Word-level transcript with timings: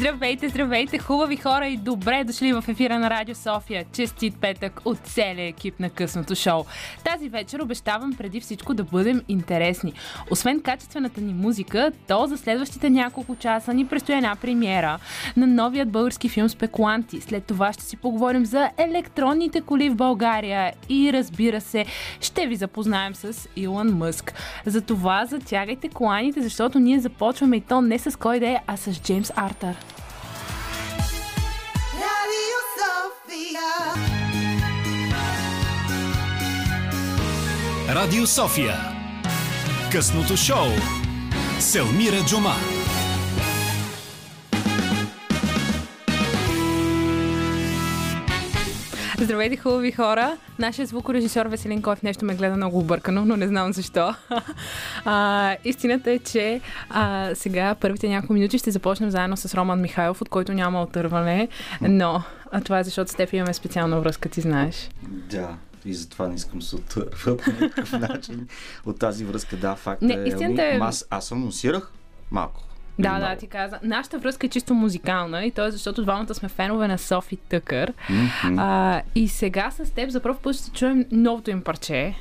Здравейте, 0.00 0.48
здравейте, 0.48 0.98
хубави 0.98 1.36
хора 1.36 1.66
и 1.66 1.76
добре 1.76 2.24
дошли 2.24 2.52
в 2.52 2.64
ефира 2.68 2.98
на 2.98 3.10
Радио 3.10 3.34
София. 3.34 3.84
Честит 3.92 4.36
петък 4.40 4.80
от 4.84 4.98
целия 4.98 5.46
екип 5.46 5.80
на 5.80 5.90
късното 5.90 6.34
шоу. 6.34 6.64
Тази 7.04 7.28
вечер 7.28 7.60
обещавам 7.60 8.12
преди 8.18 8.40
всичко 8.40 8.74
да 8.74 8.84
бъдем 8.84 9.22
интересни. 9.28 9.92
Освен 10.30 10.60
качествената 10.60 11.20
ни 11.20 11.34
музика, 11.34 11.92
то 12.08 12.26
за 12.26 12.38
следващите 12.38 12.90
няколко 12.90 13.36
часа 13.36 13.74
ни 13.74 13.86
предстои 13.86 14.14
една 14.14 14.36
премиера 14.36 14.98
на 15.36 15.46
новият 15.46 15.90
български 15.90 16.28
филм 16.28 16.48
Спекуланти. 16.48 17.20
След 17.20 17.44
това 17.44 17.72
ще 17.72 17.84
си 17.84 17.96
поговорим 17.96 18.46
за 18.46 18.70
електронните 18.76 19.60
коли 19.60 19.90
в 19.90 19.96
България 19.96 20.72
и 20.88 21.12
разбира 21.12 21.60
се, 21.60 21.86
ще 22.20 22.46
ви 22.46 22.56
запознаем 22.56 23.14
с 23.14 23.48
Илон 23.56 23.96
Мъск. 23.96 24.34
За 24.66 24.80
това 24.80 25.26
затягайте 25.26 25.88
коланите, 25.88 26.42
защото 26.42 26.78
ние 26.78 27.00
започваме 27.00 27.56
и 27.56 27.60
то 27.60 27.80
не 27.80 27.98
с 27.98 28.18
кой 28.18 28.40
да 28.40 28.48
е, 28.48 28.58
а 28.66 28.76
с 28.76 29.02
Джеймс 29.02 29.32
Артър. 29.36 29.89
Sofia. 33.30 33.94
Радио 37.94 38.26
София. 38.26 38.74
Късното 39.92 40.36
шоу. 40.36 40.66
Селмира 41.60 42.16
Джума. 42.26 42.54
Здравейте, 49.18 49.56
хубави 49.56 49.92
хора! 49.92 50.36
Нашия 50.58 50.86
звукорежисьор 50.86 51.46
Веселин 51.46 51.82
Коев 51.82 52.02
нещо 52.02 52.24
ме 52.24 52.34
гледа 52.34 52.56
много 52.56 52.78
объркано, 52.78 53.24
но 53.24 53.36
не 53.36 53.48
знам 53.48 53.72
защо. 53.72 54.14
а, 55.04 55.56
истината 55.64 56.10
е, 56.10 56.18
че 56.18 56.60
а, 56.90 57.30
сега 57.34 57.74
първите 57.74 58.08
няколко 58.08 58.32
минути 58.32 58.58
ще 58.58 58.70
започнем 58.70 59.10
заедно 59.10 59.36
с 59.36 59.54
Роман 59.54 59.80
Михайлов, 59.80 60.22
от 60.22 60.28
който 60.28 60.52
няма 60.52 60.82
отърване, 60.82 61.48
но 61.80 62.22
а 62.52 62.60
това 62.60 62.78
е 62.78 62.84
защото 62.84 63.10
с 63.10 63.14
теб 63.14 63.32
имаме 63.32 63.54
специална 63.54 64.00
връзка, 64.00 64.28
ти 64.28 64.40
знаеш. 64.40 64.90
Да, 65.02 65.56
и 65.84 65.94
затова 65.94 66.28
не 66.28 66.34
искам 66.34 66.58
да 66.58 66.64
се 66.64 66.76
отърва 66.76 67.36
по 67.36 67.50
никакъв 67.50 67.92
начин 68.08 68.48
от 68.86 68.98
тази 68.98 69.24
връзка. 69.24 69.56
Да, 69.56 69.74
факт 69.76 70.02
Не, 70.02 70.14
е. 70.14 70.24
истината 70.24 70.62
ами, 70.62 70.76
е- 70.76 70.78
Аз, 70.80 71.06
аз 71.10 71.32
анонсирах 71.32 71.92
малко. 72.30 72.62
Да, 72.98 73.08
Или 73.08 73.14
да, 73.14 73.18
много. 73.18 73.40
ти 73.40 73.46
каза. 73.46 73.78
Нашата 73.82 74.18
връзка 74.18 74.46
е 74.46 74.50
чисто 74.50 74.74
музикална 74.74 75.44
и 75.44 75.50
то 75.50 75.66
е 75.66 75.70
защото 75.70 76.02
двамата 76.02 76.34
сме 76.34 76.48
фенове 76.48 76.88
на 76.88 76.98
Софи 76.98 77.36
Тъкър. 77.36 77.92
Мгм. 78.10 78.58
А, 78.58 79.02
и 79.14 79.28
сега 79.28 79.70
с 79.70 79.90
теб 79.90 80.10
за 80.10 80.20
първ 80.20 80.36
път 80.42 80.56
ще 80.56 80.70
чуем 80.70 81.04
новото 81.12 81.50
им 81.50 81.62
парче. 81.62 82.14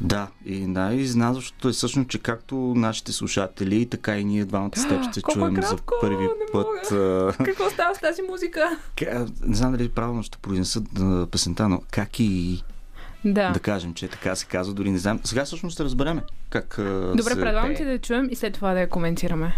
Да, 0.00 0.28
и 0.44 0.66
най-изненадващото 0.66 1.68
е 1.68 1.72
всъщност, 1.72 2.08
че 2.08 2.18
както 2.18 2.54
нашите 2.76 3.12
слушатели, 3.12 3.86
така 3.86 4.16
и 4.16 4.24
ние 4.24 4.44
двамата 4.44 4.76
с 4.76 4.88
теб 4.88 5.02
ще 5.04 5.22
чуем 5.22 5.54
кратко, 5.54 5.70
за 5.92 6.00
първи 6.00 6.28
път. 6.52 6.68
Какво 7.38 7.70
става 7.70 7.94
с 7.94 8.00
тази 8.00 8.22
музика? 8.22 8.78
ка- 8.98 9.26
Не 9.42 9.56
знам 9.56 9.72
дали 9.72 9.88
правилно 9.88 10.22
ще 10.22 10.38
произнеса 10.38 10.82
песента, 11.30 11.68
но 11.68 11.82
как 11.90 12.20
и 12.20 12.62
Да. 13.24 13.50
да 13.50 13.60
кажем, 13.60 13.94
че 13.94 14.08
така 14.08 14.36
се 14.36 14.46
казва, 14.46 14.74
дори 14.74 14.90
не 14.90 14.98
знам. 14.98 15.20
Сега 15.24 15.44
всъщност 15.44 15.74
ще 15.74 15.84
разбереме 15.84 16.22
как 16.50 16.74
Добре, 16.78 17.22
се 17.24 17.34
предлагам 17.34 17.74
ти 17.74 17.84
да 17.84 17.98
чуем 17.98 18.28
и 18.30 18.36
след 18.36 18.54
това 18.54 18.72
да 18.72 18.80
я 18.80 18.88
коментираме. 18.88 19.54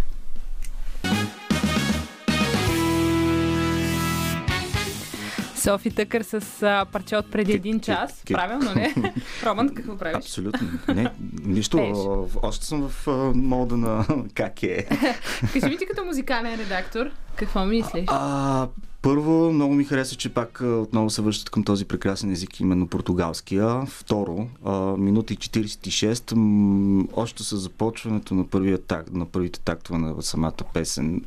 Софи 5.58 5.90
Тъкър 5.90 6.22
с 6.22 6.62
а, 6.62 6.84
парче 6.92 7.16
от 7.16 7.30
преди 7.30 7.52
един 7.52 7.80
час. 7.80 8.22
Правилно, 8.32 8.74
не? 8.74 8.94
Роман, 9.46 9.74
какво 9.74 9.96
правиш? 9.96 10.16
Абсолютно. 10.16 10.68
Не, 10.88 11.10
нищо. 11.44 12.28
Още 12.42 12.66
съм 12.66 12.88
в 12.88 13.06
мода 13.34 13.76
на 13.76 14.06
как 14.34 14.62
е. 14.62 14.86
Кажи 15.52 15.66
ми 15.66 15.76
ти 15.76 15.86
като 15.86 16.04
музикален 16.04 16.60
редактор, 16.60 17.06
какво 17.36 17.64
мислиш? 17.64 18.04
А, 18.06 18.68
първо, 19.02 19.52
много 19.52 19.74
ми 19.74 19.84
хареса, 19.84 20.16
че 20.16 20.28
пак 20.28 20.60
отново 20.60 21.10
се 21.10 21.22
връщат 21.22 21.50
към 21.50 21.64
този 21.64 21.84
прекрасен 21.84 22.30
език, 22.30 22.60
именно 22.60 22.86
португалския. 22.86 23.86
Второ, 23.86 24.48
а, 24.64 24.80
минута 24.96 25.32
и 25.32 25.36
46, 25.36 26.32
м- 26.36 27.04
още 27.12 27.42
с 27.42 27.56
започването 27.56 28.34
на, 28.34 28.46
първия 28.46 28.78
так, 28.82 29.12
на 29.12 29.26
първите 29.26 29.60
тактове 29.60 29.98
на 29.98 30.22
самата 30.22 30.52
песен, 30.74 31.24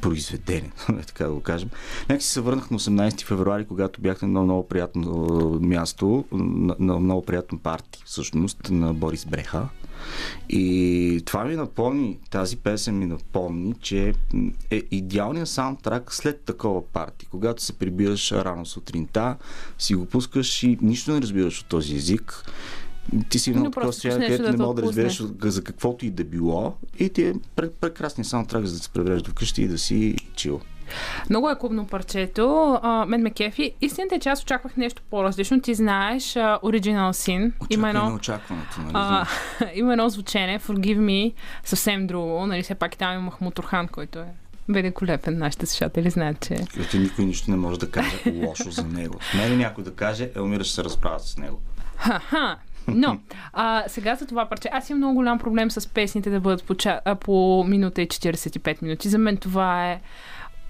произведение, 0.00 0.70
е 0.88 1.02
така 1.06 1.24
да 1.24 1.32
го 1.32 1.40
кажем. 1.40 1.68
Нека 2.08 2.22
си 2.22 2.28
се 2.28 2.40
върнах 2.40 2.70
на 2.70 2.78
18 2.78 3.24
февруари, 3.24 3.66
когато 3.66 4.00
бях 4.00 4.22
на 4.22 4.26
едно 4.26 4.44
много 4.44 4.68
приятно 4.68 5.26
а, 5.30 5.66
място, 5.66 6.24
на, 6.32 6.76
на 6.78 6.98
много 6.98 7.22
приятно 7.22 7.58
парти, 7.58 8.02
всъщност, 8.06 8.70
на 8.70 8.94
Борис 8.94 9.24
Бреха. 9.24 9.68
И 10.48 11.22
това 11.24 11.44
ми 11.44 11.56
напомни, 11.56 12.18
тази 12.30 12.56
песен 12.56 12.98
ми 12.98 13.06
напомни, 13.06 13.74
че 13.80 14.14
е 14.70 14.82
идеалният 14.90 15.48
саундтрак 15.48 16.14
след 16.14 16.40
такова 16.40 16.86
парти. 16.86 17.26
Когато 17.26 17.62
се 17.62 17.72
прибираш 17.72 18.32
рано 18.32 18.66
сутринта, 18.66 19.36
си 19.78 19.94
го 19.94 20.06
пускаш 20.06 20.62
и 20.62 20.78
нищо 20.82 21.12
не 21.12 21.22
разбираш 21.22 21.60
от 21.60 21.66
този 21.66 21.96
език. 21.96 22.44
Ти 23.28 23.38
си 23.38 23.50
много 23.50 23.64
такова 23.64 23.82
просто 23.82 24.08
нещо 24.08 24.20
където 24.20 24.42
да 24.42 24.50
не 24.50 24.56
мога 24.58 24.74
да 24.74 24.88
разбереш 24.88 25.20
от- 25.20 25.36
за 25.42 25.64
каквото 25.64 26.06
и 26.06 26.10
да 26.10 26.24
било. 26.24 26.74
И 26.98 27.08
ти 27.08 27.22
е 27.22 27.34
пре- 27.56 27.70
прекрасният 27.70 28.28
саундтрак, 28.28 28.64
за 28.64 28.72
да 28.72 28.78
се 28.78 28.88
преврежда 28.90 29.30
вкъщи 29.30 29.62
и 29.62 29.68
да 29.68 29.78
си 29.78 30.16
чил. 30.34 30.60
Много 31.30 31.50
е 31.50 31.58
клубно 31.58 31.86
парчето. 31.86 32.46
А, 32.82 33.06
мен 33.06 33.22
ме 33.22 33.30
кефи. 33.30 33.72
Истината 33.80 34.14
е, 34.14 34.20
че 34.20 34.28
аз 34.28 34.42
очаквах 34.42 34.76
нещо 34.76 35.02
по-различно. 35.10 35.60
Ти 35.60 35.74
знаеш, 35.74 36.36
а, 36.36 36.58
Original 36.58 37.10
Sin. 37.10 37.52
Има 37.70 37.88
Очаквай 37.88 37.92
на 37.92 37.98
едно, 38.00 38.14
очакването, 38.14 38.80
нали? 38.80 38.90
а, 38.94 39.26
има 39.74 39.92
едно 39.92 40.08
звучене, 40.08 40.60
Forgive 40.60 40.98
Me, 40.98 41.32
съвсем 41.64 42.06
друго. 42.06 42.46
Нали, 42.46 42.62
все 42.62 42.74
пак 42.74 42.94
и 42.94 42.98
там 42.98 43.12
има 43.12 43.22
Махмут 43.22 43.58
Орхан, 43.58 43.88
който 43.88 44.18
е 44.18 44.26
великолепен. 44.68 45.38
Нашите 45.38 45.66
слушатели 45.66 46.10
знаят, 46.10 46.40
че 46.40 46.54
Където 46.72 46.96
никой 46.96 47.24
нищо 47.24 47.50
не 47.50 47.56
може 47.56 47.78
да 47.78 47.90
каже 47.90 48.10
лошо 48.34 48.70
за 48.70 48.84
него. 48.84 49.14
Не 49.36 49.50
ли 49.50 49.56
някой 49.56 49.84
да 49.84 49.94
каже, 49.94 50.30
Елмира 50.36 50.64
ще 50.64 50.74
се 50.74 50.84
разправя 50.84 51.20
с 51.20 51.36
него. 51.36 51.60
Ха-ха. 51.96 52.56
Но, 52.94 53.18
а, 53.52 53.84
сега 53.86 54.14
за 54.14 54.26
това 54.26 54.46
парче. 54.46 54.68
Аз 54.72 54.90
имам 54.90 54.98
много 54.98 55.14
голям 55.14 55.38
проблем 55.38 55.70
с 55.70 55.88
песните 55.88 56.30
да 56.30 56.40
бъдат 56.40 56.64
по, 56.64 56.74
ча, 56.74 57.00
по 57.20 57.64
минута 57.68 58.02
и 58.02 58.08
45 58.08 58.82
минути. 58.82 59.08
За 59.08 59.18
мен 59.18 59.36
това 59.36 59.90
е 59.90 60.00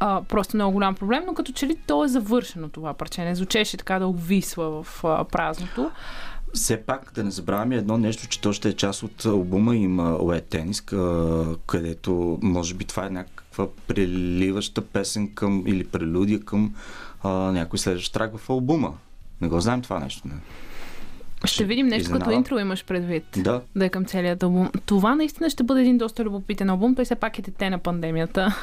а, 0.00 0.22
просто 0.22 0.56
много 0.56 0.72
голям 0.72 0.94
проблем, 0.94 1.22
но 1.26 1.34
като 1.34 1.52
че 1.52 1.66
ли 1.66 1.76
то 1.86 2.04
е 2.04 2.08
завършено 2.08 2.68
това 2.68 2.94
парче. 2.94 3.24
Не 3.24 3.34
звучеше 3.34 3.76
така 3.76 3.98
да 3.98 4.06
увисва 4.06 4.82
в 4.82 5.04
а, 5.04 5.24
празното. 5.24 5.90
Все 6.54 6.82
пак 6.82 7.12
да 7.14 7.24
не 7.24 7.30
забравяме 7.30 7.76
едно 7.76 7.98
нещо, 7.98 8.28
че 8.28 8.40
то 8.40 8.52
ще 8.52 8.68
е 8.68 8.72
част 8.72 9.02
от 9.02 9.24
албума 9.24 9.76
им 9.76 9.98
Ует 9.98 10.44
Тенис, 10.44 10.80
където 11.66 12.38
може 12.42 12.74
би 12.74 12.84
това 12.84 13.06
е 13.06 13.10
някаква 13.10 13.66
преливаща 13.86 14.82
песен 14.82 15.34
към 15.34 15.64
или 15.66 15.84
прелюдия 15.84 16.40
към 16.40 16.74
а, 17.22 17.28
някой 17.30 17.78
следващ 17.78 18.12
трак 18.12 18.38
в 18.38 18.50
албума. 18.50 18.92
Не 19.40 19.48
го 19.48 19.60
знаем 19.60 19.82
това 19.82 20.00
нещо. 20.00 20.28
Не. 20.28 20.34
Ще 21.44 21.64
видим 21.64 21.86
нещо 21.86 22.10
като 22.10 22.16
изненада. 22.16 22.34
интро 22.34 22.58
имаш 22.58 22.84
предвид. 22.84 23.24
Да, 23.36 23.60
Да 23.76 23.84
е 23.84 23.88
към 23.88 24.04
целият 24.04 24.42
албум. 24.42 24.70
Това 24.86 25.14
наистина 25.14 25.50
ще 25.50 25.62
бъде 25.62 25.80
един 25.80 25.98
доста 25.98 26.24
любопитен 26.24 26.70
албум. 26.70 26.94
Той 26.94 27.04
все 27.04 27.14
пак 27.14 27.38
е 27.38 27.42
дете 27.42 27.70
на 27.70 27.78
пандемията. 27.78 28.56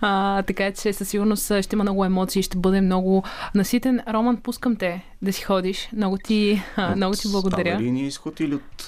А, 0.00 0.42
така 0.42 0.72
че 0.72 0.92
със 0.92 1.08
сигурност 1.08 1.44
ще 1.46 1.76
има 1.76 1.84
много 1.84 2.04
емоции, 2.04 2.42
ще 2.42 2.58
бъде 2.58 2.80
много 2.80 3.22
наситен. 3.54 4.00
Роман, 4.08 4.36
пускам 4.36 4.76
те 4.76 5.04
да 5.22 5.32
си 5.32 5.42
ходиш. 5.42 5.88
Много 5.92 6.18
ти, 6.24 6.62
а, 6.76 6.96
много 6.96 7.14
ти 7.14 7.28
благодаря. 7.28 7.78
Линия 7.80 8.06
изход 8.06 8.40
или 8.40 8.54
от... 8.54 8.86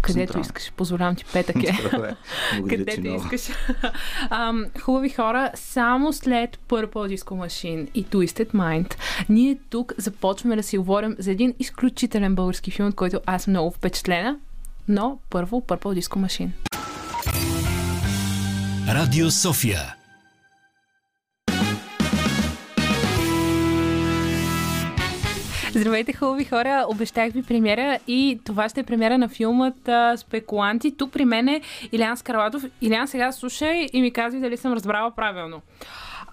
Където 0.00 0.18
централна? 0.18 0.46
искаш. 0.46 0.72
Позволявам 0.72 1.16
ти 1.16 1.24
петък 1.32 1.56
е. 1.62 1.78
Където 2.68 3.08
искаш. 3.08 3.56
Ам, 4.30 4.66
хубави 4.80 5.08
хора, 5.08 5.50
само 5.54 6.12
след 6.12 6.58
Purple 6.68 7.16
Disco 7.16 7.46
Machine 7.46 7.88
и 7.94 8.06
Twisted 8.06 8.52
Mind, 8.52 8.94
ние 9.28 9.58
тук 9.70 9.92
започваме 9.98 10.56
да 10.56 10.62
си 10.62 10.78
говорим 10.78 11.16
за 11.18 11.30
един 11.30 11.54
изключителен 11.58 12.34
български 12.34 12.70
филм, 12.70 12.88
от 12.88 12.94
който 12.94 13.20
аз 13.26 13.42
съм 13.42 13.52
много 13.52 13.70
впечатлена. 13.70 14.36
Но 14.88 15.18
първо 15.30 15.60
Purple 15.60 16.00
Disco 16.00 16.26
Machine. 16.26 16.50
Радио 18.94 19.30
София. 19.30 19.99
Здравейте, 25.74 26.12
хубави 26.12 26.44
хора! 26.44 26.86
Обещах 26.88 27.32
ви 27.32 27.42
премиера 27.42 27.98
и 28.06 28.40
това 28.44 28.68
ще 28.68 28.80
е 28.80 28.84
премиера 28.84 29.18
на 29.18 29.28
филмът 29.28 29.90
Спекуланти. 30.16 30.96
Тук 30.96 31.12
при 31.12 31.24
мен 31.24 31.48
е 31.48 31.60
Илян 31.92 32.16
Скарлатов. 32.16 32.64
Илян, 32.80 33.08
сега 33.08 33.32
слушай 33.32 33.86
и 33.92 34.02
ми 34.02 34.10
казвай 34.10 34.40
дали 34.40 34.56
съм 34.56 34.72
разбрала 34.72 35.10
правилно. 35.10 35.60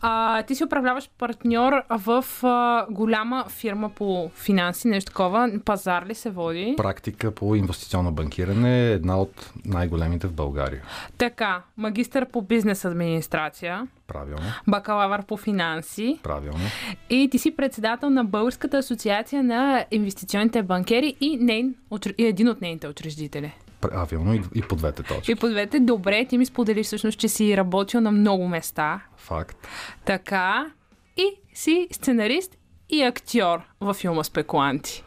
А, 0.01 0.43
ти 0.43 0.55
си 0.55 0.63
управляваш 0.63 1.09
партньор 1.17 1.73
в 1.89 2.25
а, 2.43 2.85
голяма 2.89 3.45
фирма 3.49 3.89
по 3.89 4.31
финанси, 4.35 4.87
нещо 4.87 5.11
такова. 5.11 5.51
Пазар 5.65 6.05
ли 6.05 6.15
се 6.15 6.29
води? 6.29 6.73
Практика 6.77 7.31
по 7.31 7.55
инвестиционно 7.55 8.11
банкиране 8.11 8.87
е 8.87 8.91
една 8.93 9.21
от 9.21 9.51
най-големите 9.65 10.27
в 10.27 10.33
България. 10.33 10.81
Така, 11.17 11.61
магистър 11.77 12.25
по 12.25 12.41
бизнес 12.41 12.85
администрация, 12.85 13.87
Правилно, 14.07 14.45
бакалавър 14.67 15.25
по 15.25 15.37
финанси 15.37 16.19
правилно. 16.23 16.63
и 17.09 17.27
ти 17.31 17.37
си 17.39 17.55
председател 17.55 18.09
на 18.09 18.23
Българската 18.25 18.77
асоциация 18.77 19.43
на 19.43 19.85
инвестиционните 19.91 20.63
банкери 20.63 21.15
и, 21.21 21.37
нейн, 21.37 21.75
и 22.17 22.25
един 22.25 22.49
от 22.49 22.61
нейните 22.61 22.87
учредители. 22.87 23.53
Правилно 23.81 24.33
и, 24.33 24.41
и 24.55 24.61
по 24.61 24.75
двете 24.75 25.03
точки. 25.03 25.31
И 25.31 25.35
по 25.35 25.49
двете, 25.49 25.79
добре, 25.79 26.25
ти 26.25 26.37
ми 26.37 26.45
сподели 26.45 26.83
всъщност, 26.83 27.19
че 27.19 27.29
си 27.29 27.57
работил 27.57 28.01
на 28.01 28.11
много 28.11 28.47
места. 28.47 29.01
Факт. 29.17 29.67
Така. 30.05 30.71
И 31.17 31.25
си 31.53 31.87
сценарист 31.91 32.57
и 32.89 33.03
актьор 33.03 33.59
във 33.81 33.97
филма 33.97 34.23
Спекуланти. 34.23 35.03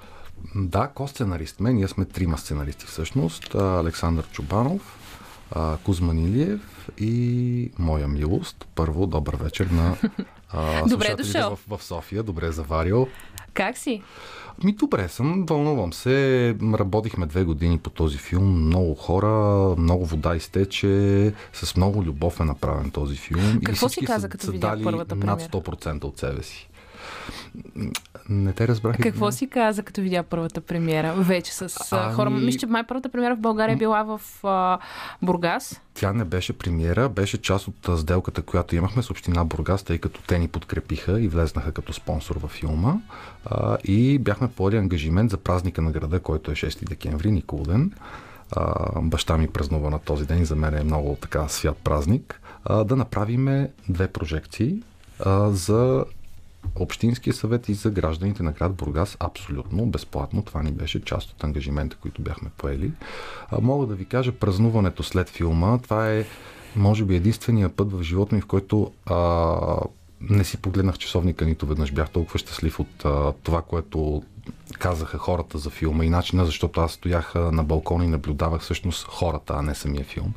Да, 0.54 0.88
ко-сценарист 0.94 1.56
сме. 1.56 1.72
Ние 1.72 1.88
сме 1.88 2.04
трима 2.04 2.38
сценаристи 2.38 2.86
всъщност. 2.86 3.54
Александър 3.54 4.28
Чубанов, 4.32 4.98
а, 5.52 5.76
Кузман 5.76 6.18
Илиев 6.18 6.88
и 6.98 7.70
моя 7.78 8.08
милост. 8.08 8.68
Първо, 8.74 9.06
добър 9.06 9.36
вечер 9.36 9.66
на 9.66 9.96
а, 10.50 10.82
Добре 10.88 11.06
слушателите 11.06 11.22
дошъл. 11.22 11.56
в, 11.56 11.78
в 11.78 11.84
София. 11.84 12.22
Добре 12.22 12.52
заварил. 12.52 13.08
Как 13.54 13.78
си? 13.78 14.02
Ми 14.64 14.72
добре 14.72 15.08
съм, 15.08 15.46
вълнувам 15.46 15.92
се. 15.92 16.56
Работихме 16.74 17.26
две 17.26 17.44
години 17.44 17.78
по 17.78 17.90
този 17.90 18.18
филм. 18.18 18.66
Много 18.66 18.94
хора, 18.94 19.74
много 19.78 20.06
вода 20.06 20.36
изтече. 20.36 21.32
С 21.52 21.76
много 21.76 22.04
любов 22.04 22.40
е 22.40 22.44
направен 22.44 22.90
този 22.90 23.16
филм. 23.16 23.60
Какво 23.64 23.88
си 23.88 24.04
каза, 24.04 24.28
като 24.28 24.44
са 24.44 24.52
видя 24.52 24.70
дали 24.70 24.84
първата 24.84 25.14
над 25.14 25.38
премиера? 25.38 25.50
100% 25.50 26.04
от 26.04 26.18
себе 26.18 26.42
си. 26.42 26.69
Не 28.28 28.52
те 28.52 28.68
разбрах. 28.68 28.96
Какво 29.02 29.32
си 29.32 29.48
каза, 29.48 29.82
като 29.82 30.00
видя 30.00 30.22
първата 30.22 30.60
премиера? 30.60 31.14
Вече 31.14 31.52
с 31.54 31.92
а, 31.92 32.12
хора. 32.12 32.30
Ами- 32.30 32.44
Мисля, 32.44 32.58
че 32.58 32.66
май 32.66 32.82
първата 32.88 33.08
премиера 33.08 33.36
в 33.36 33.40
България 33.40 33.72
е 33.72 33.76
била 33.76 34.02
в 34.02 34.20
а, 34.44 34.78
Бургас. 35.22 35.80
Тя 35.94 36.12
не 36.12 36.24
беше 36.24 36.52
премиера, 36.52 37.08
беше 37.08 37.42
част 37.42 37.68
от 37.68 37.98
сделката, 38.00 38.42
която 38.42 38.76
имахме 38.76 39.02
с 39.02 39.10
община 39.10 39.44
Бургас, 39.44 39.82
тъй 39.82 39.98
като 39.98 40.20
те 40.22 40.38
ни 40.38 40.48
подкрепиха 40.48 41.20
и 41.20 41.28
влезнаха 41.28 41.72
като 41.72 41.92
спонсор 41.92 42.36
във 42.36 42.50
филма. 42.50 42.94
А, 43.44 43.76
и 43.84 44.18
бяхме 44.18 44.48
поели 44.48 44.76
ангажимент 44.76 45.30
за 45.30 45.36
празника 45.36 45.82
на 45.82 45.90
града, 45.90 46.20
който 46.20 46.50
е 46.50 46.54
6 46.54 46.88
декември, 46.88 47.30
Николден. 47.30 47.92
А, 48.56 48.74
баща 49.00 49.36
ми 49.36 49.48
празнува 49.48 49.90
на 49.90 49.98
този 49.98 50.26
ден 50.26 50.42
и 50.42 50.44
за 50.44 50.56
мен 50.56 50.74
е 50.74 50.84
много 50.84 51.16
така 51.20 51.48
свят 51.48 51.76
празник. 51.84 52.40
А, 52.64 52.84
да 52.84 52.96
направиме 52.96 53.70
две 53.88 54.08
прожекции 54.08 54.82
а, 55.24 55.50
за 55.50 56.04
Общинския 56.74 57.34
съвет 57.34 57.68
и 57.68 57.74
за 57.74 57.90
гражданите 57.90 58.42
на 58.42 58.52
град 58.52 58.74
Бургас 58.74 59.16
абсолютно 59.20 59.86
безплатно. 59.86 60.42
Това 60.42 60.62
ни 60.62 60.72
беше 60.72 61.04
част 61.04 61.30
от 61.30 61.44
ангажимента, 61.44 61.96
които 61.96 62.22
бяхме 62.22 62.50
поели. 62.56 62.92
А, 63.50 63.60
мога 63.60 63.86
да 63.86 63.94
ви 63.94 64.04
кажа, 64.04 64.32
празнуването 64.32 65.02
след 65.02 65.28
филма, 65.28 65.78
това 65.78 66.10
е 66.10 66.24
може 66.76 67.04
би 67.04 67.16
единствения 67.16 67.68
път 67.68 67.92
в 67.92 68.02
живота 68.02 68.34
ми, 68.34 68.40
в 68.40 68.46
който 68.46 68.92
а, 69.06 69.56
не 70.20 70.44
си 70.44 70.56
погледнах 70.56 70.98
часовника 70.98 71.44
нито 71.44 71.66
веднъж. 71.66 71.92
Бях 71.92 72.10
толкова 72.10 72.38
щастлив 72.38 72.80
от 72.80 73.04
а, 73.04 73.32
това, 73.42 73.62
което 73.62 74.22
казаха 74.78 75.18
хората 75.18 75.58
за 75.58 75.70
филма 75.70 76.04
и 76.04 76.10
начина, 76.10 76.44
защото 76.44 76.80
аз 76.80 76.92
стоях 76.92 77.34
на 77.34 77.64
балкона 77.64 78.04
и 78.04 78.08
наблюдавах 78.08 78.60
всъщност 78.60 79.06
хората, 79.06 79.54
а 79.56 79.62
не 79.62 79.74
самия 79.74 80.04
филм. 80.04 80.34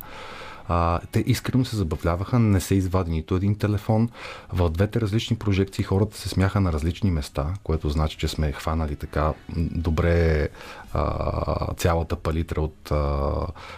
А, 0.74 1.00
те 1.12 1.24
искрено 1.28 1.66
се 1.66 1.76
забавляваха, 1.76 2.40
не 2.40 2.60
се 2.60 2.76
извади 2.76 3.12
нито 3.12 3.36
един 3.36 3.56
телефон. 3.56 4.10
В 4.54 4.70
двете 4.70 5.02
различни 5.02 5.38
прожекции 5.38 5.84
хората 5.84 6.18
се 6.18 6.30
смяха 6.30 6.62
на 6.62 6.74
различни 6.74 7.12
места, 7.12 7.54
което 7.64 7.90
значи, 7.90 8.18
че 8.18 8.28
сме 8.28 8.52
хванали 8.52 8.96
така 8.96 9.34
добре 9.58 10.50
а, 10.94 11.74
цялата 11.74 12.16
палитра 12.16 12.62
от 12.62 12.92
а, 12.92 13.22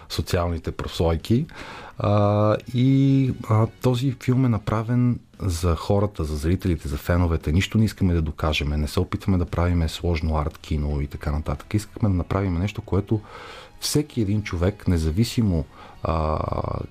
социалните 0.10 0.72
прослойки. 0.72 1.46
А, 1.98 2.56
и 2.74 3.34
а, 3.50 3.68
този 3.82 4.16
филм 4.24 4.46
е 4.46 4.50
направен 4.50 5.20
за 5.40 5.76
хората, 5.76 6.24
за 6.24 6.36
зрителите, 6.36 6.88
за 6.88 6.98
феновете. 6.98 7.52
Нищо 7.52 7.78
не 7.78 7.86
искаме 7.86 8.14
да 8.14 8.22
докажем. 8.22 8.70
Не 8.70 8.88
се 8.88 9.00
опитваме 9.00 9.38
да 9.38 9.46
правиме 9.46 9.88
сложно 9.88 10.38
арт 10.38 10.58
кино 10.58 11.02
и 11.02 11.08
така 11.08 11.32
нататък. 11.32 11.74
Искахме 11.74 12.10
да 12.10 12.16
направим 12.16 12.54
нещо, 12.54 12.82
което 12.82 13.22
всеки 13.80 14.22
един 14.22 14.44
човек, 14.44 14.88
независимо 14.88 15.66
а, 16.08 16.40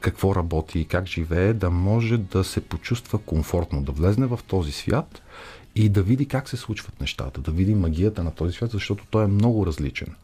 какво 0.00 0.34
работи 0.34 0.80
и 0.80 0.84
как 0.84 1.06
живее, 1.06 1.52
да 1.52 1.70
може 1.70 2.18
да 2.18 2.44
се 2.44 2.60
почувства 2.60 3.18
комфортно, 3.18 3.82
да 3.82 3.92
влезне 3.92 4.26
в 4.26 4.40
този 4.46 4.72
свят 4.72 5.22
и 5.74 5.88
да 5.88 6.02
види 6.02 6.26
как 6.26 6.48
се 6.48 6.56
случват 6.56 7.00
нещата, 7.00 7.40
да 7.40 7.50
види 7.50 7.74
магията 7.74 8.24
на 8.24 8.30
този 8.30 8.52
свят, 8.52 8.70
защото 8.70 9.04
той 9.10 9.24
е 9.24 9.26
много 9.26 9.66
различен. 9.66 10.14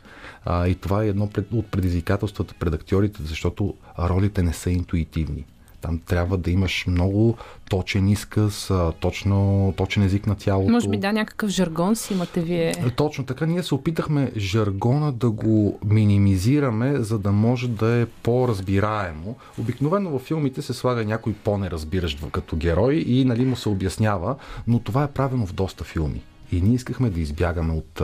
А, 0.44 0.69
и 0.69 0.75
това 0.75 1.04
е 1.04 1.08
едно 1.08 1.28
от 1.52 1.66
предизвикателствата 1.70 2.54
пред 2.58 2.75
актьорите, 2.75 3.22
защото 3.22 3.75
ролите 3.98 4.42
не 4.42 4.52
са 4.52 4.70
интуитивни. 4.70 5.44
Там 5.81 6.00
трябва 6.06 6.38
да 6.38 6.50
имаш 6.50 6.85
много 6.87 7.37
точен 7.71 8.09
изказ, 8.09 8.71
точно, 9.00 9.75
точен 9.77 10.03
език 10.03 10.27
на 10.27 10.35
тялото. 10.35 10.71
Може 10.71 10.88
би 10.88 10.97
да, 10.97 11.12
някакъв 11.12 11.50
жаргон 11.50 11.97
си 11.97 12.15
имате 12.15 12.41
вие. 12.41 12.75
Точно 12.97 13.25
така. 13.25 13.47
Ние 13.47 13.62
се 13.62 13.75
опитахме 13.75 14.32
жаргона 14.37 15.12
да 15.12 15.31
го 15.31 15.79
минимизираме, 15.85 16.97
за 17.03 17.19
да 17.19 17.32
може 17.32 17.69
да 17.69 17.94
е 17.94 18.06
по-разбираемо. 18.06 19.37
Обикновено 19.59 20.11
във 20.11 20.23
филмите 20.23 20.62
се 20.62 20.75
слага 20.75 21.05
някой 21.05 21.32
по-неразбиращ 21.32 22.31
като 22.32 22.56
герой 22.56 22.94
и 22.94 23.25
нали, 23.25 23.44
му 23.44 23.56
се 23.56 23.69
обяснява, 23.69 24.37
но 24.67 24.79
това 24.79 25.05
е 25.05 25.11
правено 25.11 25.47
в 25.47 25.53
доста 25.53 25.85
филми. 25.85 26.23
И 26.52 26.61
ние 26.61 26.75
искахме 26.75 27.11
да 27.11 27.20
избягаме 27.20 27.73
от, 27.73 28.02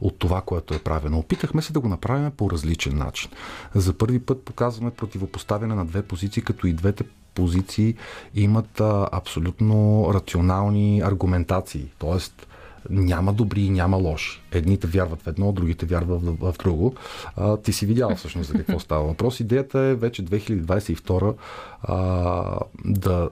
от 0.00 0.18
това, 0.18 0.40
което 0.40 0.74
е 0.74 0.78
правено. 0.78 1.18
Опитахме 1.18 1.62
се 1.62 1.72
да 1.72 1.80
го 1.80 1.88
направим 1.88 2.30
по 2.30 2.50
различен 2.50 2.98
начин. 2.98 3.30
За 3.74 3.92
първи 3.92 4.20
път 4.20 4.44
показваме 4.44 4.90
противопоставяне 4.90 5.74
на 5.74 5.84
две 5.84 6.02
позиции, 6.02 6.42
като 6.42 6.66
и 6.66 6.72
двете 6.72 7.04
позиции 7.34 7.94
имат 8.34 8.80
абсолютно 9.12 10.06
рационални 10.14 11.00
аргументации. 11.00 11.88
Тоест, 11.98 12.46
няма 12.90 13.32
добри 13.32 13.60
и 13.60 13.70
няма 13.70 13.96
лоши. 13.96 14.42
Едните 14.52 14.86
вярват 14.86 15.22
в 15.22 15.26
едно, 15.26 15.52
другите 15.52 15.86
вярват 15.86 16.22
в, 16.22 16.52
в 16.52 16.58
друго. 16.58 16.94
А, 17.36 17.56
ти 17.56 17.72
си 17.72 17.86
видял 17.86 18.16
всъщност 18.16 18.48
за 18.48 18.54
какво 18.54 18.80
става 18.80 19.04
въпрос. 19.04 19.40
Идеята 19.40 19.78
е 19.78 19.94
вече 19.94 20.24
2022 20.24 21.34
а, 21.82 22.58
да, 22.84 23.28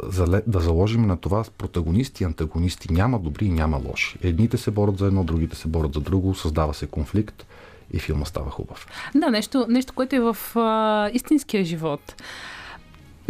да 0.47 0.61
заложим 0.61 1.07
на 1.07 1.17
това 1.17 1.45
протагонисти 1.59 2.23
и 2.23 2.27
антагонисти. 2.27 2.93
Няма 2.93 3.19
добри 3.19 3.45
и 3.45 3.51
няма 3.51 3.81
лоши. 3.89 4.19
Едните 4.23 4.57
се 4.57 4.71
борят 4.71 4.99
за 4.99 5.07
едно, 5.07 5.25
другите 5.25 5.57
се 5.57 5.69
борят 5.69 5.95
за 5.95 6.01
друго, 6.01 6.35
създава 6.35 6.75
се 6.75 6.87
конфликт 6.87 7.47
и 7.93 7.99
филма 7.99 8.25
става 8.25 8.51
хубав. 8.51 8.87
Да, 9.15 9.31
нещо, 9.31 9.67
нещо 9.69 9.93
което 9.93 10.17
е 10.17 10.21
в 10.21 10.37
а, 10.57 11.11
истинския 11.13 11.65
живот. 11.65 12.15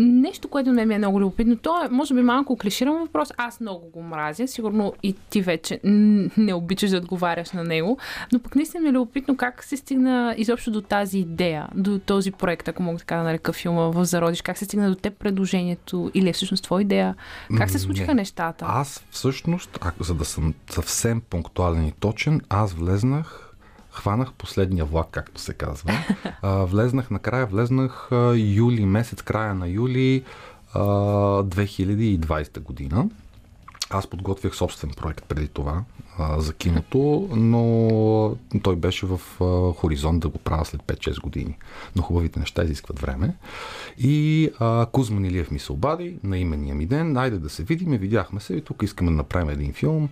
Нещо, 0.02 0.48
което 0.48 0.72
мен 0.72 0.88
ми 0.88 0.94
е 0.94 0.98
много 0.98 1.20
любопитно, 1.20 1.56
то 1.56 1.84
е, 1.84 1.88
може 1.88 2.14
би, 2.14 2.22
малко 2.22 2.56
клиширан 2.56 2.98
въпрос. 2.98 3.28
Аз 3.36 3.60
много 3.60 3.88
го 3.90 4.02
мразя. 4.02 4.48
Сигурно 4.48 4.92
и 5.02 5.16
ти 5.30 5.42
вече 5.42 5.80
не 6.36 6.54
обичаш 6.54 6.90
да 6.90 6.96
отговаряш 6.96 7.52
на 7.52 7.64
него. 7.64 7.98
Но 8.32 8.38
пък 8.38 8.56
наистина 8.56 8.82
ми 8.82 8.88
е 8.88 8.92
любопитно 8.92 9.36
как 9.36 9.64
се 9.64 9.76
стигна 9.76 10.34
изобщо 10.38 10.70
до 10.70 10.80
тази 10.80 11.18
идея, 11.18 11.68
до 11.74 11.98
този 11.98 12.30
проект, 12.32 12.68
ако 12.68 12.82
мога 12.82 12.98
така 12.98 13.16
да 13.16 13.22
нарека 13.22 13.52
филма 13.52 13.82
в 13.82 14.04
Зародиш. 14.04 14.42
Как 14.42 14.58
се 14.58 14.64
стигна 14.64 14.88
до 14.88 14.94
теб 14.94 15.18
предложението 15.18 16.10
или 16.14 16.28
е 16.28 16.32
всъщност 16.32 16.64
твоя 16.64 16.82
идея? 16.82 17.14
Как 17.56 17.70
се 17.70 17.78
случиха 17.78 18.14
Не. 18.14 18.20
нещата? 18.20 18.64
Аз 18.68 19.04
всъщност, 19.10 19.78
ако, 19.80 20.04
за 20.04 20.14
да 20.14 20.24
съм 20.24 20.54
съвсем 20.70 21.20
пунктуален 21.30 21.86
и 21.86 21.92
точен, 21.92 22.40
аз 22.48 22.72
влезнах, 22.72 23.51
хванах 23.92 24.32
последния 24.32 24.84
влак, 24.84 25.08
както 25.10 25.40
се 25.40 25.54
казва. 25.54 25.92
А, 26.42 26.64
влезнах 26.64 27.10
накрая, 27.10 27.46
влезнах 27.46 28.12
а, 28.12 28.34
юли 28.36 28.86
месец, 28.86 29.22
края 29.22 29.54
на 29.54 29.68
юли 29.68 30.24
а, 30.74 30.80
2020 31.42 32.60
година. 32.60 33.08
Аз 33.90 34.06
подготвях 34.06 34.56
собствен 34.56 34.90
проект 34.96 35.24
преди 35.24 35.48
това 35.48 35.84
а, 36.18 36.40
за 36.40 36.54
киното, 36.54 37.28
но 37.36 38.36
той 38.62 38.76
беше 38.76 39.06
в 39.06 39.20
а, 39.40 39.72
хоризонт 39.72 40.20
да 40.20 40.28
го 40.28 40.38
правя 40.38 40.64
след 40.64 40.82
5-6 40.82 41.20
години. 41.20 41.58
Но 41.96 42.02
хубавите 42.02 42.40
неща 42.40 42.64
изискват 42.64 42.98
време. 42.98 43.36
И 43.98 44.50
а, 44.58 44.86
Кузман 44.92 45.24
Илиев 45.24 45.50
ми 45.50 45.58
се 45.58 45.72
обади 45.72 46.16
на 46.24 46.38
имения 46.38 46.74
ми 46.74 46.86
ден. 46.86 47.16
Айде 47.16 47.38
да 47.38 47.50
се 47.50 47.62
видим. 47.62 47.90
Видяхме 47.90 48.40
се 48.40 48.54
и 48.54 48.60
тук 48.60 48.82
искаме 48.82 49.10
да 49.10 49.16
направим 49.16 49.50
един 49.50 49.72
филм, 49.72 50.08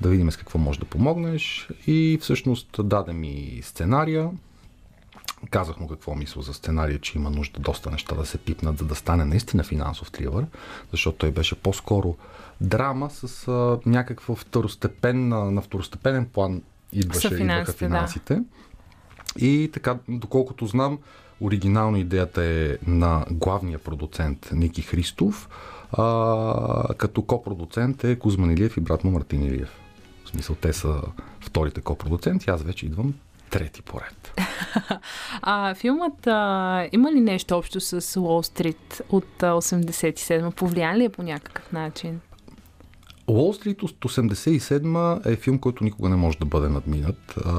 да 0.00 0.08
видим 0.08 0.30
с 0.30 0.36
какво 0.36 0.58
може 0.58 0.78
да 0.78 0.84
помогнеш. 0.84 1.68
И 1.86 2.18
всъщност 2.22 2.80
даде 2.84 3.12
ми 3.12 3.60
сценария. 3.62 4.30
Казах 5.50 5.80
му 5.80 5.88
какво 5.88 6.14
мисля 6.14 6.42
за 6.42 6.54
сценария, 6.54 6.98
че 6.98 7.18
има 7.18 7.30
нужда 7.30 7.60
доста 7.60 7.90
неща 7.90 8.14
да 8.14 8.26
се 8.26 8.38
пипнат, 8.38 8.78
за 8.78 8.84
да 8.84 8.94
стане 8.94 9.24
наистина 9.24 9.64
финансов 9.64 10.10
тривър, 10.10 10.46
защото 10.90 11.18
той 11.18 11.30
беше 11.30 11.54
по-скоро 11.54 12.16
драма 12.60 13.10
с 13.10 13.48
а, 13.48 13.78
някаква 13.86 14.34
второстепен, 14.34 15.28
на, 15.28 15.62
второстепенен 15.62 16.26
план 16.26 16.62
идваше, 16.92 17.34
идваха 17.34 17.72
финансите, 17.72 18.34
да. 18.34 18.44
И 19.38 19.70
така, 19.72 19.98
доколкото 20.08 20.66
знам, 20.66 20.98
оригинално 21.40 21.96
идеята 21.96 22.44
е 22.44 22.76
на 22.86 23.24
главния 23.30 23.78
продуцент 23.78 24.48
Ники 24.52 24.82
Христов, 24.82 25.48
а, 25.92 26.94
като 26.94 27.22
копродуцент 27.22 28.04
е 28.04 28.18
Кузман 28.18 28.50
Илиев 28.50 28.76
и 28.76 28.80
брат 28.80 29.04
му 29.04 29.10
Мартин 29.10 29.42
Илиев. 29.42 29.85
В 30.26 30.28
смисъл, 30.28 30.56
те 30.56 30.72
са 30.72 31.00
вторите 31.40 31.80
копродуценти, 31.80 32.50
аз 32.50 32.62
вече 32.62 32.86
идвам 32.86 33.14
трети 33.50 33.82
поред. 33.82 34.32
А, 35.42 35.74
филмът 35.74 36.26
а, 36.26 36.88
има 36.92 37.12
ли 37.12 37.20
нещо 37.20 37.56
общо 37.56 37.80
с 37.80 38.20
Уолл 38.20 38.42
Стрит 38.42 39.02
от 39.08 39.42
а, 39.42 39.52
87? 39.52 40.54
Повлиян 40.54 40.96
ли 40.96 41.04
е 41.04 41.08
по 41.08 41.22
някакъв 41.22 41.72
начин? 41.72 42.20
Уолл 43.26 43.52
Стрит 43.52 43.82
от 43.82 44.04
87 44.04 45.26
е 45.32 45.36
филм, 45.36 45.58
който 45.58 45.84
никога 45.84 46.08
не 46.08 46.16
може 46.16 46.38
да 46.38 46.44
бъде 46.44 46.68
надминат. 46.68 47.34
А, 47.44 47.50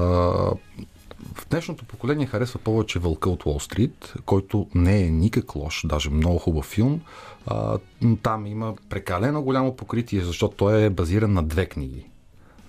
в 1.34 1.48
днешното 1.50 1.84
поколение 1.84 2.26
харесва 2.26 2.60
повече 2.60 2.98
Вълка 2.98 3.30
от 3.30 3.46
Уолл 3.46 3.60
Стрит, 3.60 4.14
който 4.24 4.66
не 4.74 5.02
е 5.02 5.10
никак 5.10 5.54
лош, 5.54 5.82
даже 5.86 6.10
много 6.10 6.38
хубав 6.38 6.64
филм. 6.64 7.00
А, 7.46 7.78
там 8.22 8.46
има 8.46 8.74
прекалено 8.88 9.42
голямо 9.42 9.76
покритие, 9.76 10.20
защото 10.20 10.56
той 10.56 10.82
е 10.82 10.90
базиран 10.90 11.32
на 11.32 11.42
две 11.42 11.66
книги. 11.66 12.06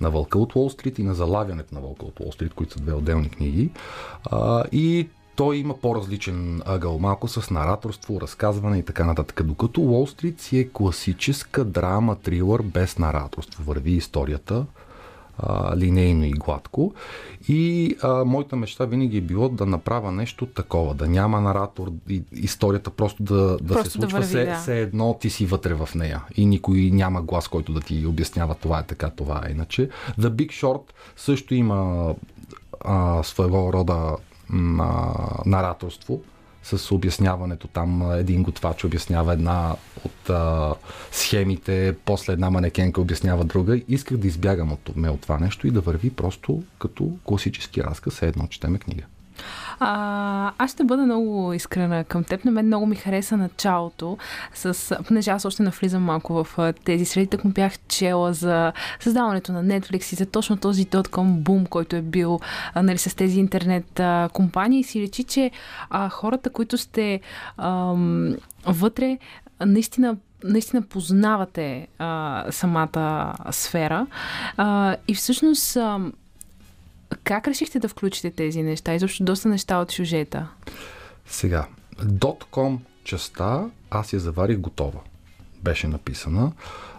На 0.01 0.09
Вълка 0.09 0.39
от 0.39 0.55
Уолл 0.55 0.69
Стрит 0.69 0.99
и 0.99 1.03
на 1.03 1.13
Залавянето 1.13 1.75
на 1.75 1.81
Вълка 1.81 2.05
от 2.05 2.19
Уолл 2.19 2.31
Стрит, 2.31 2.53
които 2.53 2.73
са 2.73 2.79
две 2.79 2.93
отделни 2.93 3.29
книги. 3.29 3.69
А, 4.25 4.63
и 4.71 5.07
той 5.35 5.57
има 5.57 5.77
по-различен 5.77 6.61
ъгъл, 6.65 6.99
малко 6.99 7.27
с 7.27 7.49
нараторство, 7.49 8.21
разказване 8.21 8.77
и 8.77 8.83
така 8.83 9.05
нататък. 9.05 9.43
Докато 9.43 9.81
Уолл 9.81 10.07
Стрит 10.07 10.41
си 10.41 10.59
е 10.59 10.69
класическа 10.69 11.65
драма, 11.65 12.15
трилър 12.15 12.61
без 12.61 12.97
нараторство. 12.97 13.63
Върви 13.63 13.91
историята 13.91 14.65
а, 15.39 15.77
линейно 15.77 16.25
и 16.25 16.31
гладко. 16.31 16.93
И 17.47 17.95
а, 18.01 18.25
моята 18.25 18.55
мечта 18.55 18.85
винаги 18.85 19.17
е 19.17 19.21
било 19.21 19.49
да 19.49 19.65
направя 19.65 20.11
нещо 20.11 20.45
такова, 20.45 20.93
да 20.93 21.07
няма 21.07 21.41
наратор, 21.41 21.91
и, 22.09 22.23
историята 22.31 22.89
просто 22.89 23.23
да, 23.23 23.57
да 23.61 23.73
Просто 23.73 23.91
се 23.91 23.97
да 23.97 24.01
случва 24.01 24.19
върви, 24.19 24.29
все, 24.29 24.45
да. 24.45 24.55
все 24.55 24.81
едно 24.81 25.17
ти 25.21 25.29
си 25.29 25.45
вътре 25.45 25.73
в 25.73 25.89
нея 25.95 26.23
и 26.35 26.45
никой 26.45 26.89
няма 26.93 27.21
глас, 27.21 27.47
който 27.47 27.73
да 27.73 27.81
ти 27.81 28.05
обяснява 28.05 28.55
това 28.55 28.79
е 28.79 28.83
така, 28.83 29.09
това 29.09 29.43
е 29.47 29.51
иначе. 29.51 29.89
The 30.19 30.29
Big 30.29 30.49
Short 30.49 30.83
също 31.15 31.55
има 31.55 32.13
а, 32.81 33.23
своего 33.23 33.73
рода 33.73 34.15
а, 34.79 35.13
нараторство 35.45 36.21
с 36.63 36.91
обясняването 36.91 37.67
там. 37.67 38.11
Един 38.11 38.43
готвач 38.43 38.83
обяснява 38.83 39.33
една 39.33 39.75
от 40.05 40.29
а, 40.29 40.75
схемите, 41.11 41.95
после 42.05 42.33
една 42.33 42.49
манекенка 42.49 43.01
обяснява 43.01 43.43
друга. 43.43 43.81
Исках 43.87 44.17
да 44.17 44.27
избягам 44.27 44.71
от, 44.71 44.89
от 44.97 45.21
това 45.21 45.39
нещо 45.39 45.67
и 45.67 45.71
да 45.71 45.81
върви 45.81 46.09
просто 46.09 46.63
като 46.79 47.11
класически 47.23 47.83
разказ, 47.83 48.21
едно 48.21 48.47
четеме 48.47 48.79
книга. 48.79 49.03
А, 49.79 50.51
аз 50.57 50.71
ще 50.71 50.83
бъда 50.83 51.03
много 51.03 51.53
искрена 51.53 52.03
към 52.03 52.23
теб. 52.23 52.45
На 52.45 52.51
мен 52.51 52.65
много 52.65 52.85
ми 52.85 52.95
хареса 52.95 53.37
началото, 53.37 54.17
с, 54.53 54.95
понеже 55.07 55.31
аз 55.31 55.45
още 55.45 55.63
навлизам 55.63 56.03
малко 56.03 56.43
в 56.43 56.73
тези 56.85 57.05
среди, 57.05 57.27
так 57.27 57.45
му 57.45 57.51
бях 57.51 57.79
чела 57.87 58.33
за 58.33 58.73
създаването 58.99 59.51
на 59.51 59.63
Netflix 59.63 60.13
и 60.13 60.15
за 60.15 60.25
точно 60.25 60.57
този 60.57 60.85
.com 60.85 61.31
бум, 61.31 61.65
който 61.65 61.95
е 61.95 62.01
бил 62.01 62.39
а, 62.73 62.83
нали, 62.83 62.97
с 62.97 63.15
тези 63.15 63.39
интернет 63.39 63.99
а, 63.99 64.29
компании. 64.33 64.83
Си 64.83 65.01
речи, 65.01 65.23
че 65.23 65.51
а, 65.89 66.09
хората, 66.09 66.49
които 66.49 66.77
сте 66.77 67.19
ам, 67.57 68.35
вътре, 68.65 69.17
наистина 69.65 70.17
наистина 70.43 70.81
познавате 70.81 71.87
а, 71.97 72.45
самата 72.51 73.33
сфера 73.51 74.07
а, 74.57 74.95
и 75.07 75.15
всъщност 75.15 75.75
а, 75.75 75.99
как 77.23 77.47
решихте 77.47 77.79
да 77.79 77.87
включите 77.87 78.31
тези 78.31 78.63
неща? 78.63 78.93
Изобщо 78.93 79.23
доста 79.23 79.49
неща 79.49 79.77
от 79.77 79.91
сюжета. 79.91 80.47
Сега, 81.25 81.67
.com 82.51 82.77
частта 83.03 83.65
аз 83.91 84.13
я 84.13 84.19
заварих 84.19 84.57
готова. 84.57 84.99
Беше 85.63 85.87
написана. 85.87 86.51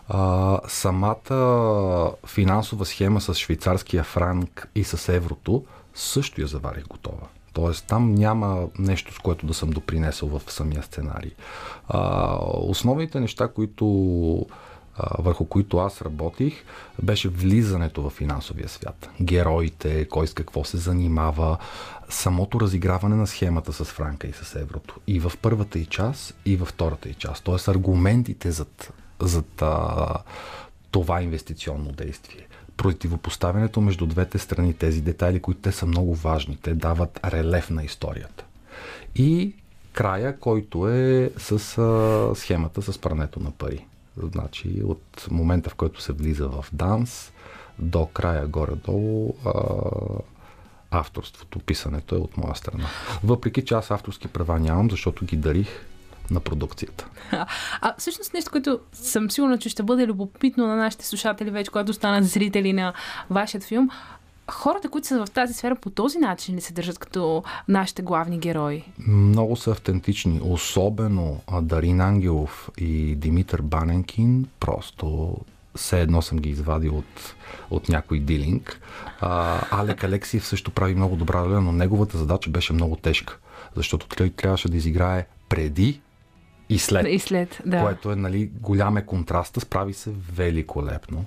А, 0.08 0.58
самата 0.68 2.12
финансова 2.26 2.86
схема 2.86 3.20
с 3.20 3.34
швейцарския 3.34 4.04
франк 4.04 4.68
и 4.74 4.84
с 4.84 5.12
еврото 5.12 5.64
също 5.94 6.40
я 6.40 6.46
заварих 6.46 6.86
готова. 6.86 7.26
Тоест 7.52 7.86
там 7.86 8.14
няма 8.14 8.68
нещо, 8.78 9.14
с 9.14 9.18
което 9.18 9.46
да 9.46 9.54
съм 9.54 9.70
допринесъл 9.70 10.28
в 10.28 10.52
самия 10.52 10.82
сценарий. 10.82 11.30
А, 11.88 12.36
основните 12.42 13.20
неща, 13.20 13.48
които 13.48 13.86
върху 15.18 15.44
които 15.44 15.78
аз 15.78 16.02
работих, 16.02 16.64
беше 17.02 17.28
влизането 17.28 18.02
в 18.02 18.10
финансовия 18.10 18.68
свят. 18.68 19.10
Героите, 19.20 20.04
кой 20.04 20.26
с 20.26 20.34
какво 20.34 20.64
се 20.64 20.76
занимава, 20.76 21.58
самото 22.08 22.60
разиграване 22.60 23.16
на 23.16 23.26
схемата 23.26 23.72
с 23.72 23.84
франка 23.84 24.26
и 24.26 24.32
с 24.32 24.54
еврото. 24.54 25.00
И 25.06 25.20
в 25.20 25.32
първата 25.42 25.78
и 25.78 25.86
част, 25.86 26.34
и 26.44 26.56
във 26.56 26.68
втората 26.68 27.08
и 27.08 27.14
част. 27.14 27.44
Тоест 27.44 27.68
аргументите 27.68 28.50
зад, 28.50 28.92
зад 29.20 29.62
а, 29.62 30.14
това 30.90 31.22
инвестиционно 31.22 31.92
действие. 31.92 32.46
Противопоставянето 32.80 33.80
между 33.80 34.06
двете 34.06 34.38
страни, 34.38 34.74
тези 34.74 35.00
детайли, 35.00 35.40
които 35.40 35.60
те 35.60 35.72
са 35.72 35.86
много 35.86 36.14
важни. 36.14 36.58
Те 36.62 36.74
дават 36.74 37.20
релеф 37.24 37.70
на 37.70 37.84
историята. 37.84 38.44
И 39.16 39.54
края, 39.92 40.38
който 40.38 40.88
е 40.88 41.30
с 41.38 41.78
а, 41.78 42.34
схемата 42.34 42.82
с 42.82 42.98
прането 42.98 43.40
на 43.40 43.50
пари. 43.50 43.86
Значи 44.16 44.82
от 44.84 45.26
момента, 45.30 45.70
в 45.70 45.74
който 45.74 46.02
се 46.02 46.12
влиза 46.12 46.48
в 46.48 46.64
данс, 46.72 47.32
до 47.78 48.06
края 48.06 48.46
горе-долу 48.46 49.34
а, 49.44 49.52
авторството, 50.90 51.58
писането 51.58 52.14
е 52.14 52.18
от 52.18 52.36
моя 52.36 52.54
страна. 52.54 52.86
Въпреки 53.24 53.64
че 53.64 53.74
аз 53.74 53.90
авторски 53.90 54.28
права 54.28 54.60
нямам, 54.60 54.90
защото 54.90 55.24
ги 55.24 55.36
дарих 55.36 55.68
на 56.30 56.40
продукцията. 56.40 57.06
А 57.80 57.94
всъщност 57.98 58.34
нещо, 58.34 58.50
което 58.50 58.80
съм 58.92 59.30
сигурна, 59.30 59.58
че 59.58 59.68
ще 59.68 59.82
бъде 59.82 60.06
любопитно 60.06 60.66
на 60.66 60.76
нашите 60.76 61.06
слушатели 61.06 61.50
вече, 61.50 61.70
когато 61.70 61.92
станат 61.92 62.26
зрители 62.26 62.72
на 62.72 62.92
вашият 63.30 63.64
филм, 63.64 63.90
хората, 64.50 64.88
които 64.88 65.08
са 65.08 65.26
в 65.26 65.30
тази 65.30 65.54
сфера 65.54 65.76
по 65.76 65.90
този 65.90 66.18
начин 66.18 66.56
ли 66.56 66.60
се 66.60 66.72
държат 66.72 66.98
като 66.98 67.42
нашите 67.68 68.02
главни 68.02 68.38
герои? 68.38 68.84
Много 69.06 69.56
са 69.56 69.70
автентични, 69.70 70.40
особено 70.42 71.40
а, 71.46 71.60
Дарин 71.60 72.00
Ангелов 72.00 72.70
и 72.78 73.14
Димитър 73.14 73.62
Баненкин, 73.62 74.46
просто 74.60 75.36
все 75.76 76.00
едно 76.00 76.22
съм 76.22 76.38
ги 76.38 76.50
извадил 76.50 76.98
от, 76.98 77.34
от 77.70 77.88
някой 77.88 78.20
дилинг. 78.20 78.80
А, 79.20 79.60
Алек 79.70 80.04
Алексиев 80.04 80.46
също 80.46 80.70
прави 80.70 80.94
много 80.94 81.16
добра 81.16 81.44
роля, 81.44 81.60
но 81.60 81.72
неговата 81.72 82.18
задача 82.18 82.50
беше 82.50 82.72
много 82.72 82.96
тежка, 82.96 83.38
защото 83.76 84.06
той 84.08 84.30
трябваше 84.30 84.68
да 84.68 84.76
изиграе 84.76 85.26
преди 85.48 86.00
и 86.70 86.78
след. 86.78 87.06
И 87.08 87.18
след, 87.18 87.62
да. 87.66 87.82
Което 87.82 88.12
е, 88.12 88.16
нали, 88.16 88.50
голям 88.60 88.96
е 88.96 89.06
контраста, 89.06 89.60
справи 89.60 89.92
се 89.92 90.10
великолепно. 90.32 91.24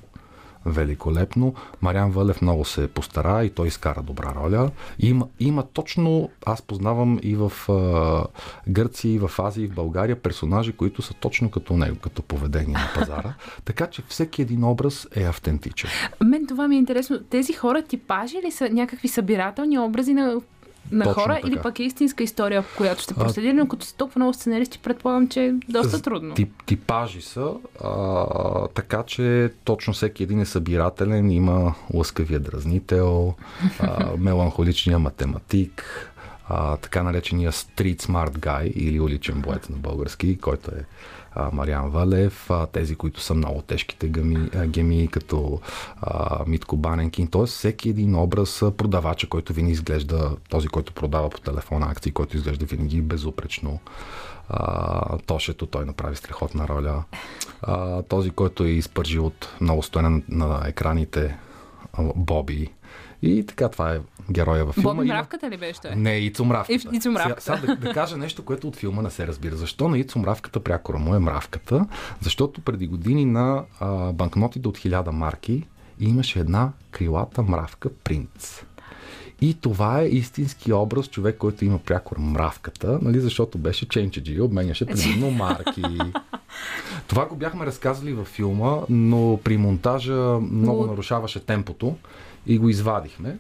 Великолепно. 0.66 1.54
Мариан 1.82 2.12
Вълев 2.12 2.42
много 2.42 2.66
се 2.66 2.88
постара 2.88 3.46
и 3.46 3.50
той 3.50 3.68
изкара 3.68 4.02
добра 4.02 4.34
роля. 4.36 4.72
Има, 5.00 5.28
има 5.40 5.64
точно, 5.64 6.30
аз 6.46 6.62
познавам 6.62 7.20
и 7.24 7.36
в 7.36 7.52
а, 7.70 8.26
Гърция, 8.68 9.14
и 9.14 9.20
в 9.20 9.32
Азия, 9.40 9.66
и 9.66 9.68
в 9.68 9.74
България 9.74 10.22
персонажи, 10.22 10.72
които 10.72 11.02
са 11.02 11.14
точно 11.14 11.52
като 11.52 11.78
него, 11.78 11.98
като 12.00 12.22
поведение 12.22 12.74
на 12.74 12.92
пазара. 12.96 13.34
така 13.66 13.88
че 13.88 14.02
всеки 14.08 14.42
един 14.42 14.64
образ 14.64 15.08
е 15.16 15.24
автентичен. 15.24 15.90
Мен 16.24 16.48
това 16.48 16.68
ми 16.68 16.76
е 16.76 16.80
интересно. 16.80 17.20
Тези 17.30 17.54
хора 17.54 17.82
типажи 17.82 18.38
ли 18.46 18.52
са 18.52 18.70
някакви 18.70 19.08
събирателни 19.08 19.80
образи 19.80 20.14
на 20.14 20.42
на 20.92 21.06
Точно 21.06 21.22
хора 21.22 21.36
така. 21.36 21.48
или 21.48 21.60
пък 21.62 21.80
е 21.80 21.84
истинска 21.84 22.24
история, 22.24 22.64
която 22.78 23.02
ще 23.02 23.14
проследи, 23.14 23.54
но 23.54 23.68
като 23.68 23.86
са 23.86 23.96
толкова 23.96 24.20
много 24.20 24.34
сценаристи, 24.34 24.80
предполагам, 24.80 25.28
че 25.28 25.46
е 25.46 25.54
доста 25.70 26.02
трудно. 26.02 26.34
Тип, 26.36 26.64
типажи 26.66 27.22
са, 27.22 27.52
а, 27.84 28.68
така 28.68 29.04
че 29.04 29.52
точно 29.64 29.94
всеки 29.94 30.24
един 30.24 30.40
е 30.40 30.46
събирателен, 30.46 31.32
има 31.32 31.74
лъскавия 31.94 32.40
дразнител, 32.40 33.34
а, 33.80 34.08
меланхоличния 34.18 35.00
математик, 35.00 35.84
а, 36.48 36.78
така 36.78 37.04
наречения 37.04 37.52
street 37.52 38.02
smart 38.02 38.38
guy 38.38 38.64
или 38.64 39.00
уличен 39.00 39.42
боец 39.42 39.70
на 39.70 39.78
български, 39.78 40.38
който 40.38 40.72
е 40.72 40.86
Мариан 41.54 41.90
Валев, 41.90 42.52
а, 42.52 42.68
тези, 42.68 42.96
които 42.96 43.22
са 43.22 43.34
много 43.34 43.62
тежките 43.62 44.08
гами, 44.08 44.50
геми, 44.68 45.08
като 45.08 45.60
а, 46.02 46.40
Митко 46.48 46.78
Баненкин. 46.78 47.28
Тоест 47.28 47.54
всеки 47.54 47.90
един 47.90 48.16
образ, 48.16 48.64
продавача, 48.78 49.30
който 49.30 49.54
винаги 49.54 49.74
изглежда, 49.74 50.32
този, 50.50 50.68
който 50.68 50.94
продава 50.94 51.30
по 51.30 51.40
телефона 51.40 51.86
акции, 51.90 52.12
който 52.12 52.38
изглежда 52.38 52.66
винаги 52.66 53.02
безупречно. 53.02 53.80
А, 54.50 55.18
Тошето, 55.18 55.66
той 55.66 55.86
направи 55.86 56.16
страхотна 56.16 56.68
роля. 56.68 57.04
А, 57.62 58.02
този, 58.02 58.30
който 58.30 58.64
е 58.64 58.70
изпържил 58.70 59.26
от 59.26 59.50
много 59.62 59.84
стоене 59.84 60.24
на, 60.30 60.64
екраните, 60.68 61.38
Боби. 62.16 62.70
И 63.24 63.46
така, 63.46 63.70
това 63.70 63.94
е 63.94 64.00
героя 64.32 64.66
във 64.66 64.76
филма. 64.76 64.92
Има- 64.94 65.06
мравката 65.06 65.50
ли 65.50 65.58
беше 65.58 65.82
той? 65.82 65.96
не, 65.96 66.18
Ицо 66.18 66.46
Мравката. 66.46 66.90
Ицо 66.94 67.12
Мравката. 67.12 67.42
Сега, 67.42 67.58
сега 67.58 67.76
да, 67.76 67.76
да 67.78 67.94
кажа 67.94 68.18
нещо, 68.18 68.46
което 68.46 68.68
от 68.68 68.76
филма 68.76 69.02
не 69.02 69.10
се 69.12 69.28
разбира. 69.28 69.56
Защо 69.56 69.88
на 69.88 69.98
Ицо 69.98 70.20
Мравката 70.20 70.60
прякора 70.60 70.98
му 70.98 71.16
е 71.16 71.20
Мравката? 71.20 71.86
Защото 72.22 72.62
преди 72.62 72.88
години 72.88 73.26
на 73.26 73.64
а, 73.80 74.14
банкнотите 74.14 74.68
от 74.68 74.78
1000 74.78 75.10
марки 75.10 75.64
имаше 76.00 76.40
една 76.40 76.72
крилата 76.92 77.42
мравка 77.42 77.90
принц. 77.94 78.64
И 79.42 79.54
това 79.54 80.02
е 80.02 80.08
истински 80.08 80.74
образ 80.74 81.08
човек, 81.08 81.38
който 81.38 81.66
има 81.66 81.80
прякор 81.80 82.18
мравката, 82.18 83.00
нали, 83.02 83.20
защото 83.20 83.58
беше 83.58 83.90
ченчеджи 83.90 84.42
обменяше 84.42 84.86
предимно 84.86 85.32
марки. 85.44 85.82
Това 87.08 87.26
го 87.26 87.36
бяхме 87.36 87.66
разказали 87.66 88.14
във 88.14 88.28
филма, 88.28 88.78
но 88.90 89.40
при 89.44 89.58
монтажа 89.58 90.14
много 90.42 90.82
Но- 90.82 90.88
нарушаваше 90.88 91.40
темпото 91.40 91.96
и 92.48 92.58
го 92.58 92.70
извадихме. 92.70 93.38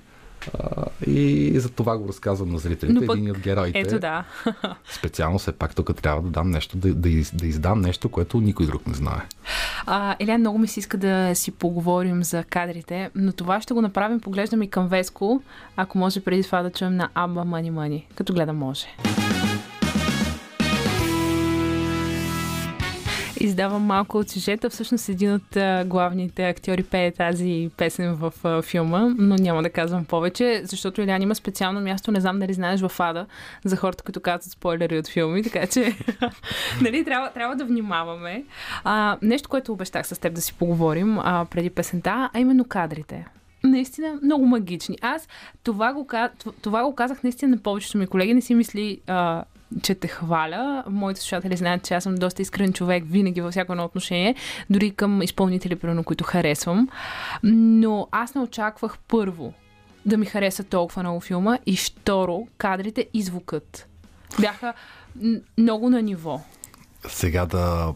А, 0.54 0.86
и 1.08 1.52
за 1.56 1.70
това 1.70 1.98
го 1.98 2.08
разказвам 2.08 2.50
на 2.50 2.58
зрителите. 2.58 2.94
Но 2.94 3.08
пък- 3.08 3.18
Един 3.18 3.32
от 3.32 3.40
героите. 3.40 3.80
Ето 3.80 4.00
да. 4.00 4.24
Специално 4.90 5.40
все 5.40 5.52
пак 5.52 5.76
тук 5.76 5.96
трябва 5.96 6.22
да 6.22 6.30
дам 6.30 6.50
нещо, 6.50 6.78
да, 6.78 6.94
да, 6.94 7.10
из, 7.10 7.36
да 7.36 7.48
издам 7.48 7.82
нещо, 7.82 8.10
което 8.10 8.42
никой 8.42 8.66
друг 8.66 8.88
не 8.88 8.94
знае. 8.94 9.22
А, 9.86 10.16
Еля, 10.20 10.38
много 10.38 10.58
ми 10.58 10.68
се 10.68 10.80
иска 10.80 10.98
да 10.98 11.32
си 11.34 11.52
поговорим 11.52 12.24
за 12.24 12.44
кадрите, 12.44 13.10
но 13.16 13.32
това 13.32 13.62
ще 13.62 13.74
го 13.74 13.82
направим. 13.82 14.20
Поглеждам 14.20 14.62
и 14.62 14.70
към 14.70 14.88
Веско, 14.88 15.42
ако 15.76 15.98
може 15.98 16.22
преди 16.22 16.44
това 16.44 16.62
да 16.62 16.72
чуем 16.72 16.96
на 16.96 17.10
Абба 17.16 17.44
Мани 17.44 17.72
Мани. 17.72 18.08
Като 18.16 18.34
гледам 18.34 18.58
може. 18.58 18.86
Издавам 23.44 23.82
малко 23.82 24.18
от 24.18 24.30
сюжета. 24.30 24.70
Всъщност 24.70 25.10
един 25.10 25.34
от 25.34 25.58
главните 25.88 26.48
актьори 26.50 26.84
пее 26.84 27.12
тази 27.12 27.70
песен 27.78 28.14
в 28.16 28.62
филма, 28.62 29.10
но 29.18 29.36
няма 29.36 29.64
да 29.64 29.70
казвам 29.70 30.06
повече, 30.06 30.62
защото 30.64 31.02
Илян 31.02 31.22
има 31.22 31.36
специално 31.36 31.82
място, 31.82 32.12
не 32.12 32.22
знам 32.22 32.40
дали 32.40 32.54
знаеш 32.54 32.82
в 32.82 32.92
Ада, 33.00 33.26
за 33.66 33.76
хората, 33.76 34.04
които 34.04 34.22
казват 34.22 34.52
спойлери 34.52 34.98
от 34.98 35.08
филми, 35.08 35.44
така 35.44 35.68
че 35.68 35.98
нали, 36.82 37.06
трябва, 37.06 37.32
трябва 37.32 37.56
да 37.56 37.66
внимаваме. 37.66 38.44
А, 38.84 39.18
нещо, 39.22 39.50
което 39.50 39.74
обещах 39.74 40.08
с 40.08 40.20
теб 40.20 40.34
да 40.34 40.42
си 40.42 40.54
поговорим 40.54 41.20
а, 41.20 41.46
преди 41.46 41.70
песента, 41.70 42.30
а 42.34 42.40
именно 42.40 42.66
кадрите. 42.66 43.26
Наистина 43.64 44.20
много 44.24 44.46
магични. 44.46 44.98
Аз 45.02 45.28
това 45.64 45.94
го, 45.94 46.08
това 46.62 46.84
го 46.84 46.96
казах 46.96 47.24
наистина 47.24 47.56
на 47.56 47.62
повечето 47.62 47.98
ми 47.98 48.08
колеги. 48.08 48.34
Не 48.34 48.42
си 48.42 48.56
мисли, 48.56 49.00
а, 49.08 49.44
че 49.82 49.96
те 49.96 50.08
хваля. 50.08 50.84
Моите 50.89 51.22
слушатели 51.22 51.58
знаят, 51.58 51.84
че 51.84 51.94
аз 51.94 52.03
съм 52.03 52.15
доста 52.15 52.42
искрен 52.42 52.74
човек 52.74 53.03
винаги 53.08 53.42
във 53.42 53.51
всяко 53.51 53.72
едно 53.72 53.86
отношение, 53.86 54.36
дори 54.70 54.92
към 54.92 55.22
изпълнители, 55.22 55.75
примерно, 55.75 56.03
които 56.03 56.24
харесвам. 56.24 56.89
Но 57.44 58.08
аз 58.12 58.36
не 58.36 58.42
очаквах 58.42 58.98
първо 59.08 59.53
да 60.06 60.18
ми 60.18 60.25
хареса 60.25 60.63
толкова 60.63 61.03
много 61.03 61.20
филма 61.20 61.58
и 61.65 61.77
второ, 61.77 62.48
кадрите 62.58 63.08
и 63.13 63.22
звукът. 63.22 63.88
Бяха 64.39 64.74
много 65.58 65.89
на 65.89 66.01
ниво. 66.01 66.42
Сега 67.08 67.46
да 67.46 67.94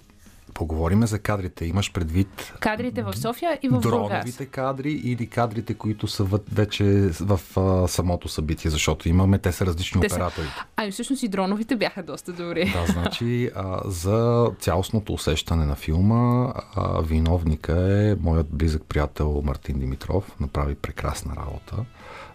поговорим 0.58 1.06
за 1.06 1.20
кадрите. 1.20 1.66
Имаш 1.66 1.92
предвид 1.94 2.54
Кадрите 2.60 3.04
в 3.04 3.18
София 3.18 3.60
и 3.64 3.70
в 3.70 3.72
Бургас. 3.72 3.84
дроновите 3.84 4.46
кадри 4.46 4.92
или 4.92 5.28
кадрите, 5.28 5.74
които 5.74 6.08
са 6.08 6.24
вече 6.52 6.84
в 7.12 7.40
а, 7.58 7.88
самото 7.88 8.28
събитие, 8.28 8.72
защото 8.72 9.10
имаме, 9.10 9.40
те 9.40 9.52
са 9.52 9.66
различни 9.66 10.02
Те 10.02 10.10
са- 10.10 10.16
оператори. 10.16 10.46
Ами 10.76 10.92
всъщност 10.92 11.24
и 11.24 11.28
дроновите 11.28 11.76
бяха 11.76 12.04
доста 12.04 12.34
добри. 12.34 12.72
Да, 12.72 12.86
значи 12.86 13.50
а, 13.56 13.82
за 13.86 14.50
цялостното 14.60 15.14
усещане 15.14 15.66
на 15.66 15.76
филма 15.76 16.54
а, 16.76 17.02
виновника 17.02 17.74
е 18.02 18.16
моят 18.16 18.48
близък 18.50 18.84
приятел 18.84 19.42
Мартин 19.46 19.80
Димитров. 19.80 20.36
Направи 20.40 20.76
прекрасна 20.76 21.36
работа. 21.36 21.76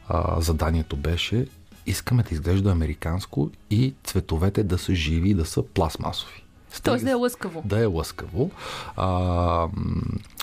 А, 0.09 0.41
заданието 0.41 0.97
беше 0.97 1.47
искаме 1.87 2.23
да 2.23 2.29
изглежда 2.33 2.71
американско 2.71 3.51
и 3.71 3.95
цветовете 4.05 4.63
да 4.63 4.79
са 4.79 4.95
живи 4.95 5.31
и 5.31 5.35
да 5.35 5.45
са 5.45 5.63
пластмасови. 5.63 6.42
Тоест 6.81 7.05
да 7.05 7.11
е 7.11 7.15
лъскаво. 7.15 7.63
Да 7.65 7.81
е 7.81 7.87
лъскаво. 7.87 8.51
А, 8.97 9.67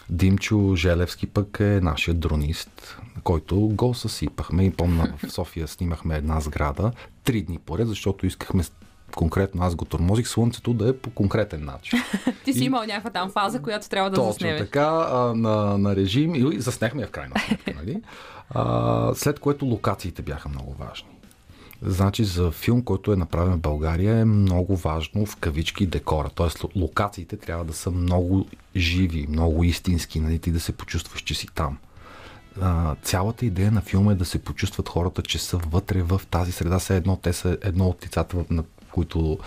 Димчо 0.10 0.76
Желевски 0.76 1.28
пък 1.28 1.58
е 1.60 1.80
нашия 1.82 2.14
дронист, 2.14 2.98
който 3.24 3.56
го 3.60 3.94
съсипахме 3.94 4.66
и 4.66 4.72
помня 4.72 5.14
в 5.18 5.32
София 5.32 5.68
снимахме 5.68 6.16
една 6.16 6.40
сграда 6.40 6.92
три 7.24 7.42
дни 7.42 7.58
поред, 7.58 7.88
защото 7.88 8.26
искахме 8.26 8.64
конкретно 9.16 9.64
аз 9.64 9.76
го 9.76 9.86
тормозих 9.86 10.28
слънцето 10.28 10.74
да 10.74 10.90
е 10.90 10.94
по 10.94 11.10
конкретен 11.10 11.66
начин. 11.66 12.00
Ти 12.46 12.54
си 12.54 12.60
И- 12.60 12.66
имал 12.66 12.84
някаква 12.84 13.10
там 13.10 13.30
фаза, 13.30 13.62
която 13.62 13.90
трябва 13.90 14.10
да 14.10 14.16
Точно 14.16 14.32
заснемеш. 14.32 14.60
така, 14.60 15.08
а, 15.12 15.34
на, 15.36 15.78
на 15.78 15.96
режим 15.96 16.36
и 16.36 16.62
заснехме 16.62 17.02
я 17.02 17.08
в 17.08 17.12
крайна 17.12 17.36
сметка. 17.48 17.74
Нали? 17.76 18.02
А, 18.52 19.12
след 19.16 19.40
което 19.40 19.66
локациите 19.66 20.22
бяха 20.22 20.50
много 20.50 20.74
важни. 20.74 21.08
Значи 21.82 22.24
за 22.24 22.52
филм, 22.52 22.82
който 22.82 23.14
е 23.14 23.16
направен 23.16 23.54
в 23.54 23.60
България 23.60 24.18
е 24.18 24.26
много 24.26 24.76
важно 24.78 25.26
в 25.26 25.36
кавички 25.36 25.86
декора. 25.86 26.30
Тоест 26.36 26.58
ло- 26.58 26.76
локациите 26.76 27.38
трябва 27.38 27.66
да 27.66 27.74
са 27.74 27.92
много 27.92 28.48
живи, 28.76 29.28
много 29.30 29.64
истински, 29.64 30.20
нали, 30.20 30.40
ти 30.40 30.52
да 30.52 30.60
се 30.60 30.72
почувстваш, 30.72 31.22
че 31.22 31.34
си 31.34 31.48
там. 31.56 31.78
А, 32.62 32.96
цялата 33.04 33.46
идея 33.46 33.72
на 33.72 33.82
филма 33.82 34.12
е 34.12 34.16
да 34.16 34.26
се 34.26 34.40
почувстват 34.40 34.90
хората, 34.90 35.22
че 35.22 35.38
са 35.38 35.58
вътре 35.58 36.02
в 36.02 36.22
тази 36.32 36.52
среда, 36.52 36.80
все 36.80 36.98
едно 36.98 37.16
те 37.16 37.34
са 37.34 37.58
едно 37.62 37.88
от 37.88 38.06
лицата, 38.06 38.38
на 38.50 38.64
които 38.92 39.40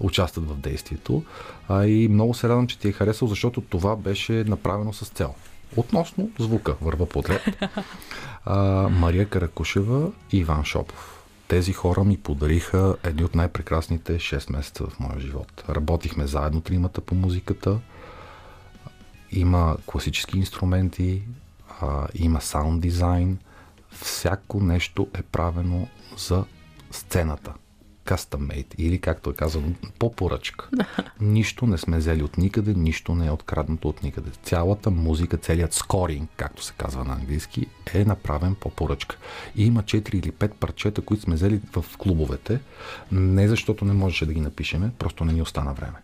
участват 0.00 0.48
в 0.50 0.54
действието. 0.56 1.22
А, 1.68 1.86
и 1.86 2.08
много 2.08 2.34
се 2.34 2.48
радвам, 2.48 2.66
че 2.66 2.78
ти 2.78 2.88
е 2.88 2.92
харесал, 2.92 3.28
защото 3.28 3.60
това 3.60 3.96
беше 3.96 4.32
направено 4.32 4.92
с 4.92 5.08
цел. 5.08 5.34
Относно 5.76 6.30
звука, 6.38 6.74
върва 6.82 7.06
подред. 7.06 7.42
А, 8.44 8.88
Мария 8.88 9.28
Каракушева 9.28 10.10
и 10.32 10.38
Иван 10.38 10.64
Шопов. 10.64 11.17
Тези 11.48 11.72
хора 11.72 12.04
ми 12.04 12.16
подариха 12.16 12.96
едни 13.04 13.24
от 13.24 13.34
най-прекрасните 13.34 14.12
6 14.12 14.52
месеца 14.52 14.86
в 14.86 15.00
моя 15.00 15.20
живот. 15.20 15.64
Работихме 15.68 16.26
заедно 16.26 16.60
тримата 16.60 17.00
по 17.00 17.14
музиката. 17.14 17.80
Има 19.30 19.76
класически 19.86 20.38
инструменти, 20.38 21.22
а, 21.80 22.08
има 22.14 22.40
саунд 22.40 22.80
дизайн. 22.80 23.38
Всяко 23.90 24.60
нещо 24.60 25.08
е 25.14 25.22
правено 25.22 25.88
за 26.18 26.44
сцената. 26.90 27.54
Custom 28.08 28.36
made 28.36 28.74
или 28.78 28.98
както 28.98 29.30
е 29.30 29.34
казано, 29.34 29.66
по 29.98 30.12
поръчка. 30.12 30.68
Нищо 31.20 31.66
не 31.66 31.78
сме 31.78 31.98
взели 31.98 32.22
от 32.22 32.38
никъде, 32.38 32.74
нищо 32.74 33.14
не 33.14 33.26
е 33.26 33.30
откраднато 33.30 33.88
от 33.88 34.02
никъде. 34.02 34.30
Цялата 34.42 34.90
музика, 34.90 35.36
целият 35.36 35.72
скоринг, 35.72 36.30
както 36.36 36.64
се 36.64 36.72
казва 36.78 37.04
на 37.04 37.14
английски, 37.14 37.66
е 37.94 38.04
направен 38.04 38.54
по 38.54 38.70
поръчка. 38.70 39.16
И 39.56 39.66
има 39.66 39.82
4 39.82 40.14
или 40.14 40.32
5 40.32 40.52
парчета, 40.54 41.02
които 41.02 41.22
сме 41.22 41.34
взели 41.34 41.60
в 41.76 41.84
клубовете, 41.98 42.60
не 43.12 43.48
защото 43.48 43.84
не 43.84 43.92
можеше 43.92 44.26
да 44.26 44.32
ги 44.32 44.40
напишеме, 44.40 44.90
просто 44.98 45.24
не 45.24 45.32
ни 45.32 45.42
остана 45.42 45.74
време. 45.74 45.98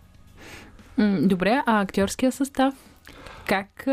Добре, 1.27 1.63
а 1.65 1.81
актьорския 1.81 2.31
състав? 2.31 2.73
Как, 3.47 3.87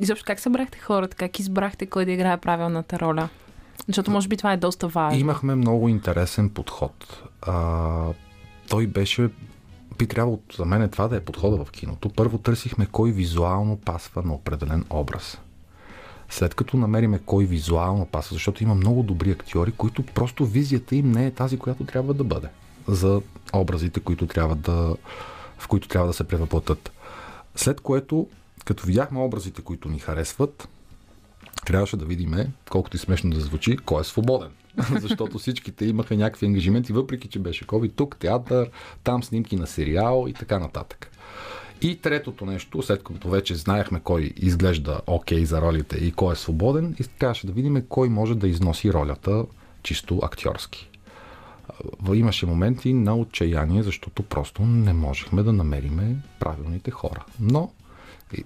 изобщо 0.00 0.24
как 0.26 0.40
събрахте 0.40 0.78
хората? 0.78 1.16
Как 1.16 1.38
избрахте 1.38 1.86
кой 1.86 2.04
да 2.04 2.10
играе 2.10 2.36
правилната 2.36 2.98
роля? 2.98 3.28
Защото 3.88 4.10
може 4.10 4.28
би 4.28 4.36
това 4.36 4.52
е 4.52 4.56
доста 4.56 4.88
важно. 4.88 5.20
Имахме 5.20 5.54
много 5.54 5.88
интересен 5.88 6.50
подход. 6.50 7.22
А, 7.42 8.06
той 8.68 8.86
беше 8.86 9.30
би 9.98 10.06
трябвало 10.06 10.40
за 10.56 10.64
мен 10.64 10.88
това 10.88 11.08
да 11.08 11.16
е 11.16 11.20
подхода 11.20 11.64
в 11.64 11.70
киното. 11.70 12.08
Първо 12.08 12.38
търсихме 12.38 12.86
кой 12.86 13.10
визуално 13.10 13.76
пасва 13.76 14.22
на 14.22 14.34
определен 14.34 14.84
образ. 14.90 15.38
След 16.30 16.54
като 16.54 16.76
намериме 16.76 17.18
кой 17.18 17.44
визуално 17.44 18.06
пасва, 18.06 18.34
защото 18.34 18.62
има 18.62 18.74
много 18.74 19.02
добри 19.02 19.30
актьори, 19.30 19.72
които 19.72 20.02
просто 20.02 20.46
визията 20.46 20.96
им 20.96 21.12
не 21.12 21.26
е 21.26 21.30
тази, 21.30 21.58
която 21.58 21.84
трябва 21.84 22.14
да 22.14 22.24
бъде 22.24 22.48
за 22.88 23.20
образите, 23.52 24.00
които 24.00 24.26
трябва 24.26 24.54
да, 24.54 24.96
в 25.58 25.68
които 25.68 25.88
трябва 25.88 26.06
да 26.06 26.12
се 26.12 26.24
превъплатят. 26.24 26.92
След 27.56 27.80
което, 27.80 28.26
като 28.64 28.86
видяхме 28.86 29.20
образите, 29.20 29.62
които 29.62 29.88
ни 29.88 29.98
харесват, 29.98 30.68
трябваше 31.66 31.96
да 31.96 32.04
видим, 32.04 32.34
колкото 32.70 32.96
и 32.96 33.00
смешно 33.00 33.30
да 33.30 33.40
звучи, 33.40 33.76
кой 33.76 34.00
е 34.00 34.04
свободен. 34.04 34.50
Защото 35.00 35.38
всичките 35.38 35.84
имаха 35.86 36.16
някакви 36.16 36.46
ангажименти, 36.46 36.92
въпреки 36.92 37.28
че 37.28 37.38
беше 37.38 37.66
COVID, 37.66 37.92
тук 37.96 38.16
театър, 38.16 38.70
там 39.04 39.22
снимки 39.22 39.56
на 39.56 39.66
сериал 39.66 40.26
и 40.28 40.32
така 40.32 40.58
нататък. 40.58 41.10
И 41.82 41.96
третото 41.96 42.46
нещо, 42.46 42.82
след 42.82 43.02
като 43.02 43.28
вече 43.28 43.54
знаехме 43.54 44.00
кой 44.00 44.32
изглежда 44.36 45.00
окей 45.06 45.38
okay 45.38 45.44
за 45.44 45.60
ролите 45.60 45.96
и 45.96 46.12
кой 46.12 46.32
е 46.32 46.36
свободен, 46.36 46.96
и 47.00 47.04
трябваше 47.04 47.46
да 47.46 47.52
видим 47.52 47.84
кой 47.88 48.08
може 48.08 48.34
да 48.34 48.48
износи 48.48 48.92
ролята 48.92 49.44
чисто 49.82 50.20
актьорски. 50.22 50.90
Имаше 52.14 52.46
моменти 52.46 52.94
на 52.94 53.16
отчаяние, 53.16 53.82
защото 53.82 54.22
просто 54.22 54.62
не 54.62 54.92
можехме 54.92 55.42
да 55.42 55.52
намериме 55.52 56.16
правилните 56.40 56.90
хора. 56.90 57.24
Но 57.40 57.70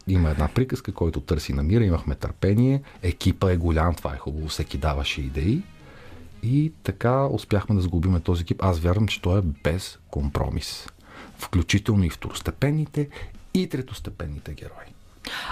има 0.06 0.30
една 0.30 0.48
приказка, 0.48 0.92
който 0.92 1.20
търси 1.20 1.52
намира, 1.52 1.84
имахме 1.84 2.14
търпение, 2.14 2.82
екипа 3.02 3.52
е 3.52 3.56
голям, 3.56 3.94
това 3.94 4.14
е 4.14 4.18
хубаво, 4.18 4.48
всеки 4.48 4.78
даваше 4.78 5.20
идеи. 5.20 5.62
И 6.42 6.72
така 6.82 7.26
успяхме 7.26 7.74
да 7.74 7.80
сгубиме 7.80 8.20
този 8.20 8.42
екип. 8.42 8.62
Аз 8.62 8.80
вярвам, 8.80 9.08
че 9.08 9.22
той 9.22 9.38
е 9.38 9.42
без 9.42 9.98
компромис. 10.10 10.86
Включително 11.38 12.04
и 12.04 12.10
второстепенните 12.10 13.08
и 13.54 13.68
третостепенните 13.68 14.52
герои. 14.54 14.94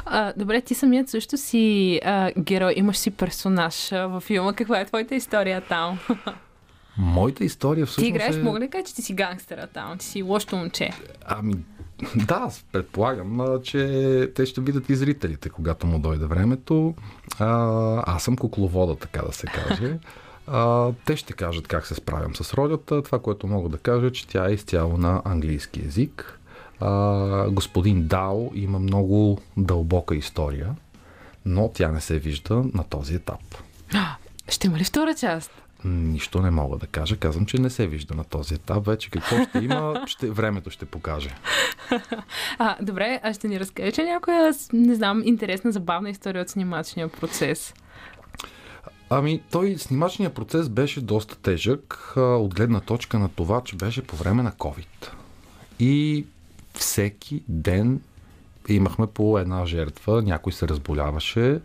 А, 0.05 0.33
добре, 0.37 0.61
ти 0.61 0.75
самият 0.75 1.09
също 1.09 1.37
си 1.37 2.01
а, 2.05 2.33
герой, 2.39 2.75
имаш 2.77 2.97
си 2.97 3.11
персонаж 3.11 3.93
а, 3.93 4.07
във 4.07 4.23
филма. 4.23 4.53
Каква 4.53 4.81
е 4.81 4.87
твоята 4.87 5.15
история 5.15 5.61
там? 5.61 5.99
Моята 6.99 7.45
история 7.45 7.87
всъщност 7.87 8.05
ти 8.05 8.09
играеш, 8.09 8.37
е... 8.37 8.43
мога 8.43 8.61
ли 8.61 8.65
да 8.65 8.71
кажа, 8.71 8.85
че 8.85 8.95
ти 8.95 9.03
си 9.03 9.15
гангстера 9.15 9.67
там? 9.67 9.99
Ти 9.99 10.05
си 10.05 10.23
лошото 10.23 10.57
момче. 10.57 10.91
Ами, 11.27 11.55
да, 12.17 12.51
предполагам, 12.73 13.61
че 13.63 14.33
те 14.35 14.47
ще 14.47 14.61
видят 14.61 14.89
и 14.89 14.97
зрителите, 14.97 15.49
когато 15.49 15.87
му 15.87 15.99
дойде 15.99 16.27
времето. 16.27 16.95
А, 17.39 18.15
аз 18.15 18.23
съм 18.23 18.37
кукловода, 18.37 18.97
така 18.97 19.23
да 19.23 19.33
се 19.33 19.47
каже. 19.47 19.99
А, 20.47 20.93
те 21.05 21.17
ще 21.17 21.33
кажат 21.33 21.69
как 21.69 21.87
се 21.87 21.95
справям 21.95 22.35
с 22.37 22.55
ролята. 22.55 23.03
Това, 23.03 23.19
което 23.19 23.47
мога 23.47 23.69
да 23.69 23.79
кажа, 23.79 24.07
е, 24.07 24.11
че 24.11 24.29
тя 24.29 24.49
е 24.49 24.53
изцяло 24.53 24.97
на 24.97 25.23
английски 25.25 25.81
язик. 25.85 26.41
А, 26.81 27.51
господин 27.51 28.07
Дао 28.07 28.51
има 28.55 28.79
много 28.79 29.39
дълбока 29.57 30.15
история, 30.15 30.75
но 31.45 31.71
тя 31.75 31.89
не 31.89 32.01
се 32.01 32.19
вижда 32.19 32.65
на 32.75 32.85
този 32.85 33.15
етап. 33.15 33.41
Ще 34.49 34.67
има 34.67 34.79
ли 34.79 34.85
втора 34.85 35.15
част? 35.15 35.62
Нищо 35.85 36.43
не 36.43 36.51
мога 36.51 36.79
да 36.79 36.87
кажа. 36.87 37.17
Казвам, 37.17 37.47
че 37.47 37.59
не 37.59 37.71
се 37.71 37.87
вижда 37.87 38.15
на 38.15 38.25
този 38.25 38.55
етап. 38.55 38.87
Вече 38.87 39.11
какво 39.11 39.45
ще 39.45 39.59
има, 39.59 40.05
ще, 40.07 40.31
времето 40.31 40.71
ще 40.71 40.87
покаже. 40.87 41.31
А, 42.59 42.77
добре, 42.83 43.21
а 43.23 43.35
ще 43.35 43.49
ни 43.49 43.61
разкажеш 43.61 43.99
ли 43.99 44.03
някоя, 44.03 44.53
не 44.73 44.95
знам, 44.95 45.23
интересна, 45.25 45.73
забавна 45.73 46.11
история 46.11 46.43
от 46.43 46.49
снимачния 46.49 47.09
процес? 47.09 47.75
Ами, 49.11 49.43
той 49.51 49.75
снимачният 49.79 50.35
процес 50.35 50.69
беше 50.69 51.01
доста 51.01 51.37
тежък 51.37 52.13
а, 52.17 52.21
от 52.21 52.55
гледна 52.55 52.81
точка 52.81 53.19
на 53.19 53.29
това, 53.29 53.61
че 53.65 53.77
беше 53.77 54.03
по 54.03 54.17
време 54.17 54.43
на 54.43 54.53
COVID. 54.53 55.09
И 55.81 56.27
всеки 56.75 57.43
ден 57.49 58.01
имахме 58.69 59.07
по 59.07 59.39
една 59.39 59.67
жертва, 59.67 60.23
някой 60.23 60.53
се 60.53 60.69
разболяваше. 60.69 61.61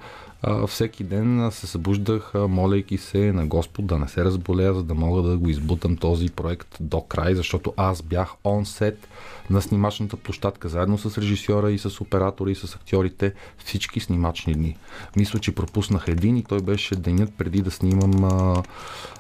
Всеки 0.68 1.04
ден 1.04 1.50
се 1.52 1.68
събуждах, 1.68 2.36
а, 2.36 2.48
молейки 2.48 2.98
се 2.98 3.32
на 3.34 3.46
Господ 3.46 3.88
да 3.88 3.98
не 3.98 4.08
се 4.08 4.26
разболея, 4.26 4.74
за 4.74 4.84
да 4.84 4.94
мога 4.94 5.22
да 5.22 5.38
го 5.38 5.50
избутам 5.50 5.98
този 5.98 6.30
проект 6.30 6.78
до 6.80 7.02
край, 7.02 7.36
защото 7.36 7.74
аз 7.78 8.02
бях 8.02 8.34
онсет 8.46 9.08
на 9.50 9.62
снимачната 9.62 10.18
площадка, 10.18 10.70
заедно 10.70 10.98
с 10.98 11.18
режисьора 11.18 11.72
и 11.72 11.80
с 11.80 12.02
оператора 12.02 12.52
и 12.52 12.56
с 12.56 12.76
актьорите, 12.76 13.34
всички 13.58 14.00
снимачни 14.00 14.54
дни. 14.54 14.78
Мисля, 15.16 15.40
че 15.40 15.56
пропуснах 15.56 16.08
един 16.08 16.38
и 16.38 16.44
той 16.44 16.62
беше 16.62 16.96
денят 16.96 17.34
преди 17.38 17.62
да 17.62 17.72
снимам 17.72 18.24
а, 18.24 18.64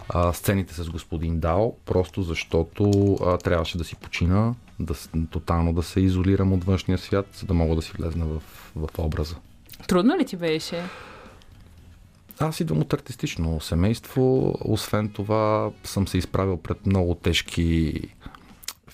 а, 0.09 0.33
сцените 0.33 0.73
с 0.73 0.89
господин 0.89 1.39
Дао, 1.39 1.73
просто 1.85 2.23
защото 2.23 3.13
а, 3.25 3.37
трябваше 3.37 3.77
да 3.77 3.83
си 3.83 3.95
почина, 3.95 4.53
да, 4.79 4.93
тотално 5.31 5.73
да 5.73 5.83
се 5.83 5.99
изолирам 5.99 6.53
от 6.53 6.63
външния 6.63 6.97
свят, 6.97 7.27
за 7.39 7.45
да 7.45 7.53
мога 7.53 7.75
да 7.75 7.81
си 7.81 7.91
влезна 7.97 8.25
в, 8.25 8.41
в 8.75 8.89
образа. 8.97 9.35
Трудно 9.87 10.17
ли 10.17 10.25
ти 10.25 10.35
беше? 10.35 10.83
Аз 12.39 12.59
идвам 12.59 12.81
от 12.81 12.93
артистично 12.93 13.61
семейство. 13.61 14.53
Освен 14.61 15.09
това, 15.09 15.71
съм 15.83 16.07
се 16.07 16.17
изправил 16.17 16.57
пред 16.57 16.85
много 16.85 17.15
тежки 17.15 18.01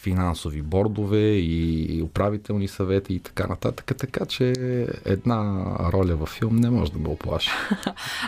финансови 0.03 0.61
бордове 0.61 1.35
и 1.35 2.01
управителни 2.03 2.67
съвети 2.67 3.13
и 3.13 3.19
така 3.19 3.47
нататък. 3.47 3.97
Така 3.97 4.25
че 4.25 4.53
една 5.05 5.65
роля 5.93 6.15
във 6.15 6.29
филм 6.29 6.55
не 6.55 6.69
може 6.69 6.91
да 6.91 6.99
ме 6.99 7.09
оплаши. 7.09 7.49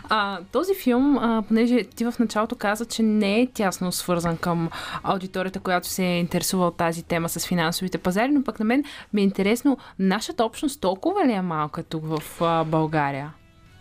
А, 0.10 0.40
този 0.52 0.76
филм, 0.84 1.18
а, 1.18 1.44
понеже 1.48 1.84
ти 1.84 2.06
в 2.06 2.14
началото 2.20 2.56
каза, 2.56 2.86
че 2.86 3.04
не 3.04 3.42
е 3.42 3.48
тясно 3.48 3.92
свързан 3.92 4.38
към 4.38 4.70
аудиторията, 5.04 5.60
която 5.60 5.88
се 5.88 6.06
е 6.06 6.20
интересува 6.20 6.68
от 6.68 6.78
тази 6.78 7.04
тема 7.04 7.30
с 7.30 7.48
финансовите 7.48 7.98
пазари, 7.98 8.32
но 8.32 8.44
пък 8.44 8.60
на 8.60 8.66
мен 8.66 8.84
ми 9.14 9.22
е 9.22 9.24
интересно, 9.24 9.78
нашата 10.00 10.46
общност 10.46 10.82
толкова 10.82 11.28
ли 11.28 11.32
е 11.32 11.42
малка 11.42 11.84
тук 11.84 12.04
в 12.06 12.42
а, 12.42 12.64
България? 12.64 13.34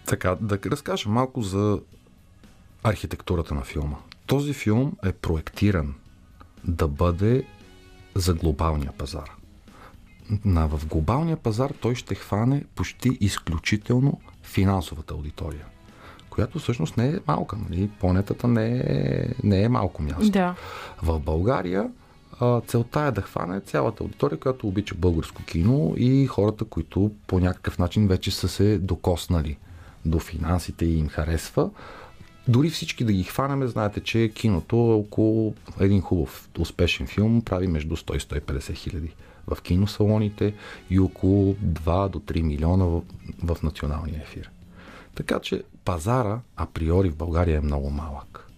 Така, 0.06 0.36
да 0.40 0.58
разкажа 0.66 1.08
малко 1.08 1.42
за 1.42 1.80
архитектурата 2.82 3.54
на 3.54 3.62
филма. 3.62 3.96
Този 4.26 4.52
филм 4.52 4.92
е 5.04 5.12
проектиран 5.12 5.94
да 6.64 6.88
бъде 6.88 7.44
за 8.14 8.34
глобалния 8.34 8.92
пазар. 8.92 9.30
На, 10.44 10.68
в 10.68 10.86
глобалния 10.86 11.36
пазар 11.36 11.70
той 11.80 11.94
ще 11.94 12.14
хване 12.14 12.64
почти 12.74 13.18
изключително 13.20 14.20
финансовата 14.42 15.14
аудитория, 15.14 15.66
която 16.30 16.58
всъщност 16.58 16.96
не 16.96 17.08
е 17.08 17.18
малка. 17.26 17.56
Нали? 17.56 17.90
Планетата 18.00 18.48
не 18.48 18.76
е, 18.76 19.26
не 19.42 19.62
е 19.62 19.68
малко 19.68 20.02
място. 20.02 20.30
Да. 20.30 20.54
В 21.02 21.20
България 21.20 21.90
целта 22.66 23.00
е 23.00 23.10
да 23.10 23.22
хване 23.22 23.60
цялата 23.60 24.04
аудитория, 24.04 24.38
която 24.38 24.68
обича 24.68 24.94
българско 24.94 25.42
кино 25.42 25.94
и 25.96 26.26
хората, 26.26 26.64
които 26.64 27.10
по 27.26 27.40
някакъв 27.40 27.78
начин 27.78 28.08
вече 28.08 28.30
са 28.30 28.48
се 28.48 28.78
докоснали 28.78 29.58
до 30.04 30.18
финансите 30.18 30.84
и 30.84 30.98
им 30.98 31.08
харесва. 31.08 31.70
Дори 32.48 32.70
всички 32.70 33.04
да 33.04 33.12
ги 33.12 33.24
хванеме, 33.24 33.66
знаете, 33.66 34.00
че 34.00 34.32
киното 34.34 34.76
е 34.76 34.94
около 34.94 35.54
един 35.80 36.00
хубав, 36.00 36.48
успешен 36.58 37.06
филм 37.06 37.42
прави 37.42 37.66
между 37.66 37.96
100 37.96 38.16
и 38.16 38.40
150 38.40 38.74
хиляди 38.74 39.14
в 39.46 39.62
киносалоните 39.62 40.54
и 40.90 40.98
около 40.98 41.54
2 41.54 42.08
до 42.08 42.18
3 42.20 42.42
милиона 42.42 42.84
в, 42.84 43.02
в 43.44 43.62
националния 43.62 44.22
ефир. 44.22 44.50
Така 45.14 45.40
че 45.40 45.62
пазара 45.84 46.40
априори 46.56 47.10
в 47.10 47.16
България 47.16 47.56
е 47.56 47.60
много 47.60 47.90
малък. 47.90 48.50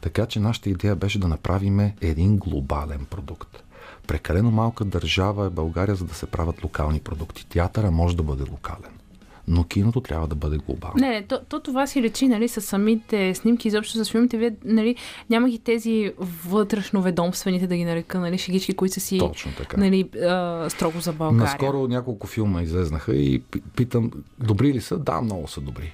Така 0.00 0.26
че 0.26 0.40
нашата 0.40 0.70
идея 0.70 0.96
беше 0.96 1.18
да 1.18 1.28
направим 1.28 1.92
един 2.00 2.36
глобален 2.36 3.04
продукт. 3.04 3.62
Прекалено 4.06 4.50
малка 4.50 4.84
държава 4.84 5.46
е 5.46 5.50
България, 5.50 5.94
за 5.94 6.04
да 6.04 6.14
се 6.14 6.26
правят 6.26 6.64
локални 6.64 7.00
продукти. 7.00 7.46
Театъра 7.46 7.90
може 7.90 8.16
да 8.16 8.22
бъде 8.22 8.50
локален, 8.50 8.98
но 9.48 9.64
киното 9.64 10.00
трябва 10.00 10.28
да 10.28 10.34
бъде 10.34 10.56
глобално. 10.56 10.94
Не, 10.96 11.08
не, 11.08 11.22
то, 11.22 11.40
то 11.48 11.60
това 11.60 11.86
си 11.86 12.02
речи, 12.02 12.28
нали, 12.28 12.48
с 12.48 12.60
самите 12.60 13.34
снимки, 13.34 13.68
изобщо 13.68 14.04
с 14.04 14.10
филмите, 14.10 14.38
вие, 14.38 14.56
нали, 14.64 14.96
няма 15.30 15.48
ги 15.48 15.58
тези 15.58 16.12
вътрешно-ведомствените, 16.20 17.66
да 17.66 17.76
ги 17.76 17.84
нарека, 17.84 18.20
нали, 18.20 18.38
шегички, 18.38 18.74
които 18.74 18.94
са 18.94 19.00
си, 19.00 19.18
Точно 19.18 19.52
така. 19.56 19.76
нали, 19.76 20.10
а, 20.22 20.66
строго 20.70 21.00
за 21.00 21.12
България. 21.12 21.44
Наскоро 21.44 21.88
няколко 21.88 22.26
филма 22.26 22.62
излезнаха 22.62 23.16
и 23.16 23.40
пи- 23.40 23.62
питам, 23.76 24.10
добри 24.38 24.72
ли 24.72 24.80
са? 24.80 24.98
Да, 24.98 25.20
много 25.20 25.48
са 25.48 25.60
добри. 25.60 25.92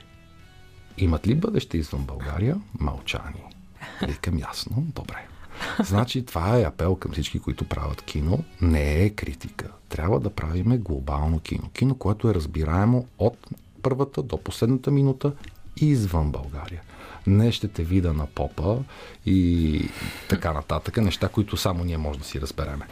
Имат 0.98 1.26
ли 1.26 1.34
бъдеще 1.34 1.78
извън 1.78 2.02
България? 2.04 2.56
Мълчание. 2.80 3.44
Викам 4.08 4.38
ясно, 4.38 4.84
добре. 4.94 5.26
Значи 5.85 6.27
това 6.27 6.59
е 6.59 6.62
апел 6.62 6.94
към 6.94 7.12
всички, 7.12 7.38
които 7.38 7.64
правят 7.64 8.03
кино. 8.03 8.44
Не 8.61 9.05
е 9.05 9.11
критика. 9.11 9.68
Трябва 9.88 10.20
да 10.20 10.31
правиме 10.31 10.79
глобално 10.79 11.40
кино. 11.40 11.70
Кино, 11.73 11.94
което 11.94 12.31
е 12.31 12.35
разбираемо 12.35 13.07
от 13.18 13.37
първата 13.83 14.23
до 14.23 14.38
последната 14.38 14.90
минута 14.90 15.33
извън 15.77 16.31
България. 16.31 16.83
Не 17.27 17.53
ще 17.53 17.68
те 17.68 17.83
вида 17.83 18.12
на 18.12 18.27
попа 18.27 18.79
и 19.27 19.88
така 20.29 20.53
нататък. 20.53 20.96
Неща, 20.96 21.29
които 21.29 21.57
само 21.57 21.85
ние 21.85 21.99
може 21.99 22.18
да 22.18 22.25
си 22.25 22.40
разбереме. 22.40 22.87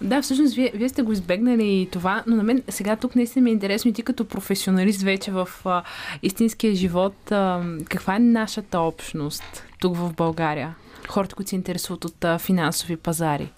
Да, 0.00 0.22
всъщност 0.22 0.54
вие, 0.54 0.72
вие 0.74 0.88
сте 0.88 1.02
го 1.02 1.12
избегнали 1.12 1.80
и 1.80 1.88
това, 1.90 2.24
но 2.26 2.36
на 2.36 2.42
мен 2.42 2.62
сега 2.68 2.96
тук 2.96 3.16
наистина 3.16 3.44
ми 3.44 3.50
е 3.50 3.52
интересно 3.52 3.88
и 3.88 3.94
ти 3.94 4.02
като 4.02 4.24
професионалист 4.24 5.02
вече 5.02 5.30
в 5.30 5.48
а, 5.64 5.82
истинския 6.22 6.74
живот, 6.74 7.32
а, 7.32 7.64
каква 7.88 8.16
е 8.16 8.18
нашата 8.18 8.80
общност 8.80 9.64
тук 9.80 9.96
в 9.96 10.12
България? 10.12 10.74
Хората, 11.08 11.34
които 11.34 11.48
се 11.48 11.56
интересуват 11.56 12.04
от 12.04 12.24
а, 12.24 12.38
финансови 12.38 12.96
пазари. 12.96 13.52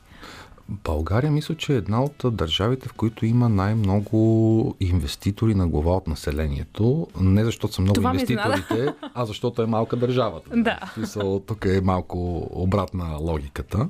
България 0.68 1.33
мисля, 1.33 1.55
че 1.55 1.72
е 1.72 1.77
една 1.77 2.03
от 2.03 2.24
държавите, 2.24 2.88
в 2.88 2.92
които 2.92 3.27
има 3.27 3.48
най-много 3.48 4.74
инвеститори 4.81 5.55
на 5.55 5.68
глава 5.68 5.96
от 5.96 6.07
населението. 6.07 7.07
Не 7.20 7.44
защото 7.44 7.74
са 7.74 7.83
много 7.83 7.94
Това 7.94 8.12
ме 8.12 8.20
инвеститорите, 8.20 8.94
а 9.14 9.24
защото 9.24 9.62
е 9.62 9.66
малка 9.66 9.96
държавата. 9.96 10.51
Да. 10.57 10.79
В 10.87 10.94
смисъл, 10.94 11.40
тук 11.40 11.64
е 11.64 11.81
малко 11.81 12.48
обратна 12.51 13.16
логиката. 13.20 13.88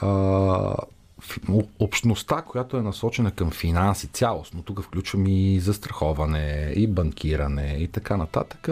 А, 0.00 0.74
общността, 1.78 2.42
която 2.42 2.76
е 2.76 2.82
насочена 2.82 3.30
към 3.30 3.50
финанси 3.50 4.06
цялостно, 4.06 4.62
тук 4.62 4.82
включвам 4.82 5.26
и 5.26 5.60
застраховане, 5.60 6.72
и 6.76 6.86
банкиране 6.86 7.76
и 7.80 7.88
така 7.88 8.16
нататък, 8.16 8.68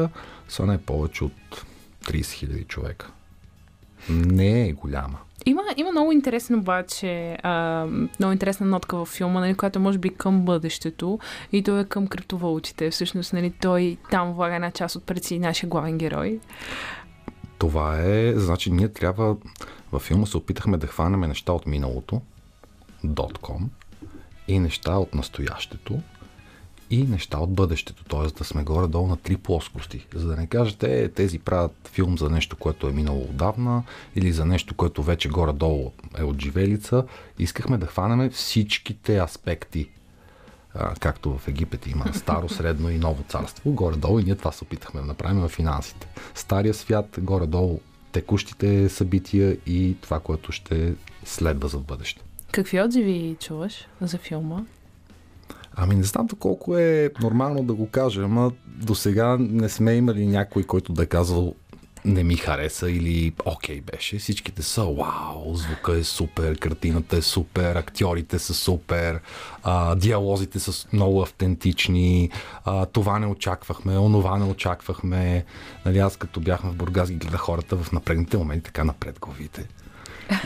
са 0.49 0.67
не 0.67 0.79
повече 0.79 1.25
от 1.25 1.65
30 2.05 2.21
000 2.21 2.67
човека. 2.67 3.11
Не 4.09 4.69
е 4.69 4.73
голяма. 4.73 5.19
Има, 5.47 5.63
има 5.77 5.91
много 5.91 6.13
интересен 6.13 6.59
обаче, 6.59 7.39
а, 7.43 7.87
много 8.19 8.33
интересна 8.33 8.67
нотка 8.67 8.97
във 8.97 9.09
филма, 9.09 9.41
нали, 9.41 9.55
която 9.55 9.79
е 9.79 9.83
може 9.83 9.99
би 9.99 10.15
към 10.15 10.45
бъдещето 10.45 11.19
и 11.53 11.63
то 11.63 11.79
е 11.79 11.85
към 11.85 12.07
криптовалутите. 12.07 12.91
Всъщност, 12.91 13.33
нали, 13.33 13.51
той 13.51 13.97
там 14.11 14.33
влага 14.33 14.55
една 14.55 14.71
част 14.71 14.97
от 14.97 15.05
пред 15.05 15.25
си 15.25 15.39
нашия 15.39 15.69
главен 15.69 15.99
герой. 15.99 16.41
Това 17.59 18.01
е, 18.01 18.33
значи 18.37 18.71
ние 18.71 18.89
трябва, 18.89 19.37
във 19.93 20.03
филма 20.03 20.27
се 20.27 20.37
опитахме 20.37 20.77
да 20.77 20.87
хванем 20.87 21.21
неща 21.21 21.53
от 21.53 21.67
миналото, 21.67 22.21
.com, 23.05 23.63
и 24.49 24.59
неща 24.59 24.93
от 24.93 25.15
настоящето, 25.15 26.01
и 26.91 27.03
неща 27.03 27.39
от 27.39 27.53
бъдещето, 27.53 28.05
т.е. 28.05 28.39
да 28.39 28.45
сме 28.45 28.65
горе-долу 28.65 29.07
на 29.07 29.17
три 29.17 29.37
плоскости. 29.37 30.07
За 30.15 30.27
да 30.27 30.37
не 30.37 30.47
кажете, 30.47 31.03
е, 31.03 31.09
тези 31.09 31.39
правят 31.39 31.91
филм 31.93 32.19
за 32.19 32.31
нещо, 32.31 32.57
което 32.57 32.89
е 32.89 32.93
минало 32.93 33.23
отдавна, 33.23 33.83
или 34.17 34.33
за 34.33 34.45
нещо, 34.45 34.75
което 34.75 35.03
вече 35.03 35.29
горе-долу 35.29 35.93
е 36.19 36.23
от 36.23 36.43
живелица. 36.43 37.05
Искахме 37.39 37.79
да 37.79 37.87
хванем 37.87 38.31
всичките 38.31 39.19
аспекти 39.19 39.89
а, 40.75 40.95
както 40.95 41.39
в 41.39 41.49
Египет 41.49 41.87
има 41.87 42.15
старо, 42.15 42.49
средно 42.49 42.91
и 42.91 42.99
ново 42.99 43.23
царство, 43.29 43.73
горе-долу 43.73 44.19
и 44.19 44.25
ние 44.25 44.35
това 44.35 44.53
се 44.53 44.65
опитахме 44.65 45.01
да 45.01 45.07
направим 45.07 45.41
в 45.41 45.49
финансите. 45.49 46.07
Стария 46.35 46.75
свят, 46.75 47.19
горе-долу 47.21 47.81
текущите 48.13 48.89
събития 48.89 49.57
и 49.67 49.97
това, 50.01 50.21
което 50.21 50.53
ще 50.53 50.95
следва 51.25 51.69
за 51.69 51.79
бъдеще. 51.79 52.23
Какви 52.53 52.81
отзиви 52.81 53.37
чуваш 53.41 53.89
за 54.01 54.19
филма? 54.19 54.61
Ами 55.81 55.95
не 55.95 56.03
знам 56.03 56.27
доколко 56.27 56.77
е 56.77 57.11
нормално 57.23 57.63
да 57.63 57.75
го 57.75 57.89
кажа, 57.89 58.23
ама 58.23 58.53
до 58.67 58.95
сега 58.95 59.37
не 59.41 59.69
сме 59.69 59.95
имали 59.95 60.27
някой, 60.27 60.63
който 60.63 60.93
да 60.93 61.03
е 61.03 61.07
не 62.05 62.25
ми 62.25 62.37
хареса 62.37 62.91
или 62.91 63.33
окей 63.45 63.81
беше. 63.81 64.19
Всичките 64.19 64.63
са 64.63 64.85
вау, 64.85 65.55
звука 65.55 65.99
е 65.99 66.05
супер, 66.05 66.59
картината 66.59 67.17
е 67.17 67.23
супер, 67.23 67.77
актьорите 67.77 68.39
са 68.39 68.55
супер, 68.55 69.21
а, 69.63 69.95
диалозите 69.95 70.59
са 70.59 70.89
много 70.93 71.23
автентични, 71.23 72.31
а, 72.65 72.87
това 72.87 73.19
не 73.19 73.27
очаквахме, 73.27 73.99
онова 73.99 74.39
не 74.39 74.45
очаквахме. 74.45 75.45
Нали, 75.87 75.99
аз 75.99 76.17
като 76.17 76.41
бяхме 76.41 76.71
в 76.71 76.77
Бургас 76.77 77.11
ги 77.11 77.17
гледах 77.17 77.41
хората 77.41 77.77
в 77.77 77.93
напрегните 77.93 78.37
моменти 78.37 78.65
така 78.65 78.85
напред 78.85 79.19
главите. 79.21 79.69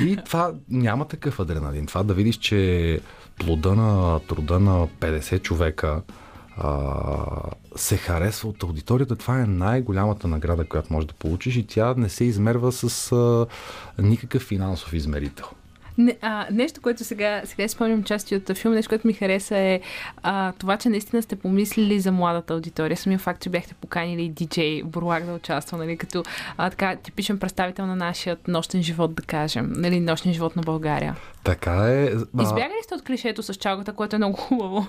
И 0.01 0.19
това 0.25 0.53
няма 0.69 1.09
такъв 1.09 1.41
адреналин. 1.41 1.87
Това 1.87 2.03
да 2.03 2.15
видиш, 2.15 2.37
че 2.37 3.01
плода 3.45 3.75
на 3.75 4.21
труда 4.21 4.61
на 4.61 4.89
50 4.89 5.43
човека 5.43 6.03
а, 6.57 6.87
се 7.77 7.97
харесва 7.97 8.49
от 8.49 8.63
аудиторията, 8.63 9.17
това 9.17 9.41
е 9.41 9.47
най-голямата 9.47 10.29
награда, 10.29 10.65
която 10.65 10.93
можеш 10.93 11.09
да 11.09 11.15
получиш 11.15 11.57
и 11.57 11.67
тя 11.67 11.95
не 11.97 12.09
се 12.09 12.25
измерва 12.25 12.73
с 12.73 13.13
а, 13.13 13.47
никакъв 14.03 14.43
финансов 14.43 14.93
измерител. 14.93 15.47
Не, 15.99 16.17
а, 16.21 16.47
нещо, 16.51 16.81
което 16.81 17.05
сега, 17.05 17.43
сега 17.45 17.69
спомням 17.69 18.03
части 18.03 18.37
от 18.37 18.57
филма, 18.59 18.75
нещо, 18.75 18.89
което 18.89 19.07
ми 19.07 19.13
хареса 19.13 19.57
е 19.57 19.81
а, 20.23 20.53
това, 20.53 20.77
че 20.77 20.89
наистина 20.89 21.23
сте 21.23 21.37
помислили 21.37 22.01
за 22.01 22.13
младата 22.13 22.55
аудитория. 22.55 22.97
Самия 22.97 23.19
факт, 23.19 23.43
че 23.43 23.51
бяхте 23.51 23.75
поканили 23.75 24.29
диджей 24.29 24.83
Бурлак 24.83 25.25
да 25.25 25.33
участва, 25.33 25.79
нали, 25.79 25.97
като 25.97 26.23
а, 26.57 26.71
така, 26.71 26.97
типичен 26.97 27.39
представител 27.39 27.87
на 27.87 27.97
нашия 27.97 28.37
нощен 28.49 28.83
живот, 28.83 29.15
да 29.15 29.23
кажем, 29.23 29.73
нали, 29.77 30.01
нощен 30.01 30.33
живот 30.33 30.57
на 30.57 30.63
България. 30.63 31.17
Така 31.45 31.73
е. 31.73 32.05
а, 32.39 32.43
Избягали 32.43 32.83
сте 32.83 32.95
от 32.95 33.05
клишето 33.05 33.43
с 33.43 33.55
чалгата, 33.55 33.93
което 33.93 34.17
е 34.17 34.19
много 34.19 34.37
хубаво. 34.37 34.87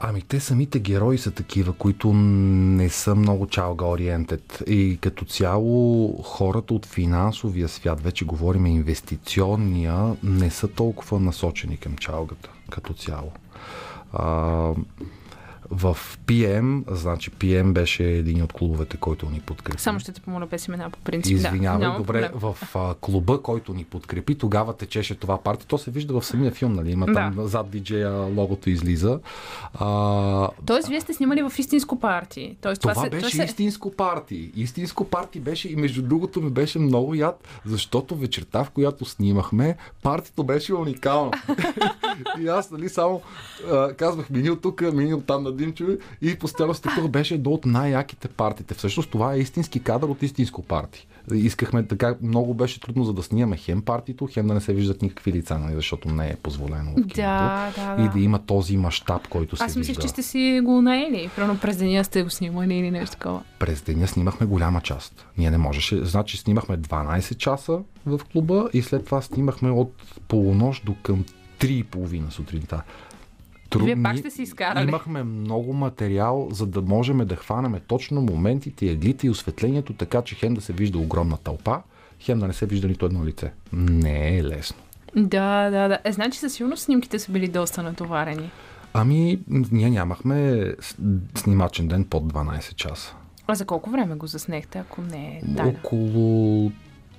Ами 0.00 0.22
те 0.22 0.40
самите 0.40 0.78
герои 0.78 1.18
са 1.18 1.30
такива, 1.30 1.72
които 1.72 2.12
не 2.12 2.88
са 2.88 3.14
много 3.14 3.46
чалга 3.46 3.84
ориентед. 3.84 4.62
И 4.66 4.98
като 5.00 5.24
цяло 5.24 6.12
хората 6.22 6.74
от 6.74 6.86
финансовия 6.86 7.68
свят, 7.68 8.00
вече 8.00 8.24
говорим 8.24 8.66
инвестиционния, 8.66 10.16
не 10.22 10.50
са 10.50 10.68
толкова 10.68 11.20
насочени 11.20 11.76
към 11.76 11.96
чалгата 11.96 12.50
като 12.70 12.94
цяло. 12.94 13.32
А, 14.12 14.74
в 15.72 15.98
PM, 16.26 16.82
значи 16.90 17.30
PM 17.30 17.72
беше 17.72 18.04
един 18.04 18.42
от 18.42 18.52
клубовете, 18.52 18.96
който 18.96 19.30
ни 19.30 19.40
подкрепи. 19.40 19.82
Само 19.82 20.00
ще 20.00 20.12
те 20.12 20.20
помоля 20.20 20.46
без 20.46 20.68
имена 20.68 20.90
по 20.90 20.98
принцип. 20.98 21.32
Извинявай, 21.32 21.88
да, 21.88 21.96
добре, 21.98 22.30
проблем. 22.30 22.54
в 22.54 22.76
а, 22.76 22.94
клуба, 23.00 23.42
който 23.42 23.74
ни 23.74 23.84
подкрепи, 23.84 24.34
тогава 24.34 24.76
течеше 24.76 25.14
това 25.14 25.38
парти. 25.38 25.66
То 25.66 25.78
се 25.78 25.90
вижда 25.90 26.20
в 26.20 26.26
самия 26.26 26.50
филм, 26.52 26.72
нали? 26.72 26.90
Има 26.90 27.06
там 27.06 27.34
Да. 27.34 27.46
зад 27.48 27.70
диджея 27.70 28.10
логото 28.12 28.70
излиза. 28.70 29.20
А, 29.74 30.48
Тоест, 30.66 30.88
вие 30.88 31.00
сте 31.00 31.14
снимали 31.14 31.42
в 31.42 31.52
истинско 31.58 32.00
парти. 32.00 32.56
Тоест, 32.60 32.80
това, 32.80 32.92
това 32.94 33.04
се, 33.04 33.10
беше 33.10 33.36
се... 33.36 33.44
истинско 33.44 33.90
парти. 33.90 34.52
Истинско 34.56 35.04
парти 35.04 35.40
беше 35.40 35.68
и 35.68 35.76
между 35.76 36.02
другото 36.02 36.42
ми 36.42 36.50
беше 36.50 36.78
много 36.78 37.14
яд, 37.14 37.48
защото 37.64 38.16
вечерта, 38.16 38.64
в 38.64 38.70
която 38.70 39.04
снимахме, 39.04 39.76
партито 40.02 40.44
беше 40.44 40.74
уникално. 40.74 41.30
и 42.40 42.48
аз, 42.48 42.70
нали, 42.70 42.88
само 42.88 43.22
а, 43.70 43.92
казвах 43.92 44.30
мини 44.30 44.50
от 44.50 44.62
тук, 44.62 44.80
мини 44.92 45.14
от 45.14 45.26
там 45.26 45.42
на 45.42 45.52
Димчо 45.62 45.84
и 46.22 46.38
постоянно 46.38 46.74
се 46.74 46.82
такова 46.82 47.08
беше 47.08 47.34
едно 47.34 47.50
от 47.50 47.66
най-яките 47.66 48.28
партите. 48.28 48.74
Всъщност 48.74 49.10
това 49.10 49.34
е 49.34 49.38
истински 49.38 49.80
кадър 49.80 50.08
от 50.08 50.22
истинско 50.22 50.62
парти. 50.62 51.06
Искахме 51.34 51.86
така, 51.86 52.14
много 52.22 52.54
беше 52.54 52.80
трудно 52.80 53.04
за 53.04 53.12
да 53.12 53.22
снимаме 53.22 53.56
хем 53.56 53.82
партито, 53.82 54.28
хем 54.32 54.46
да 54.46 54.54
не 54.54 54.60
се 54.60 54.74
виждат 54.74 55.02
никакви 55.02 55.32
лица, 55.32 55.58
нали, 55.58 55.74
защото 55.74 56.08
не 56.08 56.28
е 56.28 56.36
позволено 56.36 56.90
в 56.90 56.94
киното. 56.94 57.14
Да, 57.16 57.72
да, 57.76 57.96
да. 57.96 58.02
И 58.02 58.08
да 58.08 58.20
има 58.20 58.38
този 58.38 58.76
мащаб, 58.76 59.28
който 59.28 59.56
се 59.56 59.64
Аз 59.64 59.76
мислех, 59.76 59.98
че 59.98 60.08
сте 60.08 60.22
си 60.22 60.60
го 60.64 60.82
наели. 60.82 61.30
Примерно 61.36 61.58
през 61.58 61.76
деня 61.76 62.04
сте 62.04 62.22
го 62.22 62.30
снимали 62.30 62.74
или 62.74 62.90
нещо 62.90 63.16
такова. 63.16 63.42
през 63.58 63.82
деня 63.82 64.08
снимахме 64.08 64.46
голяма 64.46 64.80
част. 64.80 65.26
Ние 65.38 65.50
не 65.50 65.58
можеше. 65.58 66.04
Значи 66.04 66.36
снимахме 66.36 66.78
12 66.78 67.36
часа 67.36 67.78
в 68.06 68.20
клуба 68.32 68.68
и 68.72 68.82
след 68.82 69.04
това 69.04 69.22
снимахме 69.22 69.70
от 69.70 69.92
полунощ 70.28 70.84
до 70.84 70.94
към 71.02 71.24
3.30 71.60 72.30
сутринта. 72.30 72.82
Трудни- 73.72 73.86
Вие 73.86 74.02
пак 74.02 74.18
сте 74.18 74.30
си 74.30 74.42
изкарали. 74.42 74.88
Имахме 74.88 75.22
много 75.22 75.72
материал, 75.72 76.48
за 76.50 76.66
да 76.66 76.82
можем 76.82 77.18
да 77.18 77.36
хванеме 77.36 77.80
точно 77.80 78.20
моментите, 78.22 78.86
еглите 78.86 79.26
и 79.26 79.30
осветлението, 79.30 79.92
така 79.92 80.22
че 80.22 80.34
хем 80.34 80.54
да 80.54 80.60
се 80.60 80.72
вижда 80.72 80.98
огромна 80.98 81.36
тълпа, 81.36 81.82
хем 82.20 82.38
да 82.38 82.46
не 82.46 82.52
се 82.52 82.66
вижда 82.66 82.88
нито 82.88 83.06
едно 83.06 83.24
лице. 83.24 83.52
Не 83.72 84.38
е 84.38 84.44
лесно. 84.44 84.76
Да, 85.16 85.70
да, 85.70 85.88
да. 85.88 85.98
Е, 86.04 86.12
значи 86.12 86.38
със 86.38 86.52
сигурност 86.54 86.82
снимките 86.82 87.18
са 87.18 87.32
били 87.32 87.48
доста 87.48 87.82
натоварени. 87.82 88.50
Ами, 88.94 89.38
ние 89.48 89.90
нямахме 89.90 90.66
снимачен 91.34 91.88
ден 91.88 92.04
под 92.04 92.24
12 92.24 92.74
часа. 92.74 93.14
А 93.46 93.54
за 93.54 93.64
колко 93.64 93.90
време 93.90 94.14
го 94.14 94.26
заснехте, 94.26 94.78
ако 94.78 95.02
не 95.02 95.40
е 95.44 95.54
тайна? 95.56 95.68
Около 95.70 96.72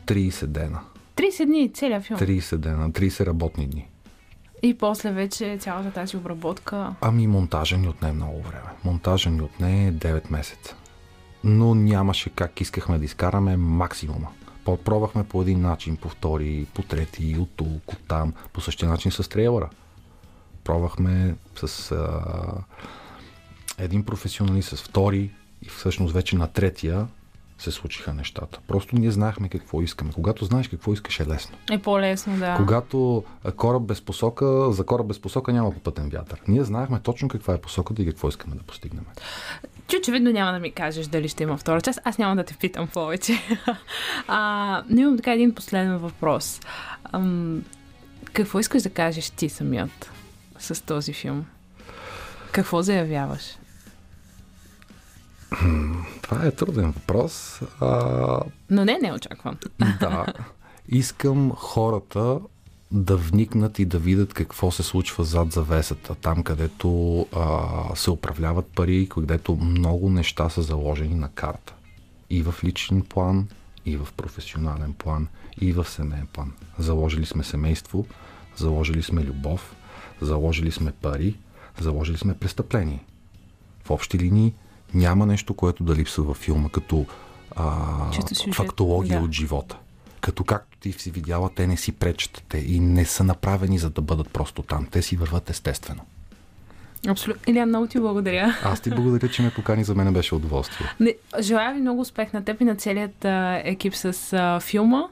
30 0.05 0.45
дена. 0.45 0.79
30 1.15 1.45
дни, 1.45 1.69
целият 1.69 2.03
филм. 2.03 2.19
30 2.19 2.57
дена, 2.57 2.91
30 2.91 3.25
работни 3.25 3.67
дни. 3.67 3.87
И 4.65 4.73
после 4.73 5.12
вече 5.12 5.58
цялата 5.60 5.91
тази 5.91 6.17
обработка. 6.17 6.95
Ами 7.02 7.28
монтажа 7.28 7.78
ни 7.78 7.89
отне 7.89 8.12
много 8.12 8.41
време. 8.41 8.69
Монтажа 8.84 9.30
ни 9.30 9.41
отне 9.41 9.93
9 9.93 10.32
месеца. 10.32 10.76
Но 11.43 11.76
нямаше 11.76 12.30
как 12.30 12.62
искахме 12.62 12.97
да 12.97 13.06
изкараме 13.06 13.58
максимума. 13.58 14.28
Пробвахме 14.65 15.23
по 15.23 15.41
един 15.41 15.62
начин, 15.62 15.97
по 15.97 16.10
втори, 16.10 16.67
по 16.73 16.82
трети, 16.82 17.38
от 17.39 17.49
тук, 17.56 17.93
от 17.93 18.08
там, 18.08 18.34
по 18.54 18.62
същия 18.62 18.89
начин 18.89 19.12
с 19.12 19.30
трейлера. 19.30 19.69
Пробвахме 20.63 21.36
с 21.65 21.91
а, 21.91 22.23
един 23.78 24.06
професионалист, 24.06 24.69
с 24.69 24.84
втори 24.84 25.32
и 25.62 25.69
всъщност 25.69 26.13
вече 26.13 26.36
на 26.36 26.47
третия 26.47 27.08
се 27.57 27.71
случиха 27.71 28.13
нещата. 28.13 28.59
Просто 28.67 28.95
ние 28.95 29.11
знаехме 29.11 29.49
какво 29.49 29.81
искаме. 29.81 30.11
Когато 30.13 30.45
знаеш 30.45 30.67
какво 30.67 30.93
искаш 30.93 31.19
е 31.19 31.27
лесно. 31.27 31.57
Е 31.71 31.77
по-лесно, 31.77 32.37
да. 32.37 32.57
Когато 32.57 33.23
кораб 33.55 33.81
без 33.81 34.01
посока, 34.01 34.71
за 34.71 34.85
кораб 34.85 35.07
без 35.07 35.19
посока 35.19 35.53
няма 35.53 35.71
попътен 35.71 36.09
вятър. 36.09 36.41
Ние 36.47 36.63
знаехме 36.63 36.99
точно 36.99 37.27
каква 37.27 37.53
е 37.53 37.57
посоката 37.57 38.01
и 38.01 38.05
какво 38.05 38.29
искаме 38.29 38.55
да 38.55 38.63
постигнем. 38.63 39.05
Че 39.87 39.97
очевидно 39.97 40.31
няма 40.31 40.51
да 40.51 40.59
ми 40.59 40.71
кажеш 40.71 41.07
дали 41.07 41.29
ще 41.29 41.43
има 41.43 41.57
втора 41.57 41.81
част. 41.81 41.99
Аз 42.03 42.17
няма 42.17 42.35
да 42.35 42.43
те 42.43 42.53
питам 42.53 42.87
повече. 42.87 43.33
а, 44.27 44.83
но 44.89 45.01
имам 45.01 45.17
така 45.17 45.33
един 45.33 45.55
последен 45.55 45.97
въпрос. 45.97 46.59
Ам, 47.13 47.63
какво 48.33 48.59
искаш 48.59 48.83
да 48.83 48.89
кажеш 48.89 49.29
ти 49.29 49.49
самият 49.49 50.11
с 50.59 50.85
този 50.85 51.13
филм? 51.13 51.45
Какво 52.51 52.81
заявяваш? 52.81 53.57
Това 56.21 56.45
е 56.45 56.51
труден 56.51 56.91
въпрос. 56.91 57.61
А, 57.79 58.39
Но 58.69 58.85
не, 58.85 58.97
не 59.01 59.13
очаквам. 59.13 59.57
да. 59.99 60.25
Искам 60.89 61.51
хората 61.55 62.39
да 62.91 63.17
вникнат 63.17 63.79
и 63.79 63.85
да 63.85 63.99
видят 63.99 64.33
какво 64.33 64.71
се 64.71 64.83
случва 64.83 65.23
зад 65.23 65.51
завесата, 65.51 66.15
там 66.15 66.43
където 66.43 67.19
а, 67.35 67.95
се 67.95 68.11
управляват 68.11 68.67
пари, 68.67 69.09
където 69.09 69.55
много 69.55 70.09
неща 70.09 70.49
са 70.49 70.61
заложени 70.61 71.15
на 71.15 71.29
карта. 71.29 71.73
И 72.29 72.41
в 72.43 72.55
личен 72.63 73.01
план, 73.01 73.47
и 73.85 73.97
в 73.97 74.07
професионален 74.17 74.93
план, 74.93 75.27
и 75.61 75.73
в 75.73 75.85
семейен 75.85 76.27
план. 76.33 76.53
Заложили 76.79 77.25
сме 77.25 77.43
семейство, 77.43 78.05
заложили 78.55 79.03
сме 79.03 79.23
любов, 79.23 79.75
заложили 80.21 80.71
сме 80.71 80.91
пари, 80.91 81.35
заложили 81.79 82.17
сме 82.17 82.37
престъпление. 82.37 83.03
В 83.83 83.91
общи 83.91 84.19
линии 84.19 84.53
няма 84.93 85.25
нещо, 85.25 85.53
което 85.53 85.84
да 85.84 85.95
липсва 85.95 86.23
във 86.23 86.38
филма 86.38 86.69
като 86.69 87.06
а, 87.56 87.75
фактология 88.53 89.19
да. 89.19 89.25
от 89.25 89.32
живота. 89.32 89.77
Като 90.21 90.43
както 90.43 90.77
ти 90.77 90.91
си 90.91 91.12
видяла, 91.12 91.49
те 91.56 91.67
не 91.67 91.77
си 91.77 91.91
пречат 91.91 92.43
те 92.49 92.58
и 92.58 92.79
не 92.79 93.06
са 93.06 93.23
направени 93.23 93.77
за 93.77 93.89
да 93.89 94.01
бъдат 94.01 94.29
просто 94.29 94.62
там. 94.62 94.88
Те 94.91 95.01
си 95.01 95.15
върват 95.15 95.49
естествено. 95.49 96.01
Абсолютно. 97.08 97.43
Илия, 97.47 97.65
много 97.65 97.88
ти 97.88 97.99
благодаря. 97.99 98.58
Аз 98.63 98.82
ти 98.82 98.89
благодаря, 98.89 99.29
че 99.29 99.41
ме 99.41 99.51
покани. 99.53 99.84
За 99.84 99.95
мен 99.95 100.13
беше 100.13 100.36
удоволствие. 100.36 100.88
Не, 100.99 101.15
желая 101.39 101.73
ви 101.73 101.82
много 101.82 102.01
успех 102.01 102.34
на 102.34 102.45
теб 102.45 102.62
и 102.62 102.63
на 102.63 102.75
целият 102.75 103.25
а, 103.25 103.62
екип 103.65 103.95
с 103.95 104.34
а, 104.34 104.60
филма 104.60 105.03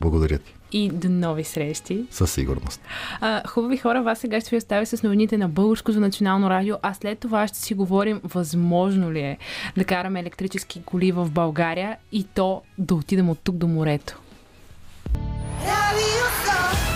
Благодаря 0.00 0.38
ти. 0.38 0.54
И 0.72 0.88
до 0.88 1.08
нови 1.08 1.44
срещи. 1.44 2.04
Със 2.10 2.32
сигурност. 2.32 2.80
А, 3.20 3.48
хубави 3.48 3.76
хора, 3.76 4.02
вас 4.02 4.18
сега 4.18 4.40
ще 4.40 4.50
ви 4.50 4.56
оставя 4.56 4.86
с 4.86 5.02
новините 5.02 5.38
на 5.38 5.48
Българското 5.48 6.00
национално 6.00 6.50
радио, 6.50 6.76
а 6.82 6.94
след 6.94 7.18
това 7.18 7.48
ще 7.48 7.58
си 7.58 7.74
говорим 7.74 8.20
възможно 8.24 9.12
ли 9.12 9.20
е 9.20 9.38
да 9.76 9.84
караме 9.84 10.20
електрически 10.20 10.82
коли 10.84 11.12
в 11.12 11.30
България 11.30 11.96
и 12.12 12.24
то 12.24 12.62
да 12.78 12.94
отидем 12.94 13.30
от 13.30 13.38
тук 13.44 13.56
до 13.56 13.68
морето. 13.68 14.18
Sofia. 16.44 16.91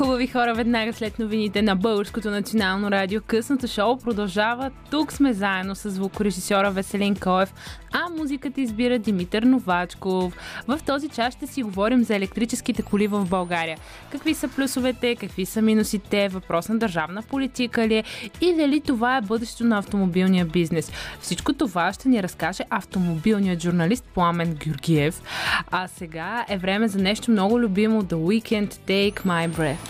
Хубави 0.00 0.26
хора, 0.26 0.54
веднага 0.54 0.92
след 0.92 1.18
новините 1.18 1.62
на 1.62 1.76
Българското 1.76 2.30
национално 2.30 2.90
радио 2.90 3.20
късното 3.26 3.66
шоу 3.66 3.98
продължава. 3.98 4.70
Тук 4.90 5.12
сме 5.12 5.32
заедно 5.32 5.74
с 5.74 5.90
звукорежисьора 5.90 6.70
Веселин 6.70 7.16
Коев, 7.16 7.54
а 7.92 8.08
музиката 8.18 8.60
избира 8.60 8.98
Димитър 8.98 9.42
Новачков. 9.42 10.36
В 10.68 10.80
този 10.86 11.08
час 11.08 11.34
ще 11.34 11.46
си 11.46 11.62
говорим 11.62 12.04
за 12.04 12.16
електрическите 12.16 12.82
коли 12.82 13.06
в 13.06 13.26
България. 13.28 13.78
Какви 14.12 14.34
са 14.34 14.48
плюсовете, 14.48 15.16
какви 15.16 15.46
са 15.46 15.62
минусите, 15.62 16.28
въпрос 16.28 16.68
на 16.68 16.78
държавна 16.78 17.22
политика 17.22 17.88
ли 17.88 17.94
е 17.94 18.04
и 18.40 18.54
дали 18.54 18.80
това 18.80 19.16
е 19.16 19.20
бъдещето 19.20 19.64
на 19.64 19.78
автомобилния 19.78 20.44
бизнес. 20.44 20.92
Всичко 21.20 21.52
това 21.52 21.92
ще 21.92 22.08
ни 22.08 22.22
разкаже 22.22 22.62
автомобилният 22.70 23.62
журналист 23.62 24.04
Пламен 24.14 24.54
Георгиев. 24.54 25.22
А 25.70 25.88
сега 25.88 26.44
е 26.48 26.58
време 26.58 26.88
за 26.88 26.98
нещо 26.98 27.30
много 27.30 27.60
любимо 27.60 28.02
The 28.02 28.14
Weekend 28.14 28.74
Take 28.74 29.26
My 29.26 29.48
Breath. 29.48 29.89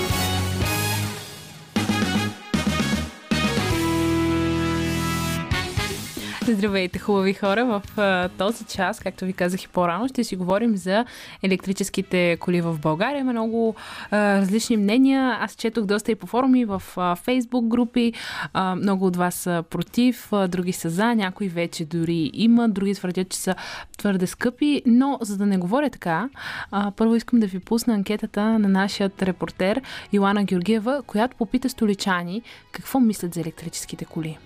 Здравейте, 6.53 6.99
хубави 6.99 7.33
хора! 7.33 7.65
В 7.65 7.99
а, 7.99 8.29
този 8.29 8.65
час, 8.65 8.99
както 8.99 9.25
ви 9.25 9.33
казах 9.33 9.63
и 9.63 9.67
по-рано, 9.67 10.07
ще 10.07 10.23
си 10.23 10.35
говорим 10.35 10.77
за 10.77 11.05
електрическите 11.43 12.37
коли 12.39 12.61
в 12.61 12.79
България. 12.79 13.19
Има 13.19 13.31
много 13.31 13.75
а, 14.11 14.37
различни 14.37 14.77
мнения. 14.77 15.37
Аз 15.41 15.55
четох 15.55 15.85
доста 15.85 16.11
и 16.11 16.15
по 16.15 16.27
форуми, 16.27 16.65
в 16.65 16.83
фейсбук 17.23 17.65
групи. 17.65 18.13
А, 18.53 18.75
много 18.75 19.05
от 19.05 19.15
вас 19.15 19.35
са 19.35 19.63
против, 19.69 20.33
а, 20.33 20.47
други 20.47 20.73
са 20.73 20.89
за, 20.89 21.15
някои 21.15 21.47
вече 21.47 21.85
дори 21.85 22.31
има, 22.33 22.69
други 22.69 22.95
твърдят, 22.95 23.29
че 23.29 23.37
са 23.37 23.55
твърде 23.97 24.27
скъпи. 24.27 24.81
Но, 24.85 25.17
за 25.21 25.37
да 25.37 25.45
не 25.45 25.57
говоря 25.57 25.89
така, 25.89 26.29
а, 26.71 26.91
първо 26.91 27.15
искам 27.15 27.39
да 27.39 27.47
ви 27.47 27.59
пусна 27.59 27.93
анкетата 27.93 28.59
на 28.59 28.67
нашия 28.67 29.11
репортер 29.21 29.81
Йоанна 30.13 30.43
Георгиева, 30.43 31.03
която 31.07 31.37
попита 31.37 31.69
столичани 31.69 32.41
какво 32.71 32.99
мислят 32.99 33.33
за 33.33 33.41
електрическите 33.41 34.05
коли. 34.05 34.37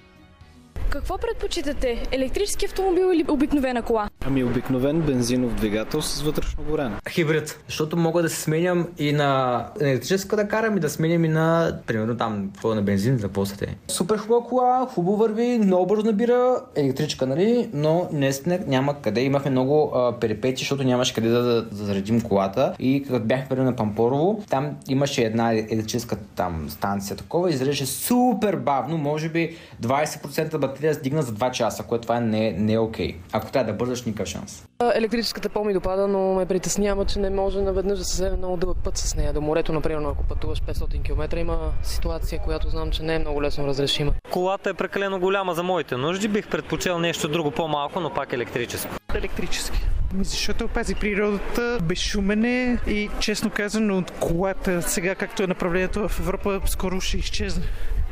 Какво 0.90 1.18
предпочитате? 1.18 2.04
Електрически 2.12 2.66
автомобил 2.66 3.12
или 3.14 3.26
обикновена 3.28 3.82
кола? 3.82 4.10
Ами 4.28 4.44
обикновен 4.44 5.02
бензинов 5.02 5.56
двигател 5.56 6.02
с 6.02 6.22
вътрешно 6.22 6.64
горене. 6.64 6.96
Хибрид, 7.10 7.60
защото 7.68 7.98
мога 7.98 8.22
да 8.22 8.30
се 8.30 8.42
сменям 8.42 8.88
и 8.98 9.12
на 9.12 9.64
електрическа 9.82 10.36
да 10.36 10.48
карам 10.48 10.78
и 10.78 10.80
да 10.80 10.90
сменям 10.90 11.26
и 11.26 11.28
на, 11.28 11.78
примерно 11.88 12.18
там, 12.18 12.50
какво 12.54 12.76
на 12.76 12.82
бензин, 12.82 13.18
за 13.18 13.28
какво 13.28 13.46
са 13.46 13.58
те. 13.58 13.76
Супер 13.88 14.18
хубава 14.18 14.46
кола, 14.46 14.88
хубаво 14.90 15.18
върви, 15.18 15.60
много 15.64 15.86
бързо 15.86 16.06
набира, 16.06 16.62
електричка, 16.76 17.26
нали, 17.26 17.70
но 17.74 18.10
наистина 18.12 18.60
няма 18.68 19.02
къде. 19.02 19.22
Имахме 19.22 19.52
много 19.52 19.92
а, 19.96 20.20
перипети, 20.20 20.60
защото 20.60 20.84
нямаше 20.84 21.14
къде 21.14 21.30
да, 21.30 21.44
да, 21.44 21.62
да 21.62 21.86
заредим 21.86 22.22
колата 22.22 22.76
и 22.80 23.04
като 23.08 23.20
бяхме 23.20 23.46
примерно 23.50 23.70
на 23.70 23.76
Пампорово, 23.76 24.44
там 24.50 24.78
имаше 24.88 25.22
една 25.22 25.54
електрическа 25.54 26.16
там 26.36 26.70
станция 26.70 27.18
такова, 27.18 27.50
изрежеше 27.50 27.86
супер 27.86 28.56
бавно, 28.56 28.98
може 28.98 29.30
би 29.30 29.56
20% 29.84 30.58
батерия 30.68 30.94
да 30.94 31.00
стигна 31.00 31.22
за 31.22 31.32
2 31.34 31.52
часа, 31.52 31.84
което 31.84 32.02
това 32.02 32.20
не, 32.20 32.52
не 32.52 32.74
е 32.74 32.80
окей. 32.80 33.16
Ако 33.32 33.52
трябва 33.52 33.72
да 33.72 33.78
бързаш, 33.78 34.04
никакъв 34.04 34.28
шанс. 34.28 34.66
Електрическата 34.96 35.50
по-ми 35.50 35.74
допада, 35.74 36.08
но 36.08 36.34
ме 36.34 36.46
притеснява, 36.46 37.06
че 37.06 37.20
не 37.20 37.30
може 37.30 37.62
наведнъж 37.62 38.00
да 38.00 38.06
се 38.06 38.14
вземе 38.14 38.38
много 38.38 38.58
дълъг 38.58 38.78
път 38.84 38.98
с 38.98 39.16
нея. 39.16 39.34
До 39.34 39.42
морето, 39.42 39.74
например, 39.74 40.02
ако 40.12 40.24
пътуваш 40.24 40.62
500 40.62 41.04
км, 41.04 41.38
има 41.38 41.72
ситуация, 41.84 42.42
която 42.42 42.70
знам, 42.70 42.92
че 42.92 43.04
не 43.04 43.16
е 43.16 43.20
много 43.20 43.42
лесно 43.42 43.68
разрешима. 43.68 44.12
Колата 44.32 44.70
е 44.70 44.74
прекалено 44.74 45.20
голяма 45.20 45.54
за 45.54 45.64
моите 45.64 45.98
нужди. 45.98 46.28
Бих 46.28 46.48
предпочел 46.48 47.00
нещо 47.00 47.28
друго 47.28 47.52
по-малко, 47.52 48.00
но 48.00 48.14
пак 48.14 48.34
електрическо. 48.34 48.96
електрически. 49.16 49.80
Защото 50.22 50.68
пази 50.68 50.96
природата, 50.96 51.78
безшумен 51.84 52.46
е 52.46 52.78
и 52.88 53.10
честно 53.20 53.50
казано 53.50 53.98
от 53.98 54.12
колата 54.12 54.82
сега, 54.82 55.16
както 55.16 55.44
е 55.44 55.48
направлението 55.48 56.10
в 56.10 56.20
Европа, 56.20 56.62
скоро 56.66 57.02
ще 57.02 57.18
изчезне. 57.18 57.64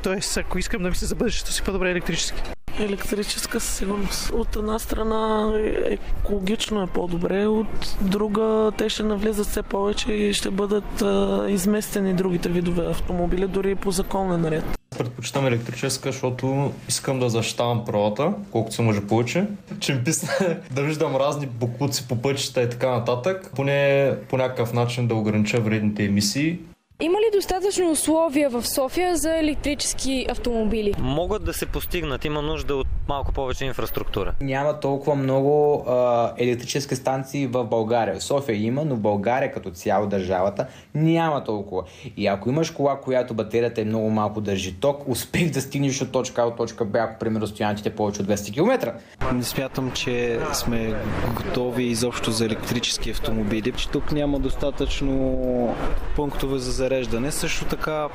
Тоест, 0.03 0.37
ако 0.37 0.59
искам 0.59 0.83
да 0.83 0.89
мисля 0.89 1.07
за 1.07 1.15
бъдещето 1.15 1.51
си, 1.51 1.61
по-добре 1.63 1.91
електрически. 1.91 2.41
Електрическа 2.79 3.59
със 3.59 3.77
сигурност. 3.77 4.29
От 4.29 4.55
една 4.55 4.79
страна 4.79 5.51
е- 5.55 5.93
екологично 5.93 6.83
е 6.83 6.87
по-добре, 6.87 7.47
от 7.47 7.95
друга 8.01 8.71
те 8.77 8.89
ще 8.89 9.03
навлизат 9.03 9.47
все 9.47 9.63
повече 9.63 10.11
и 10.11 10.33
ще 10.33 10.51
бъдат 10.51 11.01
а, 11.01 11.45
изместени 11.49 12.13
другите 12.13 12.49
видове 12.49 12.85
автомобили, 12.85 13.47
дори 13.47 13.71
и 13.71 13.75
по 13.75 13.91
законен 13.91 14.45
ред. 14.45 14.63
Предпочитам 14.97 15.47
електрическа, 15.47 16.11
защото 16.11 16.71
искам 16.89 17.19
да 17.19 17.29
защитавам 17.29 17.85
природата, 17.85 18.33
колкото 18.51 18.75
се 18.75 18.81
може 18.81 19.01
повече. 19.01 19.45
Че 19.79 19.93
ми 19.93 20.03
писне 20.03 20.29
да 20.71 20.83
виждам 20.83 21.15
разни 21.15 21.45
буклуци 21.45 22.07
по 22.07 22.21
пътища 22.21 22.61
и 22.61 22.69
така 22.69 22.89
нататък. 22.89 23.51
Поне 23.55 24.11
по 24.29 24.37
някакъв 24.37 24.73
начин 24.73 25.07
да 25.07 25.15
огранича 25.15 25.59
вредните 25.59 26.05
емисии. 26.05 26.59
Има 27.01 27.17
ли 27.19 27.25
достатъчно 27.33 27.91
условия 27.91 28.49
в 28.49 28.67
София 28.67 29.17
за 29.17 29.37
електрически 29.37 30.25
автомобили? 30.29 30.93
Могат 30.99 31.45
да 31.45 31.53
се 31.53 31.65
постигнат. 31.65 32.25
Има 32.25 32.41
нужда 32.41 32.75
от 32.75 32.87
малко 33.07 33.31
повече 33.31 33.65
инфраструктура. 33.65 34.33
Няма 34.41 34.79
толкова 34.79 35.15
много 35.15 35.83
а, 35.87 36.33
електрически 36.37 36.95
станции 36.95 37.47
в 37.47 37.63
България. 37.63 38.15
В 38.15 38.23
София 38.23 38.63
има, 38.63 38.85
но 38.85 38.95
в 38.95 38.99
България 38.99 39.51
като 39.51 39.71
цяло 39.71 40.07
държавата 40.07 40.67
няма 40.95 41.43
толкова. 41.43 41.83
И 42.17 42.27
ако 42.27 42.49
имаш 42.49 42.71
кола, 42.71 42.99
която 42.99 43.33
батерията 43.33 43.81
е 43.81 43.85
много 43.85 44.09
малко 44.09 44.41
държи 44.41 44.73
ток, 44.79 45.03
успех 45.07 45.51
да 45.51 45.61
стигнеш 45.61 46.01
от 46.01 46.11
точка 46.11 46.41
А 46.41 46.45
от 46.45 46.57
точка 46.57 46.85
Б, 46.85 46.99
ако 46.99 47.19
примерно 47.19 47.47
стоянките 47.47 47.89
е 47.89 47.95
повече 47.95 48.21
от 48.21 48.27
200 48.27 48.53
км. 48.53 48.93
Не 49.33 49.43
смятам, 49.43 49.91
че 49.91 50.39
сме 50.53 50.93
готови 51.35 51.83
изобщо 51.83 52.31
за 52.31 52.45
електрически 52.45 53.11
автомобили, 53.11 53.71
че 53.71 53.89
тук 53.89 54.11
няма 54.11 54.39
достатъчно 54.39 55.75
пунктове 56.15 56.57
за 56.57 56.82
зареждане. 56.83 57.31
Също 57.31 57.65
така, 57.65 58.07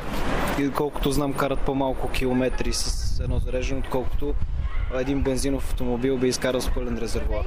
колкото 0.74 1.10
знам, 1.10 1.32
карат 1.32 1.60
по-малко 1.60 2.10
километри 2.10 2.72
с 2.72 3.20
едно 3.20 3.38
зареждане, 3.38 3.80
отколкото 3.80 4.34
един 4.94 5.22
бензинов 5.22 5.64
автомобил 5.64 6.18
би 6.18 6.28
изкарал 6.28 6.60
с 6.60 6.70
пълен 6.74 6.98
резервуар. 6.98 7.44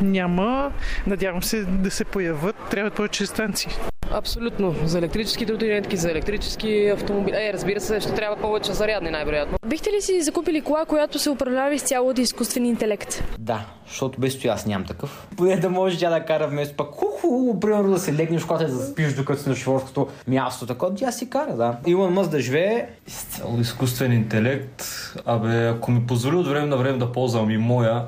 Няма. 0.00 0.72
Надявам 1.06 1.42
се 1.42 1.64
да 1.64 1.90
се 1.90 2.04
появят. 2.04 2.56
Трябват 2.70 2.94
повече 2.94 3.26
станции. 3.26 3.70
Абсолютно. 4.12 4.74
За 4.84 4.98
електрически 4.98 5.46
тротинетки, 5.46 5.96
за 5.96 6.10
електрически 6.10 6.88
автомобили. 6.88 7.36
Е, 7.36 7.52
разбира 7.52 7.80
се, 7.80 8.00
ще 8.00 8.14
трябва 8.14 8.36
повече 8.36 8.72
зарядни, 8.72 9.10
най-вероятно. 9.10 9.58
Бихте 9.66 9.90
ли 9.90 10.00
си 10.00 10.22
закупили 10.22 10.60
кола, 10.60 10.84
която 10.84 11.18
се 11.18 11.30
управлява 11.30 11.74
изцяло 11.74 12.10
от 12.10 12.18
изкуствен 12.18 12.64
интелект? 12.64 13.24
Да, 13.38 13.66
защото 13.88 14.20
без 14.20 14.38
това 14.38 14.50
аз 14.50 14.66
нямам 14.66 14.86
такъв. 14.86 15.28
Поне 15.36 15.56
да 15.56 15.70
може 15.70 15.98
тя 15.98 16.10
да 16.10 16.24
кара 16.24 16.48
вместо 16.48 16.76
пък 16.76 16.88
хубаво, 17.20 17.60
примерно 17.60 17.90
да 17.90 17.98
се 17.98 18.14
легнеш 18.14 18.42
и 18.42 18.64
да 18.64 18.86
спиш 18.86 19.14
докато 19.14 19.42
си 19.42 19.48
на 19.48 19.54
шофьорското 19.54 20.08
място. 20.28 20.66
Така, 20.66 20.86
тя 20.96 21.12
си 21.12 21.30
кара, 21.30 21.56
да. 21.56 21.76
Илон 21.86 22.12
Мъс 22.12 22.28
да 22.28 22.40
живее. 22.40 22.88
Изцяло 23.06 23.60
изкуствен 23.60 24.12
интелект. 24.12 24.84
Абе, 25.26 25.68
ако 25.68 25.90
ми 25.90 26.06
позволи 26.06 26.36
от 26.36 26.48
време 26.48 26.66
на 26.66 26.76
време 26.76 26.98
да 26.98 27.12
ползвам 27.12 27.50
и 27.50 27.58
моя, 27.58 28.04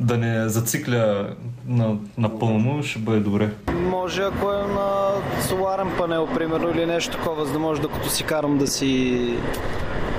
да 0.00 0.16
не 0.16 0.48
зацикля 0.48 1.28
на, 1.66 1.96
напълно, 2.18 2.82
ще 2.82 2.98
бъде 2.98 3.20
добре. 3.20 3.50
Може 3.72 4.22
ако 4.22 4.52
е 4.52 4.56
на 4.56 5.10
соларен 5.48 5.88
панел, 5.98 6.28
примерно, 6.34 6.70
или 6.70 6.86
нещо 6.86 7.16
такова, 7.16 7.46
за 7.46 7.52
да 7.52 7.58
може 7.58 7.80
докато 7.80 8.08
си 8.08 8.24
карам 8.24 8.58
да 8.58 8.66
си 8.66 9.20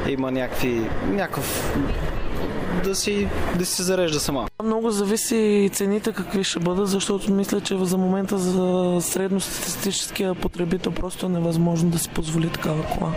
има 0.07 0.31
някакви, 0.31 0.81
някакъв 1.07 1.77
да 2.83 2.95
си, 2.95 3.27
да 3.55 3.65
си 3.65 3.75
се 3.75 3.83
зарежда 3.83 4.19
сама. 4.19 4.47
Много 4.63 4.91
зависи 4.91 5.35
и 5.35 5.69
цените 5.69 6.11
какви 6.11 6.43
ще 6.43 6.59
бъдат, 6.59 6.87
защото 6.87 7.33
мисля, 7.33 7.61
че 7.61 7.77
за 7.77 7.97
момента 7.97 8.37
за 8.37 8.97
средностатистическия 9.01 10.35
потребител 10.35 10.91
просто 10.91 11.25
е 11.25 11.29
невъзможно 11.29 11.89
да 11.89 11.99
си 11.99 12.09
позволи 12.09 12.49
такава 12.49 12.83
кола. 12.83 13.11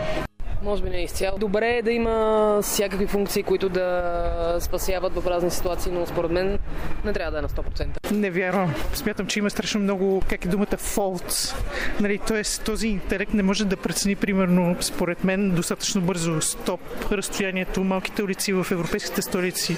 Може 0.65 0.83
би 0.83 0.91
не 0.91 0.97
е 0.97 1.03
изцяло. 1.03 1.39
Добре 1.39 1.77
е 1.77 1.83
да 1.83 1.91
има 1.91 2.59
всякакви 2.63 3.07
функции, 3.07 3.43
които 3.43 3.69
да 3.69 4.57
спасяват 4.61 5.15
в 5.15 5.27
разни 5.27 5.51
ситуации, 5.51 5.93
но 5.93 6.07
според 6.07 6.31
мен 6.31 6.59
не 7.05 7.13
трябва 7.13 7.33
да 7.33 7.39
е 7.39 7.43
на 7.43 7.49
100%. 7.49 8.13
Не 8.13 8.31
вярвам. 8.31 8.75
Смятам, 8.95 9.27
че 9.27 9.39
има 9.39 9.51
страшно 9.51 9.81
много, 9.81 10.23
как 10.29 10.45
е 10.45 10.49
думата, 10.49 10.67
faults. 10.67 11.55
Нали, 12.01 12.21
тоест, 12.27 12.65
този 12.65 12.89
интелект 12.89 13.35
не 13.35 13.43
може 13.43 13.65
да 13.65 13.77
прецени, 13.77 14.17
примерно, 14.17 14.77
според 14.81 15.25
мен, 15.25 15.51
достатъчно 15.51 16.01
бързо 16.01 16.41
стоп 16.41 16.81
разстоянието, 17.13 17.85
малките 17.85 18.23
улици 18.23 18.53
в 18.53 18.67
европейските 18.71 19.23
столици. 19.23 19.77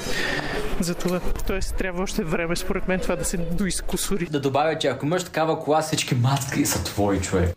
За 0.81 0.94
това. 0.94 1.20
Тоест, 1.46 1.77
трябва 1.77 2.03
още 2.03 2.25
време, 2.25 2.57
според 2.57 2.88
мен, 2.88 3.01
това 3.01 3.16
да 3.16 3.25
се 3.25 3.37
доизкусори. 3.37 4.27
Да 4.27 4.40
добавя, 4.40 4.79
че 4.79 4.88
ако 4.88 5.07
имаш 5.07 5.25
такава 5.25 5.61
кола, 5.61 5.81
всички 5.83 6.14
маски 6.14 6.66
са 6.66 6.85
твои, 6.85 7.20
човек. 7.20 7.57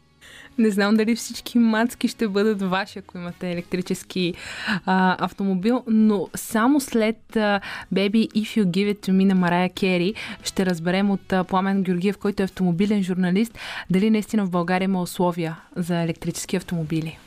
Не 0.60 0.70
знам 0.70 0.96
дали 0.96 1.16
всички 1.16 1.60
мацки 1.60 2.08
ще 2.08 2.28
бъдат 2.28 2.62
ваши, 2.62 3.00
ако 3.00 3.18
имате 3.18 3.52
електрически 3.52 4.34
а, 4.86 5.26
автомобил, 5.26 5.84
но 5.88 6.28
само 6.36 6.80
след 6.80 7.36
а, 7.36 7.62
Baby 7.94 8.30
If 8.30 8.62
You 8.62 8.66
Give 8.66 8.94
It 8.94 9.08
To 9.08 9.12
Me 9.12 9.26
на 9.26 9.36
Марая 9.36 9.70
Кери 9.70 10.14
ще 10.44 10.66
разберем 10.66 11.12
от 11.12 11.34
а, 11.34 11.44
Пламен 11.44 11.84
Георгиев, 11.84 12.18
който 12.18 12.44
е 12.44 12.46
автомобилен 12.46 13.04
журналист, 13.04 13.58
дали 13.90 14.10
наистина 14.10 14.46
в 14.46 14.50
България 14.50 14.86
има 14.86 15.02
условия 15.02 15.60
за 15.76 16.02
електрически 16.02 16.56
автомобили. 16.56 17.18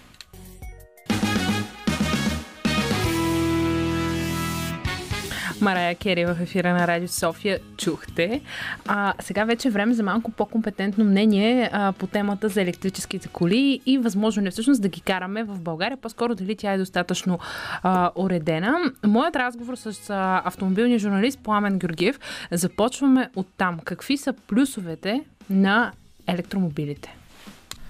Марая 5.63 5.95
Кери 5.95 6.25
в 6.25 6.37
ефира 6.41 6.73
на 6.73 6.87
Радио 6.87 7.09
София 7.09 7.59
чухте. 7.77 8.41
А, 8.87 9.15
сега 9.21 9.45
вече 9.45 9.69
е 9.69 9.71
време 9.71 9.95
за 9.95 10.03
малко 10.03 10.31
по-компетентно 10.31 11.05
мнение 11.05 11.71
а, 11.73 11.93
по 11.93 12.07
темата 12.07 12.49
за 12.49 12.63
електрическите 12.63 13.29
коли 13.29 13.81
и 13.87 13.99
възможно 13.99 14.43
ли 14.43 14.49
е 14.49 14.51
всъщност 14.51 14.83
да 14.83 14.89
ги 14.89 15.01
караме 15.01 15.45
в 15.45 15.61
България, 15.61 15.97
по-скоро 15.97 16.35
дали 16.35 16.57
тя 16.57 16.73
е 16.73 16.79
достатъчно 16.79 17.39
а, 17.83 18.11
уредена. 18.17 18.79
Моят 19.07 19.37
разговор 19.37 19.77
с 19.77 20.11
а, 20.11 20.43
автомобилния 20.45 20.99
журналист 20.99 21.39
Пламен 21.39 21.79
Георгиев 21.79 22.21
започваме 22.51 23.31
от 23.37 23.47
там. 23.57 23.79
Какви 23.85 24.17
са 24.17 24.33
плюсовете 24.33 25.25
на 25.51 25.93
електромобилите? 26.27 27.17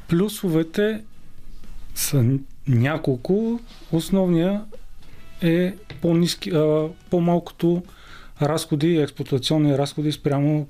Плюсовете 0.09 1.05
са 1.95 2.25
няколко. 2.69 3.61
Основния 3.93 4.63
е 5.43 5.75
по-низки, 6.03 6.53
по-малкото 7.11 7.83
разходи, 8.43 8.97
експлуатационни 8.97 9.79
разходи 9.79 10.13
спрямо 10.13 10.67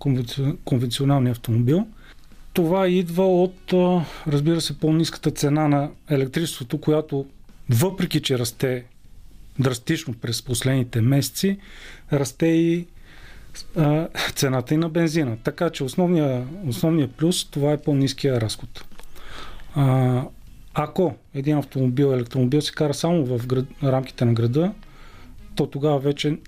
конвенционалния 0.64 1.30
автомобил. 1.33 1.87
Това 2.53 2.89
идва 2.89 3.43
от, 3.43 3.72
разбира 4.26 4.61
се, 4.61 4.78
по-низката 4.78 5.30
цена 5.30 5.68
на 5.68 5.91
електричеството, 6.11 6.80
която 6.80 7.26
въпреки, 7.70 8.22
че 8.22 8.39
расте 8.39 8.85
драстично 9.59 10.14
през 10.14 10.43
последните 10.43 11.01
месеци, 11.01 11.59
расте 12.12 12.47
и 12.47 12.87
а, 13.76 14.09
цената 14.35 14.74
и 14.74 14.76
на 14.76 14.89
бензина. 14.89 15.37
Така 15.45 15.70
че 15.70 15.85
основният 15.85 16.47
основния 16.66 17.09
плюс 17.09 17.51
това 17.51 17.72
е 17.72 17.78
по-низкия 17.83 18.41
разход. 18.41 18.85
А, 19.74 20.22
ако 20.74 21.14
един 21.35 21.59
автомобил, 21.59 22.07
електромобил 22.07 22.61
се 22.61 22.72
кара 22.72 22.95
само 22.95 23.24
в 23.24 23.47
град, 23.47 23.64
рамките 23.83 24.24
на 24.24 24.33
града, 24.35 24.72
то 25.57 25.66
тогава 25.66 25.98
вече 25.98 26.38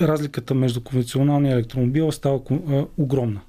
разликата 0.00 0.54
между 0.54 0.80
конвенционалния 0.80 1.52
електромобил 1.52 2.12
става 2.12 2.40
огромна. 2.98 3.40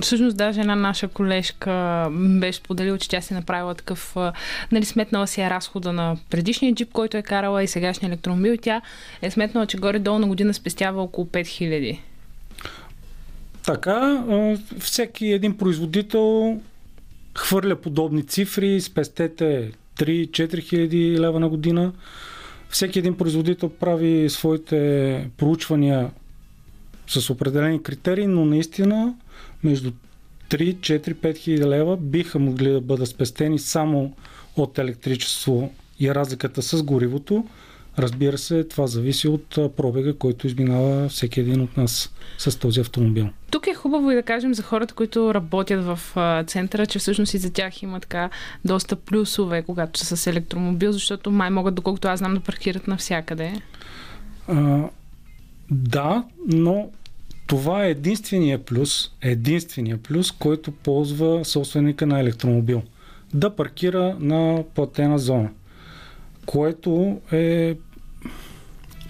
Всъщност, 0.00 0.36
даже 0.36 0.60
една 0.60 0.76
наша 0.76 1.08
колежка 1.08 2.08
беше 2.10 2.62
поделила, 2.62 2.98
че 2.98 3.08
тя 3.08 3.20
си 3.20 3.34
направила 3.34 3.74
такъв, 3.74 4.16
нали, 4.72 4.84
сметнала 4.84 5.26
си 5.26 5.40
е 5.40 5.50
разхода 5.50 5.92
на 5.92 6.16
предишния 6.30 6.74
джип, 6.74 6.92
който 6.92 7.16
е 7.16 7.22
карала 7.22 7.62
и 7.62 7.66
сегашния 7.66 8.08
електромобил. 8.08 8.56
Тя 8.62 8.82
е 9.22 9.30
сметнала, 9.30 9.66
че 9.66 9.76
горе-долу 9.76 10.18
на 10.18 10.26
година 10.26 10.54
спестява 10.54 11.02
около 11.02 11.26
5000. 11.26 11.98
Така, 13.62 14.24
всеки 14.78 15.26
един 15.26 15.56
производител 15.56 16.60
хвърля 17.38 17.76
подобни 17.76 18.26
цифри, 18.26 18.80
спестете 18.80 19.72
3-4 19.96 20.62
хиляди 20.62 21.18
лева 21.20 21.40
на 21.40 21.48
година. 21.48 21.92
Всеки 22.74 22.98
един 22.98 23.16
производител 23.16 23.68
прави 23.68 24.30
своите 24.30 25.30
проучвания 25.36 26.10
с 27.06 27.30
определени 27.30 27.82
критерии, 27.82 28.26
но 28.26 28.44
наистина 28.44 29.14
между 29.64 29.92
3, 30.50 30.76
4, 30.76 31.14
5 31.14 31.36
хиляди 31.36 31.64
лева 31.64 31.96
биха 31.96 32.38
могли 32.38 32.70
да 32.72 32.80
бъдат 32.80 33.08
спестени 33.08 33.58
само 33.58 34.12
от 34.56 34.78
електричество 34.78 35.72
и 36.00 36.14
разликата 36.14 36.62
с 36.62 36.82
горивото. 36.82 37.46
Разбира 37.98 38.38
се, 38.38 38.64
това 38.64 38.86
зависи 38.86 39.28
от 39.28 39.48
пробега, 39.76 40.14
който 40.14 40.46
изминава 40.46 41.08
всеки 41.08 41.40
един 41.40 41.60
от 41.60 41.76
нас 41.76 42.14
с 42.38 42.58
този 42.58 42.80
автомобил. 42.80 43.28
Тук 43.50 43.66
е 43.66 43.74
хубаво 43.74 44.10
и 44.10 44.14
да 44.14 44.22
кажем 44.22 44.54
за 44.54 44.62
хората, 44.62 44.94
които 44.94 45.34
работят 45.34 45.84
в 45.84 45.98
центъра, 46.46 46.86
че 46.86 46.98
всъщност 46.98 47.34
и 47.34 47.38
за 47.38 47.52
тях 47.52 47.82
има 47.82 48.00
така 48.00 48.30
доста 48.64 48.96
плюсове, 48.96 49.62
когато 49.62 50.00
са 50.00 50.16
с 50.16 50.26
електромобил, 50.26 50.92
защото 50.92 51.30
май 51.30 51.50
могат, 51.50 51.74
доколкото 51.74 52.08
аз 52.08 52.18
знам, 52.18 52.34
да 52.34 52.40
паркират 52.40 52.88
навсякъде. 52.88 53.60
А, 54.48 54.88
да, 55.70 56.24
но 56.46 56.90
това 57.46 57.84
е 57.84 57.90
единствения 57.90 58.64
плюс, 58.64 59.10
единствения 59.22 59.98
плюс, 59.98 60.32
който 60.32 60.72
ползва 60.72 61.44
собственика 61.44 62.06
на 62.06 62.20
електромобил. 62.20 62.82
Да 63.34 63.50
паркира 63.50 64.16
на 64.20 64.64
платена 64.74 65.18
зона, 65.18 65.50
което 66.46 67.20
е 67.32 67.76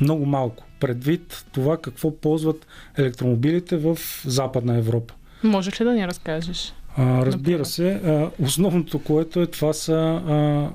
много 0.01 0.26
малко 0.26 0.64
предвид 0.80 1.45
това 1.53 1.76
какво 1.76 2.16
ползват 2.16 2.66
електромобилите 2.99 3.76
в 3.76 3.99
Западна 4.24 4.76
Европа. 4.76 5.14
Можеш 5.43 5.80
ли 5.80 5.85
да 5.85 5.93
ни 5.93 6.07
разкажеш? 6.07 6.74
А, 6.97 7.26
разбира 7.26 7.64
се. 7.64 7.91
А, 7.91 8.30
основното, 8.45 8.99
което 8.99 9.41
е, 9.41 9.47
това 9.47 9.72
са 9.72 9.95
а, 9.95 10.68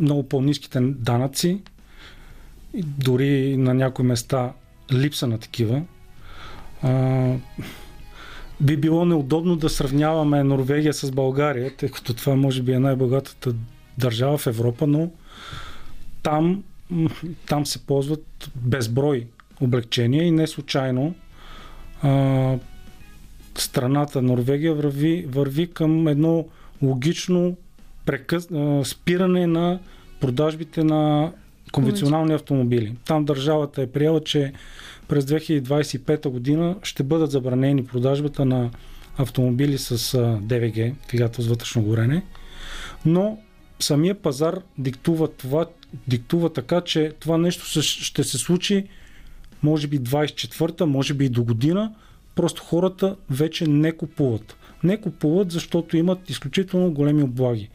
много 0.00 0.22
по-низките 0.22 0.80
данъци, 0.80 1.60
дори 2.74 3.56
на 3.56 3.74
някои 3.74 4.04
места 4.04 4.52
липса 4.92 5.26
на 5.26 5.38
такива. 5.38 5.82
А, 6.82 7.32
би 8.60 8.76
било 8.76 9.04
неудобно 9.04 9.56
да 9.56 9.68
сравняваме 9.68 10.44
Норвегия 10.44 10.94
с 10.94 11.10
България, 11.10 11.76
тъй 11.76 11.90
като 11.90 12.14
това 12.14 12.36
може 12.36 12.62
би 12.62 12.72
е 12.72 12.78
най-богатата 12.78 13.54
държава 13.98 14.38
в 14.38 14.46
Европа, 14.46 14.86
но 14.86 15.10
там 16.22 16.62
там 17.46 17.66
се 17.66 17.78
ползват 17.78 18.50
безброй 18.56 19.26
облегчения 19.60 20.24
и 20.24 20.30
не 20.30 20.46
случайно 20.46 21.14
а, 22.02 22.56
страната 23.54 24.22
Норвегия 24.22 24.74
върви, 24.74 25.26
върви 25.28 25.66
към 25.66 26.08
едно 26.08 26.46
логично 26.82 27.56
прекъс, 28.06 28.50
а, 28.50 28.84
спиране 28.84 29.46
на 29.46 29.78
продажбите 30.20 30.84
на 30.84 31.32
конвенционални 31.72 32.34
автомобили. 32.34 32.96
Там 33.04 33.24
държавата 33.24 33.82
е 33.82 33.86
приела, 33.86 34.24
че 34.24 34.52
през 35.08 35.24
2025 35.24 36.28
година 36.28 36.76
ще 36.82 37.02
бъдат 37.02 37.30
забранени 37.30 37.86
продажбата 37.86 38.44
на 38.44 38.70
автомобили 39.18 39.78
с 39.78 40.14
а, 40.14 40.38
ДВГ, 40.42 40.94
двигател 41.08 41.44
с 41.44 41.48
вътрешно 41.48 41.82
горене, 41.82 42.22
но 43.06 43.38
самия 43.80 44.14
пазар 44.14 44.60
диктува 44.78 45.28
това, 45.28 45.66
диктува 46.08 46.52
така, 46.52 46.80
че 46.80 47.12
това 47.20 47.38
нещо 47.38 47.82
ще 47.82 48.24
се 48.24 48.38
случи 48.38 48.88
може 49.64 49.86
би 49.86 50.00
24-та, 50.00 50.86
може 50.86 51.14
би 51.14 51.24
и 51.24 51.28
до 51.28 51.44
година. 51.44 51.92
Просто 52.34 52.62
хората 52.62 53.16
вече 53.30 53.66
не 53.66 53.92
купуват. 53.92 54.56
Не 54.82 55.00
купуват, 55.00 55.50
защото 55.50 55.96
имат 55.96 56.30
изключително 56.30 56.92
големи 56.92 57.22
облаги. 57.22 57.68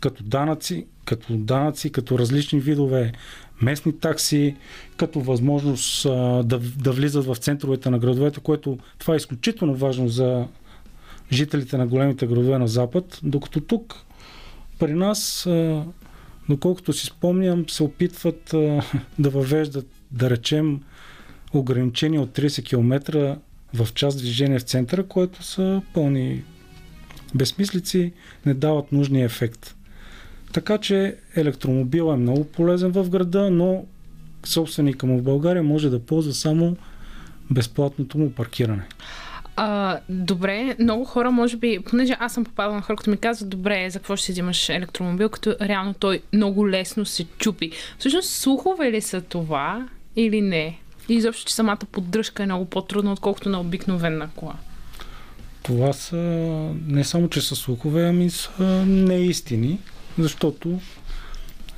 Като 0.00 0.22
данъци, 0.22 0.86
като 1.04 1.36
данъци, 1.36 1.92
като 1.92 2.18
различни 2.18 2.60
видове 2.60 3.12
местни 3.62 3.98
такси, 3.98 4.56
като 4.96 5.20
възможност 5.20 6.06
а, 6.06 6.42
да, 6.42 6.58
да 6.58 6.92
влизат 6.92 7.24
в 7.26 7.36
центровете 7.36 7.90
на 7.90 7.98
градовете, 7.98 8.40
което 8.40 8.78
това 8.98 9.14
е 9.14 9.16
изключително 9.16 9.74
важно 9.74 10.08
за 10.08 10.46
жителите 11.32 11.76
на 11.76 11.86
големите 11.86 12.26
градове 12.26 12.58
на 12.58 12.68
Запад, 12.68 13.20
докато 13.22 13.60
тук 13.60 14.04
при 14.82 14.94
нас 14.94 15.48
доколкото 16.48 16.92
си 16.92 17.06
спомням, 17.06 17.68
се 17.68 17.82
опитват 17.82 18.42
да 19.18 19.30
въвеждат, 19.30 19.86
да 20.10 20.30
речем, 20.30 20.80
ограничения 21.52 22.20
от 22.20 22.30
30 22.30 22.64
км 22.64 23.36
в 23.74 23.88
час 23.94 24.16
движение 24.16 24.58
в 24.58 24.62
центъра, 24.62 25.02
което 25.02 25.42
са 25.42 25.82
пълни 25.94 26.44
безмислици, 27.34 28.12
не 28.46 28.54
дават 28.54 28.92
нужния 28.92 29.24
ефект. 29.24 29.74
Така 30.52 30.78
че 30.78 31.16
електромобил 31.36 32.12
е 32.12 32.16
много 32.16 32.44
полезен 32.44 32.90
в 32.90 33.08
града, 33.08 33.50
но 33.50 33.84
собственика 34.46 35.06
му 35.06 35.18
в 35.18 35.22
България 35.22 35.62
може 35.62 35.90
да 35.90 36.00
ползва 36.06 36.32
само 36.32 36.76
безплатното 37.50 38.18
му 38.18 38.32
паркиране. 38.32 38.88
А, 39.56 39.98
добре, 40.08 40.76
много 40.78 41.04
хора, 41.04 41.30
може 41.30 41.56
би, 41.56 41.78
понеже 41.90 42.16
аз 42.20 42.34
съм 42.34 42.44
попадала 42.44 42.74
на 42.74 42.82
хора, 42.82 42.96
които 42.96 43.10
ми 43.10 43.16
казват, 43.16 43.50
добре, 43.50 43.90
за 43.90 43.98
какво 43.98 44.16
ще 44.16 44.26
си 44.26 44.32
взимаш 44.32 44.68
електромобил, 44.68 45.28
като 45.28 45.54
реално 45.60 45.94
той 45.94 46.22
много 46.32 46.68
лесно 46.68 47.04
се 47.04 47.24
чупи. 47.24 47.70
Всъщност, 47.98 48.30
слухове 48.30 48.92
ли 48.92 49.00
са 49.00 49.20
това 49.20 49.88
или 50.16 50.40
не? 50.40 50.78
И 51.08 51.14
изобщо, 51.14 51.44
че 51.44 51.54
самата 51.54 51.78
поддръжка 51.92 52.42
е 52.42 52.46
много 52.46 52.64
по-трудна, 52.64 53.12
отколкото 53.12 53.48
на 53.48 53.60
обикновена 53.60 54.30
кола. 54.36 54.54
Това 55.62 55.92
са 55.92 56.16
не 56.86 57.04
само, 57.04 57.28
че 57.28 57.40
са 57.40 57.56
слухове, 57.56 58.08
ами 58.08 58.30
са 58.30 58.86
неистини, 58.86 59.78
защото 60.18 60.80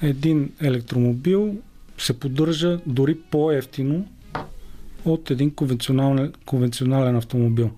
един 0.03 0.51
електромобил 0.61 1.57
се 1.99 2.19
поддържа 2.19 2.79
дори 2.87 3.19
по-ефтино 3.19 4.07
от 5.05 5.31
един 5.31 5.55
конвенционален, 5.55 6.33
конвенционален 6.47 7.17
автомобил. 7.17 7.71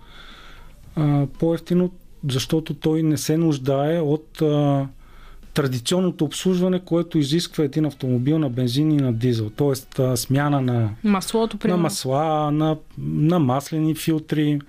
По-ефтино, 1.39 1.91
защото 2.29 2.75
той 2.75 3.03
не 3.03 3.17
се 3.17 3.37
нуждае 3.37 4.01
от 4.01 4.43
а, 4.43 4.87
традиционното 5.55 6.25
обслужване, 6.25 6.81
което 6.81 7.19
изисква 7.19 7.65
един 7.65 7.85
автомобил 7.85 8.39
на 8.39 8.51
бензин 8.51 8.93
и 8.93 8.97
на 8.97 9.13
дизел. 9.13 9.51
Тоест 9.57 9.99
а, 9.99 10.17
смяна 10.17 10.61
на, 10.61 10.91
Маслото, 11.05 11.69
на 11.69 11.77
масла, 11.77 12.51
на, 12.51 12.77
на 12.99 13.39
маслени 13.39 13.95
филтри, 13.95 14.61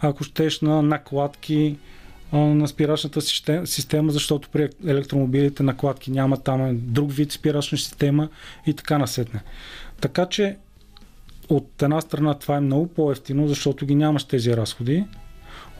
ако 0.00 0.24
щеш 0.24 0.60
на 0.60 0.82
накладки, 0.82 1.76
а, 2.32 2.38
на 2.38 2.68
спирачната 2.68 3.20
система, 3.20 3.66
система, 3.66 4.12
защото 4.12 4.48
при 4.48 4.68
електромобилите 4.86 5.62
накладки 5.62 6.10
няма, 6.10 6.36
там 6.36 6.66
е 6.66 6.72
друг 6.72 7.12
вид 7.12 7.32
спирачна 7.32 7.78
система 7.78 8.28
и 8.66 8.74
така 8.74 8.98
насетне. 8.98 9.42
Така 10.00 10.26
че 10.26 10.56
от 11.48 11.82
една 11.82 12.00
страна 12.00 12.34
това 12.34 12.56
е 12.56 12.60
много 12.60 12.86
по-ефтино, 12.86 13.48
защото 13.48 13.86
ги 13.86 13.94
нямаш 13.94 14.24
тези 14.24 14.56
разходи. 14.56 15.04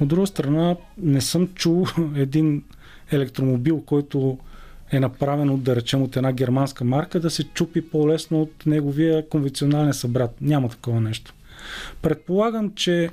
От 0.01 0.09
друга 0.09 0.27
страна 0.27 0.77
не 0.99 1.21
съм 1.21 1.49
чул 1.55 1.87
един 2.17 2.65
електромобил, 3.13 3.81
който 3.81 4.39
е 4.93 5.01
направен 5.01 5.51
от, 5.51 5.63
да 5.63 5.77
речем, 5.77 6.03
от 6.03 6.17
една 6.17 6.33
германска 6.33 6.85
марка, 6.85 7.21
да 7.21 7.31
се 7.31 7.45
чупи 7.45 7.91
по-лесно 7.91 8.43
от 8.43 8.67
неговия 8.67 9.29
конвенционален 9.29 9.95
събрат. 9.95 10.31
Няма 10.41 10.69
такова 10.69 11.01
нещо. 11.01 11.35
Предполагам, 12.03 12.73
че 12.75 13.11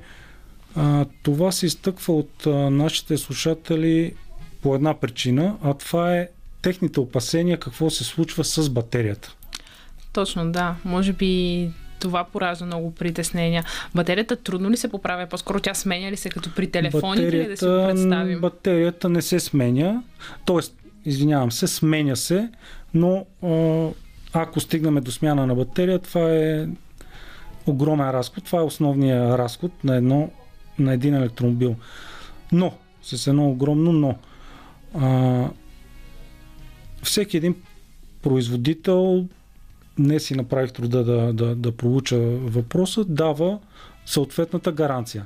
а, 0.75 1.05
това 1.23 1.51
се 1.51 1.65
изтъква 1.65 2.13
от 2.13 2.47
а, 2.47 2.49
нашите 2.69 3.17
слушатели 3.17 4.13
по 4.61 4.75
една 4.75 4.93
причина, 4.93 5.57
а 5.63 5.73
това 5.73 6.17
е 6.17 6.29
техните 6.61 6.99
опасения 6.99 7.59
какво 7.59 7.89
се 7.89 8.03
случва 8.03 8.43
с 8.43 8.69
батерията. 8.69 9.35
Точно, 10.13 10.51
да. 10.51 10.75
Може 10.85 11.13
би 11.13 11.71
това 12.03 12.23
поражда 12.23 12.65
много 12.65 12.95
притеснения. 12.95 13.63
Батерията 13.95 14.35
трудно 14.35 14.71
ли 14.71 14.77
се 14.77 14.87
поправя? 14.87 15.27
По-скоро 15.27 15.59
тя 15.59 15.73
сменя 15.73 16.11
ли 16.11 16.17
се 16.17 16.29
като 16.29 16.55
при 16.55 16.71
телефоните 16.71 17.37
или 17.37 17.47
да 17.47 17.57
си 17.57 17.65
го 17.65 17.85
представим? 17.87 18.41
Батерията 18.41 19.09
не 19.09 19.21
се 19.21 19.39
сменя. 19.39 20.03
Тоест, 20.45 20.75
извинявам 21.05 21.51
се, 21.51 21.67
сменя 21.67 22.15
се, 22.15 22.49
но 22.93 23.25
ако 24.33 24.59
стигнем 24.59 24.95
до 24.95 25.11
смяна 25.11 25.47
на 25.47 25.55
батерия, 25.55 25.99
това 25.99 26.33
е 26.33 26.67
огромен 27.67 28.09
разход. 28.09 28.43
Това 28.43 28.59
е 28.59 28.63
основният 28.63 29.39
разход 29.39 29.83
на, 29.83 29.95
едно, 29.95 30.31
на 30.79 30.93
един 30.93 31.15
електромобил. 31.15 31.75
Но, 32.51 32.73
с 33.01 33.27
едно 33.27 33.49
огромно 33.49 33.91
но, 33.91 34.15
а, 34.93 35.49
всеки 37.03 37.37
един 37.37 37.55
производител, 38.21 39.25
не 39.97 40.19
си 40.19 40.35
направих 40.35 40.71
труда 40.71 41.03
да, 41.03 41.33
да, 41.33 41.55
да 41.55 41.71
проуча 41.71 42.19
въпроса, 42.19 43.03
дава 43.05 43.59
съответната 44.05 44.71
гаранция. 44.71 45.25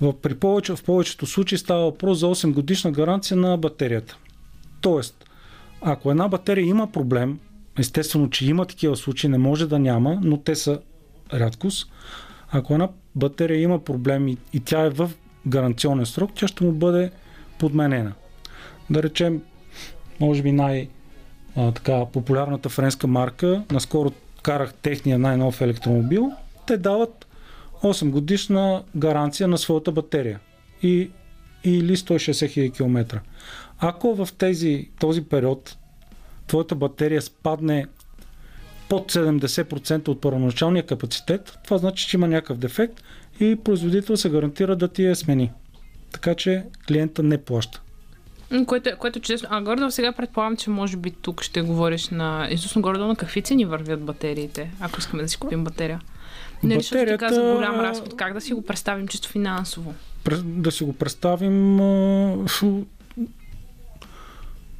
В, 0.00 0.14
при 0.22 0.34
повече, 0.34 0.76
в 0.76 0.84
повечето 0.84 1.26
случаи 1.26 1.58
става 1.58 1.84
въпрос 1.84 2.18
за 2.18 2.26
8 2.26 2.52
годишна 2.52 2.92
гаранция 2.92 3.36
на 3.36 3.56
батерията. 3.56 4.16
Тоест, 4.80 5.24
ако 5.80 6.10
една 6.10 6.28
батерия 6.28 6.66
има 6.66 6.92
проблем, 6.92 7.38
естествено, 7.78 8.30
че 8.30 8.46
има 8.46 8.66
такива 8.66 8.96
случаи, 8.96 9.30
не 9.30 9.38
може 9.38 9.68
да 9.68 9.78
няма, 9.78 10.20
но 10.22 10.36
те 10.36 10.54
са 10.54 10.80
рядкост. 11.32 11.92
Ако 12.50 12.72
една 12.72 12.88
батерия 13.14 13.62
има 13.62 13.78
проблем 13.84 14.28
и, 14.28 14.36
и 14.52 14.60
тя 14.60 14.80
е 14.80 14.90
в 14.90 15.10
гаранционен 15.46 16.06
срок, 16.06 16.30
тя 16.34 16.48
ще 16.48 16.64
му 16.64 16.72
бъде 16.72 17.10
подменена. 17.58 18.12
Да 18.90 19.02
речем, 19.02 19.42
може 20.20 20.42
би 20.42 20.52
най- 20.52 20.88
а, 21.56 21.72
така, 21.72 22.06
популярната 22.12 22.68
френска 22.68 23.06
марка, 23.06 23.62
наскоро 23.70 24.12
карах 24.42 24.74
техния 24.74 25.18
най-нов 25.18 25.60
електромобил, 25.60 26.32
те 26.66 26.76
дават 26.76 27.26
8 27.82 28.10
годишна 28.10 28.82
гаранция 28.96 29.48
на 29.48 29.58
своята 29.58 29.92
батерия 29.92 30.40
и, 30.82 31.10
или 31.64 31.96
160 31.96 32.70
000 32.70 32.76
км. 32.76 33.20
Ако 33.78 34.14
в 34.14 34.28
тези, 34.38 34.88
този 35.00 35.24
период 35.24 35.76
твоята 36.46 36.74
батерия 36.74 37.22
спадне 37.22 37.86
под 38.88 39.12
70% 39.12 40.08
от 40.08 40.20
първоначалния 40.20 40.86
капацитет, 40.86 41.58
това 41.64 41.78
значи, 41.78 42.08
че 42.08 42.16
има 42.16 42.28
някакъв 42.28 42.58
дефект 42.58 43.02
и 43.40 43.56
производител 43.56 44.16
се 44.16 44.30
гарантира 44.30 44.76
да 44.76 44.88
ти 44.88 45.04
я 45.04 45.16
смени. 45.16 45.52
Така 46.12 46.34
че 46.34 46.64
клиента 46.88 47.22
не 47.22 47.38
плаща. 47.38 47.82
Което, 48.66 48.90
което 48.98 49.20
чудесно. 49.20 49.48
А 49.50 49.62
Гордо, 49.62 49.90
сега 49.90 50.12
предполагам, 50.12 50.56
че 50.56 50.70
може 50.70 50.96
би 50.96 51.10
тук 51.10 51.42
ще 51.42 51.62
говориш 51.62 52.08
на 52.08 52.48
Изусно 52.50 52.82
Гордо 52.82 53.06
на 53.06 53.16
какви 53.16 53.42
цени 53.42 53.64
вървят 53.64 54.02
батериите, 54.02 54.70
ако 54.80 54.98
искаме 54.98 55.22
да 55.22 55.28
си 55.28 55.36
купим 55.36 55.64
батерия. 55.64 56.00
Не 56.62 56.76
Батерията... 56.76 57.34
за 57.34 57.40
голям 57.40 57.80
разход? 57.80 58.16
Как 58.16 58.34
да 58.34 58.40
си 58.40 58.54
го 58.54 58.62
представим 58.62 59.08
чисто 59.08 59.28
финансово? 59.28 59.94
Да 60.44 60.72
си 60.72 60.84
го 60.84 60.92
представим 60.92 61.76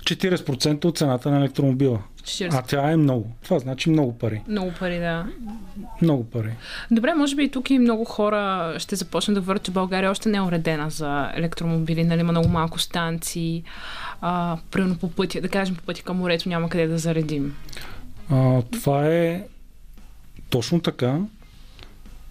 40% 0.06 0.84
от 0.84 0.98
цената 0.98 1.30
на 1.30 1.36
електромобила. 1.36 1.98
40. 2.22 2.54
А 2.54 2.62
тя 2.62 2.90
е 2.90 2.96
много. 2.96 3.30
Това 3.44 3.58
значи 3.58 3.90
много 3.90 4.18
пари. 4.18 4.42
Много 4.48 4.72
пари, 4.78 4.98
да. 4.98 5.26
Много 6.02 6.24
пари. 6.24 6.50
Добре, 6.90 7.14
може 7.14 7.36
би 7.36 7.44
и 7.44 7.50
тук 7.50 7.70
и 7.70 7.78
много 7.78 8.04
хора 8.04 8.74
ще 8.78 8.96
започнат 8.96 9.34
да 9.34 9.40
говорят, 9.40 9.62
че 9.62 9.70
България 9.70 10.10
още 10.10 10.28
не 10.28 10.38
е 10.38 10.42
уредена 10.42 10.90
за 10.90 11.32
електромобили. 11.34 12.04
Нали, 12.04 12.20
има 12.20 12.32
много 12.32 12.48
малко 12.48 12.78
станции. 12.78 13.62
А, 14.20 14.58
примерно 14.70 14.98
по 14.98 15.10
пътя, 15.10 15.40
да 15.40 15.48
кажем 15.48 15.76
по 15.76 15.82
пътя 15.82 16.02
към 16.02 16.16
морето 16.16 16.48
няма 16.48 16.68
къде 16.68 16.86
да 16.86 16.98
заредим. 16.98 17.56
А, 18.30 18.62
това 18.62 19.06
е 19.06 19.44
точно 20.50 20.80
така. 20.80 21.20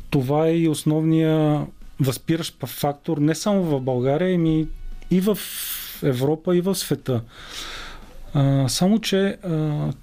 Това 0.09 0.47
е 0.47 0.57
и 0.57 0.69
основния 0.69 1.65
възпиращ 1.99 2.65
фактор 2.65 3.17
не 3.17 3.36
само 3.36 3.63
в 3.63 3.82
България, 3.82 4.36
ами 4.36 4.67
и 5.11 5.21
в 5.21 5.38
Европа 6.03 6.55
и 6.55 6.61
в 6.61 6.75
света. 6.75 7.21
А, 8.33 8.69
само, 8.69 8.99
че 8.99 9.37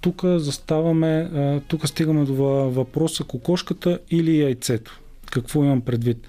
тук 0.00 0.22
заставаме, 0.24 1.30
тук 1.68 1.88
стигаме 1.88 2.24
до 2.24 2.34
въпроса 2.34 3.24
кокошката 3.24 3.98
или 4.10 4.40
яйцето. 4.40 5.00
Какво 5.30 5.64
имам 5.64 5.80
предвид? 5.80 6.26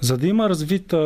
За 0.00 0.18
да 0.18 0.26
има 0.26 0.48
развита 0.48 0.96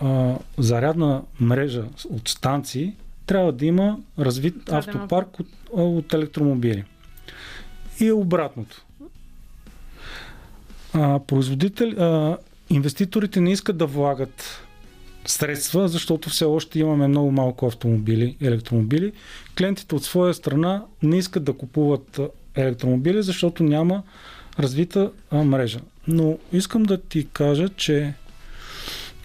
а, 0.00 0.34
зарядна 0.58 1.22
мрежа 1.40 1.84
от 2.10 2.28
станции, 2.28 2.92
трябва 3.26 3.52
да 3.52 3.66
има 3.66 3.98
развит 4.18 4.54
да, 4.66 4.76
автопарк 4.76 5.40
от, 5.40 5.48
от 5.70 6.14
електромобили. 6.14 6.84
И 8.00 8.06
е 8.06 8.12
обратното. 8.12 8.84
А, 10.92 11.18
производител, 11.18 11.88
а, 11.88 12.36
инвеститорите 12.70 13.40
не 13.40 13.52
искат 13.52 13.76
да 13.76 13.86
влагат 13.86 14.65
средства, 15.28 15.88
защото 15.88 16.30
все 16.30 16.44
още 16.44 16.78
имаме 16.78 17.08
много 17.08 17.30
малко 17.30 17.66
автомобили, 17.66 18.36
електромобили. 18.40 19.12
Клиентите 19.58 19.94
от 19.94 20.04
своя 20.04 20.34
страна 20.34 20.84
не 21.02 21.18
искат 21.18 21.44
да 21.44 21.52
купуват 21.52 22.20
електромобили, 22.54 23.22
защото 23.22 23.62
няма 23.62 24.02
развита 24.58 25.10
мрежа. 25.32 25.80
Но 26.08 26.38
искам 26.52 26.82
да 26.82 27.00
ти 27.00 27.26
кажа, 27.32 27.68
че 27.68 28.14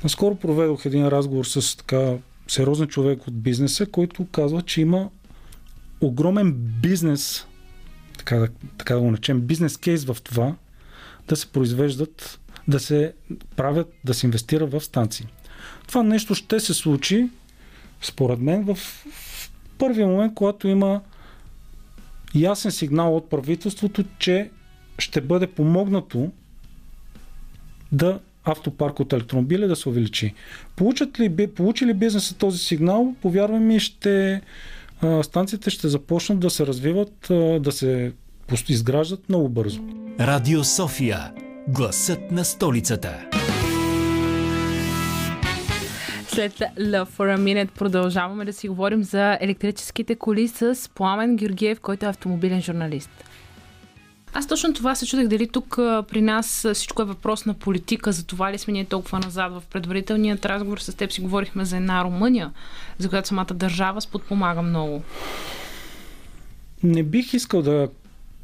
наскоро 0.03 0.35
проведох 0.35 0.85
един 0.85 1.07
разговор 1.07 1.45
с 1.45 1.77
така 1.77 2.13
сериозен 2.47 2.87
човек 2.87 3.27
от 3.27 3.41
бизнеса, 3.41 3.85
който 3.85 4.27
казва, 4.31 4.61
че 4.61 4.81
има 4.81 5.09
огромен 6.01 6.53
бизнес, 6.81 7.47
така 8.17 8.35
да, 8.35 8.47
така 8.77 8.95
да 8.95 9.01
го 9.01 9.11
начем, 9.11 9.41
бизнес 9.41 9.77
кейс 9.77 10.05
в 10.05 10.17
това 10.23 10.55
да 11.27 11.35
се 11.35 11.47
произвеждат, 11.47 12.39
да 12.67 12.79
се 12.79 13.13
правят, 13.55 13.93
да 14.05 14.13
се 14.13 14.25
инвестира 14.25 14.65
в 14.65 14.81
станции. 14.81 15.27
Това 15.91 16.03
нещо 16.03 16.35
ще 16.35 16.59
се 16.59 16.73
случи, 16.73 17.29
според 18.01 18.39
мен, 18.39 18.63
в, 18.63 18.75
в 18.75 19.51
първия 19.77 20.07
момент, 20.07 20.33
когато 20.33 20.67
има 20.67 21.01
ясен 22.35 22.71
сигнал 22.71 23.15
от 23.15 23.29
правителството, 23.29 24.03
че 24.19 24.49
ще 24.99 25.21
бъде 25.21 25.47
помогнато 25.47 26.31
да 27.91 28.19
автопарк 28.43 28.99
от 28.99 29.13
електромобили 29.13 29.67
да 29.67 29.75
се 29.75 29.89
увеличи. 29.89 30.33
Получат 30.75 31.19
ли, 31.19 31.47
получи 31.47 31.85
ли 31.85 31.93
бизнеса 31.93 32.37
този 32.37 32.57
сигнал, 32.57 33.15
повярвай 33.21 33.59
ми, 33.59 33.79
ще, 33.79 34.41
станциите 35.21 35.69
ще 35.69 35.87
започнат 35.87 36.39
да 36.39 36.49
се 36.49 36.67
развиват, 36.67 37.27
да 37.59 37.71
се 37.71 38.11
изграждат 38.69 39.29
много 39.29 39.49
бързо. 39.49 39.81
Радио 40.19 40.63
София. 40.63 41.31
Гласът 41.67 42.31
на 42.31 42.45
столицата. 42.45 43.30
След 46.33 46.53
Love 46.79 47.09
for 47.17 47.37
a 47.37 47.37
Minute 47.37 47.71
продължаваме 47.71 48.45
да 48.45 48.53
си 48.53 48.67
говорим 48.67 49.03
за 49.03 49.37
електрическите 49.41 50.15
коли 50.15 50.47
с 50.47 50.89
Пламен 50.95 51.35
Георгиев, 51.35 51.79
който 51.79 52.05
е 52.05 52.09
автомобилен 52.09 52.61
журналист. 52.61 53.09
Аз 54.33 54.47
точно 54.47 54.73
това 54.73 54.95
се 54.95 55.05
чудех 55.05 55.27
дали 55.27 55.47
тук 55.47 55.75
при 56.07 56.21
нас 56.21 56.67
всичко 56.73 57.01
е 57.01 57.05
въпрос 57.05 57.45
на 57.45 57.53
политика, 57.53 58.11
за 58.11 58.25
това 58.25 58.51
ли 58.51 58.57
сме 58.57 58.73
ние 58.73 58.85
толкова 58.85 59.19
назад. 59.19 59.51
В 59.51 59.63
предварителният 59.71 60.45
разговор 60.45 60.77
с 60.77 60.97
теб 60.97 61.11
си 61.11 61.21
говорихме 61.21 61.65
за 61.65 61.77
една 61.77 62.03
Румъния, 62.03 62.51
за 62.97 63.09
която 63.09 63.27
самата 63.27 63.53
държава 63.53 64.01
сподпомага 64.01 64.61
много. 64.61 65.03
Не 66.83 67.03
бих 67.03 67.33
искал 67.33 67.61
да 67.61 67.89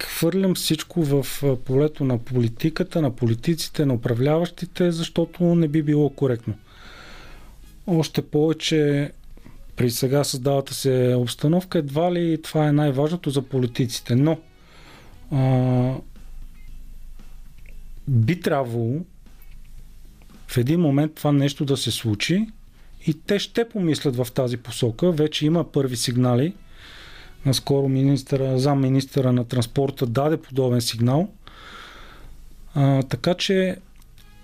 хвърлям 0.04 0.56
всичко 0.56 1.04
в 1.04 1.26
полето 1.66 2.04
на 2.04 2.18
политиката, 2.18 3.02
на 3.02 3.16
политиците, 3.16 3.86
на 3.86 3.94
управляващите, 3.94 4.92
защото 4.92 5.44
не 5.44 5.68
би 5.68 5.84
било 5.84 6.10
коректно. 6.10 6.54
Още 7.88 8.22
повече 8.22 9.12
при 9.76 9.92
сега 9.92 10.24
създавата 10.24 10.74
се 10.74 11.16
обстановка, 11.18 11.78
едва 11.78 12.14
ли 12.14 12.42
това 12.42 12.68
е 12.68 12.72
най-важното 12.72 13.30
за 13.30 13.42
политиците. 13.42 14.16
Но 14.16 14.38
а, 15.32 15.94
би 18.08 18.40
трябвало 18.40 19.00
в 20.48 20.58
един 20.58 20.80
момент 20.80 21.16
това 21.16 21.32
нещо 21.32 21.66
да 21.66 21.78
се 21.78 21.92
случи 21.92 22.48
и 23.08 23.14
те 23.14 23.40
ще 23.40 23.70
помислят 23.70 24.16
в 24.16 24.28
тази 24.34 24.58
посока. 24.58 25.12
Вече 25.12 25.46
има 25.46 25.72
първи 25.72 25.98
сигнали. 25.98 26.54
Наскоро 27.46 27.88
министъра, 27.88 28.60
зам 28.60 28.82
министъра 28.82 29.34
на 29.34 29.44
транспорта 29.44 30.06
даде 30.06 30.38
подобен 30.38 30.82
сигнал. 30.82 31.30
А, 32.76 33.04
така 33.04 33.34
че 33.34 33.78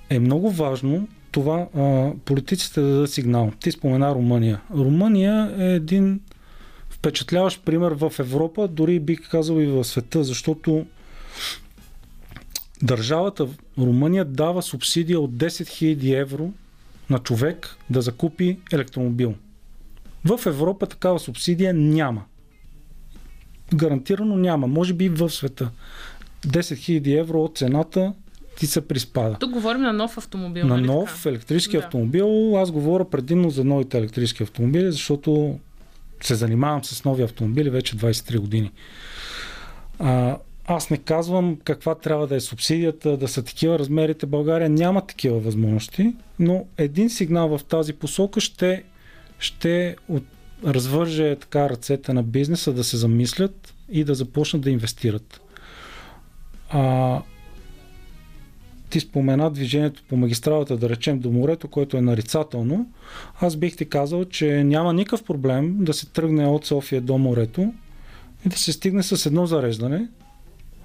е 0.09 0.19
много 0.19 0.51
важно 0.51 1.07
това 1.33 1.67
а, 1.75 2.11
политиците 2.25 2.81
да 2.81 2.87
дадат 2.87 3.11
сигнал. 3.11 3.51
Ти 3.59 3.71
спомена 3.71 4.15
Румъния. 4.15 4.61
Румъния 4.75 5.55
е 5.59 5.73
един 5.73 6.19
впечатляващ 6.89 7.65
пример 7.65 7.91
в 7.91 8.13
Европа, 8.19 8.67
дори 8.67 8.99
бих 8.99 9.29
казал 9.29 9.55
и 9.55 9.65
в 9.65 9.83
света, 9.83 10.23
защото 10.23 10.85
държавата 12.81 13.47
Румъния 13.77 14.25
дава 14.25 14.61
субсидия 14.61 15.19
от 15.19 15.31
10 15.31 15.47
000 15.47 16.21
евро 16.21 16.51
на 17.09 17.19
човек 17.19 17.77
да 17.89 18.01
закупи 18.01 18.57
електромобил. 18.73 19.33
В 20.25 20.45
Европа 20.45 20.85
такава 20.85 21.19
субсидия 21.19 21.73
няма. 21.73 22.23
Гарантирано 23.73 24.35
няма. 24.35 24.67
Може 24.67 24.93
би 24.93 25.09
в 25.09 25.29
света. 25.29 25.69
10 26.47 26.59
000 26.59 27.19
евро 27.19 27.43
от 27.43 27.57
цената 27.57 28.13
ти 28.59 28.67
се 28.67 28.87
приспада. 28.87 29.37
Тук 29.39 29.51
говорим 29.51 29.81
на 29.81 29.93
нов 29.93 30.17
автомобил. 30.17 30.67
На 30.67 30.75
нали 30.75 30.87
нов 30.87 31.17
така? 31.17 31.29
електрически 31.29 31.77
Да. 31.77 31.83
автомобил. 31.83 32.57
Аз 32.57 32.71
говоря 32.71 33.09
предимно 33.09 33.49
за 33.49 33.63
новите 33.63 33.97
електрически 33.97 34.43
автомобили, 34.43 34.91
защото 34.91 35.59
се 36.21 36.35
занимавам 36.35 36.83
с 36.83 37.05
нови 37.05 37.23
автомобили 37.23 37.69
вече 37.69 37.97
23 37.97 38.39
години. 38.39 38.71
А, 39.99 40.37
аз 40.65 40.89
не 40.89 40.97
казвам 40.97 41.57
каква 41.63 41.95
трябва 41.95 42.27
да 42.27 42.35
е 42.35 42.39
субсидията, 42.39 43.17
да 43.17 43.27
са 43.27 43.43
такива 43.43 43.79
размерите. 43.79 44.25
България 44.25 44.69
няма 44.69 45.07
такива 45.07 45.39
възможности, 45.39 46.15
но 46.39 46.65
един 46.77 47.09
сигнал 47.09 47.57
в 47.57 47.63
тази 47.63 47.93
посока 47.93 48.39
ще, 48.39 48.83
ще 49.39 49.95
от, 50.07 50.23
развърже 50.65 51.35
така 51.35 51.69
ръцете 51.69 52.13
на 52.13 52.23
бизнеса 52.23 52.73
да 52.73 52.83
се 52.83 52.97
замислят 52.97 53.73
и 53.89 54.03
да 54.03 54.15
започнат 54.15 54.61
да 54.61 54.69
инвестират. 54.69 55.41
А, 56.69 57.21
ти 58.93 58.99
спомена 58.99 59.51
движението 59.51 60.03
по 60.09 60.17
магистралата, 60.17 60.77
да 60.77 60.89
речем 60.89 61.19
до 61.19 61.31
морето, 61.31 61.67
което 61.67 61.97
е 61.97 62.01
нарицателно. 62.01 62.89
Аз 63.41 63.55
бих 63.55 63.77
ти 63.77 63.89
казал, 63.89 64.25
че 64.25 64.63
няма 64.63 64.93
никакъв 64.93 65.23
проблем 65.23 65.77
да 65.79 65.93
се 65.93 66.05
тръгне 66.05 66.47
от 66.47 66.65
София 66.65 67.01
до 67.01 67.17
морето 67.17 67.73
и 68.45 68.49
да 68.49 68.57
се 68.57 68.73
стигне 68.73 69.03
с 69.03 69.25
едно 69.25 69.45
зареждане, 69.45 70.07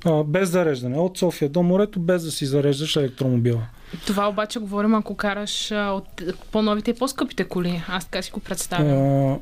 а, 0.04 0.24
без 0.24 0.50
зареждане, 0.50 0.98
от 0.98 1.18
София 1.18 1.48
до 1.48 1.62
морето, 1.62 2.00
без 2.00 2.24
да 2.24 2.30
си 2.30 2.46
зареждаш 2.46 2.96
електромобила. 2.96 3.66
Това 4.06 4.28
обаче 4.28 4.59
говорим, 4.59 4.94
ако 4.94 5.14
караш 5.14 5.72
а, 5.72 5.90
от 5.90 6.22
по-новите 6.52 6.90
и 6.90 6.94
по-скъпите 6.94 7.44
коли. 7.44 7.82
Аз 7.88 8.04
така 8.04 8.22
си 8.22 8.30
го 8.30 8.40
представям. 8.40 9.32
А, 9.32 9.38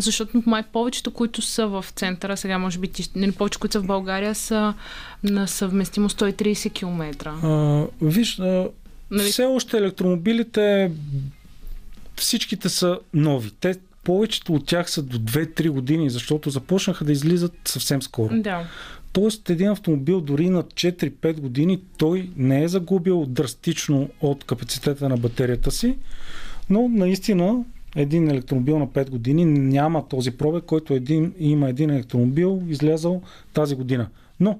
Защото 0.00 0.42
май 0.46 0.62
повечето, 0.72 1.10
които 1.10 1.42
са 1.42 1.66
в 1.66 1.84
центъра, 1.94 2.36
сега 2.36 2.58
може 2.58 2.78
би 2.78 2.88
ти, 2.88 3.10
нали, 3.16 3.32
повече, 3.32 3.58
които 3.58 3.72
са 3.72 3.80
в 3.80 3.86
България, 3.86 4.34
са 4.34 4.74
на 5.22 5.48
съвместимо 5.48 6.08
130 6.08 6.72
км. 6.72 7.30
а, 7.42 7.86
виж, 8.02 8.38
а, 8.38 8.68
Нали? 9.10 9.28
все 9.28 9.44
още 9.44 9.76
електромобилите 9.76 10.90
всичките 12.16 12.68
са 12.68 12.98
нови. 13.14 13.50
Те 13.60 13.74
повечето 14.04 14.54
от 14.54 14.66
тях 14.66 14.90
са 14.90 15.02
до 15.02 15.18
2-3 15.18 15.70
години, 15.70 16.10
защото 16.10 16.50
започнаха 16.50 17.04
да 17.04 17.12
излизат 17.12 17.52
съвсем 17.64 18.02
скоро. 18.02 18.40
Да. 18.40 18.66
Тоест 19.12 19.50
един 19.50 19.68
автомобил 19.70 20.20
дори 20.20 20.50
на 20.50 20.62
4-5 20.62 21.40
години 21.40 21.80
той 21.98 22.30
не 22.36 22.62
е 22.62 22.68
загубил 22.68 23.26
драстично 23.26 24.08
от 24.20 24.44
капацитета 24.44 25.08
на 25.08 25.16
батерията 25.16 25.70
си, 25.70 25.96
но 26.70 26.88
наистина 26.88 27.64
един 27.98 28.30
електромобил 28.30 28.78
на 28.78 28.86
5 28.86 29.10
години 29.10 29.44
няма 29.44 30.08
този 30.08 30.30
пробег, 30.30 30.64
който 30.64 30.94
един, 30.94 31.34
има 31.38 31.68
един 31.68 31.90
електромобил 31.90 32.62
излязъл 32.68 33.22
тази 33.54 33.74
година. 33.74 34.06
Но 34.40 34.58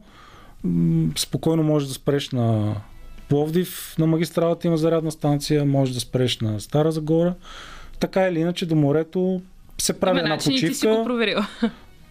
м- 0.64 1.12
спокойно 1.16 1.62
можеш 1.62 1.89
да 1.89 1.95
спреш 1.95 2.30
на 2.30 2.74
Пловдив, 3.28 3.95
на 3.99 4.07
магистралата 4.07 4.66
има 4.66 4.76
зарядна 4.76 5.11
станция, 5.11 5.64
можеш 5.64 5.95
да 5.95 6.01
спреш 6.01 6.41
на 6.41 6.61
Стара 6.61 6.93
Загора. 6.93 7.34
Така 8.01 8.28
или 8.28 8.41
иначе 8.41 8.66
до 8.66 8.74
морето 8.74 9.41
се 9.78 10.01
прави 10.01 10.12
Има 10.12 10.20
една 10.20 10.34
начин 10.34 10.53
почивка. 10.53 10.72
ти 10.72 10.78
си 10.78 10.86
го 10.86 11.05
проверил. 11.05 11.39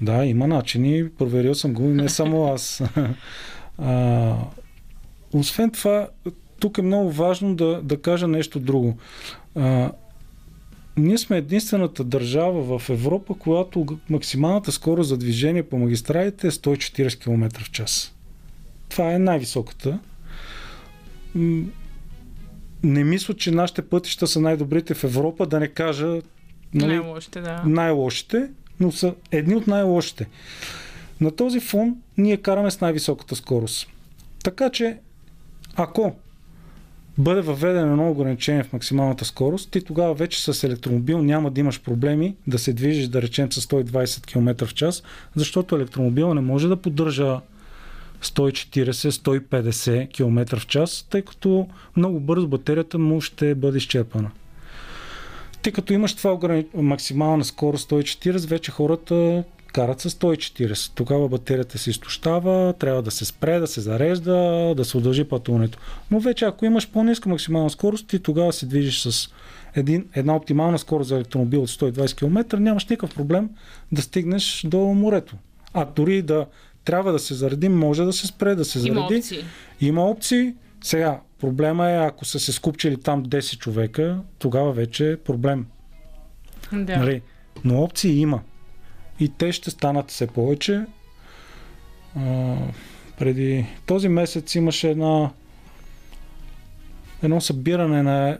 Да, 0.01 0.25
има 0.25 0.47
начини. 0.47 1.09
Проверил 1.09 1.55
съм 1.55 1.73
го 1.73 1.83
и 1.83 1.87
не 1.93 2.09
само 2.09 2.53
аз. 2.53 2.83
а, 3.77 4.33
освен 5.33 5.71
това, 5.71 6.07
тук 6.59 6.77
е 6.77 6.81
много 6.81 7.11
важно 7.11 7.55
да, 7.55 7.81
да 7.83 8.01
кажа 8.01 8.27
нещо 8.27 8.59
друго. 8.59 8.97
А, 9.55 9.91
ние 10.97 11.17
сме 11.17 11.37
единствената 11.37 12.03
държава 12.03 12.79
в 12.79 12.89
Европа, 12.89 13.33
която 13.33 13.85
максималната 14.09 14.71
скорост 14.71 15.09
за 15.09 15.17
движение 15.17 15.63
по 15.63 15.77
магистралите 15.77 16.47
е 16.47 16.51
140 16.51 17.19
км 17.19 17.59
в 17.59 17.71
час. 17.71 18.15
Това 18.89 19.13
е 19.13 19.19
най-високата. 19.19 19.99
Не 22.83 23.03
мисля, 23.03 23.33
че 23.33 23.51
нашите 23.51 23.81
пътища 23.81 24.27
са 24.27 24.39
най-добрите 24.39 24.93
в 24.93 25.03
Европа, 25.03 25.45
да 25.45 25.59
не 25.59 25.67
кажа 25.67 26.21
нали, 26.73 26.97
Най-лошите, 26.97 27.41
да. 27.41 27.63
най-лошите, 27.65 28.49
но 28.79 28.91
са 28.91 29.13
едни 29.31 29.55
от 29.55 29.67
най-лошите. 29.67 30.27
На 31.21 31.31
този 31.31 31.59
фон 31.59 31.95
ние 32.17 32.37
караме 32.37 32.71
с 32.71 32.81
най-високата 32.81 33.35
скорост. 33.35 33.87
Така 34.43 34.69
че, 34.69 34.97
ако 35.75 36.15
бъде 37.17 37.41
въведено 37.41 37.91
едно 37.91 38.11
ограничение 38.11 38.63
в 38.63 38.73
максималната 38.73 39.25
скорост, 39.25 39.71
ти 39.71 39.81
тогава 39.81 40.13
вече 40.13 40.53
с 40.53 40.63
електромобил 40.63 41.21
няма 41.21 41.51
да 41.51 41.59
имаш 41.59 41.81
проблеми 41.81 42.35
да 42.47 42.59
се 42.59 42.73
движиш, 42.73 43.07
да 43.07 43.21
речем, 43.21 43.51
с 43.51 43.61
120 43.61 44.25
км 44.25 44.65
в 44.65 44.73
час, 44.73 45.03
защото 45.35 45.75
електромобил 45.75 46.33
не 46.33 46.41
може 46.41 46.67
да 46.67 46.77
поддържа 46.77 47.39
140-150 48.23 50.13
км 50.13 50.59
в 50.59 50.67
час, 50.67 51.07
тъй 51.09 51.21
като 51.21 51.67
много 51.95 52.19
бързо 52.19 52.47
батерията 52.47 52.97
му 52.97 53.21
ще 53.21 53.55
бъде 53.55 53.77
изчерпана. 53.77 54.31
Ти 55.61 55.71
като 55.71 55.93
имаш 55.93 56.15
това 56.15 56.33
ограни... 56.33 56.65
максимална 56.73 57.45
скорост 57.45 57.89
140, 57.89 58.47
вече 58.47 58.71
хората 58.71 59.43
карат 59.77 60.01
с 60.01 60.09
140. 60.09 60.91
Тогава 60.95 61.29
батерията 61.29 61.77
се 61.77 61.89
изтощава, 61.89 62.73
трябва 62.73 63.01
да 63.01 63.11
се 63.11 63.25
спре, 63.25 63.59
да 63.59 63.67
се 63.67 63.81
зарежда, 63.81 64.73
да 64.77 64.85
се 64.85 64.97
удължи 64.97 65.23
пътуването. 65.23 65.79
Но 66.11 66.19
вече 66.19 66.45
ако 66.45 66.65
имаш 66.65 66.89
по-ниска 66.89 67.29
максимална 67.29 67.69
скорост, 67.69 68.07
ти 68.07 68.19
тогава 68.19 68.53
се 68.53 68.65
движиш 68.65 69.01
с 69.01 69.29
един, 69.75 70.05
една 70.15 70.35
оптимална 70.35 70.79
скорост 70.79 71.07
за 71.07 71.15
електромобил 71.15 71.61
от 71.61 71.69
120 71.69 72.17
км, 72.17 72.59
нямаш 72.59 72.85
никакъв 72.85 73.15
проблем 73.15 73.49
да 73.91 74.01
стигнеш 74.01 74.65
до 74.67 74.79
морето. 74.79 75.35
А 75.73 75.85
дори 75.85 76.21
да 76.21 76.45
трябва 76.85 77.11
да 77.11 77.19
се 77.19 77.33
зареди, 77.33 77.69
може 77.69 78.03
да 78.03 78.13
се 78.13 78.27
спре, 78.27 78.55
да 78.55 78.65
се 78.65 78.79
Има 78.79 78.99
зареди. 79.01 79.19
опции. 79.19 79.39
Има 79.81 80.09
опции. 80.09 80.53
Сега, 80.83 81.19
проблема 81.39 81.89
е, 81.89 81.97
ако 81.97 82.25
са 82.25 82.39
се 82.39 82.51
скупчили 82.51 82.97
там 82.97 83.25
10 83.25 83.57
човека, 83.57 84.19
тогава 84.39 84.71
вече 84.71 85.11
е 85.11 85.17
проблем. 85.17 85.65
Да. 86.73 86.97
Нали? 86.97 87.21
Но 87.63 87.83
опции 87.83 88.19
има. 88.19 88.41
И 89.19 89.29
те 89.29 89.51
ще 89.51 89.71
станат 89.71 90.11
все 90.11 90.27
повече. 90.27 90.85
А, 92.15 92.55
преди 93.19 93.65
този 93.85 94.09
месец 94.09 94.55
имаше 94.55 94.89
една 94.89 95.29
едно 97.23 97.41
събиране 97.41 98.03
на, 98.03 98.37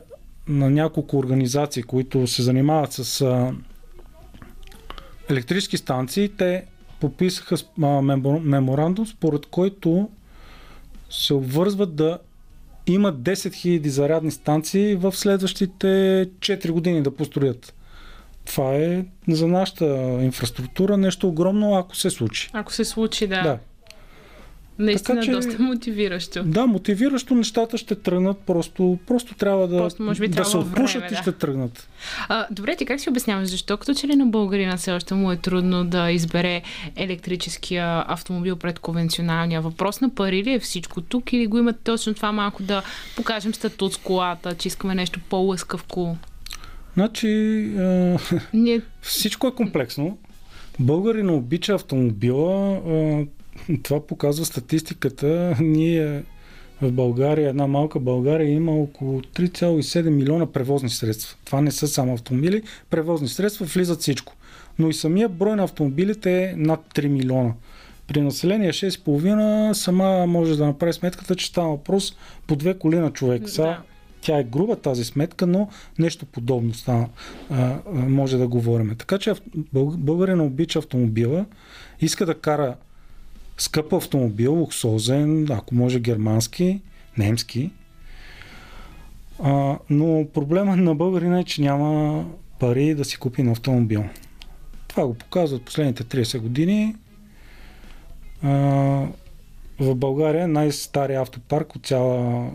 на 0.48 0.70
няколко 0.70 1.18
организации, 1.18 1.82
които 1.82 2.26
се 2.26 2.42
занимават 2.42 2.92
с 2.92 3.20
а, 3.20 3.52
електрически 5.30 5.76
станции. 5.76 6.28
Те 6.28 6.64
подписаха 7.00 7.56
меморандум, 8.42 9.06
според 9.06 9.46
който 9.46 10.10
се 11.10 11.34
обвързват 11.34 11.94
да 11.94 12.18
имат 12.86 13.16
10 13.16 13.32
000 13.32 13.86
зарядни 13.86 14.30
станции 14.30 14.94
в 14.94 15.16
следващите 15.16 15.86
4 16.38 16.70
години 16.70 17.02
да 17.02 17.16
построят. 17.16 17.74
Това 18.48 18.74
е 18.74 19.04
за 19.28 19.48
нашата 19.48 19.84
инфраструктура 20.22 20.96
нещо 20.96 21.28
огромно, 21.28 21.74
ако 21.74 21.96
се 21.96 22.10
случи. 22.10 22.50
Ако 22.52 22.72
се 22.72 22.84
случи, 22.84 23.26
да. 23.26 23.42
Да. 23.42 23.58
Наистина 24.78 25.20
Така 25.20 25.26
че- 25.26 25.32
доста 25.32 25.62
мотивиращо. 25.62 26.42
Да, 26.42 26.66
мотивиращо 26.66 27.34
нещата 27.34 27.78
ще 27.78 27.94
тръгнат, 27.94 28.38
просто, 28.38 28.98
просто 29.06 29.34
трябва 29.34 29.68
да, 29.68 29.76
Просто, 29.78 30.02
може 30.02 30.20
би, 30.20 30.28
да 30.28 30.34
трябва 30.34 30.50
се 30.50 30.56
отпушат 30.56 31.02
време, 31.02 31.06
и 31.12 31.16
да. 31.16 31.22
ще 31.22 31.32
тръгнат. 31.32 31.88
А, 32.28 32.46
добре, 32.50 32.76
ти 32.76 32.86
как 32.86 33.00
си 33.00 33.08
обясняваш 33.08 33.48
защо? 33.48 33.76
Като 33.76 33.94
че 33.94 34.06
ли 34.06 34.16
на 34.16 34.26
българина 34.26 34.76
все 34.76 34.92
още 34.92 35.14
му 35.14 35.32
е 35.32 35.36
трудно 35.36 35.84
да 35.84 36.10
избере 36.10 36.62
електрическия 36.96 38.04
автомобил 38.08 38.56
пред 38.56 38.78
конвенционалния? 38.78 39.60
Въпрос 39.60 40.00
на 40.00 40.14
пари 40.14 40.44
ли 40.44 40.52
е 40.52 40.58
всичко 40.58 41.00
тук 41.00 41.32
или 41.32 41.46
го 41.46 41.58
имат 41.58 41.76
точно 41.84 42.14
това 42.14 42.32
малко 42.32 42.62
да 42.62 42.82
покажем 43.16 43.54
статут 43.54 43.94
с 43.94 43.96
колата, 43.96 44.54
че 44.54 44.68
искаме 44.68 44.94
нещо 44.94 45.20
по-лъскавко? 45.30 46.16
Значи, 46.98 47.28
а, 47.78 48.18
Ние... 48.54 48.80
всичко 49.02 49.46
е 49.46 49.54
комплексно. 49.54 50.18
Българина 50.78 51.32
обича 51.32 51.74
автомобила. 51.74 52.76
А, 52.76 53.26
това 53.82 54.06
показва 54.06 54.44
статистиката. 54.44 55.56
Ние 55.60 56.22
в 56.82 56.92
България, 56.92 57.48
една 57.48 57.66
малка 57.66 58.00
България 58.00 58.50
има 58.50 58.72
около 58.72 59.20
3,7 59.20 60.08
милиона 60.08 60.46
превозни 60.46 60.90
средства. 60.90 61.36
Това 61.44 61.60
не 61.60 61.70
са 61.70 61.88
само 61.88 62.14
автомобили, 62.14 62.62
превозни 62.90 63.28
средства 63.28 63.66
влизат 63.66 64.00
всичко. 64.00 64.32
Но 64.78 64.88
и 64.88 64.94
самия 64.94 65.28
брой 65.28 65.56
на 65.56 65.64
автомобилите 65.64 66.42
е 66.42 66.54
над 66.56 66.80
3 66.94 67.06
милиона. 67.06 67.52
При 68.06 68.20
население 68.20 68.72
6,5 68.72 69.72
сама 69.72 70.26
може 70.26 70.56
да 70.56 70.66
направи 70.66 70.92
сметката, 70.92 71.36
че 71.36 71.46
става 71.46 71.68
въпрос 71.68 72.16
по 72.46 72.56
две 72.56 72.78
коли 72.78 72.98
на 72.98 73.12
човек. 73.12 73.42
Да. 73.56 73.82
Тя 74.28 74.38
е 74.38 74.44
груба 74.44 74.76
тази 74.76 75.04
сметка, 75.04 75.46
но 75.46 75.68
нещо 75.98 76.26
подобно 76.26 76.74
става, 76.74 77.08
а, 77.50 77.78
а, 77.86 77.92
може 77.92 78.38
да 78.38 78.48
говорим. 78.48 78.94
Така 78.98 79.18
че 79.18 79.34
българина 79.74 80.44
обича 80.44 80.78
автомобила, 80.78 81.46
иска 82.00 82.26
да 82.26 82.34
кара 82.34 82.76
скъп 83.58 83.92
автомобил, 83.92 84.54
луксозен, 84.54 85.46
ако 85.50 85.74
може 85.74 86.00
германски, 86.00 86.80
немски. 87.18 87.70
А, 89.42 89.78
но 89.90 90.26
проблема 90.34 90.76
на 90.76 90.94
българина 90.94 91.40
е, 91.40 91.44
че 91.44 91.62
няма 91.62 92.24
пари 92.58 92.94
да 92.94 93.04
си 93.04 93.16
купи 93.16 93.42
на 93.42 93.52
автомобил. 93.52 94.04
Това 94.88 95.06
го 95.06 95.14
показват 95.14 95.62
последните 95.62 96.04
30 96.04 96.38
години. 96.38 96.96
А, 98.42 98.50
в 99.80 99.94
България 99.94 100.44
е 100.44 100.46
най-стария 100.46 101.20
автопарк 101.20 101.76
от 101.76 101.86
цяла 101.86 102.50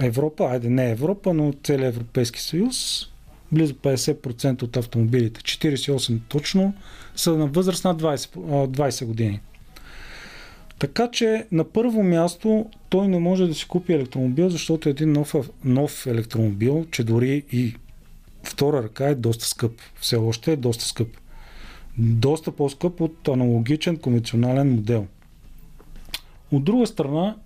Европа, 0.00 0.44
айде 0.44 0.68
не 0.68 0.90
Европа, 0.90 1.34
но 1.34 1.48
от 1.48 1.58
целия 1.62 1.88
Европейски 1.88 2.40
съюз. 2.40 3.06
Близо 3.52 3.74
50% 3.74 4.62
от 4.62 4.76
автомобилите, 4.76 5.40
48 5.40 6.18
точно, 6.28 6.74
са 7.16 7.36
на 7.36 7.46
възраст 7.46 7.84
над 7.84 8.02
20, 8.02 8.36
а, 8.36 8.68
20 8.68 9.04
години. 9.04 9.40
Така 10.78 11.10
че 11.10 11.46
на 11.52 11.64
първо 11.64 12.02
място 12.02 12.66
той 12.88 13.08
не 13.08 13.18
може 13.18 13.46
да 13.46 13.54
си 13.54 13.68
купи 13.68 13.92
електромобил, 13.92 14.48
защото 14.48 14.88
един 14.88 15.12
нов, 15.12 15.34
нов 15.64 16.06
електромобил, 16.06 16.86
че 16.90 17.04
дори 17.04 17.44
и 17.52 17.74
втора 18.42 18.82
ръка 18.82 19.08
е 19.08 19.14
доста 19.14 19.44
скъп. 19.44 19.72
Все 20.00 20.16
още 20.16 20.52
е 20.52 20.56
доста 20.56 20.84
скъп. 20.84 21.08
Доста 21.98 22.52
по-скъп 22.52 23.00
от 23.00 23.28
аналогичен 23.28 23.96
конвенционален 23.96 24.74
модел. 24.74 25.06
От 26.52 26.64
друга 26.64 26.86
страна, 26.86 27.36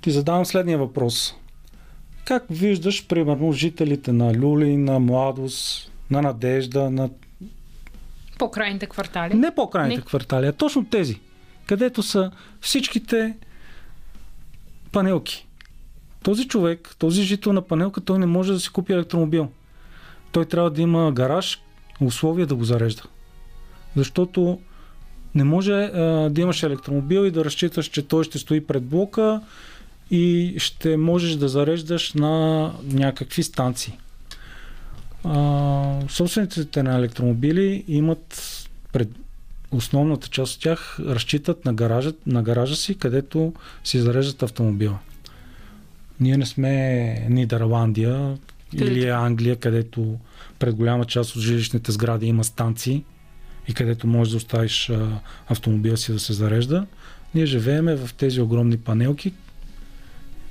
ти 0.00 0.10
задавам 0.10 0.46
следния 0.46 0.78
въпрос. 0.78 1.34
Как 2.24 2.44
виждаш, 2.50 3.06
примерно, 3.06 3.52
жителите 3.52 4.12
на 4.12 4.34
Люли, 4.34 4.76
на 4.76 4.98
Младост, 4.98 5.92
на 6.10 6.22
Надежда, 6.22 6.90
на 6.90 7.10
По 8.38 8.50
крайните 8.50 8.86
квартали. 8.86 9.34
не 9.34 9.54
по-крайните 9.54 10.00
Не. 10.00 10.06
квартали, 10.06 10.46
а 10.46 10.52
точно 10.52 10.84
тези, 10.84 11.20
където 11.66 12.02
са 12.02 12.30
всичките 12.60 13.36
панелки. 14.92 15.46
Този 16.22 16.48
човек, 16.48 16.94
този 16.98 17.22
жител 17.22 17.52
на 17.52 17.62
панелка, 17.62 18.00
той 18.00 18.18
не 18.18 18.26
може 18.26 18.52
да 18.52 18.60
си 18.60 18.68
купи 18.68 18.92
електромобил. 18.92 19.48
Той 20.32 20.44
трябва 20.44 20.70
да 20.70 20.82
има 20.82 21.12
гараж, 21.12 21.62
условия 22.00 22.46
да 22.46 22.54
го 22.54 22.64
зарежда. 22.64 23.02
Защото 23.96 24.60
не 25.34 25.44
може 25.44 25.72
а, 25.72 26.30
да 26.30 26.40
имаш 26.40 26.62
електромобил 26.62 27.20
и 27.26 27.30
да 27.30 27.44
разчиташ, 27.44 27.86
че 27.86 28.08
той 28.08 28.24
ще 28.24 28.38
стои 28.38 28.66
пред 28.66 28.84
блока 28.84 29.40
и 30.12 30.54
ще 30.58 30.96
можеш 30.96 31.34
да 31.34 31.48
зареждаш 31.48 32.12
на 32.12 32.72
някакви 32.84 33.42
станции. 33.42 33.98
А, 35.24 36.00
собствениците 36.08 36.82
на 36.82 36.98
електромобили 36.98 37.84
имат 37.88 38.42
пред 38.92 39.08
основната 39.70 40.28
част 40.28 40.54
от 40.54 40.62
тях 40.62 41.00
разчитат 41.00 41.64
на 41.64 41.74
гаража, 41.74 42.12
на 42.26 42.42
гаража 42.42 42.76
си, 42.76 42.94
където 42.94 43.52
си 43.84 44.00
зареждат 44.00 44.42
автомобила. 44.42 44.98
Ние 46.20 46.36
не 46.36 46.46
сме 46.46 47.26
Нидерландия 47.30 48.38
или 48.72 49.08
Англия, 49.08 49.56
където 49.56 50.18
пред 50.58 50.74
голяма 50.74 51.04
част 51.04 51.36
от 51.36 51.42
жилищните 51.42 51.92
сгради 51.92 52.26
има 52.26 52.44
станции 52.44 53.04
и 53.68 53.74
където 53.74 54.06
можеш 54.06 54.30
да 54.30 54.36
оставиш 54.36 54.90
автомобила 55.48 55.96
си 55.96 56.12
да 56.12 56.18
се 56.18 56.32
зарежда. 56.32 56.86
Ние 57.34 57.46
живееме 57.46 57.96
в 57.96 58.14
тези 58.14 58.40
огромни 58.40 58.76
панелки, 58.76 59.32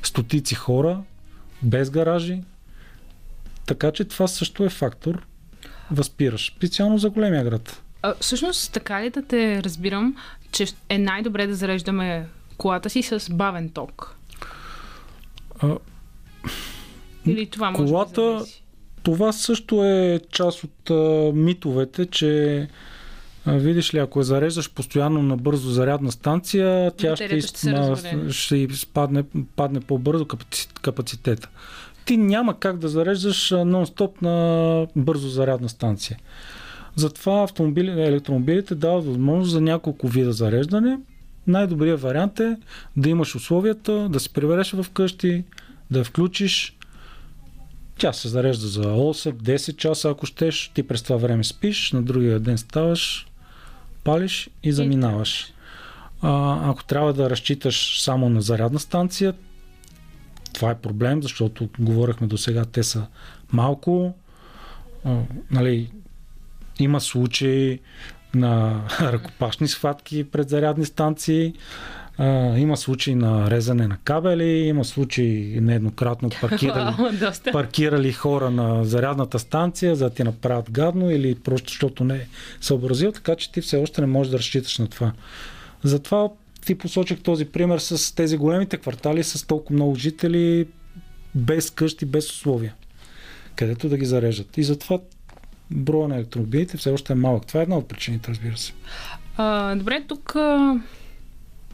стотици 0.03 0.55
хора, 0.55 1.01
без 1.61 1.89
гаражи, 1.89 2.41
така 3.65 3.91
че 3.91 4.05
това 4.05 4.27
също 4.27 4.65
е 4.65 4.69
фактор, 4.69 5.25
възпираш. 5.91 6.53
Специално 6.57 6.97
за 6.97 7.09
големия 7.09 7.43
град. 7.43 7.81
А, 8.01 8.13
всъщност, 8.19 8.73
така 8.73 9.03
ли 9.03 9.09
да 9.09 9.21
те 9.25 9.63
разбирам, 9.63 10.15
че 10.51 10.65
е 10.89 10.97
най-добре 10.97 11.47
да 11.47 11.55
зареждаме 11.55 12.25
колата 12.57 12.89
си 12.89 13.01
с 13.03 13.33
бавен 13.33 13.69
ток? 13.69 14.15
А, 15.59 15.77
Или 17.25 17.49
това 17.49 17.71
може 17.71 17.85
колата, 17.85 18.21
да 18.21 18.39
зависи? 18.39 18.63
това 19.03 19.31
също 19.31 19.83
е 19.83 20.19
част 20.31 20.63
от 20.63 20.89
а, 20.89 21.31
митовете, 21.33 22.05
че 22.05 22.67
видиш 23.47 23.93
ли, 23.93 23.97
ако 23.99 24.19
я 24.19 24.23
зареждаш 24.23 24.71
постоянно 24.71 25.21
на 25.21 25.37
бързо 25.37 25.69
зарядна 25.69 26.11
станция, 26.11 26.91
тя 26.91 27.15
ще, 27.15 27.23
Батерията 27.23 27.95
ще 27.95 28.31
ще 28.31 28.55
й 28.55 28.67
спадне, 28.73 29.23
падне 29.55 29.79
по-бързо 29.79 30.25
капаци- 30.25 30.79
капацитета. 30.81 31.49
Ти 32.05 32.17
няма 32.17 32.59
как 32.59 32.77
да 32.77 32.89
зареждаш 32.89 33.49
нон-стоп 33.51 34.21
на 34.21 34.87
бързо 34.95 35.29
зарядна 35.29 35.69
станция. 35.69 36.17
Затова 36.95 37.43
автомобили, 37.43 37.89
електромобилите 37.89 38.75
дават 38.75 39.05
възможност 39.05 39.51
за 39.51 39.61
няколко 39.61 40.07
вида 40.07 40.31
зареждане. 40.31 40.99
Най-добрият 41.47 42.01
вариант 42.01 42.39
е 42.39 42.57
да 42.97 43.09
имаш 43.09 43.35
условията, 43.35 44.09
да 44.09 44.19
се 44.19 44.29
прибереш 44.29 44.71
в 44.71 44.85
къщи, 44.93 45.43
да 45.91 45.99
я 45.99 46.05
включиш. 46.05 46.77
Тя 47.97 48.13
се 48.13 48.27
зарежда 48.27 48.67
за 48.67 48.83
8-10 48.83 49.75
часа, 49.75 50.09
ако 50.09 50.25
щеш. 50.25 50.71
Ти 50.73 50.83
през 50.83 51.03
това 51.03 51.17
време 51.17 51.43
спиш, 51.43 51.91
на 51.91 52.01
другия 52.01 52.39
ден 52.39 52.57
ставаш, 52.57 53.27
палиш 54.03 54.49
и 54.63 54.71
заминаваш. 54.71 55.53
А, 56.21 56.59
ако 56.69 56.83
трябва 56.83 57.13
да 57.13 57.29
разчиташ 57.29 58.01
само 58.01 58.29
на 58.29 58.41
зарядна 58.41 58.79
станция, 58.79 59.33
това 60.53 60.71
е 60.71 60.77
проблем, 60.77 61.23
защото 61.23 61.69
говорихме 61.79 62.27
до 62.27 62.37
сега, 62.37 62.65
те 62.65 62.83
са 62.83 63.07
малко. 63.51 64.13
А, 65.05 65.17
нали, 65.51 65.91
има 66.79 67.01
случаи 67.01 67.79
на 68.35 68.81
ръкопашни 69.01 69.67
схватки 69.67 70.23
пред 70.23 70.49
зарядни 70.49 70.85
станции. 70.85 71.53
А, 72.17 72.57
има 72.57 72.77
случаи 72.77 73.15
на 73.15 73.51
резане 73.51 73.87
на 73.87 73.97
кабели, 74.03 74.67
има 74.67 74.85
случаи 74.85 75.59
нееднократно 75.61 76.29
паркирали, 76.41 76.95
паркирали 77.51 78.13
хора 78.13 78.49
на 78.49 78.85
зарядната 78.85 79.39
станция, 79.39 79.95
за 79.95 80.09
да 80.09 80.15
ти 80.15 80.23
направят 80.23 80.71
гадно 80.71 81.11
или 81.11 81.35
просто 81.35 81.69
защото 81.69 82.03
не 82.03 82.15
е 82.15 82.27
съобразил, 82.61 83.11
така 83.11 83.35
че 83.35 83.51
ти 83.51 83.61
все 83.61 83.77
още 83.77 84.01
не 84.01 84.07
можеш 84.07 84.31
да 84.31 84.37
разчиташ 84.37 84.77
на 84.77 84.87
това. 84.87 85.11
Затова 85.83 86.29
ти 86.65 86.75
посочих 86.75 87.21
този 87.21 87.45
пример 87.45 87.79
с 87.79 88.15
тези 88.15 88.37
големите 88.37 88.77
квартали 88.77 89.23
с 89.23 89.47
толкова 89.47 89.75
много 89.75 89.95
жители, 89.95 90.67
без 91.35 91.69
къщи, 91.69 92.05
без 92.05 92.29
условия, 92.29 92.75
където 93.55 93.89
да 93.89 93.97
ги 93.97 94.05
зареждат. 94.05 94.57
И 94.57 94.63
затова 94.63 94.99
броя 95.71 96.07
на 96.07 96.15
електромобилите 96.15 96.77
все 96.77 96.91
още 96.91 97.13
е 97.13 97.15
малък. 97.15 97.45
Това 97.45 97.59
е 97.59 97.63
една 97.63 97.77
от 97.77 97.87
причините, 97.87 98.31
разбира 98.31 98.57
се. 98.57 98.73
А, 99.37 99.75
добре, 99.75 100.03
тук 100.07 100.35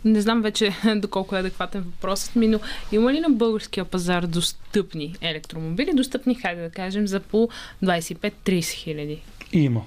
не 0.06 0.22
знам 0.22 0.42
вече 0.42 0.76
доколко 0.96 1.36
е 1.36 1.40
адекватен 1.40 1.82
въпросът 1.82 2.36
ми, 2.36 2.48
но 2.48 2.60
има 2.92 3.14
ли 3.14 3.20
на 3.20 3.30
българския 3.30 3.86
пазар 3.86 4.26
достъпни 4.26 5.16
електромобили? 5.22 5.92
Достъпни, 5.94 6.36
хайде 6.36 6.62
да 6.62 6.70
кажем, 6.70 7.08
за 7.08 7.20
по 7.20 7.50
25-30 7.84 8.64
хиляди. 8.64 9.22
Има. 9.54 9.82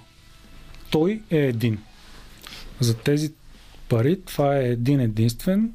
Той 0.90 1.22
е 1.30 1.38
един. 1.38 1.78
За 2.80 2.96
тези 2.96 3.32
пари 3.88 4.20
това 4.20 4.56
е 4.56 4.68
един 4.68 5.00
единствен. 5.00 5.72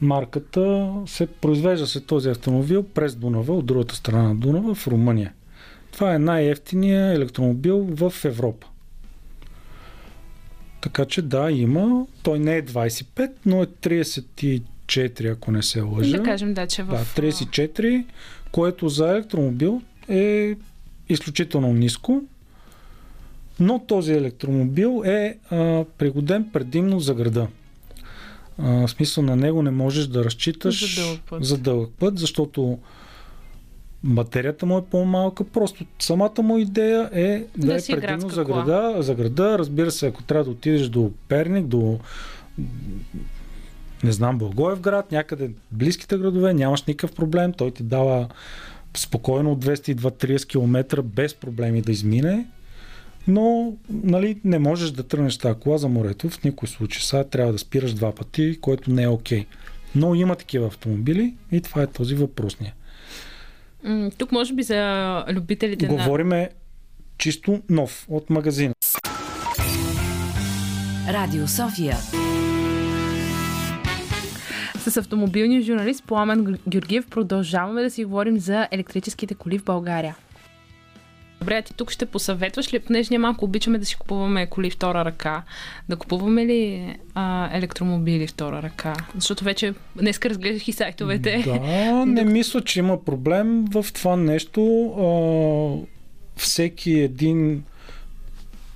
Марката 0.00 0.92
се 1.06 1.26
произвежда 1.26 1.86
се 1.86 2.00
този 2.00 2.28
автомобил 2.28 2.82
през 2.82 3.14
Дунава, 3.14 3.56
от 3.56 3.66
другата 3.66 3.94
страна 3.94 4.22
на 4.22 4.36
Дунава, 4.36 4.74
в 4.74 4.88
Румъния. 4.88 5.32
Това 5.92 6.14
е 6.14 6.18
най-ефтиният 6.18 7.16
електромобил 7.16 7.78
в 7.78 8.12
Европа. 8.24 8.66
Така 10.88 11.04
че 11.04 11.22
да, 11.22 11.50
има. 11.50 12.06
Той 12.22 12.38
не 12.38 12.56
е 12.56 12.62
25, 12.62 13.30
но 13.46 13.62
е 13.62 13.66
34, 13.66 15.32
ако 15.32 15.50
не 15.50 15.62
се 15.62 15.80
лъжа. 15.80 16.16
Да 16.16 16.22
кажем, 16.22 16.54
да, 16.54 16.66
че 16.66 16.82
в... 16.82 16.86
Да, 16.86 17.22
34, 17.22 18.04
което 18.52 18.88
за 18.88 19.08
електромобил 19.08 19.82
е 20.08 20.54
изключително 21.08 21.72
ниско, 21.72 22.22
но 23.60 23.78
този 23.78 24.12
електромобил 24.12 25.02
е 25.04 25.38
а, 25.50 25.84
пригоден 25.98 26.50
предимно 26.52 27.00
за 27.00 27.14
града. 27.14 27.48
А, 28.58 28.86
в 28.86 28.90
смисъл 28.90 29.24
на 29.24 29.36
него 29.36 29.62
не 29.62 29.70
можеш 29.70 30.06
да 30.06 30.24
разчиташ 30.24 30.94
За 30.96 31.02
дълъг 31.02 31.20
път. 31.30 31.44
за 31.44 31.58
дълъг 31.58 31.90
път, 31.98 32.18
защото 32.18 32.78
батерията 34.04 34.66
му 34.66 34.78
е 34.78 34.84
по-малка, 34.90 35.44
просто 35.44 35.84
самата 35.98 36.42
му 36.42 36.58
идея 36.58 37.10
е 37.12 37.44
да, 37.56 37.66
Да 37.66 37.74
е 37.74 37.76
е 37.76 38.00
предимно 38.00 38.28
за 38.28 38.44
града, 38.44 38.96
за 38.98 39.14
града. 39.14 39.58
Разбира 39.58 39.90
се, 39.90 40.06
ако 40.06 40.22
трябва 40.22 40.44
да 40.44 40.50
отидеш 40.50 40.88
до 40.88 41.10
Перник, 41.28 41.66
до 41.66 41.98
не 44.04 44.12
знам, 44.12 44.38
Благоевград, 44.38 45.12
някъде 45.12 45.48
в 45.48 45.52
близките 45.72 46.18
градове, 46.18 46.54
нямаш 46.54 46.84
никакъв 46.84 47.12
проблем. 47.16 47.52
Той 47.52 47.70
ти 47.70 47.82
дава 47.82 48.28
спокойно 48.96 49.52
от 49.52 49.64
220-30 49.64 50.46
км 50.48 51.02
без 51.02 51.34
проблеми 51.34 51.82
да 51.82 51.92
измине. 51.92 52.46
Но 53.28 53.72
нали, 53.90 54.40
не 54.44 54.58
можеш 54.58 54.90
да 54.90 55.02
тръгнеш 55.02 55.38
тази 55.38 55.60
кола 55.60 55.78
за 55.78 55.88
морето 55.88 56.30
в 56.30 56.44
никой 56.44 56.68
случай. 56.68 57.02
Сега 57.02 57.24
трябва 57.24 57.52
да 57.52 57.58
спираш 57.58 57.94
два 57.94 58.12
пъти, 58.12 58.58
което 58.60 58.90
не 58.90 59.02
е 59.02 59.08
окей. 59.08 59.40
Okay. 59.40 59.46
Но 59.94 60.14
има 60.14 60.36
такива 60.36 60.66
автомобили 60.66 61.34
и 61.52 61.60
това 61.60 61.82
е 61.82 61.86
този 61.86 62.14
въпросния. 62.14 62.74
М, 63.84 64.10
Тук 64.18 64.32
може 64.32 64.54
би 64.54 64.62
за 64.62 65.24
любителите 65.32 65.88
на... 65.88 65.92
Говориме 65.94 66.50
чисто 67.18 67.62
нов 67.70 68.06
от 68.08 68.30
магазина. 68.30 68.74
Радио 71.08 71.48
София. 71.48 71.96
С 74.78 74.96
автомобилния 74.96 75.62
журналист 75.62 76.04
Пламен 76.06 76.58
Георгиев 76.68 77.06
продължаваме 77.10 77.82
да 77.82 77.90
си 77.90 78.04
говорим 78.04 78.38
за 78.38 78.68
електрическите 78.70 79.34
коли 79.34 79.58
в 79.58 79.64
България. 79.64 80.16
Добре, 81.40 81.54
а 81.54 81.62
ти 81.62 81.74
тук 81.74 81.90
ще 81.90 82.06
посъветваш 82.06 82.72
ли, 82.72 82.78
понеже 82.78 83.08
ние 83.10 83.18
малко 83.18 83.44
обичаме 83.44 83.78
да 83.78 83.86
си 83.86 83.96
купуваме 83.96 84.46
коли 84.46 84.70
втора 84.70 85.04
ръка, 85.04 85.42
да 85.88 85.96
купуваме 85.96 86.46
ли 86.46 86.94
а, 87.14 87.56
електромобили 87.56 88.26
втора 88.26 88.62
ръка? 88.62 88.94
Защото 89.14 89.44
вече 89.44 89.74
днеска 89.96 90.30
разгледах 90.30 90.68
и 90.68 90.72
сайтовете. 90.72 91.42
Да, 91.46 92.06
не 92.06 92.24
мисля, 92.24 92.60
че 92.60 92.78
има 92.78 93.04
проблем 93.04 93.64
в 93.64 93.86
това 93.94 94.16
нещо. 94.16 94.84
А, 94.86 95.08
всеки 96.40 96.92
един 96.92 97.64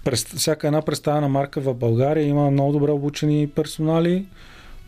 през- 0.04 0.34
всяка 0.34 0.66
една 0.66 0.82
представена 0.82 1.28
марка 1.28 1.60
в 1.60 1.74
България 1.74 2.26
има 2.26 2.50
много 2.50 2.72
добре 2.72 2.90
обучени 2.90 3.46
персонали. 3.48 4.24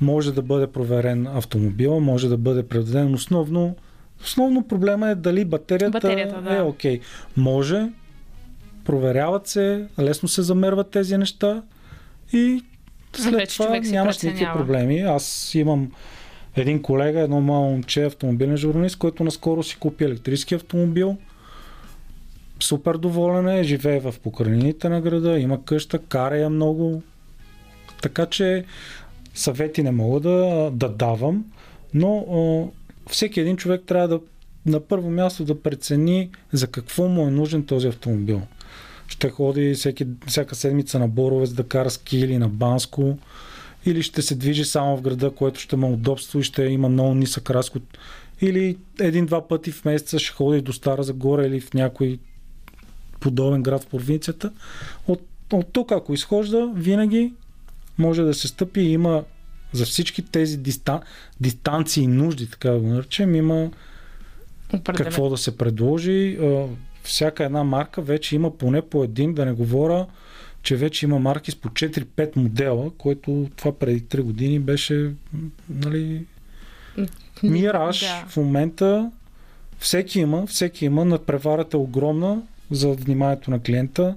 Може 0.00 0.34
да 0.34 0.42
бъде 0.42 0.66
проверен 0.66 1.26
автомобил, 1.26 2.00
може 2.00 2.28
да 2.28 2.36
бъде 2.36 2.62
предаден 2.62 3.14
основно. 3.14 3.76
Основно 4.22 4.68
проблема 4.68 5.08
е 5.08 5.14
дали 5.14 5.44
батерията, 5.44 5.90
Батерията, 5.90 6.42
да. 6.42 6.56
е 6.56 6.60
окей. 6.60 7.00
Може, 7.36 7.88
проверяват 8.84 9.46
се, 9.46 9.86
лесно 9.98 10.28
се 10.28 10.42
замерват 10.42 10.90
тези 10.90 11.16
неща 11.18 11.62
и 12.32 12.64
след 13.16 13.34
Вече 13.34 13.56
това 13.56 13.80
нямаш 13.80 14.22
никакви 14.22 14.46
проблеми. 14.54 15.00
Аз 15.00 15.54
имам 15.54 15.90
един 16.56 16.82
колега, 16.82 17.20
едно 17.20 17.40
мало 17.40 17.70
момче, 17.70 18.04
автомобилен 18.04 18.56
журналист, 18.56 18.96
който 18.98 19.24
наскоро 19.24 19.62
си 19.62 19.76
купи 19.78 20.04
електрически 20.04 20.54
автомобил. 20.54 21.16
Супер 22.60 22.94
доволен 22.94 23.48
е, 23.48 23.62
живее 23.62 24.00
в 24.00 24.14
покрайнините 24.22 24.88
на 24.88 25.00
града, 25.00 25.38
има 25.38 25.64
къща, 25.64 25.98
кара 25.98 26.36
я 26.36 26.50
много. 26.50 27.02
Така 28.02 28.26
че 28.26 28.64
съвети 29.34 29.82
не 29.82 29.90
мога 29.90 30.20
да, 30.20 30.70
да 30.72 30.88
давам, 30.88 31.44
но 31.94 32.72
всеки 33.10 33.40
един 33.40 33.56
човек 33.56 33.82
трябва 33.86 34.08
да 34.08 34.20
на 34.66 34.80
първо 34.80 35.10
място 35.10 35.44
да 35.44 35.62
прецени 35.62 36.30
за 36.52 36.66
какво 36.66 37.08
му 37.08 37.26
е 37.26 37.30
нужен 37.30 37.66
този 37.66 37.88
автомобил. 37.88 38.42
Ще 39.08 39.30
ходи 39.30 39.74
всеки, 39.74 40.06
всяка 40.26 40.54
седмица 40.54 40.98
на 40.98 41.08
Боровец 41.08 41.52
да 41.52 41.64
кара 41.64 41.90
ски 41.90 42.18
или 42.18 42.38
на 42.38 42.48
Банско, 42.48 43.18
или 43.86 44.02
ще 44.02 44.22
се 44.22 44.34
движи 44.34 44.64
само 44.64 44.96
в 44.96 45.02
града, 45.02 45.30
което 45.30 45.60
ще 45.60 45.76
му 45.76 45.86
е 45.86 45.92
удобство 45.92 46.38
и 46.38 46.42
ще 46.42 46.62
има 46.62 46.88
много 46.88 47.14
нисък 47.14 47.50
разход. 47.50 47.82
Или 48.40 48.76
един-два 49.00 49.48
пъти 49.48 49.72
в 49.72 49.84
месеца 49.84 50.18
ще 50.18 50.34
ходи 50.34 50.60
до 50.60 50.72
Стара 50.72 51.02
Загора 51.02 51.46
или 51.46 51.60
в 51.60 51.74
някой 51.74 52.18
подобен 53.20 53.62
град 53.62 53.82
в 53.82 53.86
провинцията. 53.86 54.52
От, 55.08 55.20
от 55.52 55.72
тук, 55.72 55.92
ако 55.92 56.14
изхожда, 56.14 56.72
винаги 56.74 57.32
може 57.98 58.22
да 58.22 58.34
се 58.34 58.48
стъпи 58.48 58.80
и 58.80 58.92
има 58.92 59.24
за 59.74 59.84
всички 59.84 60.22
тези 60.22 60.56
диста, 60.56 61.00
дистанции 61.40 62.02
и 62.02 62.06
нужди, 62.06 62.50
така 62.50 62.70
да 62.70 62.78
го 62.78 62.86
наречем, 62.86 63.34
има 63.34 63.70
Определено. 64.72 65.04
какво 65.10 65.30
да 65.30 65.36
се 65.36 65.56
предложи. 65.56 66.38
Всяка 67.02 67.44
една 67.44 67.64
марка 67.64 68.02
вече 68.02 68.36
има 68.36 68.56
поне 68.56 68.82
по 68.82 69.04
един, 69.04 69.34
да 69.34 69.44
не 69.44 69.52
говоря, 69.52 70.06
че 70.62 70.76
вече 70.76 71.06
има 71.06 71.18
марки 71.18 71.50
с 71.50 71.56
по 71.56 71.68
4-5 71.68 72.36
модела, 72.36 72.90
което 72.90 73.50
това 73.56 73.72
преди 73.78 74.02
3 74.02 74.20
години 74.22 74.58
беше 74.58 75.12
нали, 75.70 76.24
Мираж 77.42 78.00
Да. 78.00 78.24
в 78.28 78.36
момента 78.36 79.10
всеки 79.78 80.20
има, 80.20 80.46
всеки 80.46 80.84
има, 80.84 81.04
надпреварата 81.04 81.76
е 81.76 81.80
огромна 81.80 82.42
за 82.70 82.92
вниманието 82.92 83.50
на 83.50 83.60
клиента, 83.62 84.14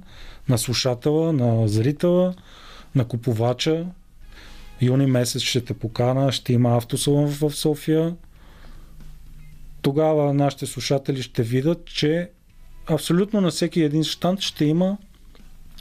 на 0.49 0.58
слушателя, 0.58 1.34
на 1.34 1.68
зрителя, 1.68 2.34
на 2.95 3.05
купувача. 3.05 3.86
Юни 4.82 5.05
месец 5.05 5.41
ще 5.41 5.61
те 5.61 5.73
покана, 5.73 6.32
ще 6.32 6.53
има 6.53 6.78
автосалон 6.78 7.28
в 7.28 7.51
София. 7.51 8.15
Тогава 9.82 10.34
нашите 10.34 10.65
слушатели 10.65 11.21
ще 11.21 11.43
видят, 11.43 11.86
че 11.86 12.30
абсолютно 12.88 13.41
на 13.41 13.49
всеки 13.49 13.82
един 13.82 14.03
щанд 14.03 14.41
ще 14.41 14.65
има 14.65 14.97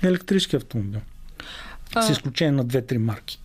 електрически 0.03 0.57
автомобил. 0.57 1.01
А. 1.95 2.03
С 2.03 2.11
изключение 2.11 2.53
на 2.53 2.65
две-три 2.65 2.99
марки. 2.99 3.39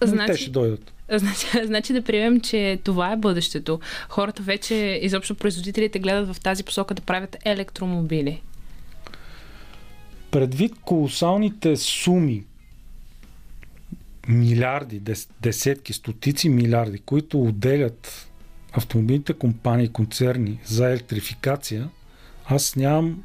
Но 0.00 0.06
Значи- 0.06 0.32
Те 0.32 0.38
ще 0.38 0.50
дойдат. 0.50 0.92
Значи, 1.10 1.46
значи 1.64 1.92
да 1.92 2.02
приемем, 2.02 2.40
че 2.40 2.78
това 2.84 3.12
е 3.12 3.16
бъдещето. 3.16 3.80
Хората 4.08 4.42
вече, 4.42 4.74
изобщо 5.02 5.34
производителите 5.34 5.98
гледат 5.98 6.36
в 6.36 6.40
тази 6.40 6.64
посока 6.64 6.94
да 6.94 7.02
правят 7.02 7.36
електромобили. 7.44 8.42
предвид 10.30 10.72
колосалните 10.84 11.76
суми, 11.76 12.44
милиарди, 14.28 15.00
дес, 15.00 15.28
десетки, 15.42 15.92
стотици 15.92 16.48
милиарди, 16.48 16.98
които 16.98 17.42
отделят 17.42 18.28
автомобилните 18.72 19.32
компании, 19.32 19.88
концерни 19.88 20.58
за 20.64 20.88
електрификация, 20.88 21.88
аз 22.46 22.76
нямам 22.76 23.22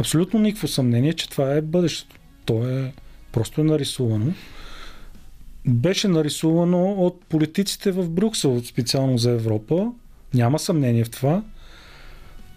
абсолютно 0.00 0.40
никакво 0.40 0.68
съмнение, 0.68 1.12
че 1.12 1.30
това 1.30 1.54
е 1.54 1.62
бъдещето. 1.62 2.16
То 2.44 2.68
е 2.68 2.92
просто 3.32 3.64
нарисувано. 3.64 4.32
Беше 5.66 6.08
нарисувано 6.08 6.92
от 6.92 7.24
политиците 7.24 7.92
в 7.92 8.10
Брюксел, 8.10 8.62
специално 8.64 9.18
за 9.18 9.30
Европа. 9.30 9.92
Няма 10.34 10.58
съмнение 10.58 11.04
в 11.04 11.10
това. 11.10 11.42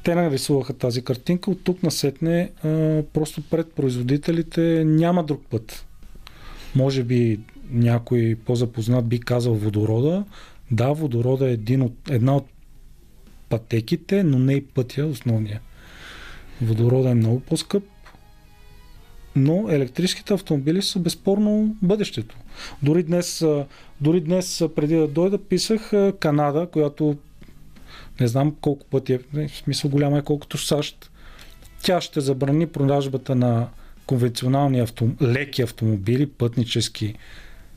Те 0.03 0.15
нарисуваха 0.15 0.73
тази 0.73 1.01
картинка. 1.01 1.51
От 1.51 1.63
тук 1.63 1.83
насетне 1.83 2.49
а, 2.63 2.67
просто 3.13 3.41
пред 3.41 3.73
производителите 3.73 4.83
няма 4.85 5.23
друг 5.23 5.41
път. 5.49 5.85
Може 6.75 7.03
би 7.03 7.39
някой 7.71 8.37
по-запознат 8.45 9.05
би 9.05 9.19
казал 9.19 9.53
водорода. 9.53 10.23
Да, 10.71 10.93
водорода 10.93 11.49
е 11.49 11.53
един 11.53 11.81
от, 11.81 12.09
една 12.09 12.35
от 12.35 12.47
пътеките, 13.49 14.23
но 14.23 14.39
не 14.39 14.53
и 14.53 14.65
пътя 14.65 15.05
основния. 15.05 15.61
Водорода 16.61 17.09
е 17.09 17.13
много 17.15 17.39
по-скъп, 17.39 17.83
но 19.35 19.65
електрическите 19.69 20.33
автомобили 20.33 20.81
са 20.81 20.99
безспорно 20.99 21.75
бъдещето. 21.81 22.35
Дори 22.83 23.03
днес, 23.03 23.45
дори 24.01 24.21
днес 24.21 24.63
преди 24.75 24.95
да 24.95 25.07
дойда, 25.07 25.37
писах 25.37 25.91
Канада, 26.19 26.67
която 26.71 27.17
не 28.19 28.27
знам 28.27 28.55
колко 28.61 28.85
пъти 28.85 29.13
е, 29.13 29.47
в 29.47 29.51
смисъл 29.51 29.91
голяма 29.91 30.17
е 30.17 30.21
колкото 30.21 30.57
САЩ. 30.57 31.11
Тя 31.83 32.01
ще 32.01 32.21
забрани 32.21 32.67
продажбата 32.67 33.35
на 33.35 33.67
конвенционални 34.05 34.79
авто, 34.79 35.09
леки 35.21 35.61
автомобили, 35.61 36.25
пътнически, 36.25 37.15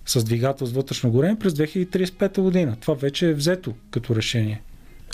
с 0.06 0.24
двигател 0.24 0.66
с 0.66 0.72
вътрешно 0.72 1.10
горене 1.10 1.38
през 1.38 1.52
2035 1.52 2.40
година. 2.40 2.76
Това 2.80 2.94
вече 2.94 3.28
е 3.28 3.34
взето 3.34 3.74
като 3.90 4.16
решение. 4.16 4.62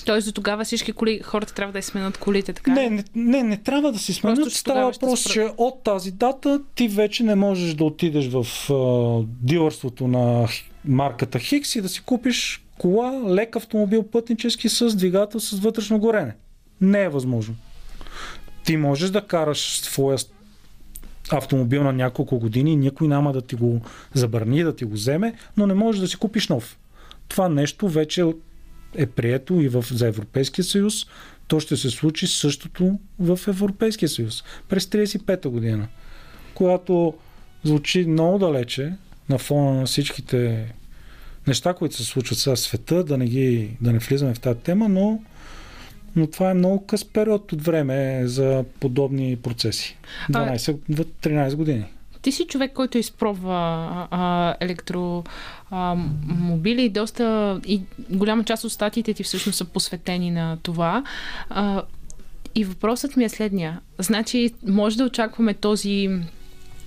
Тоест 0.05 0.27
до 0.27 0.33
тогава 0.33 0.65
всички 0.65 0.93
коли, 0.93 1.21
хората 1.23 1.55
трябва 1.55 1.73
да 1.73 1.79
и 1.79 1.83
сменят 1.83 2.19
колите, 2.19 2.53
така? 2.53 2.71
Не, 2.71 2.91
не, 2.91 3.05
не, 3.15 3.43
не 3.43 3.57
трябва 3.57 3.93
да 3.93 3.99
си 3.99 4.13
сменят. 4.13 4.39
Просто, 4.39 4.59
Става 4.59 4.91
въпрос, 4.91 5.33
че 5.33 5.49
от 5.57 5.83
тази 5.83 6.11
дата 6.11 6.61
ти 6.75 6.89
вече 6.89 7.23
не 7.23 7.35
можеш 7.35 7.75
да 7.75 7.85
отидеш 7.85 8.29
в 8.29 8.47
а, 8.71 9.27
дилърството 9.43 10.09
на 10.09 10.49
марката 10.85 11.39
Хикс 11.39 11.77
и 11.77 11.81
да 11.81 11.89
си 11.89 12.03
купиш 12.03 12.65
кола, 12.79 13.35
лек 13.35 13.57
автомобил 13.57 14.03
пътнически 14.03 14.69
с 14.69 14.97
двигател 14.97 15.41
с 15.41 15.59
вътрешно 15.59 15.99
горене. 15.99 16.35
Не 16.81 17.03
е 17.03 17.09
възможно. 17.09 17.55
Ти 18.65 18.77
можеш 18.77 19.11
да 19.11 19.27
караш 19.27 19.81
своя 19.81 20.19
автомобил 21.33 21.83
на 21.83 21.93
няколко 21.93 22.39
години 22.39 22.77
никой 22.77 23.09
няма 23.09 23.33
да 23.33 23.43
ти 23.43 23.55
го 23.55 23.81
забрани, 24.15 24.63
да 24.63 24.77
ти 24.77 24.85
го 24.85 24.93
вземе, 24.93 25.35
но 25.57 25.67
не 25.67 25.75
можеш 25.75 26.01
да 26.01 26.09
си 26.09 26.17
купиш 26.17 26.49
нов. 26.49 26.79
Това 27.29 27.49
нещо 27.49 27.89
вече 27.89 28.25
е 28.95 29.07
прието 29.07 29.61
и 29.61 29.69
в, 29.69 29.85
за 29.91 30.07
Европейския 30.07 30.65
съюз. 30.65 31.07
То 31.49 31.61
ще 31.61 31.77
се 31.77 31.91
случи 31.91 32.27
същото 32.27 32.99
в 33.19 33.41
Европейския 33.49 34.09
съюз 34.09 34.45
през 34.69 34.85
35-та 34.85 35.49
година, 35.49 35.89
която 36.55 37.15
звучи 37.65 38.05
много 38.05 38.39
далече 38.39 38.93
на 39.29 39.39
фона 39.39 39.81
на 39.81 39.87
всичките 39.87 40.73
неща, 41.47 41.75
които 41.75 41.97
се 41.97 42.05
случват 42.05 42.39
сега 42.39 42.57
в 42.57 42.61
света, 42.61 43.05
да 43.05 43.19
не, 43.19 43.27
ги, 43.27 43.77
да 43.81 43.93
не 43.93 43.99
влизаме 43.99 44.35
в 44.35 44.41
тази 44.41 44.59
тема, 44.59 44.89
но, 44.89 45.21
но 46.17 46.27
това 46.27 46.51
е 46.51 46.55
много 46.55 46.87
къс 46.87 47.05
период 47.05 47.53
от 47.53 47.63
време 47.63 48.23
за 48.25 48.65
подобни 48.81 49.37
процеси. 49.37 49.97
12, 50.31 50.79
13 51.23 51.55
години. 51.55 51.85
Ти 52.23 52.33
си 52.33 52.47
човек, 52.47 52.73
който 52.73 52.99
изпробва 52.99 53.55
а, 54.11 54.55
електромобили 54.61 55.25
и 56.85 56.89
доста 56.89 57.61
и 57.67 57.83
голяма 58.11 58.45
част 58.45 58.65
от 58.65 58.73
статиите 58.73 59.15
ти 59.15 59.23
всъщност 59.23 59.59
са 59.59 59.65
посветени 59.65 60.31
на 60.31 60.59
това. 60.63 61.05
А, 61.49 61.83
и 62.55 62.65
въпросът 62.65 63.17
ми 63.17 63.25
е 63.25 63.29
следния. 63.29 63.81
Значи, 63.99 64.51
може 64.67 64.97
да 64.97 65.05
очакваме 65.05 65.55
този 65.55 66.09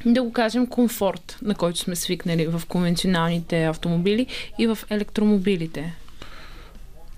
да 0.06 0.24
го 0.24 0.32
кажем, 0.32 0.68
комфорт, 0.68 1.38
на 1.42 1.56
който 1.56 1.80
сме 1.80 1.96
свикнали 1.96 2.48
в 2.48 2.62
конвенционалните 2.68 3.64
автомобили 3.66 4.28
и 4.60 4.68
в 4.68 4.78
електромобилите? 4.90 5.94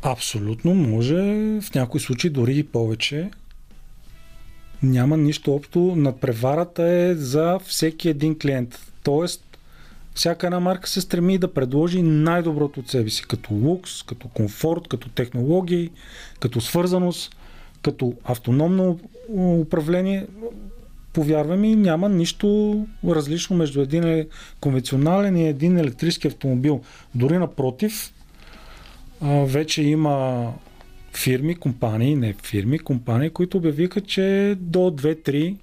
Абсолютно 0.08 0.74
може, 0.74 1.16
в 1.62 1.76
някои 1.76 2.00
случаи 2.00 2.30
дори 2.30 2.58
и 2.58 2.64
повече. 2.64 3.30
Няма 4.84 5.18
нищо 5.18 5.56
общо. 5.56 5.80
Надпреварата 5.96 6.84
е 6.84 7.16
за 7.16 7.60
всеки 7.60 8.10
един 8.10 8.40
клиент. 8.40 8.92
Тоест, 9.04 9.58
всяка 10.14 10.48
една 10.48 10.60
марка 10.60 10.90
се 10.90 11.02
стреми 11.02 11.38
да 11.38 11.54
предложи 11.54 12.02
най-доброто 12.02 12.80
от 12.80 12.90
себе 12.90 13.10
си, 13.10 13.24
като 13.28 13.54
лукс, 13.54 14.04
като 14.04 14.28
комфорт, 14.28 14.88
като 14.88 15.10
технологии, 15.10 15.90
като 16.40 16.62
свързаност, 16.62 17.36
като 17.82 18.14
автономно 18.24 19.00
управление. 19.38 20.28
Повярвай 21.14 21.58
ми, 21.58 21.76
няма 21.76 22.10
нищо 22.10 22.80
различно 23.08 23.56
между 23.56 23.82
един 23.82 24.26
конвенционален 24.60 25.38
и 25.38 25.48
един 25.48 25.78
електрически 25.78 26.28
автомобил. 26.28 26.82
Дори 27.16 27.38
напротив, 27.38 28.12
вече 29.26 29.84
има 29.84 30.48
фирми, 31.14 31.56
компании, 31.56 32.16
не 32.16 32.34
фирми, 32.44 32.80
компании, 32.80 33.30
които 33.30 33.58
обявиха, 33.58 34.02
че 34.02 34.56
до 34.60 34.80
2-3 34.80 35.58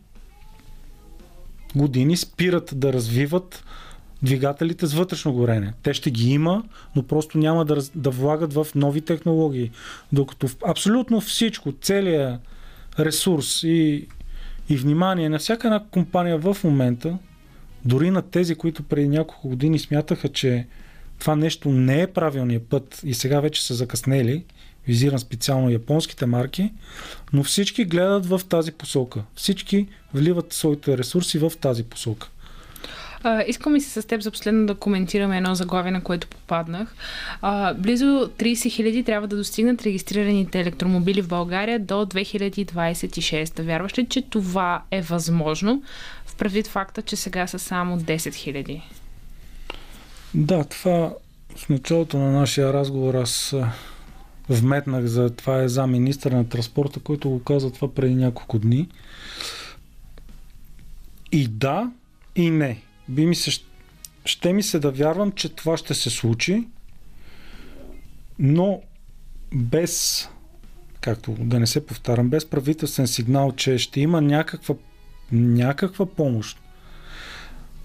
години 1.76 2.16
спират 2.16 2.70
да 2.76 2.92
развиват 2.92 3.64
двигателите 4.22 4.86
с 4.86 4.94
вътрешно 4.94 5.32
горене. 5.32 5.72
Те 5.82 5.94
ще 5.94 6.10
ги 6.10 6.30
има, 6.30 6.64
но 6.96 7.02
просто 7.02 7.38
няма 7.38 7.64
да, 7.64 7.82
да 7.94 8.10
влагат 8.10 8.54
в 8.54 8.66
нови 8.74 9.00
технологии. 9.00 9.70
Докато 10.12 10.48
абсолютно 10.66 11.20
всичко, 11.20 11.72
целият 11.72 12.40
ресурс 12.98 13.62
и, 13.62 14.06
и 14.68 14.76
внимание 14.76 15.28
на 15.28 15.38
всяка 15.38 15.66
една 15.68 15.84
компания 15.90 16.38
в 16.38 16.56
момента, 16.64 17.18
дори 17.84 18.10
на 18.10 18.22
тези, 18.22 18.54
които 18.54 18.82
преди 18.82 19.08
няколко 19.08 19.48
години 19.48 19.78
смятаха, 19.78 20.28
че 20.28 20.66
това 21.22 21.36
нещо 21.36 21.68
не 21.68 22.02
е 22.02 22.06
правилният 22.06 22.68
път 22.68 23.00
и 23.04 23.14
сега 23.14 23.40
вече 23.40 23.66
са 23.66 23.74
закъснели, 23.74 24.44
визирам 24.86 25.18
специално 25.18 25.70
японските 25.70 26.26
марки, 26.26 26.72
но 27.32 27.42
всички 27.42 27.84
гледат 27.84 28.26
в 28.26 28.40
тази 28.48 28.72
посока. 28.72 29.22
Всички 29.34 29.86
вливат 30.14 30.52
своите 30.52 30.98
ресурси 30.98 31.38
в 31.38 31.52
тази 31.60 31.84
посока. 31.84 32.28
Uh, 33.24 33.44
искам 33.44 33.76
и 33.76 33.80
се 33.80 34.02
с 34.02 34.06
теб 34.06 34.20
за 34.20 34.30
последно 34.30 34.66
да 34.66 34.74
коментираме 34.74 35.36
едно 35.36 35.54
заглавие, 35.54 35.92
на 35.92 36.02
което 36.02 36.26
попаднах. 36.26 36.94
Uh, 37.42 37.74
близо 37.74 38.04
30 38.04 38.70
хиляди 38.70 39.04
трябва 39.04 39.28
да 39.28 39.36
достигнат 39.36 39.82
регистрираните 39.82 40.60
електромобили 40.60 41.22
в 41.22 41.28
България 41.28 41.78
до 41.78 41.94
2026. 41.94 43.62
Вярваш 43.62 43.98
ли, 43.98 44.06
че 44.06 44.22
това 44.22 44.82
е 44.90 45.02
възможно, 45.02 45.82
в 46.26 46.36
предвид 46.36 46.66
факта, 46.66 47.02
че 47.02 47.16
сега 47.16 47.46
са 47.46 47.58
само 47.58 48.00
10 48.00 48.34
хиляди? 48.34 48.82
Да, 50.34 50.64
това 50.64 51.14
в 51.56 51.68
началото 51.68 52.18
на 52.18 52.32
нашия 52.32 52.72
разговор 52.72 53.14
аз 53.14 53.54
вметнах 54.48 55.04
за 55.04 55.30
това 55.30 55.62
е 55.62 55.68
за 55.68 55.86
министър 55.86 56.32
на 56.32 56.48
транспорта, 56.48 57.00
който 57.00 57.30
го 57.30 57.42
каза 57.42 57.72
това 57.72 57.94
преди 57.94 58.14
няколко 58.14 58.58
дни. 58.58 58.88
И 61.32 61.48
да, 61.48 61.90
и 62.36 62.50
не. 62.50 62.82
Би 63.08 63.26
ми 63.26 63.34
се, 63.34 63.50
ще 64.24 64.52
ми 64.52 64.62
се 64.62 64.78
да 64.78 64.90
вярвам, 64.90 65.32
че 65.32 65.48
това 65.48 65.76
ще 65.76 65.94
се 65.94 66.10
случи, 66.10 66.68
но 68.38 68.80
без, 69.54 70.28
както 71.00 71.32
да 71.32 71.60
не 71.60 71.66
се 71.66 71.86
повтарям, 71.86 72.28
без 72.28 72.46
правителствен 72.50 73.06
сигнал, 73.06 73.52
че 73.52 73.78
ще 73.78 74.00
има 74.00 74.20
някаква, 74.20 74.74
някаква 75.32 76.06
помощ. 76.06 76.58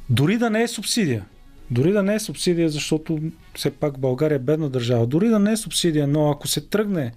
Дори 0.10 0.38
да 0.38 0.50
не 0.50 0.64
е 0.64 0.68
субсидия. 0.68 1.26
Дори 1.72 1.92
да 1.92 2.04
не 2.04 2.16
е 2.16 2.20
субсидия, 2.20 2.70
защото 2.70 3.20
все 3.56 3.72
пак 3.72 4.00
България 4.00 4.36
е 4.36 4.40
бедна 4.40 4.70
държава. 4.70 5.08
Дори 5.08 5.28
да 5.28 5.40
не 5.40 5.52
е 5.52 5.58
субсидия, 5.58 6.08
но 6.08 6.30
ако 6.30 6.48
се 6.48 6.62
тръгне 6.62 7.12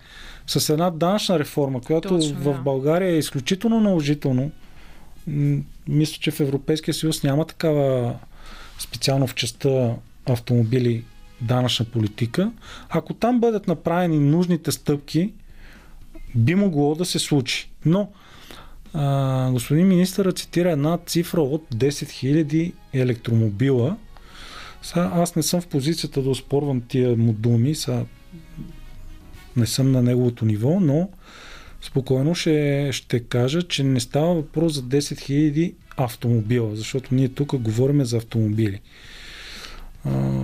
с 0.46 0.72
една 0.72 0.90
данъчна 0.90 1.38
реформа, 1.38 1.80
която 1.80 2.08
Точно, 2.08 2.40
в 2.40 2.62
България 2.62 3.10
е 3.10 3.18
изключително 3.18 3.80
наложително, 3.80 4.50
мисля, 5.88 6.16
че 6.20 6.30
в 6.30 6.40
Европейския 6.40 6.94
съюз 6.94 7.22
няма 7.22 7.44
такава 7.44 8.14
специално 8.78 9.26
в 9.26 9.34
частта 9.34 9.94
автомобили 10.28 11.04
данъчна 11.40 11.86
политика. 11.86 12.52
Ако 12.88 13.14
там 13.14 13.40
бъдат 13.40 13.68
направени 13.68 14.18
нужните 14.18 14.72
стъпки, 14.72 15.32
би 16.34 16.54
могло 16.54 16.94
да 16.94 17.04
се 17.04 17.18
случи. 17.18 17.70
Но 17.84 18.08
а, 18.94 19.50
господин 19.50 19.88
министър 19.88 20.32
цитира 20.32 20.72
една 20.72 20.98
цифра 21.06 21.40
от 21.40 21.64
10 21.74 21.88
000 21.88 22.72
електромобила, 22.92 23.96
сега, 24.82 25.10
аз 25.14 25.36
не 25.36 25.42
съм 25.42 25.60
в 25.60 25.66
позицията 25.66 26.22
да 26.22 26.30
оспорвам 26.30 26.80
тия 26.80 27.16
му 27.16 27.32
думи, 27.32 27.74
сега 27.74 28.04
не 29.56 29.66
съм 29.66 29.92
на 29.92 30.02
неговото 30.02 30.44
ниво, 30.44 30.80
но 30.80 31.08
спокойно 31.82 32.34
ще, 32.34 32.88
ще 32.92 33.20
кажа, 33.20 33.62
че 33.62 33.82
не 33.82 34.00
става 34.00 34.34
въпрос 34.34 34.72
за 34.72 34.82
10 34.82 34.98
000 34.98 35.74
автомобила, 35.96 36.76
защото 36.76 37.14
ние 37.14 37.28
тук 37.28 37.56
говорим 37.56 38.04
за 38.04 38.16
автомобили. 38.16 38.80
А, 40.04 40.42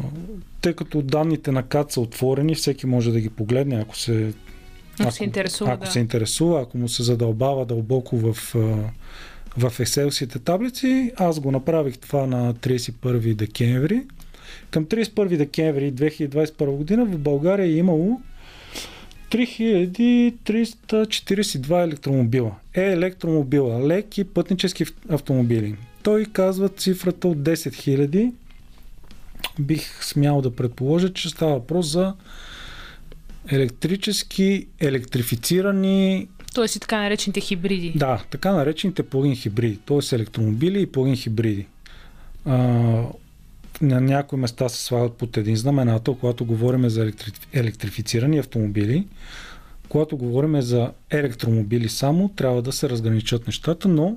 тъй 0.60 0.72
като 0.72 1.02
данните 1.02 1.52
на 1.52 1.62
КАТ 1.62 1.92
са 1.92 2.00
отворени, 2.00 2.54
всеки 2.54 2.86
може 2.86 3.12
да 3.12 3.20
ги 3.20 3.30
погледне, 3.30 3.80
ако 3.80 3.96
се 3.96 4.32
ако, 4.98 5.12
се 5.12 5.24
интересува, 5.24 5.72
ако 5.72 5.84
да. 5.84 5.90
се 5.90 5.98
интересува, 5.98 6.62
ако 6.62 6.78
му 6.78 6.88
се 6.88 7.02
задълбава 7.02 7.66
дълбоко 7.66 8.16
в, 8.16 8.32
в 9.56 9.70
Excel-сите 9.78 10.38
таблици, 10.38 11.12
аз 11.16 11.40
го 11.40 11.50
направих 11.50 11.98
това 11.98 12.26
на 12.26 12.54
31 12.54 13.34
декември. 13.34 14.02
Към 14.70 14.86
31 14.86 15.36
декември 15.36 15.92
2021 15.92 16.70
година 16.70 17.04
в 17.04 17.18
България 17.18 17.66
е 17.66 17.76
имало 17.76 18.20
3342 19.30 21.84
електромобила. 21.84 22.54
Е 22.74 22.92
електромобила, 22.92 23.86
леки 23.86 24.24
пътнически 24.24 24.84
автомобили. 25.08 25.74
Той 26.02 26.24
казва 26.24 26.68
цифрата 26.68 27.28
от 27.28 27.38
10 27.38 27.54
000. 27.54 28.32
Бих 29.58 30.04
смял 30.04 30.42
да 30.42 30.56
предположа, 30.56 31.12
че 31.12 31.28
става 31.28 31.52
въпрос 31.52 31.86
за 31.86 32.14
електрически, 33.48 34.66
електрифицирани 34.80 36.28
Тоест 36.56 36.76
и 36.76 36.80
така 36.80 37.02
наречените 37.02 37.40
хибриди. 37.40 37.92
Да, 37.96 38.24
така 38.30 38.52
наречените 38.52 39.02
плагин 39.02 39.36
хибриди. 39.36 39.78
Тоест 39.86 40.12
електромобили 40.12 40.82
и 40.82 40.86
плагин 40.86 41.16
хибриди. 41.16 41.66
А, 42.44 42.56
на 43.80 44.00
някои 44.00 44.38
места 44.38 44.68
се 44.68 44.82
слагат 44.84 45.16
под 45.16 45.36
един 45.36 45.56
знаменател, 45.56 46.14
когато 46.14 46.44
говорим 46.44 46.88
за 46.88 47.02
електри... 47.02 47.32
електрифицирани 47.52 48.38
автомобили. 48.38 49.06
Когато 49.88 50.16
говорим 50.16 50.60
за 50.60 50.92
електромобили 51.10 51.88
само, 51.88 52.28
трябва 52.28 52.62
да 52.62 52.72
се 52.72 52.88
разграничат 52.88 53.46
нещата, 53.46 53.88
но 53.88 54.16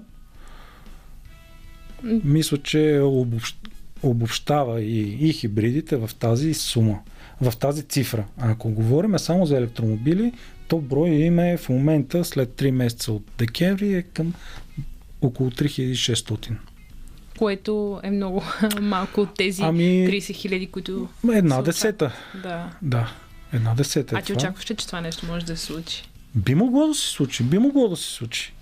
мисля, 2.23 2.57
че 2.57 2.99
обобщ... 3.03 3.69
обобщава 4.03 4.81
и, 4.81 5.27
и 5.29 5.33
хибридите 5.33 5.95
в 5.95 6.09
тази 6.19 6.53
сума, 6.53 6.99
в 7.41 7.57
тази 7.57 7.83
цифра. 7.83 8.25
А 8.37 8.51
ако 8.51 8.69
говорим 8.69 9.19
само 9.19 9.45
за 9.45 9.57
електромобили, 9.57 10.33
то 10.67 10.77
брой 10.77 11.09
им 11.09 11.39
е 11.39 11.57
в 11.57 11.69
момента 11.69 12.25
след 12.25 12.49
3 12.49 12.71
месеца 12.71 13.11
от 13.11 13.23
декември 13.37 13.93
е 13.93 14.01
към 14.01 14.33
около 15.21 15.49
3600 15.49 16.51
което 17.39 17.99
е 18.03 18.11
много 18.11 18.43
малко 18.81 19.21
от 19.21 19.35
тези 19.35 19.61
ами, 19.63 19.83
30 19.83 20.33
хиляди, 20.33 20.67
които... 20.67 21.07
Една 21.33 21.61
десета. 21.61 22.11
Да. 22.43 22.69
Да, 22.81 23.11
една 23.53 23.75
десета. 23.75 24.15
А 24.17 24.21
ти 24.21 24.33
очакваш 24.33 24.65
че 24.65 24.75
това 24.75 25.01
нещо 25.01 25.25
може 25.25 25.45
да 25.45 25.57
се 25.57 25.65
случи? 25.65 26.03
Би 26.35 26.55
могло 26.55 26.87
да 26.87 26.93
се 26.93 27.07
случи, 27.07 27.43
би 27.43 27.57
могло 27.57 27.89
да 27.89 27.95
се 27.95 28.09
случи. 28.09 28.53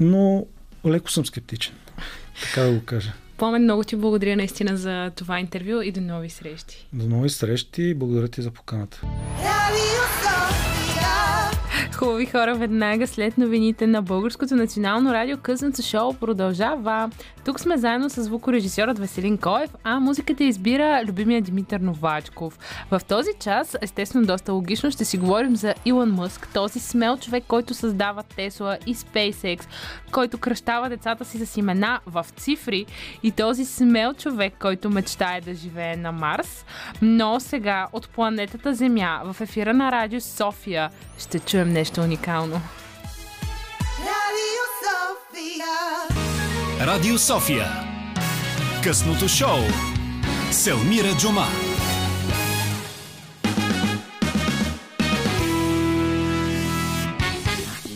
Но 0.00 0.46
леко 0.86 1.10
съм 1.10 1.26
скептичен. 1.26 1.74
Така 2.42 2.60
да 2.60 2.72
го 2.72 2.84
кажа. 2.84 3.12
Пламен, 3.36 3.62
много 3.62 3.84
ти 3.84 3.96
благодаря 3.96 4.36
наистина 4.36 4.76
за 4.76 5.10
това 5.16 5.40
интервю 5.40 5.80
и 5.80 5.92
до 5.92 6.00
нови 6.00 6.30
срещи. 6.30 6.86
До 6.92 7.08
нови 7.08 7.30
срещи 7.30 7.82
и 7.82 7.94
благодаря 7.94 8.28
ти 8.28 8.42
за 8.42 8.50
поканата. 8.50 9.00
Хубави 12.04 12.26
хора, 12.26 12.54
веднага 12.54 13.06
след 13.06 13.38
новините 13.38 13.86
на 13.86 14.02
Българското 14.02 14.56
национално 14.56 15.12
радио 15.12 15.38
късното 15.38 15.82
шоу 15.82 16.14
продължава. 16.14 17.10
Тук 17.44 17.60
сме 17.60 17.76
заедно 17.76 18.10
с 18.10 18.22
звукорежисьорът 18.22 18.98
Веселин 18.98 19.38
Коев, 19.38 19.70
а 19.84 20.00
музиката 20.00 20.44
избира 20.44 21.02
любимия 21.06 21.42
Димитър 21.42 21.80
Новачков. 21.80 22.58
В 22.90 23.00
този 23.08 23.30
час, 23.40 23.76
естествено 23.80 24.26
доста 24.26 24.52
логично, 24.52 24.90
ще 24.90 25.04
си 25.04 25.18
говорим 25.18 25.56
за 25.56 25.74
Илон 25.84 26.10
Мъск, 26.10 26.48
този 26.54 26.80
смел 26.80 27.16
човек, 27.16 27.44
който 27.48 27.74
създава 27.74 28.22
Тесла 28.22 28.78
и 28.86 28.94
SpaceX, 28.94 29.64
който 30.12 30.38
кръщава 30.38 30.88
децата 30.88 31.24
си 31.24 31.46
с 31.46 31.56
имена 31.56 32.00
в 32.06 32.26
цифри 32.36 32.86
и 33.22 33.30
този 33.30 33.64
смел 33.64 34.14
човек, 34.14 34.52
който 34.60 34.90
мечтае 34.90 35.40
да 35.40 35.54
живее 35.54 35.96
на 35.96 36.12
Марс. 36.12 36.64
Но 37.02 37.40
сега 37.40 37.86
от 37.92 38.08
планетата 38.08 38.74
Земя 38.74 39.20
в 39.24 39.40
ефира 39.40 39.74
на 39.74 39.92
Радио 39.92 40.20
София 40.20 40.90
ще 41.18 41.38
чуем 41.38 41.68
нещо 41.68 41.93
уникално. 42.00 42.60
Radio 43.98 44.64
София. 44.84 45.66
Радио 46.86 47.18
София. 47.18 47.66
Късното 48.84 49.28
шоу. 49.28 49.60
Селмира 50.50 51.16
Джума. 51.18 51.46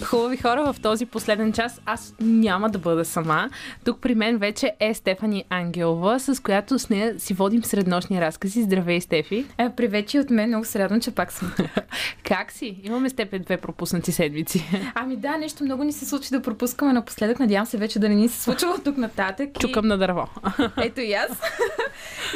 Хубави 0.09 0.37
хора, 0.37 0.73
в 0.73 0.81
този 0.81 1.07
последен 1.07 1.53
час 1.53 1.81
аз 1.87 2.15
няма 2.21 2.71
да 2.71 2.79
бъда 2.79 3.05
сама. 3.05 3.51
Тук 3.85 4.01
при 4.01 4.15
мен 4.15 4.39
вече 4.39 4.73
е 4.81 4.95
Стефани 4.95 5.45
Ангелова, 5.51 6.21
с 6.21 6.43
която 6.43 6.79
с 6.79 6.91
нея 6.91 7.21
си 7.21 7.35
водим 7.35 7.65
среднощни 7.65 8.21
разкази. 8.21 8.63
Здравей, 8.63 9.01
Стефи! 9.01 9.47
Е, 9.59 9.71
привет 9.71 10.15
и 10.15 10.21
от 10.21 10.31
мен, 10.31 10.49
много 10.49 10.65
се 10.65 10.79
радвам, 10.79 11.01
че 11.01 11.11
пак 11.11 11.33
съм 11.33 11.53
тук. 11.57 11.67
как 12.25 12.53
си? 12.53 12.81
Имаме 12.85 13.11
с 13.11 13.13
теб 13.13 13.43
две 13.45 13.57
пропуснати 13.57 14.13
седмици. 14.13 14.65
Ами 14.95 15.17
да, 15.17 15.37
нещо 15.37 15.65
много 15.65 15.85
ни 15.85 15.93
се 15.93 16.07
случи 16.07 16.29
да 16.31 16.43
пропускаме 16.43 16.93
напоследък. 16.93 17.41
Надявам 17.41 17.67
се 17.67 17.77
вече 17.77 17.99
да 17.99 18.09
не 18.09 18.15
ни 18.15 18.29
се 18.29 18.43
случва 18.43 18.69
от 18.69 18.85
тук 18.85 18.97
нататък. 18.97 19.49
Чукам 19.61 19.85
и... 19.85 19.89
на 19.89 19.99
дърво. 19.99 20.29
Ето 20.77 21.01
и 21.01 21.13
аз. 21.13 21.31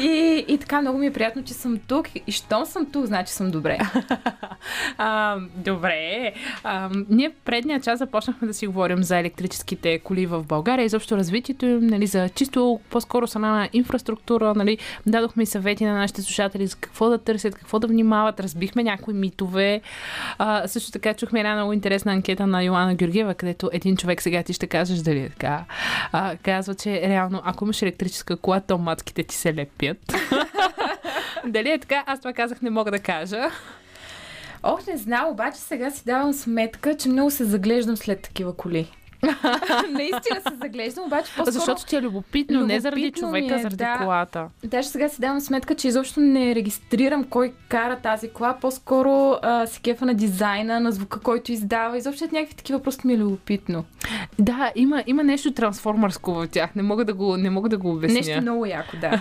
и, 0.01 0.45
и 0.49 0.59
така 0.59 0.81
много 0.81 0.99
ми 0.99 1.07
е 1.07 1.13
приятно, 1.13 1.45
че 1.45 1.55
съм 1.55 1.79
тук. 1.79 2.09
И 2.27 2.33
щом 2.33 2.67
съм 2.67 2.91
тук, 2.93 3.07
значи 3.07 3.33
съм 3.33 3.51
добре. 3.51 3.79
а, 4.99 5.39
добре. 5.57 6.33
А, 6.65 6.91
ние 7.09 7.31
предния 7.63 7.81
час 7.81 7.99
започнахме 7.99 8.49
да 8.49 8.55
си 8.55 8.67
говорим 8.67 9.03
за 9.03 9.19
електрическите 9.19 9.99
коли 9.99 10.27
в 10.27 10.43
България, 10.43 10.85
изобщо 10.85 11.17
развитието 11.17 11.67
им, 11.67 11.87
нали, 11.87 12.07
за 12.07 12.29
чисто 12.29 12.81
по-скоро 12.91 13.27
страна 13.27 13.51
на 13.51 13.69
инфраструктура, 13.73 14.55
нали, 14.55 14.79
дадохме 15.07 15.47
съвети 15.47 15.85
на 15.85 15.95
нашите 15.95 16.23
слушатели 16.23 16.67
за 16.67 16.77
какво 16.77 17.09
да 17.09 17.19
търсят, 17.19 17.55
какво 17.55 17.79
да 17.79 17.87
внимават, 17.87 18.41
разбихме 18.41 18.83
някои 18.83 19.15
митове. 19.15 19.81
А, 20.39 20.69
също 20.69 20.93
така 20.93 21.15
чухме 21.15 21.41
една 21.41 21.55
много 21.55 21.73
интересна 21.73 22.13
анкета 22.13 22.47
на 22.47 22.63
Йоанна 22.63 22.95
Георгиева, 22.95 23.35
където 23.35 23.71
един 23.73 23.97
човек 23.97 24.23
сега 24.23 24.43
ти 24.43 24.53
ще 24.53 24.67
кажеш 24.67 24.99
дали 24.99 25.21
е 25.21 25.29
така. 25.29 25.65
А, 26.13 26.37
казва, 26.37 26.75
че 26.75 27.09
реално, 27.09 27.43
ако 27.45 27.65
имаш 27.65 27.83
електрическа 27.83 28.37
кола, 28.37 28.61
то 28.61 28.79
матките 28.79 29.23
ти 29.23 29.35
се 29.35 29.55
лепят. 29.55 30.15
дали 31.47 31.71
е 31.71 31.79
така? 31.79 32.05
Аз 32.07 32.19
това 32.21 32.33
казах, 32.33 32.63
не 32.63 32.71
мога 32.71 32.91
да 32.91 32.99
кажа. 32.99 33.51
Ох, 34.63 34.87
не 34.87 34.97
знам, 34.97 35.29
обаче 35.29 35.59
сега 35.59 35.91
си 35.91 36.03
давам 36.07 36.33
сметка, 36.33 36.97
че 36.97 37.09
много 37.09 37.31
се 37.31 37.45
заглеждам 37.45 37.97
след 37.97 38.23
такива 38.23 38.57
коли. 38.57 38.91
Наистина 39.91 40.41
се 40.49 40.55
заглеждам, 40.63 41.05
обаче 41.05 41.33
по-скоро... 41.37 41.53
Защото 41.53 41.87
ти 41.87 41.97
е 41.97 42.03
любопитно, 42.03 42.57
любопитно 42.57 42.67
не 42.67 42.81
заради 42.81 43.13
човека, 43.13 43.55
е, 43.55 43.59
заради 43.59 43.77
да. 43.77 43.99
колата. 43.99 44.49
Даже 44.65 44.89
сега 44.89 45.09
си 45.09 45.21
давам 45.21 45.41
сметка, 45.41 45.75
че 45.75 45.89
изобщо 45.89 46.21
не 46.21 46.55
регистрирам 46.55 47.25
кой 47.25 47.53
кара 47.69 47.97
тази 47.97 48.29
кола, 48.29 48.57
по-скоро 48.61 49.39
а, 49.43 49.67
се 49.67 49.81
кефа 49.81 50.07
на 50.07 50.15
дизайна, 50.15 50.81
на 50.81 50.93
звука, 50.93 51.21
който 51.21 51.53
издава. 51.53 51.99
Изобщо 51.99 52.25
някакви 52.33 52.55
такива 52.55 52.83
просто 52.83 53.07
ми 53.07 53.13
е 53.13 53.19
любопитно. 53.19 53.85
Да, 54.39 54.73
има, 54.75 55.05
има 55.07 55.25
нещо 55.25 55.53
трансформърско 55.53 56.35
в 56.35 56.49
тях. 56.49 56.75
Не 56.75 56.83
мога 56.83 57.05
да 57.05 57.15
го, 57.15 57.37
не 57.37 57.51
мога 57.51 57.69
да 57.69 57.79
го 57.79 57.91
обясня. 57.91 58.15
Нещо 58.15 58.41
много 58.41 58.67
яко, 58.67 58.97
да. 59.01 59.21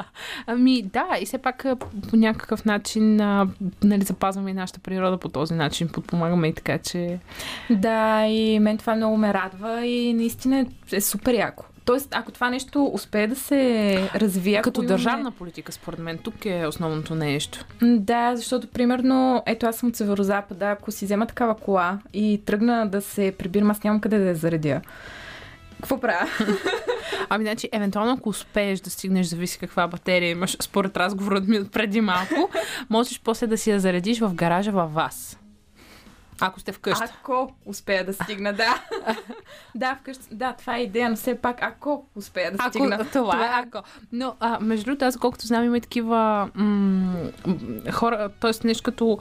ами 0.46 0.82
да, 0.82 1.06
и 1.20 1.26
все 1.26 1.38
пак 1.38 1.66
по 2.10 2.16
някакъв 2.16 2.64
начин 2.64 3.20
а, 3.20 3.48
нали, 3.84 4.02
запазваме 4.02 4.50
и 4.50 4.54
нашата 4.54 4.80
природа 4.80 5.18
по 5.18 5.28
този 5.28 5.54
начин, 5.54 5.88
подпомагаме 5.88 6.48
и 6.48 6.54
така, 6.54 6.78
че... 6.78 7.18
Да, 7.70 8.26
и 8.26 8.58
мен 8.58 8.78
това 8.78 8.94
много 8.96 9.16
ме 9.16 9.34
радва 9.34 9.41
и 9.84 10.14
наистина 10.14 10.66
е 10.92 11.00
супер 11.00 11.34
яко. 11.34 11.64
Тоест, 11.84 12.08
ако 12.10 12.32
това 12.32 12.50
нещо 12.50 12.90
успее 12.92 13.26
да 13.26 13.36
се 13.36 14.10
развие... 14.14 14.62
Като 14.62 14.80
имаме... 14.80 14.88
държавна 14.88 15.30
политика, 15.30 15.72
според 15.72 15.98
мен, 15.98 16.18
тук 16.18 16.46
е 16.46 16.66
основното 16.66 17.14
нещо. 17.14 17.64
Да, 17.82 18.36
защото, 18.36 18.68
примерно, 18.68 19.42
ето 19.46 19.66
аз 19.66 19.76
съм 19.76 19.88
от 19.88 19.96
Северозапада, 19.96 20.66
ако 20.66 20.90
си 20.90 21.04
взема 21.04 21.26
такава 21.26 21.54
кола 21.54 21.98
и 22.12 22.42
тръгна 22.46 22.88
да 22.88 23.00
се 23.00 23.34
прибирам, 23.38 23.70
аз 23.70 23.82
нямам 23.82 24.00
къде 24.00 24.18
да 24.18 24.24
я 24.24 24.34
заредя. 24.34 24.80
Какво 25.76 26.00
правя? 26.00 26.28
Ами, 27.28 27.44
значи, 27.44 27.68
евентуално, 27.72 28.12
ако 28.12 28.28
успееш 28.28 28.80
да 28.80 28.90
стигнеш, 28.90 29.26
зависи 29.26 29.58
каква 29.58 29.88
батерия 29.88 30.30
имаш, 30.30 30.56
според 30.60 30.96
разговорът 30.96 31.48
ми 31.48 31.64
преди 31.68 32.00
малко, 32.00 32.50
можеш 32.90 33.20
после 33.24 33.46
да 33.46 33.58
си 33.58 33.70
я 33.70 33.80
заредиш 33.80 34.20
в 34.20 34.34
гаража 34.34 34.70
във 34.70 34.94
вас. 34.94 35.38
Ако 36.40 36.60
сте 36.60 36.72
вкъщи. 36.72 37.04
Ако 37.04 37.52
успея 37.66 38.04
да 38.04 38.12
стигна, 38.12 38.52
да. 38.52 38.82
да, 39.74 39.96
вкъщи. 40.00 40.24
Да, 40.30 40.52
това 40.52 40.76
е 40.76 40.82
идея, 40.82 41.10
но 41.10 41.16
все 41.16 41.34
пак 41.34 41.62
ако 41.62 42.06
успея 42.16 42.50
да 42.50 42.56
ако, 42.60 42.68
стигна. 42.68 42.98
Това, 42.98 43.08
това 43.12 43.46
е 43.46 43.62
ако. 43.62 43.82
Но, 44.12 44.34
а, 44.40 44.60
между 44.60 44.84
другото, 44.84 45.04
аз 45.04 45.16
колкото 45.16 45.46
знам, 45.46 45.64
има 45.64 45.76
и 45.76 45.80
такива 45.80 46.50
м- 46.54 47.14
хора, 47.92 48.30
т.е. 48.40 48.66
нещо 48.66 48.82
като... 48.82 49.18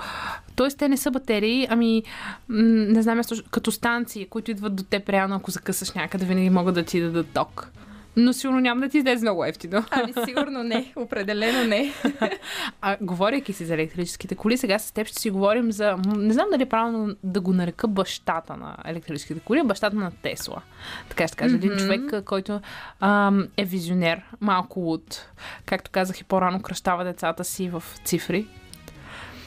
Т.е. 0.55 0.67
те 0.67 0.89
не 0.89 0.97
са 0.97 1.11
батерии, 1.11 1.67
ами 1.69 2.03
м- 2.49 2.61
не 2.63 3.01
знам, 3.01 3.21
като 3.51 3.71
станции, 3.71 4.27
които 4.29 4.51
идват 4.51 4.75
до 4.75 4.83
теб 4.83 5.09
реално, 5.09 5.35
ако 5.35 5.51
закъсаш 5.51 5.91
някъде, 5.91 6.25
винаги 6.25 6.49
могат 6.49 6.75
да 6.75 6.83
ти 6.83 7.01
дадат 7.01 7.27
ток 7.33 7.71
но 8.15 8.33
сигурно 8.33 8.59
няма 8.59 8.81
да 8.81 8.89
ти 8.89 8.97
излезе 8.97 9.25
много 9.25 9.45
ефтино. 9.45 9.85
Ами 9.91 10.13
сигурно 10.25 10.63
не, 10.63 10.93
определено 10.95 11.67
не. 11.67 11.93
а, 12.81 12.97
говоряки 13.01 13.53
си 13.53 13.65
за 13.65 13.73
електрическите 13.73 14.35
коли, 14.35 14.57
сега 14.57 14.79
с 14.79 14.91
теб 14.91 15.07
ще 15.07 15.21
си 15.21 15.29
говорим 15.29 15.71
за, 15.71 15.97
не 16.17 16.33
знам 16.33 16.47
дали 16.51 16.63
е 16.63 16.69
правилно 16.69 17.15
да 17.23 17.41
го 17.41 17.53
нарека 17.53 17.87
бащата 17.87 18.57
на 18.57 18.77
електрическите 18.85 19.39
коли, 19.39 19.63
бащата 19.63 19.95
на 19.95 20.11
Тесла. 20.11 20.61
Така 21.09 21.27
ще 21.27 21.37
кажа, 21.37 21.55
mm-hmm. 21.55 21.65
един 21.65 21.77
човек, 21.77 22.25
който 22.25 22.61
ам, 22.99 23.47
е 23.57 23.65
визионер, 23.65 24.21
малко 24.41 24.79
луд, 24.79 25.29
както 25.65 25.91
казах 25.91 26.19
и 26.19 26.23
по-рано, 26.23 26.61
кръщава 26.61 27.03
децата 27.03 27.43
си 27.43 27.69
в 27.69 27.83
цифри, 28.05 28.47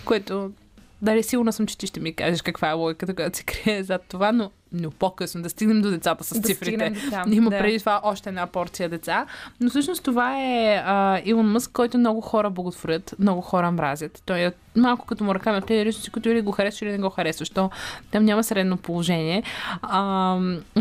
което 0.04 0.52
Дали, 1.04 1.22
сигурна 1.22 1.52
съм, 1.52 1.66
че 1.66 1.78
ти 1.78 1.86
ще 1.86 2.00
ми 2.00 2.12
кажеш 2.12 2.42
каква 2.42 2.68
е 2.68 2.72
логиката, 2.72 3.14
която 3.14 3.38
се 3.38 3.44
крие 3.44 3.82
зад 3.82 4.02
това, 4.08 4.32
но, 4.32 4.50
но 4.72 4.90
по-късно 4.90 5.42
да 5.42 5.50
стигнем 5.50 5.82
до 5.82 5.90
децата 5.90 6.24
с 6.24 6.40
да 6.40 6.48
цифрите. 6.48 6.92
Там, 7.10 7.32
Има 7.32 7.50
да. 7.50 7.58
преди 7.58 7.78
това 7.78 8.00
още 8.02 8.28
една 8.28 8.46
порция 8.46 8.88
деца. 8.88 9.26
Но 9.60 9.70
всъщност 9.70 10.04
това 10.04 10.40
е 10.40 10.82
а, 10.84 11.20
Илон 11.24 11.52
Мъск, 11.52 11.72
който 11.72 11.98
много 11.98 12.20
хора 12.20 12.50
боготворят, 12.50 13.14
много 13.18 13.40
хора 13.40 13.70
мразят. 13.70 14.22
Той 14.26 14.38
е 14.38 14.52
малко 14.76 15.06
като 15.06 15.24
мураками 15.24 15.58
от 15.58 15.66
тези 15.66 15.84
рисунци, 15.84 16.10
които 16.10 16.28
или 16.28 16.40
го 16.40 16.52
харесваш, 16.52 16.82
или 16.82 16.92
не 16.92 16.98
го 16.98 17.10
харесваш. 17.10 17.50
То, 17.50 17.70
там 18.10 18.24
няма 18.24 18.44
средно 18.44 18.76
положение. 18.76 19.42
А, 19.82 20.38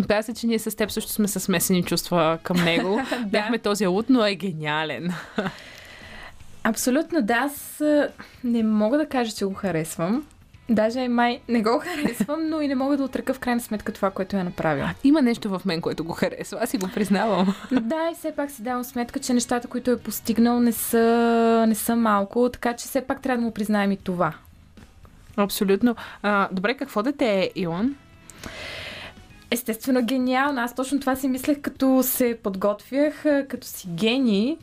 каза 0.07 0.25
се, 0.25 0.33
че 0.33 0.47
ние 0.47 0.59
с 0.59 0.77
теб 0.77 0.91
също 0.91 1.11
сме 1.11 1.27
с 1.27 1.39
смесени 1.39 1.83
чувства 1.83 2.39
към 2.43 2.57
него. 2.63 3.01
Бяхме 3.27 3.57
този 3.57 3.87
лут, 3.87 4.05
но 4.09 4.25
е 4.25 4.35
гениален. 4.35 5.13
Абсолютно 6.63 7.21
да, 7.21 7.33
аз 7.33 7.81
не 8.43 8.63
мога 8.63 8.97
да 8.97 9.05
кажа, 9.05 9.31
че 9.31 9.45
го 9.45 9.53
харесвам. 9.53 10.25
Даже 10.69 11.07
май 11.07 11.39
не 11.47 11.61
го 11.61 11.79
харесвам, 11.83 12.49
но 12.49 12.61
и 12.61 12.67
не 12.67 12.75
мога 12.75 12.97
да 12.97 13.03
отръка 13.03 13.33
в 13.33 13.39
крайна 13.39 13.61
сметка 13.61 13.91
това, 13.91 14.11
което 14.11 14.37
е 14.37 14.43
направил. 14.43 14.85
Има 15.03 15.21
нещо 15.21 15.49
в 15.49 15.61
мен, 15.65 15.81
което 15.81 16.03
го 16.03 16.13
харесва. 16.13 16.57
Аз 16.61 16.69
си 16.69 16.77
го 16.77 16.87
признавам. 16.87 17.55
Да, 17.71 18.09
и 18.11 18.15
все 18.15 18.31
пак 18.31 18.51
си 18.51 18.63
давам 18.63 18.83
сметка, 18.83 19.19
че 19.19 19.33
нещата, 19.33 19.67
които 19.67 19.91
е 19.91 19.99
постигнал, 19.99 20.59
не 20.59 20.71
са, 20.71 21.65
не 21.67 21.75
са 21.75 21.95
малко, 21.95 22.49
така 22.53 22.73
че 22.73 22.85
все 22.85 23.01
пак 23.01 23.21
трябва 23.21 23.37
да 23.37 23.45
му 23.45 23.53
признаем 23.53 23.91
и 23.91 23.97
това. 23.97 24.33
Абсолютно. 25.37 25.95
А, 26.23 26.47
добре, 26.51 26.73
какво 26.73 27.03
дете 27.03 27.25
е 27.25 27.51
Илон? 27.55 27.95
Естествено, 29.53 30.05
гениално. 30.05 30.61
Аз 30.61 30.75
точно 30.75 30.99
това 30.99 31.15
си 31.15 31.27
мислех, 31.27 31.61
като 31.61 32.03
се 32.03 32.37
подготвях, 32.43 33.23
като 33.49 33.67
си 33.67 33.87
гений. 33.89 34.57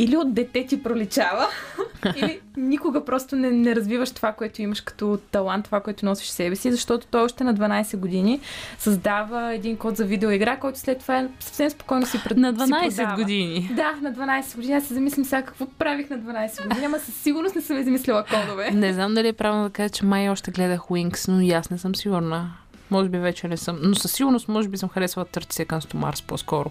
Или 0.00 0.16
от 0.16 0.34
дете 0.34 0.66
ти 0.66 0.82
проличава, 0.82 1.46
или 2.16 2.40
никога 2.56 3.04
просто 3.04 3.36
не, 3.36 3.50
не 3.50 3.76
развиваш 3.76 4.10
това, 4.10 4.32
което 4.32 4.62
имаш 4.62 4.80
като 4.80 5.18
талант, 5.30 5.64
това, 5.64 5.80
което 5.80 6.06
носиш 6.06 6.28
себе 6.28 6.56
си, 6.56 6.72
защото 6.72 7.06
той 7.06 7.22
още 7.22 7.44
на 7.44 7.54
12 7.54 7.96
години 7.96 8.40
създава 8.78 9.54
един 9.54 9.76
код 9.76 9.96
за 9.96 10.04
видеоигра, 10.04 10.56
който 10.56 10.78
след 10.78 10.98
това 10.98 11.28
съвсем 11.40 11.70
спокойно 11.70 12.06
си 12.06 12.20
пред 12.24 12.36
На 12.36 12.54
12 12.54 13.16
години. 13.16 13.70
Да, 13.76 13.92
на 14.02 14.12
12 14.12 14.56
години. 14.56 14.74
Аз 14.74 14.84
се 14.84 14.94
замислям 14.94 15.24
сега 15.24 15.42
какво 15.42 15.66
правих 15.66 16.10
на 16.10 16.18
12 16.18 16.68
години, 16.68 16.86
ама 16.86 16.98
със 16.98 17.14
сигурност 17.14 17.54
не 17.54 17.62
съм 17.62 17.78
измислила 17.80 18.24
кодове. 18.24 18.70
Не 18.70 18.92
знам 18.92 19.14
дали 19.14 19.28
е 19.28 19.32
правилно 19.32 19.64
да 19.64 19.70
кажа, 19.70 19.90
че 19.90 20.04
май 20.04 20.28
още 20.28 20.50
гледах 20.50 20.80
Wings, 20.80 21.28
но 21.32 21.40
и 21.40 21.52
аз 21.52 21.70
не 21.70 21.78
съм 21.78 21.94
сигурна. 21.94 22.50
Може 22.90 23.08
би 23.08 23.18
вече 23.18 23.48
не 23.48 23.56
съм. 23.56 23.78
Но 23.82 23.94
със 23.94 24.12
сигурност, 24.12 24.48
може 24.48 24.68
би 24.68 24.78
съм 24.78 24.88
харесвала 24.88 25.26
Търти 25.26 25.56
Seconds 25.56 25.94
to 25.94 25.94
Mars 25.94 26.26
по-скоро. 26.26 26.70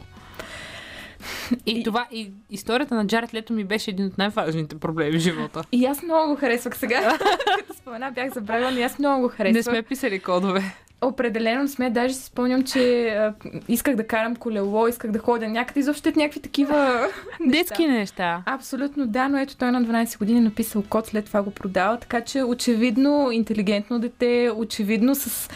И, 1.65 1.83
това, 1.83 2.07
и 2.11 2.31
историята 2.49 2.95
на 2.95 3.07
Джаред 3.07 3.33
Лето 3.33 3.53
ми 3.53 3.63
беше 3.63 3.91
един 3.91 4.05
от 4.05 4.17
най-важните 4.17 4.79
проблеми 4.79 5.17
в 5.17 5.21
живота. 5.21 5.61
И 5.71 5.85
аз 5.85 6.03
много 6.03 6.29
го 6.33 6.39
харесвах 6.39 6.77
сега. 6.77 7.17
Като 7.57 7.73
спомена, 7.73 8.11
бях 8.11 8.33
забравила, 8.33 8.71
но 8.71 8.77
и 8.77 8.81
аз 8.81 8.99
много 8.99 9.21
го 9.21 9.29
харесвах. 9.29 9.53
Не 9.55 9.63
сме 9.63 9.81
писали 9.81 10.19
кодове. 10.19 10.75
Определено 11.01 11.67
сме. 11.67 11.89
Даже 11.89 12.13
си 12.13 12.23
спомням, 12.23 12.63
че 12.63 13.07
а, 13.07 13.33
исках 13.67 13.95
да 13.95 14.07
карам 14.07 14.35
колело, 14.35 14.87
исках 14.87 15.11
да 15.11 15.19
ходя 15.19 15.47
някъде. 15.47 15.79
Изобщо 15.79 16.11
някакви 16.15 16.39
такива 16.39 17.07
Детски 17.45 17.87
неща. 17.87 18.43
Абсолютно 18.45 19.07
да, 19.07 19.29
но 19.29 19.37
ето 19.37 19.57
той 19.57 19.71
на 19.71 19.83
12 19.83 20.17
години 20.17 20.39
е 20.39 20.41
написал 20.41 20.83
код, 20.89 21.07
след 21.07 21.25
това 21.25 21.41
го 21.41 21.51
продава. 21.51 21.99
Така 21.99 22.21
че 22.21 22.43
очевидно 22.43 23.31
интелигентно 23.31 23.99
дете, 23.99 24.51
очевидно 24.55 25.15
с 25.15 25.49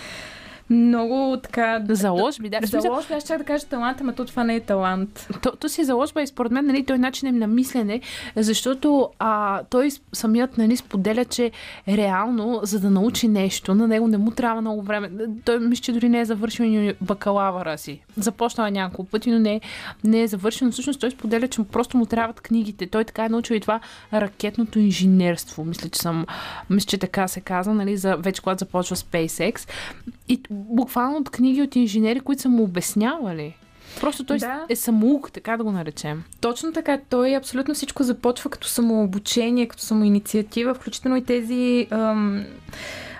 много 0.72 1.38
така... 1.43 1.84
Заложби, 1.89 2.49
да. 2.49 2.60
Заложби, 2.64 3.14
аз 3.14 3.27
чак 3.27 3.38
да 3.38 3.43
кажа 3.43 3.65
талант, 3.65 4.02
ама 4.02 4.14
то 4.14 4.26
това 4.26 4.43
не 4.43 4.56
е 4.56 4.60
талант. 4.60 5.27
То, 5.41 5.52
то 5.52 5.69
си 5.69 5.84
заложба 5.84 6.22
и 6.22 6.27
според 6.27 6.52
мен, 6.52 6.65
нали, 6.65 6.85
той 6.85 6.98
начин 6.98 7.38
на 7.38 7.48
мислене, 7.48 8.02
защото 8.35 9.10
а, 9.19 9.61
той 9.69 9.89
самият 10.14 10.57
нали, 10.57 10.77
споделя, 10.77 11.26
че 11.26 11.52
реално, 11.88 12.60
за 12.64 12.80
да 12.80 12.89
научи 12.89 13.27
нещо, 13.27 13.76
на 13.76 13.88
него 13.88 14.07
не 14.07 14.18
му 14.18 14.31
трябва 14.31 14.61
много 14.61 14.81
време. 14.81 15.11
Той 15.45 15.60
мисля, 15.60 15.84
че 15.84 15.91
дори 15.91 16.10
не 16.10 16.19
е 16.19 16.26
завършил 16.26 16.93
бакалавъра 17.02 17.77
си. 17.77 17.99
Започнал 18.18 18.65
е 18.65 18.72
няколко 18.72 19.11
пъти, 19.11 19.31
но 19.31 19.39
не, 19.39 19.61
не 20.03 20.22
е 20.22 20.27
завършил. 20.27 20.65
Но 20.65 20.72
всъщност 20.72 20.99
той 20.99 21.11
споделя, 21.11 21.48
че 21.48 21.64
просто 21.64 21.98
му 21.98 22.06
трябват 22.06 22.41
книгите. 22.41 22.88
Той 22.88 23.03
така 23.03 23.26
е 23.26 23.30
научил 23.30 23.56
и 23.56 23.60
това 23.60 23.80
ракетното 24.14 24.80
инженерство. 24.80 25.65
Мисля, 25.65 25.89
че 25.89 26.02
съм, 26.02 26.26
мисля, 26.69 26.88
че 26.88 26.98
така 26.98 27.27
се 27.27 27.41
казва, 27.41 27.73
нали, 27.73 27.98
за, 27.98 28.15
вече 28.15 28.41
когато 28.41 28.60
започва 28.60 28.95
SpaceX. 28.95 29.69
И 30.30 30.41
буквално 30.70 31.18
от 31.18 31.30
книги 31.30 31.62
от 31.62 31.76
инженери, 31.76 32.20
които 32.20 32.42
са 32.42 32.50
му 32.50 32.64
обяснявали. 32.64 33.56
Просто 34.00 34.24
той 34.24 34.38
да. 34.38 34.66
е 34.70 34.76
самоук, 34.76 35.32
така 35.32 35.58
да 35.58 35.64
го 35.64 35.72
наречем. 35.72 36.24
Точно 36.42 36.74
така. 36.74 37.00
Той 37.10 37.36
абсолютно 37.36 37.74
всичко 37.74 38.04
започва 38.04 38.50
като 38.50 38.68
самообучение, 38.68 39.68
като 39.68 39.84
самоинициатива, 39.84 40.74
включително 40.74 41.18
и 41.18 41.24
тези 41.24 41.88
ам, 41.92 42.46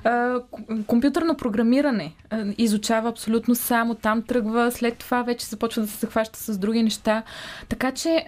а, 0.04 0.40
компютърно 0.88 1.36
програмиране. 1.36 2.14
А, 2.30 2.46
изучава 2.58 3.10
абсолютно 3.10 3.56
само, 3.56 3.96
там 3.96 4.22
тръгва, 4.22 4.72
след 4.72 4.98
това 4.98 5.22
вече 5.22 5.46
започва 5.46 5.82
да 5.82 5.88
се 5.88 5.98
захваща 5.98 6.40
с 6.40 6.58
други 6.58 6.84
неща. 6.84 7.24
Така 7.70 7.92
че 7.92 8.26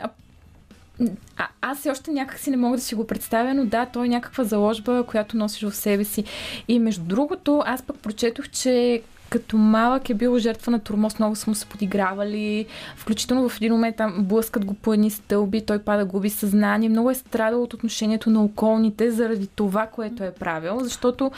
а, 1.38 1.48
аз 1.62 1.80
все 1.80 1.90
още 1.90 2.12
някак 2.12 2.40
си 2.40 2.50
не 2.50 2.58
мога 2.58 2.78
да 2.78 2.84
си 2.84 2.96
го 2.96 3.08
представя, 3.08 3.54
но 3.54 3.66
да, 3.66 3.86
той 3.86 4.06
е 4.06 4.10
някаква 4.10 4.44
заложба, 4.44 5.04
която 5.04 5.38
носиш 5.38 5.64
в 5.64 5.76
себе 5.76 6.04
си. 6.04 6.24
И 6.68 6.80
между 6.80 7.04
другото, 7.04 7.64
аз 7.66 7.82
пък 7.82 7.98
прочетох, 7.98 8.50
че 8.50 9.02
като 9.30 9.58
малък 9.58 10.10
е 10.10 10.14
бил 10.14 10.38
жертва 10.38 10.72
на 10.72 10.80
турмоз, 10.80 11.20
много 11.20 11.36
са 11.36 11.50
му 11.50 11.56
се 11.56 11.66
подигравали, 11.66 12.66
включително 12.96 13.50
в 13.50 13.58
един 13.58 13.72
момент 13.72 13.96
там 13.96 14.24
блъскат 14.24 14.66
го 14.66 14.74
по 14.74 14.94
едни 14.94 15.10
стълби, 15.10 15.66
той 15.66 15.80
пада, 15.80 16.06
губи 16.06 16.30
съзнание. 16.30 16.90
Много 16.90 17.12
е 17.12 17.16
страдал 17.16 17.64
от 17.64 17.74
отношението 17.74 18.30
на 18.30 18.44
околните 18.44 19.12
заради 19.12 19.48
това, 19.48 19.88
което 19.88 20.24
е 20.24 20.34
правил, 20.34 20.80
защото 20.80 21.32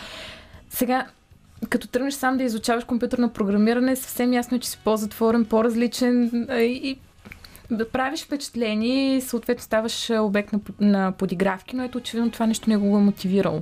сега 0.69 1.05
като 1.69 1.87
тръгнеш 1.87 2.13
сам 2.13 2.37
да 2.37 2.43
изучаваш 2.43 2.83
компютърно 2.83 3.29
програмиране, 3.29 3.95
съвсем 3.95 4.33
ясно 4.33 4.57
е, 4.57 4.59
че 4.59 4.69
си 4.69 4.79
по-затворен, 4.83 5.45
по-различен 5.45 6.47
и 6.51 6.97
да 7.71 7.89
правиш 7.89 8.23
впечатление 8.25 9.17
и 9.17 9.21
съответно 9.21 9.63
ставаш 9.63 10.09
обект 10.09 10.53
на, 10.53 10.59
на 10.79 11.11
подигравки, 11.11 11.75
но 11.75 11.83
ето 11.83 11.97
очевидно 11.97 12.31
това 12.31 12.47
нещо 12.47 12.69
не 12.69 12.77
го 12.77 12.97
е 12.97 13.01
мотивирало. 13.01 13.61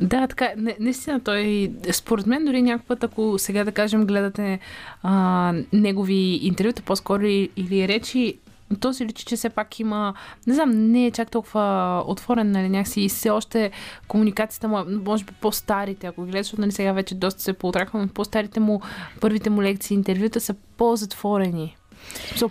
Да, 0.00 0.26
така, 0.26 0.48
не, 0.56 0.76
наистина 0.80 1.20
той, 1.20 1.72
според 1.92 2.26
мен 2.26 2.44
дори 2.44 2.62
някакъв 2.62 2.86
път, 2.86 3.04
ако 3.04 3.38
сега 3.38 3.64
да 3.64 3.72
кажем 3.72 4.06
гледате 4.06 4.58
а, 5.02 5.54
негови 5.72 6.38
интервюта, 6.42 6.82
по-скоро 6.82 7.26
или 7.26 7.88
речи, 7.88 8.38
този 8.80 9.06
личи, 9.06 9.24
че 9.24 9.36
все 9.36 9.48
пак 9.48 9.80
има, 9.80 10.14
не 10.46 10.54
знам, 10.54 10.70
не 10.70 11.06
е 11.06 11.10
чак 11.10 11.30
толкова 11.30 12.04
отворен, 12.06 12.50
нали, 12.50 12.68
някакси 12.68 13.00
и 13.00 13.08
все 13.08 13.30
още 13.30 13.70
комуникацията 14.08 14.68
му, 14.68 14.84
може 15.04 15.24
би 15.24 15.32
по-старите, 15.40 16.06
ако 16.06 16.22
гледаш, 16.22 16.52
нали, 16.52 16.72
сега 16.72 16.92
вече 16.92 17.14
доста 17.14 17.42
се 17.42 17.52
поутраква, 17.52 17.98
но 17.98 18.08
по-старите 18.08 18.60
му, 18.60 18.80
първите 19.20 19.50
му 19.50 19.62
лекции, 19.62 19.94
интервюта 19.94 20.40
са 20.40 20.54
по-затворени. 20.76 21.76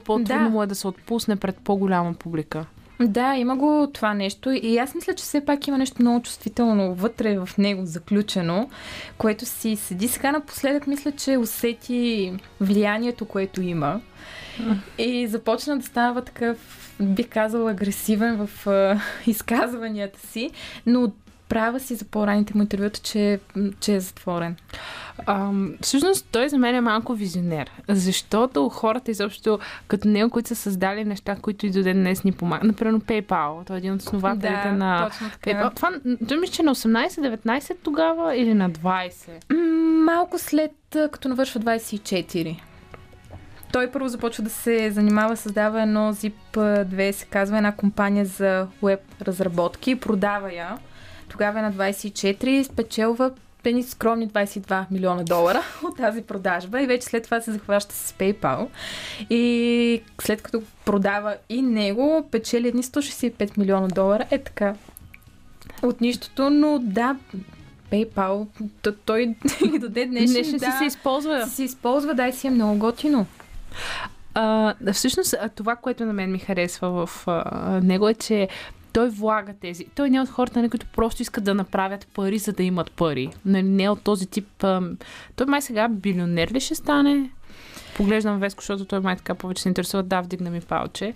По-трудно 0.06 0.44
да. 0.44 0.50
му 0.50 0.64
е 0.64 0.68
да 0.68 0.76
се 0.76 0.88
отпусне 0.88 1.36
пред 1.36 1.56
по-голяма 1.64 2.14
публика. 2.14 2.66
Да, 3.00 3.36
има 3.36 3.56
го 3.56 3.90
това 3.94 4.14
нещо 4.14 4.52
и 4.52 4.78
аз 4.78 4.96
мисля, 4.96 5.14
че 5.14 5.24
все 5.24 5.46
пак 5.46 5.68
има 5.68 5.78
нещо 5.78 5.96
много 6.00 6.22
чувствително 6.22 6.94
вътре 6.94 7.38
в 7.38 7.50
него 7.58 7.86
заключено, 7.86 8.70
което 9.18 9.46
си 9.46 9.76
седи 9.76 10.08
сега 10.08 10.32
напоследък, 10.32 10.88
мисля, 10.88 11.12
че 11.12 11.38
усети 11.38 12.34
влиянието, 12.62 13.26
което 13.26 13.62
има 13.62 14.02
и 14.98 15.28
започна 15.28 15.78
да 15.78 15.86
става 15.86 16.22
такъв, 16.22 16.58
бих 17.02 17.30
казала, 17.30 17.72
агресивен 17.72 18.48
в 18.48 18.66
uh, 18.66 19.02
изказванията 19.28 20.28
си, 20.28 20.52
но 20.86 21.12
права 21.50 21.80
си 21.80 21.96
за 21.96 22.06
по-ранните 22.06 22.54
му 22.56 22.62
интервюта, 22.62 23.00
че, 23.00 23.40
че 23.80 23.96
е 23.96 24.00
затворен. 24.00 24.56
А, 25.26 25.52
всъщност 25.82 26.28
той 26.32 26.50
за 26.50 26.58
мен 26.58 26.76
е 26.76 26.82
малко 26.82 27.14
визионер, 27.14 27.72
защото 27.88 28.70
хората 28.70 29.12
изобщо 29.12 29.60
като 29.88 30.08
него, 30.08 30.30
които 30.30 30.50
са 30.50 30.56
създали 30.56 31.06
неща, 31.06 31.36
които 31.36 31.66
и 31.66 31.72
до 31.72 31.84
ден 31.84 31.98
днес 31.98 32.24
ни 32.24 32.32
помагат. 32.32 32.64
Например, 32.64 33.00
PayPal, 33.00 33.68
той 33.68 33.76
е 33.76 33.80
един 33.80 33.94
от 33.94 34.02
основателите 34.02 34.70
да, 34.70 34.72
на 34.72 35.10
PayPal. 35.46 35.76
Това, 35.76 35.92
той 36.28 36.38
мисля, 36.38 36.54
че 36.54 36.64
на 36.64 36.76
18-19 36.76 37.76
тогава 37.84 38.36
или 38.36 38.54
на 38.54 38.72
20? 38.72 39.54
Малко 40.06 40.38
след 40.40 40.72
като 41.12 41.30
навършва 41.30 41.62
24 41.62 42.58
той 43.76 43.92
първо 43.92 44.08
започва 44.08 44.44
да 44.44 44.50
се 44.50 44.92
занимава, 44.92 45.38
създава 45.38 45.82
едно 45.82 46.14
Zip2, 46.14 47.12
се 47.12 47.26
казва 47.26 47.58
една 47.58 47.76
компания 47.76 48.26
за 48.26 48.68
веб 48.84 49.00
разработки, 49.22 49.96
продава 49.96 50.54
я. 50.54 50.78
Тогава 51.36 51.60
е 51.60 51.62
на 51.62 51.74
24, 51.74 52.64
спечелва 52.64 53.32
пени 53.64 53.84
скромни 53.84 54.30
22 54.30 54.86
милиона 54.92 55.24
долара 55.24 55.62
от 55.84 55.98
тази 55.98 56.22
продажба 56.22 56.82
и 56.82 56.86
вече 56.86 57.08
след 57.08 57.24
това 57.24 57.42
се 57.42 57.52
захваща 57.52 57.96
с 57.96 58.14
PayPal. 58.14 58.68
И 59.30 60.02
след 60.22 60.42
като 60.42 60.62
продава 60.86 61.36
и 61.50 61.62
него, 61.62 62.28
печели 62.32 62.68
едни 62.68 62.84
165 62.84 63.58
милиона 63.58 63.88
долара. 63.88 64.26
Е 64.32 64.38
така. 64.38 64.76
От 65.84 66.02
нищото, 66.02 66.50
но 66.50 66.80
да, 66.80 67.16
PayPal, 67.92 68.48
той 69.06 69.36
и 69.76 69.80
до 69.80 69.90
ден 69.90 70.10
днешен 70.10 70.58
да, 70.58 70.72
си 70.72 70.78
се 70.78 70.86
използва. 70.86 71.46
Си 71.48 71.56
се 71.56 71.64
използва, 71.64 72.14
да, 72.14 72.28
и 72.28 72.34
си 72.34 72.48
е 72.48 72.52
много 72.52 72.80
готино. 72.80 73.26
А, 74.34 74.74
всъщност, 74.94 75.36
това, 75.56 75.76
което 75.76 76.06
на 76.06 76.14
мен 76.14 76.32
ми 76.32 76.40
харесва 76.40 77.06
в 77.06 77.28
а, 77.28 77.82
него 77.84 78.10
е, 78.10 78.14
че 78.14 78.48
той 78.96 79.10
влага 79.10 79.54
тези. 79.62 79.86
Той 79.96 80.10
не 80.10 80.18
е 80.18 80.22
от 80.22 80.30
хората, 80.30 80.60
нали, 80.60 80.70
които 80.70 80.86
просто 80.96 81.22
искат 81.22 81.44
да 81.44 81.54
направят 81.54 82.08
пари, 82.14 82.38
за 82.38 82.54
да 82.54 82.64
имат 82.64 82.92
пари. 82.92 83.30
Нали, 83.46 83.64
не 83.64 83.84
е 83.84 83.90
от 83.90 84.02
този 84.02 84.28
тип. 84.28 84.48
Той 85.36 85.48
май 85.48 85.62
сега 85.62 85.88
билионер 85.88 86.52
ли 86.52 86.60
ще 86.60 86.76
стане? 86.76 87.30
Поглеждам 87.96 88.40
Веско, 88.40 88.62
защото 88.62 88.86
той 88.86 89.00
май 89.00 89.16
така 89.16 89.36
повече 89.36 89.62
се 89.62 89.70
интересува. 89.70 90.04
Да, 90.04 90.22
вдигна 90.22 90.50
ми 90.50 90.62
палче. 90.62 91.14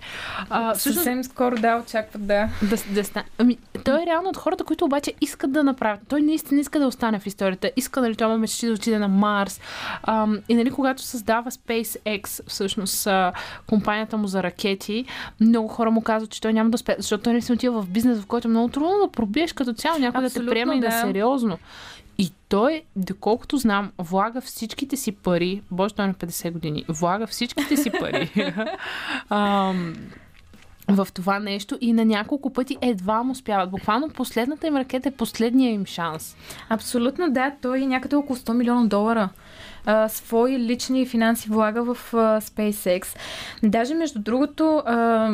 А, 0.49 0.73
всъщност, 0.73 0.95
Съвсем 0.95 1.23
скоро 1.23 1.56
да, 1.56 1.81
очакват 1.84 2.27
да. 2.27 2.49
да, 2.61 2.76
да 2.93 3.03
ста... 3.03 3.23
ами, 3.38 3.57
той 3.85 4.03
е 4.03 4.06
реално 4.06 4.30
от 4.30 4.38
хората, 4.38 4.64
които 4.64 4.85
обаче 4.85 5.14
искат 5.22 5.51
да 5.51 5.64
направят. 5.64 5.99
Той 6.07 6.22
наистина 6.22 6.61
иска 6.61 6.80
да 6.80 6.88
остане 6.88 7.19
в 7.19 7.26
историята. 7.26 7.72
Иска, 7.76 8.01
нали, 8.01 8.15
това 8.15 8.38
мечти 8.38 8.68
да 8.68 8.73
отиде 8.73 8.99
на 8.99 9.07
Марс. 9.07 9.61
А, 10.03 10.27
и 10.49 10.56
нали, 10.56 10.72
когато 10.72 11.01
създава 11.01 11.51
SpaceX, 11.51 12.41
всъщност 12.47 13.07
а, 13.07 13.31
компанията 13.68 14.18
му 14.18 14.27
за 14.27 14.43
ракети, 14.43 15.06
много 15.39 15.68
хора 15.68 15.91
му 15.91 16.01
казват, 16.01 16.31
че 16.31 16.41
той 16.41 16.53
няма 16.53 16.69
да 16.69 16.76
успее, 16.76 16.95
защото 16.97 17.23
той 17.23 17.34
не 17.34 17.41
се 17.41 17.53
отива 17.53 17.81
в 17.81 17.89
бизнес, 17.89 18.19
в 18.19 18.26
който 18.26 18.47
е 18.47 18.51
много 18.51 18.68
трудно 18.68 18.97
да 19.06 19.11
пробиеш 19.11 19.53
като 19.53 19.73
цяло 19.73 19.99
някой 19.99 20.22
да 20.22 20.30
те 20.30 20.45
приема 20.45 20.72
да. 20.72 20.77
и 20.77 20.81
да 20.81 20.91
сериозно. 20.91 21.57
И 22.19 22.31
той, 22.49 22.83
доколкото 22.95 23.57
знам, 23.57 23.91
влага 23.97 24.41
всичките 24.41 24.97
си 24.97 25.11
пари, 25.11 25.61
боже, 25.71 25.93
той 25.93 26.05
е 26.05 26.07
на 26.07 26.13
50 26.13 26.51
години, 26.51 26.85
влага 26.89 27.27
всичките 27.27 27.77
си 27.77 27.91
пари 27.99 28.31
в 30.89 31.07
това 31.13 31.39
нещо 31.39 31.77
и 31.81 31.93
на 31.93 32.05
няколко 32.05 32.53
пъти 32.53 32.77
едва 32.81 33.23
му 33.23 33.31
успяват. 33.31 33.71
Буквално 33.71 34.09
последната 34.09 34.67
им 34.67 34.75
ракета 34.75 35.09
е 35.09 35.11
последния 35.11 35.71
им 35.71 35.85
шанс. 35.85 36.35
Абсолютно 36.69 37.31
да, 37.31 37.51
той 37.61 37.81
е 37.81 37.85
някъде 37.85 38.15
около 38.15 38.37
100 38.37 38.53
милиона 38.53 38.85
долара 38.85 39.29
а, 39.85 40.09
свои 40.09 40.59
лични 40.59 41.05
финанси 41.05 41.49
влага 41.49 41.83
в 41.83 42.13
а, 42.13 42.41
SpaceX. 42.41 43.17
Даже 43.63 43.93
между 43.93 44.19
другото, 44.19 44.83
а, 44.85 45.31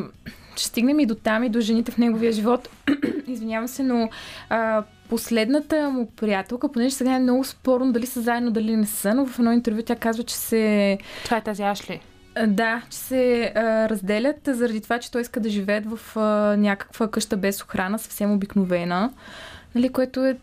ще 0.56 0.68
стигнем 0.68 1.00
и 1.00 1.06
до 1.06 1.16
там 1.16 1.44
и 1.44 1.50
до 1.50 1.62
жените 1.62 1.92
в 1.92 1.98
неговия 1.98 2.32
живот. 2.32 2.70
Извинявам 3.28 3.68
се, 3.68 3.84
но 3.84 4.10
а, 4.50 4.84
последната 5.10 5.90
му 5.90 6.12
приятелка, 6.12 6.72
понеже 6.72 6.96
сега 6.96 7.14
е 7.14 7.20
много 7.20 7.44
спорно 7.44 7.92
дали 7.92 8.06
са 8.06 8.22
заедно, 8.22 8.52
дали 8.52 8.76
не 8.76 8.86
са, 8.86 9.14
но 9.14 9.26
в 9.26 9.40
едно 9.40 9.52
интервю 9.52 9.82
тя 9.86 9.96
казва, 9.96 10.24
че 10.24 10.36
се... 10.36 10.98
Това 11.24 11.38
е 11.38 11.42
тази 11.42 11.64
Ашли. 11.64 12.02
Да, 12.48 12.82
че 12.90 12.98
се 12.98 13.52
а, 13.56 13.90
разделят 13.90 14.40
заради 14.48 14.82
това, 14.82 15.00
че 15.00 15.12
той 15.12 15.22
иска 15.22 15.40
да 15.40 15.50
живеят 15.50 15.86
в 15.86 16.18
а, 16.18 16.22
някаква 16.58 17.08
къща 17.08 17.38
без 17.38 17.64
охрана, 17.64 18.00
съвсем 18.00 18.32
обикновена, 18.32 19.12
нали, 19.76 19.90
което 19.90 20.26
е 20.26 20.38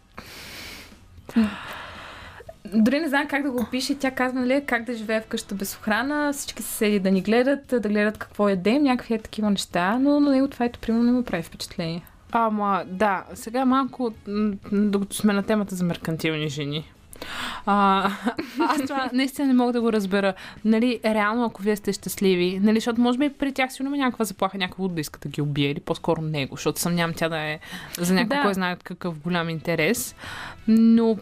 дори 2.75 3.01
не 3.01 3.09
знам 3.09 3.29
как 3.29 3.43
да 3.43 3.51
го 3.51 3.61
опише. 3.61 3.99
Тя 3.99 4.11
казва, 4.11 4.41
нали, 4.41 4.63
как 4.67 4.85
да 4.85 4.95
живее 4.95 5.21
вкъща 5.21 5.55
без 5.55 5.77
охрана, 5.77 6.33
всички 6.33 6.63
се 6.63 6.69
седи 6.73 6.99
да 6.99 7.11
ни 7.11 7.23
гледат, 7.23 7.67
да 7.67 7.89
гледат 7.89 8.19
какво 8.19 8.49
ядем, 8.49 8.83
някакви 8.83 9.15
е 9.15 9.19
такива 9.19 9.51
неща, 9.51 9.99
но 9.99 10.21
на 10.21 10.31
него 10.31 10.49
това 10.49 10.65
ето 10.65 10.79
примерно 10.79 11.05
не 11.05 11.13
му 11.13 11.23
прави 11.23 11.43
впечатление. 11.43 12.03
Ама, 12.33 12.85
да, 12.87 13.25
сега 13.35 13.65
малко, 13.65 14.13
докато 14.73 15.17
сме 15.17 15.33
на 15.33 15.43
темата 15.43 15.75
за 15.75 15.85
меркантилни 15.85 16.49
жени. 16.49 16.93
А, 17.67 18.11
аз 18.61 18.83
това 18.83 19.11
наистина 19.13 19.49
не 19.49 19.55
мога 19.55 19.73
да 19.73 19.81
го 19.81 19.93
разбера. 19.93 20.35
Нали, 20.65 21.01
реално, 21.05 21.45
ако 21.45 21.63
вие 21.63 21.77
сте 21.77 21.93
щастливи, 21.93 22.61
нали, 22.63 22.77
защото 22.77 23.01
може 23.01 23.19
би 23.19 23.29
при 23.29 23.53
тях 23.53 23.73
сигурно 23.73 23.95
има 23.95 24.05
някаква 24.05 24.25
заплаха, 24.25 24.59
някакво 24.59 24.89
да 24.89 25.01
иска 25.01 25.19
да 25.21 25.29
ги 25.29 25.43
убие, 25.43 25.71
или 25.71 25.81
по-скоро 25.81 26.23
него, 26.23 26.57
защото 26.57 26.81
съмнявам 26.81 27.15
тя 27.17 27.29
да 27.29 27.39
е 27.39 27.59
за 27.99 28.15
някой, 28.15 28.37
Да. 28.37 28.43
кой 28.43 28.55
знае 28.55 28.77
какъв 28.77 29.19
голям 29.19 29.49
интерес. 29.49 30.15
Но, 30.69 31.17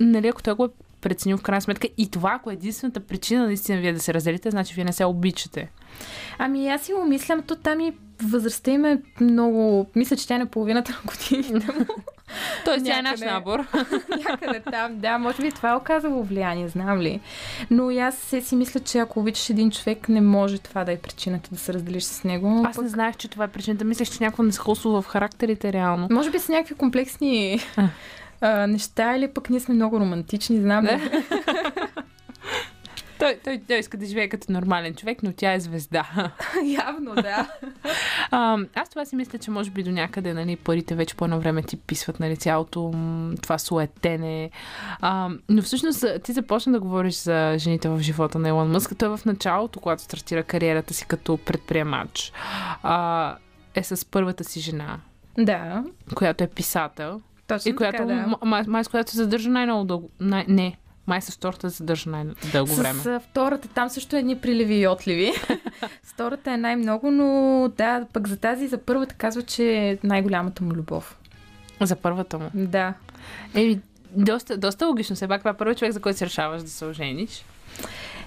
нали, 0.00 0.28
ако 0.28 0.42
той 0.42 0.54
го 0.54 0.64
е 0.64 0.68
преценил 1.06 1.36
в 1.36 1.42
крайна 1.42 1.60
сметка 1.60 1.88
и 1.98 2.10
това, 2.10 2.32
ако 2.32 2.50
е 2.50 2.54
единствената 2.54 3.00
причина 3.00 3.46
наистина 3.46 3.80
вие 3.80 3.92
да 3.92 4.00
се 4.00 4.14
разделите, 4.14 4.50
значи 4.50 4.74
вие 4.74 4.84
не 4.84 4.92
се 4.92 5.04
обичате. 5.04 5.70
Ами 6.38 6.68
аз 6.68 6.82
си 6.82 6.92
го 6.92 7.04
мисля, 7.04 7.36
но 7.36 7.42
то 7.42 7.56
там 7.56 7.80
и 7.80 7.92
възрастта 8.22 8.70
им 8.70 8.84
е 8.84 9.02
много... 9.20 9.86
Мисля, 9.94 10.16
че 10.16 10.28
тя 10.28 10.34
е 10.34 10.38
на 10.38 10.46
половината 10.46 10.92
на 10.92 10.98
годините 11.12 11.72
му. 11.72 11.86
Тоест, 12.64 12.84
тя 12.84 12.98
е 12.98 13.02
наш 13.02 13.20
набор. 13.20 13.58
Някъде 14.28 14.60
там, 14.70 14.98
да, 14.98 15.18
може 15.18 15.42
би 15.42 15.52
това 15.52 15.70
е 15.70 15.76
оказало 15.76 16.22
влияние, 16.22 16.68
знам 16.68 17.00
ли. 17.00 17.20
Но 17.70 17.90
и 17.90 17.98
аз 17.98 18.14
се 18.14 18.40
си 18.40 18.56
мисля, 18.56 18.80
че 18.80 18.98
ако 18.98 19.20
обичаш 19.20 19.50
един 19.50 19.70
човек, 19.70 20.08
не 20.08 20.20
може 20.20 20.58
това 20.58 20.84
да 20.84 20.92
е 20.92 20.98
причината 20.98 21.50
да 21.52 21.58
се 21.58 21.74
разделиш 21.74 22.04
с 22.04 22.24
него. 22.24 22.64
Аз 22.66 22.78
не 22.78 22.88
знаех, 22.88 23.16
че 23.16 23.28
това 23.28 23.44
е 23.44 23.48
причината. 23.48 23.84
Мислех, 23.84 24.10
че 24.10 24.24
някакво 24.24 24.42
несходство 24.42 25.02
в 25.02 25.06
характерите 25.08 25.72
реално. 25.72 26.08
Може 26.10 26.30
би 26.30 26.38
са 26.38 26.52
някакви 26.52 26.74
комплексни 26.74 27.60
а, 28.40 28.66
неща 28.66 29.16
или 29.16 29.28
пък 29.28 29.50
ние 29.50 29.60
сме 29.60 29.74
много 29.74 30.00
романтични, 30.00 30.60
знам 30.60 30.84
ли. 30.84 31.00
Той, 33.18 33.38
той, 33.44 33.60
той 33.68 33.78
иска 33.78 33.96
да 33.96 34.06
живее 34.06 34.28
като 34.28 34.52
нормален 34.52 34.94
човек, 34.94 35.22
но 35.22 35.32
тя 35.32 35.52
е 35.52 35.60
звезда. 35.60 36.06
Явно, 36.86 37.14
да. 37.14 37.50
А, 38.30 38.58
аз 38.74 38.88
това 38.88 39.04
си 39.04 39.16
мисля, 39.16 39.38
че 39.38 39.50
може 39.50 39.70
би 39.70 39.82
до 39.82 39.90
някъде 39.90 40.34
нали, 40.34 40.56
парите 40.56 40.94
вече 40.94 41.14
по 41.14 41.24
едно 41.24 41.40
време 41.40 41.62
ти 41.62 41.76
писват 41.76 42.20
нали, 42.20 42.36
цялото 42.36 42.92
това 43.42 43.58
суетене. 43.58 44.50
А, 45.00 45.30
но 45.48 45.62
всъщност 45.62 46.04
ти 46.24 46.32
започна 46.32 46.72
да 46.72 46.80
говориш 46.80 47.14
за 47.14 47.54
жените 47.58 47.88
в 47.88 48.00
живота 48.00 48.38
на 48.38 48.48
Елон 48.48 48.70
Мъск. 48.70 48.98
Той 48.98 49.16
в 49.16 49.24
началото, 49.24 49.80
когато 49.80 50.02
стартира 50.02 50.42
кариерата 50.42 50.94
си 50.94 51.06
като 51.06 51.36
предприемач, 51.36 52.32
а, 52.82 53.36
е 53.74 53.82
с 53.82 54.10
първата 54.10 54.44
си 54.44 54.60
жена, 54.60 54.98
Да. 55.38 55.84
която 56.14 56.44
е 56.44 56.48
писател. 56.48 57.20
Точно 57.46 57.70
и 57.70 57.76
която, 57.76 57.96
така, 57.96 58.14
да. 58.14 58.46
май, 58.46 58.62
май 58.66 58.84
с 58.84 58.88
която 58.88 59.10
се 59.10 59.16
задържа 59.16 59.50
най-много 59.50 59.84
дълго. 59.84 60.10
Най- 60.20 60.44
не, 60.48 60.76
май 61.06 61.22
с 61.22 61.30
втората 61.30 61.70
се 61.70 61.76
задържа 61.76 62.10
най-дълго 62.10 62.74
време. 62.74 63.00
С 63.00 63.20
втората 63.30 63.68
там 63.68 63.88
също 63.88 64.16
едни 64.16 64.38
приливи 64.38 64.74
и 64.74 64.88
отливи. 64.88 65.32
с 66.02 66.12
втората 66.12 66.52
е 66.52 66.56
най-много, 66.56 67.10
но 67.10 67.68
да, 67.76 68.06
пък 68.12 68.28
за 68.28 68.36
тази, 68.36 68.68
за 68.68 68.78
първата 68.78 69.14
казва, 69.14 69.42
че 69.42 69.72
е 69.72 69.98
най-голямата 70.04 70.64
му 70.64 70.72
любов. 70.72 71.18
За 71.80 71.96
първата 71.96 72.38
му? 72.38 72.50
Да. 72.54 72.94
Еми, 73.54 73.80
доста, 74.16 74.56
доста 74.56 74.86
логично. 74.86 75.16
Все 75.16 75.28
пак 75.28 75.40
това 75.40 75.50
е 75.50 75.56
първият 75.56 75.78
човек, 75.78 75.92
за 75.92 76.00
който 76.00 76.18
се 76.18 76.26
решаваш 76.26 76.62
да 76.62 76.68
се 76.68 76.84
ожениш. 76.84 77.44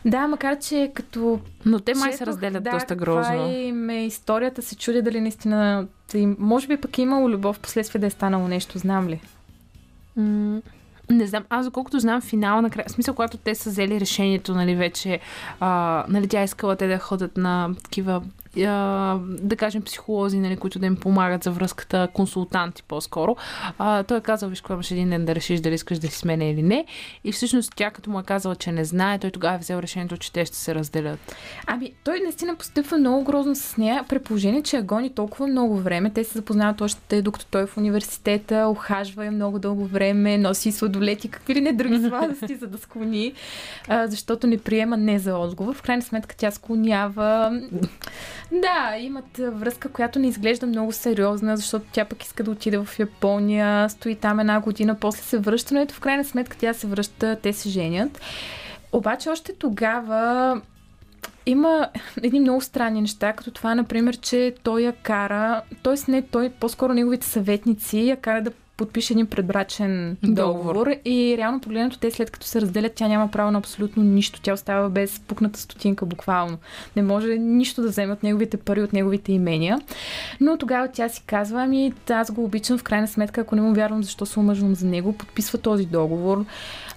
Да, 0.05 0.27
макар 0.27 0.59
че 0.59 0.91
като... 0.93 1.39
Но 1.65 1.79
те 1.79 1.93
май 1.95 2.13
се 2.13 2.25
разделят 2.25 2.63
да, 2.63 2.71
доста 2.71 2.95
грозно. 2.95 3.45
е 3.45 3.51
им 3.51 3.89
е 3.89 4.05
историята, 4.05 4.61
се 4.61 4.75
чудя 4.75 5.01
дали 5.01 5.21
наистина... 5.21 5.87
да 6.13 6.35
Може 6.39 6.67
би 6.67 6.77
пък 6.77 6.97
е 6.97 7.01
имало 7.01 7.29
любов, 7.29 7.59
последствие 7.59 7.99
да 8.01 8.07
е 8.07 8.09
станало 8.09 8.47
нещо, 8.47 8.77
знам 8.77 9.07
ли. 9.09 9.21
М, 10.15 10.61
Не 11.09 11.27
знам, 11.27 11.43
аз 11.49 11.65
доколкото 11.65 11.99
знам 11.99 12.21
финала 12.21 12.61
на 12.61 12.69
края, 12.69 12.85
в 12.87 12.91
смисъл, 12.91 13.15
когато 13.15 13.37
те 13.37 13.55
са 13.55 13.69
взели 13.69 13.99
решението, 13.99 14.53
нали, 14.53 14.75
вече, 14.75 15.19
а, 15.59 16.05
нали, 16.09 16.27
тя 16.27 16.43
искала 16.43 16.75
те 16.75 16.87
да 16.87 16.99
ходят 16.99 17.37
на 17.37 17.69
такива, 17.83 18.21
да 18.55 19.55
кажем, 19.57 19.81
психолози, 19.81 20.39
нали, 20.39 20.57
които 20.57 20.79
да 20.79 20.85
им 20.85 20.95
помагат 20.95 21.43
за 21.43 21.51
връзката, 21.51 22.07
консултанти 22.13 22.83
по-скоро. 22.83 23.35
А, 23.77 24.03
той 24.03 24.17
е 24.17 24.21
казал, 24.21 24.49
виж, 24.49 24.61
кога 24.61 24.73
имаш 24.73 24.91
един 24.91 25.09
ден 25.09 25.25
да 25.25 25.35
решиш 25.35 25.59
дали 25.59 25.73
искаш 25.73 25.99
да 25.99 26.07
си 26.07 26.17
с 26.17 26.25
мен 26.25 26.41
или 26.41 26.63
не. 26.63 26.85
И 27.23 27.31
всъщност 27.31 27.73
тя, 27.75 27.91
като 27.91 28.09
му 28.09 28.19
е 28.19 28.23
казала, 28.23 28.55
че 28.55 28.71
не 28.71 28.85
знае, 28.85 29.19
той 29.19 29.31
тогава 29.31 29.55
е 29.55 29.59
взел 29.59 29.77
решението, 29.77 30.17
че 30.17 30.31
те 30.31 30.45
ще 30.45 30.55
се 30.55 30.75
разделят. 30.75 31.35
Ами, 31.67 31.91
той 32.03 32.19
наистина 32.19 32.55
постъпва 32.55 32.97
много 32.97 33.23
грозно 33.23 33.55
с 33.55 33.77
нея, 33.77 34.05
при 34.09 34.19
положение, 34.19 34.63
че 34.63 34.77
я 34.77 34.83
гони 34.83 35.09
толкова 35.09 35.47
много 35.47 35.77
време. 35.77 36.09
Те 36.13 36.23
се 36.23 36.37
запознават 36.37 36.81
още 36.81 37.21
докато 37.21 37.45
той 37.45 37.63
е 37.63 37.65
в 37.65 37.77
университета, 37.77 38.67
охажва 38.67 39.25
я 39.25 39.31
много 39.31 39.59
дълго 39.59 39.85
време, 39.85 40.37
носи 40.37 40.71
сладолети, 40.71 41.29
какви 41.29 41.55
ли 41.55 41.61
не 41.61 41.73
други 41.73 41.99
сладости, 42.07 42.55
за 42.55 42.67
да 42.67 42.77
склони, 42.77 43.33
а, 43.87 44.07
защото 44.07 44.47
не 44.47 44.57
приема 44.57 44.97
не 44.97 45.19
за 45.19 45.37
отговор. 45.37 45.75
В 45.75 45.81
крайна 45.81 46.01
сметка 46.01 46.35
тя 46.37 46.51
склонява. 46.51 47.61
Да, 48.51 48.97
имат 48.99 49.37
връзка, 49.37 49.89
която 49.89 50.19
не 50.19 50.27
изглежда 50.27 50.65
много 50.65 50.91
сериозна, 50.91 51.57
защото 51.57 51.85
тя 51.91 52.05
пък 52.05 52.23
иска 52.23 52.43
да 52.43 52.51
отиде 52.51 52.77
в 52.77 52.99
Япония, 52.99 53.89
стои 53.89 54.15
там 54.15 54.39
една 54.39 54.59
година, 54.59 54.95
после 54.95 55.21
се 55.21 55.37
връща, 55.37 55.73
но 55.73 55.81
ето 55.81 55.93
в 55.93 55.99
крайна 55.99 56.25
сметка 56.25 56.57
тя 56.57 56.73
се 56.73 56.87
връща, 56.87 57.37
те 57.43 57.53
се 57.53 57.69
женят. 57.69 58.21
Обаче 58.91 59.29
още 59.29 59.53
тогава 59.53 60.61
има 61.45 61.89
едни 62.23 62.39
много 62.39 62.61
странни 62.61 63.01
неща, 63.01 63.33
като 63.33 63.51
това, 63.51 63.75
например, 63.75 64.17
че 64.17 64.55
той 64.63 64.81
я 64.81 64.93
кара, 64.93 65.61
т.е. 65.83 66.11
не 66.11 66.21
той, 66.21 66.49
по-скоро 66.49 66.93
неговите 66.93 67.27
съветници 67.27 67.99
я 67.99 68.17
кара 68.17 68.41
да 68.41 68.51
подпише 68.79 69.13
един 69.13 69.27
предбрачен 69.27 70.17
договор. 70.23 70.73
Договор. 70.73 70.95
И 71.05 71.35
реално 71.37 71.59
погледнато 71.59 71.99
те 71.99 72.11
след 72.11 72.31
като 72.31 72.47
се 72.47 72.61
разделят, 72.61 72.93
тя 72.95 73.07
няма 73.07 73.31
право 73.31 73.51
на 73.51 73.57
абсолютно 73.57 74.03
нищо. 74.03 74.41
Тя 74.41 74.53
остава 74.53 74.89
без 74.89 75.19
пукната 75.19 75.59
стотинка 75.59 76.05
буквално. 76.05 76.57
Не 76.95 77.01
може 77.01 77.27
нищо 77.37 77.81
да 77.81 77.87
вземе 77.87 78.13
от 78.13 78.23
неговите 78.23 78.57
пари, 78.57 78.81
от 78.81 78.93
неговите 78.93 79.31
имения. 79.31 79.81
Но 80.41 80.57
тогава 80.57 80.87
тя 80.87 81.09
си 81.09 81.23
казва, 81.25 81.63
ами 81.63 81.93
аз 82.09 82.31
го 82.31 82.43
обичам 82.43 82.77
в 82.77 82.83
крайна 82.83 83.07
сметка, 83.07 83.41
ако 83.41 83.55
не 83.55 83.61
му 83.61 83.73
вярвам 83.73 84.03
защо 84.03 84.25
се 84.25 84.39
омъжвам 84.39 84.75
за 84.75 84.85
него, 84.85 85.13
подписва 85.13 85.57
този 85.57 85.85
договор. 85.85 86.45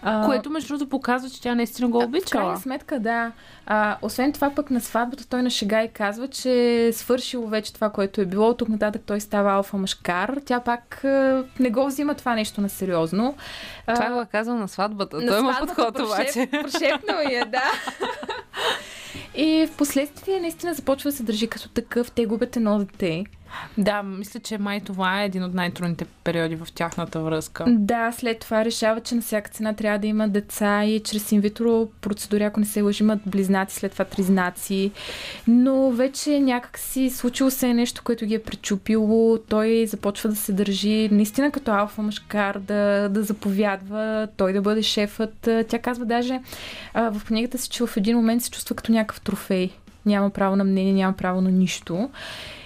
А, 0.03 0.27
Което, 0.27 0.51
между 0.51 0.69
другото, 0.69 0.89
показва, 0.89 1.31
че 1.31 1.43
тя 1.43 1.55
наистина 1.55 1.89
го 1.89 2.01
в 2.01 2.05
обичала. 2.05 2.43
крайна 2.43 2.61
сметка, 2.61 3.01
да. 3.01 3.33
А, 3.67 3.97
освен 4.03 4.33
това, 4.33 4.51
пък 4.51 4.71
на 4.71 4.81
сватбата 4.81 5.29
той 5.29 5.43
на 5.43 5.51
шега 5.51 5.83
и 5.83 5.89
казва, 5.89 6.29
че 6.29 6.53
е 6.87 6.93
свършило 6.93 7.47
вече 7.47 7.73
това, 7.73 7.91
което 7.91 8.21
е 8.21 8.27
било. 8.27 8.55
Тук 8.55 8.69
нататък 8.69 9.03
той 9.07 9.21
става 9.21 9.53
алфа 9.53 9.77
мъжкар. 9.77 10.41
Тя 10.45 10.61
пак 10.61 11.05
а, 11.05 11.45
не 11.61 11.71
го 11.71 11.87
взима 11.87 12.15
това 12.15 12.35
нещо 12.35 12.61
на 12.61 12.69
сериозно. 12.69 13.35
Това 13.95 14.11
го 14.11 14.21
е 14.21 14.27
казал 14.27 14.57
на 14.57 14.69
сватбата. 14.69 15.17
На 15.21 15.27
Той 15.27 15.39
има 15.39 15.57
подход 15.61 15.99
обаче. 16.01 16.49
Прошепнал 16.63 17.19
я, 17.31 17.47
да. 17.47 17.63
И 19.35 19.67
в 19.67 19.77
последствие 19.77 20.41
наистина 20.41 20.75
започва 20.75 21.11
да 21.11 21.17
се 21.17 21.23
държи 21.23 21.47
като 21.47 21.69
такъв. 21.69 22.11
Те 22.11 22.27
губят 22.27 22.57
едно 22.57 22.79
дете. 22.79 23.25
Да, 23.79 24.03
мисля, 24.03 24.41
че 24.41 24.59
май 24.59 24.81
това 24.81 25.23
е 25.23 25.27
един 25.27 25.45
от 25.45 25.55
най-трудните 25.55 26.05
периоди 26.25 26.57
в 26.57 26.69
тяхната 26.75 27.21
връзка. 27.21 27.65
Да, 27.69 28.13
след 28.13 28.39
това 28.39 28.65
решава, 28.65 29.01
че 29.01 29.15
на 29.15 29.23
всяка 29.23 29.51
цена 29.51 29.73
трябва 29.73 29.99
да 29.99 30.07
има 30.07 30.29
деца 30.29 30.85
и 30.85 31.01
чрез 31.01 31.33
инвитро 31.33 31.89
процедури, 32.01 32.43
ако 32.43 32.61
не 32.61 32.67
се 32.67 32.83
лъжи, 32.83 33.03
имат 33.03 33.21
близнаци, 33.27 33.77
след 33.77 33.93
това 33.93 34.05
тризнаци. 34.05 34.91
Но 35.47 35.91
вече 35.91 36.41
някак 36.41 36.79
си 36.79 37.11
случило 37.11 37.51
се 37.51 37.75
нещо, 37.75 38.03
което 38.05 38.27
ги 38.27 38.35
е 38.35 38.43
пречупило. 38.43 39.39
Той 39.49 39.87
започва 39.87 40.29
да 40.29 40.37
се 40.37 40.53
държи 40.53 41.09
наистина 41.13 41.51
като 41.51 41.71
алфа 41.71 42.03
мъжкар, 42.03 42.59
да, 42.59 43.09
да 43.09 43.23
заповядва, 43.23 44.29
той 44.37 44.53
да 44.53 44.63
бъде 44.63 44.83
шефът. 44.83 45.49
Тя 45.69 45.79
казва 45.79 46.05
даже 46.05 46.41
а, 46.95 47.13
в 47.13 47.25
книгата 47.25 47.59
си, 47.59 47.69
че 47.69 47.87
в 47.87 47.97
един 47.97 48.17
момент 48.17 48.43
се 48.43 48.51
чувства 48.51 48.75
като 48.77 48.93
някакъв 48.93 49.21
трофей. 49.21 49.71
Няма 50.07 50.31
право 50.31 50.57
на 50.57 50.65
мнение, 50.65 50.93
няма 50.93 51.13
право 51.17 51.41
на 51.41 51.51
нищо. 51.51 52.11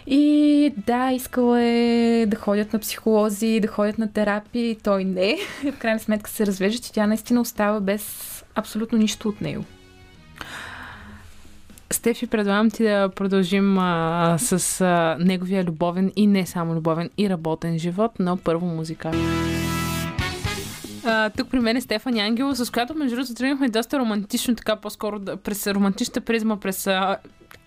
И 0.07 0.73
да, 0.87 1.13
искала 1.13 1.63
е 1.63 2.27
да 2.27 2.37
ходят 2.37 2.73
на 2.73 2.79
психолози, 2.79 3.61
да 3.61 3.69
ходят 3.69 3.99
на 3.99 4.13
терапии, 4.13 4.77
той 4.83 5.05
не. 5.05 5.39
В 5.73 5.79
крайна 5.79 6.01
сметка 6.01 6.31
се 6.31 6.47
развежда, 6.47 6.83
че 6.83 6.93
тя 6.93 7.07
наистина 7.07 7.41
остава 7.41 7.81
без 7.81 8.45
абсолютно 8.55 8.99
нищо 8.99 9.29
от 9.29 9.41
него. 9.41 9.65
Стефи, 11.91 12.27
предлагам 12.27 12.71
ти 12.71 12.83
да 12.83 13.09
продължим 13.09 13.79
а, 13.79 14.37
с 14.39 14.81
а, 14.81 15.17
неговия 15.21 15.65
любовен 15.65 16.13
и 16.17 16.27
не 16.27 16.47
само 16.47 16.75
любовен 16.75 17.11
и 17.19 17.31
работен 17.31 17.79
живот, 17.79 18.13
но 18.19 18.37
първо 18.37 18.67
музика. 18.67 19.11
А, 21.07 21.31
тук 21.31 21.51
при 21.51 21.61
мен 21.61 21.77
е 21.77 21.81
Стефани 21.81 22.21
Ангело, 22.21 22.55
с 22.55 22.73
която 22.73 22.95
между 22.95 23.17
другото 23.17 23.35
тръгнахме 23.35 23.69
доста 23.69 23.99
романтично, 23.99 24.55
така 24.55 24.77
по-скоро 24.77 25.19
да, 25.19 25.37
през 25.37 25.67
романтичната 25.67 26.21
призма, 26.21 26.61
през 26.61 26.87
а, 26.87 27.17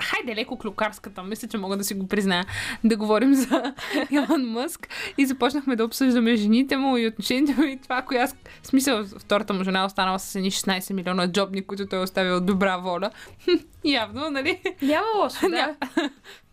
хайде 0.02 0.36
леко 0.36 0.57
клюкарската, 0.57 1.24
мисля, 1.24 1.48
че 1.48 1.57
мога 1.57 1.78
да 1.78 1.84
си 1.84 1.94
го 1.94 2.07
призная, 2.07 2.45
да 2.84 2.98
говорим 2.98 3.34
за 3.34 3.74
Илон 4.11 4.45
Мъск 4.45 4.88
и 5.18 5.26
започнахме 5.26 5.76
да 5.76 5.86
обсъждаме 5.86 6.36
жените 6.36 6.78
му 6.78 6.98
и 6.98 7.07
отношението 7.07 7.64
и 7.64 7.80
това, 7.84 8.02
коя 8.02 8.28
смисъл 8.64 9.06
втората 9.20 9.53
му 9.53 9.64
жена 9.64 9.86
останала 9.86 10.20
с 10.20 10.36
едни 10.36 10.52
16 10.52 10.94
милиона 10.94 11.32
джобни, 11.32 11.61
които 11.61 11.88
той 11.88 11.99
е 11.99 12.03
оставил 12.03 12.38
от 12.38 12.45
добра 12.45 12.78
воля. 12.78 13.10
Явно, 13.84 14.30
нали? 14.30 14.61
Няма 14.82 15.07
лошо, 15.18 15.49
да. 15.49 15.76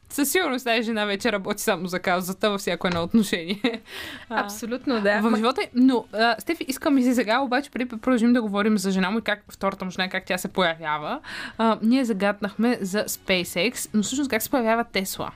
със 0.09 0.33
сигурност 0.33 0.65
тази 0.65 0.83
жена 0.83 1.05
вече 1.05 1.33
работи 1.33 1.63
само 1.63 1.87
за 1.87 2.01
каузата 2.01 2.51
във 2.51 2.61
всяко 2.61 2.87
едно 2.87 3.03
отношение. 3.03 3.81
Абсолютно, 4.31 5.01
да. 5.01 5.21
В 5.21 5.37
живота 5.37 5.63
Но, 5.75 6.05
а, 6.13 6.37
Стефи, 6.39 6.65
искам 6.69 6.99
и 6.99 7.03
си 7.03 7.15
сега, 7.15 7.41
обаче 7.41 7.71
преди 7.71 7.85
да 7.85 7.99
продължим 7.99 8.33
да 8.33 8.43
говорим 8.43 8.79
за 8.79 8.91
жена 8.91 9.11
му 9.11 9.19
и 9.19 9.23
как 9.23 9.43
втората 9.49 9.85
му 9.85 9.91
жена, 9.91 10.09
как 10.09 10.25
тя 10.25 10.39
се 10.39 10.49
появява, 10.49 11.21
а, 11.59 11.79
ние 11.83 12.05
загаднахме 12.05 12.79
за 12.81 13.05
SpaceX, 13.05 13.91
но 13.95 14.03
всъщност 14.03 14.31
как 14.31 14.43
се 14.43 14.51
появява 14.51 14.85
Тесла? 14.85 15.31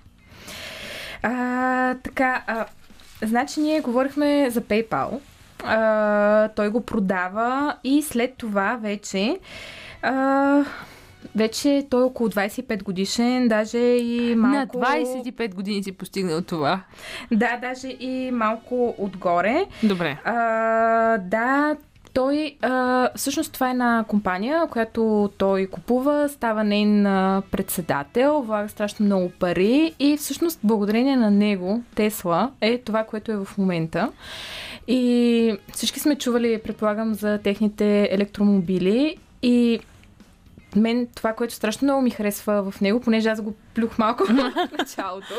А, 1.23 1.95
така, 1.95 2.43
а, 2.47 2.67
значи 3.23 3.61
ние 3.61 3.81
говорихме 3.81 4.51
за 4.51 4.61
PayPal. 4.61 5.21
А, 5.65 6.49
той 6.49 6.69
го 6.69 6.81
продава 6.87 7.77
и 7.85 8.03
след 8.03 8.35
това 8.37 8.79
вече 8.83 9.39
а, 10.03 10.65
вече 11.37 11.87
той 11.91 12.01
е 12.01 12.05
около 12.05 12.29
25 12.29 12.83
годишен, 12.83 13.49
даже 13.49 13.79
и 13.79 14.35
малко... 14.35 14.79
На 14.79 14.87
25 14.87 15.55
години 15.55 15.83
си 15.83 15.93
постигнал 15.93 16.43
това. 16.43 16.81
Да, 17.33 17.59
даже 17.61 17.89
и 17.89 18.31
малко 18.31 18.95
отгоре. 18.99 19.67
Добре. 19.83 20.19
А, 20.25 21.19
да, 21.19 21.77
той, 22.13 22.57
а, 22.63 23.09
всъщност 23.17 23.53
това 23.53 23.69
е 23.69 23.71
една 23.71 24.05
компания, 24.09 24.67
която 24.67 25.31
той 25.39 25.67
купува, 25.67 26.29
става 26.29 26.65
нейн 26.65 27.05
председател, 27.51 28.41
влага 28.41 28.69
страшно 28.69 29.07
много 29.07 29.31
пари 29.39 29.95
и 29.99 30.17
всъщност 30.17 30.61
благодарение 30.65 31.17
на 31.17 31.31
него, 31.31 31.83
Тесла, 31.95 32.51
е 32.61 32.79
това, 32.79 33.05
което 33.05 33.33
е 33.33 33.37
в 33.37 33.49
момента. 33.59 34.13
И 34.89 35.57
всички 35.73 36.01
сме 36.01 36.17
чували, 36.17 36.61
предполагам, 36.65 37.15
за 37.15 37.39
техните 37.39 38.09
електромобили 38.11 39.17
и 39.43 39.81
мен 40.77 41.09
това, 41.15 41.33
което 41.33 41.55
страшно 41.55 41.85
много 41.87 42.03
ми 42.03 42.11
харесва 42.11 42.71
в 42.71 42.81
него, 42.81 43.01
понеже 43.01 43.29
аз 43.29 43.41
го 43.41 43.55
плюх 43.75 43.99
малко 43.99 44.25
в 44.29 44.53
началото, 44.79 45.35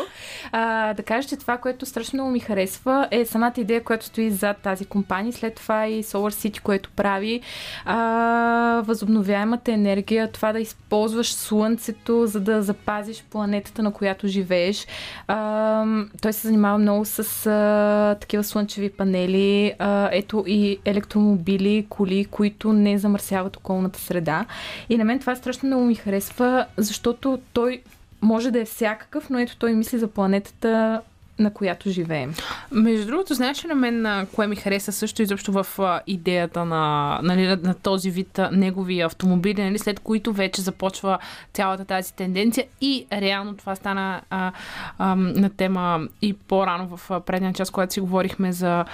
а, 0.51 0.93
да 0.93 1.03
кажа, 1.03 1.27
че 1.27 1.37
това, 1.37 1.57
което 1.57 1.85
страшно 1.85 2.17
много 2.17 2.31
ми 2.31 2.39
харесва 2.39 3.07
е 3.11 3.25
самата 3.25 3.53
идея, 3.57 3.83
която 3.83 4.05
стои 4.05 4.31
зад 4.31 4.57
тази 4.57 4.85
компания. 4.85 5.33
След 5.33 5.55
това 5.55 5.87
и 5.87 6.03
Solar 6.03 6.49
City, 6.49 6.61
което 6.61 6.89
прави 6.95 7.41
а, 7.85 8.81
възобновяемата 8.85 9.71
енергия, 9.71 10.31
това 10.31 10.53
да 10.53 10.59
използваш 10.59 11.33
слънцето, 11.33 12.27
за 12.27 12.39
да 12.39 12.61
запазиш 12.61 13.23
планетата, 13.29 13.83
на 13.83 13.93
която 13.93 14.27
живееш. 14.27 14.87
А, 15.27 15.85
той 16.21 16.33
се 16.33 16.47
занимава 16.47 16.77
много 16.77 17.05
с 17.05 17.45
а, 17.47 18.15
такива 18.19 18.43
слънчеви 18.43 18.89
панели, 18.89 19.73
а, 19.79 20.09
ето 20.11 20.43
и 20.47 20.77
електромобили, 20.85 21.85
коли, 21.89 22.25
които 22.25 22.73
не 22.73 22.97
замърсяват 22.97 23.57
околната 23.57 23.99
среда. 23.99 24.45
И 24.89 24.97
на 24.97 25.03
мен 25.03 25.19
това 25.19 25.35
страшно 25.35 25.67
много 25.67 25.85
ми 25.85 25.95
харесва, 25.95 26.65
защото 26.77 27.39
той 27.53 27.81
може 28.21 28.51
да 28.51 28.59
е 28.59 28.65
всякакъв, 28.65 29.29
но 29.29 29.39
ето 29.39 29.57
той 29.57 29.73
мисли 29.73 29.97
за 29.97 30.07
планетата 30.07 31.01
на 31.41 31.53
която 31.53 31.89
живеем. 31.89 32.33
Между 32.71 33.05
другото, 33.05 33.33
знаеш 33.33 33.65
ли 33.65 33.67
на 33.67 33.75
мен 33.75 34.27
кое 34.35 34.47
ми 34.47 34.55
хареса 34.55 34.91
също 34.91 35.21
изобщо 35.21 35.51
в 35.51 35.67
идеята 36.07 36.65
на, 36.65 37.19
нали, 37.23 37.47
на, 37.47 37.73
този 37.73 38.11
вид 38.11 38.39
а, 38.39 38.51
негови 38.51 39.01
автомобили, 39.01 39.63
нали, 39.63 39.79
след 39.79 39.99
които 39.99 40.33
вече 40.33 40.61
започва 40.61 41.17
цялата 41.53 41.85
тази 41.85 42.13
тенденция 42.13 42.65
и 42.81 43.05
реално 43.11 43.57
това 43.57 43.75
стана 43.75 44.21
а, 44.29 44.51
а, 44.97 45.15
на 45.15 45.49
тема 45.49 46.07
и 46.21 46.33
по-рано 46.33 46.97
в 46.97 47.21
предния 47.25 47.53
час, 47.53 47.69
когато 47.69 47.93
си 47.93 47.99
говорихме 47.99 48.51
за 48.51 48.85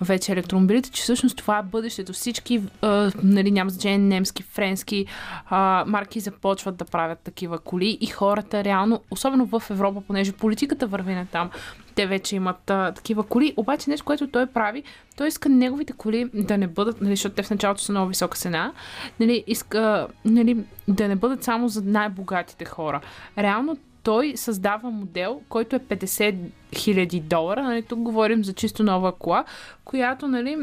вече 0.00 0.32
електромобилите, 0.32 0.90
че 0.90 1.02
всъщност 1.02 1.36
това 1.36 1.58
е 1.58 1.62
бъдещето. 1.62 2.12
Всички, 2.12 2.62
а, 2.82 3.12
нали, 3.22 3.50
няма 3.50 3.70
значение, 3.70 3.98
немски, 3.98 4.42
френски 4.42 5.06
а, 5.50 5.84
марки 5.86 6.20
започват 6.20 6.76
да 6.76 6.84
правят 6.84 7.18
такива 7.18 7.58
коли 7.58 7.98
и 8.00 8.06
хората 8.06 8.64
реално, 8.64 9.00
особено 9.10 9.46
в 9.46 9.62
Европа, 9.70 10.00
понеже 10.00 10.32
политиката 10.32 10.86
върви 10.86 11.14
на 11.14 11.26
там, 11.26 11.50
те 11.96 12.06
вече 12.06 12.36
имат 12.36 12.70
а, 12.70 12.92
такива 12.92 13.22
коли. 13.22 13.54
Обаче 13.56 13.90
нещо, 13.90 14.06
което 14.06 14.26
той 14.30 14.46
прави, 14.46 14.82
той 15.16 15.28
иска 15.28 15.48
неговите 15.48 15.92
коли 15.92 16.30
да 16.34 16.58
не 16.58 16.66
бъдат, 16.66 17.00
нали, 17.00 17.12
защото 17.12 17.34
те 17.34 17.42
в 17.42 17.50
началото 17.50 17.82
са 17.82 17.92
много 17.92 18.08
висока 18.08 18.38
цена, 18.38 18.72
нали, 19.20 19.44
иска 19.46 20.08
нали, 20.24 20.64
да 20.88 21.08
не 21.08 21.16
бъдат 21.16 21.44
само 21.44 21.68
за 21.68 21.82
най-богатите 21.82 22.64
хора. 22.64 23.00
Реално 23.38 23.76
той 24.02 24.32
създава 24.36 24.90
модел, 24.90 25.40
който 25.48 25.76
е 25.76 25.78
50 25.78 26.36
000 26.72 27.22
долара. 27.22 27.62
Нали, 27.62 27.82
тук 27.82 27.98
говорим 27.98 28.44
за 28.44 28.52
чисто 28.52 28.82
нова 28.82 29.12
кола, 29.12 29.44
която, 29.84 30.28
нали, 30.28 30.56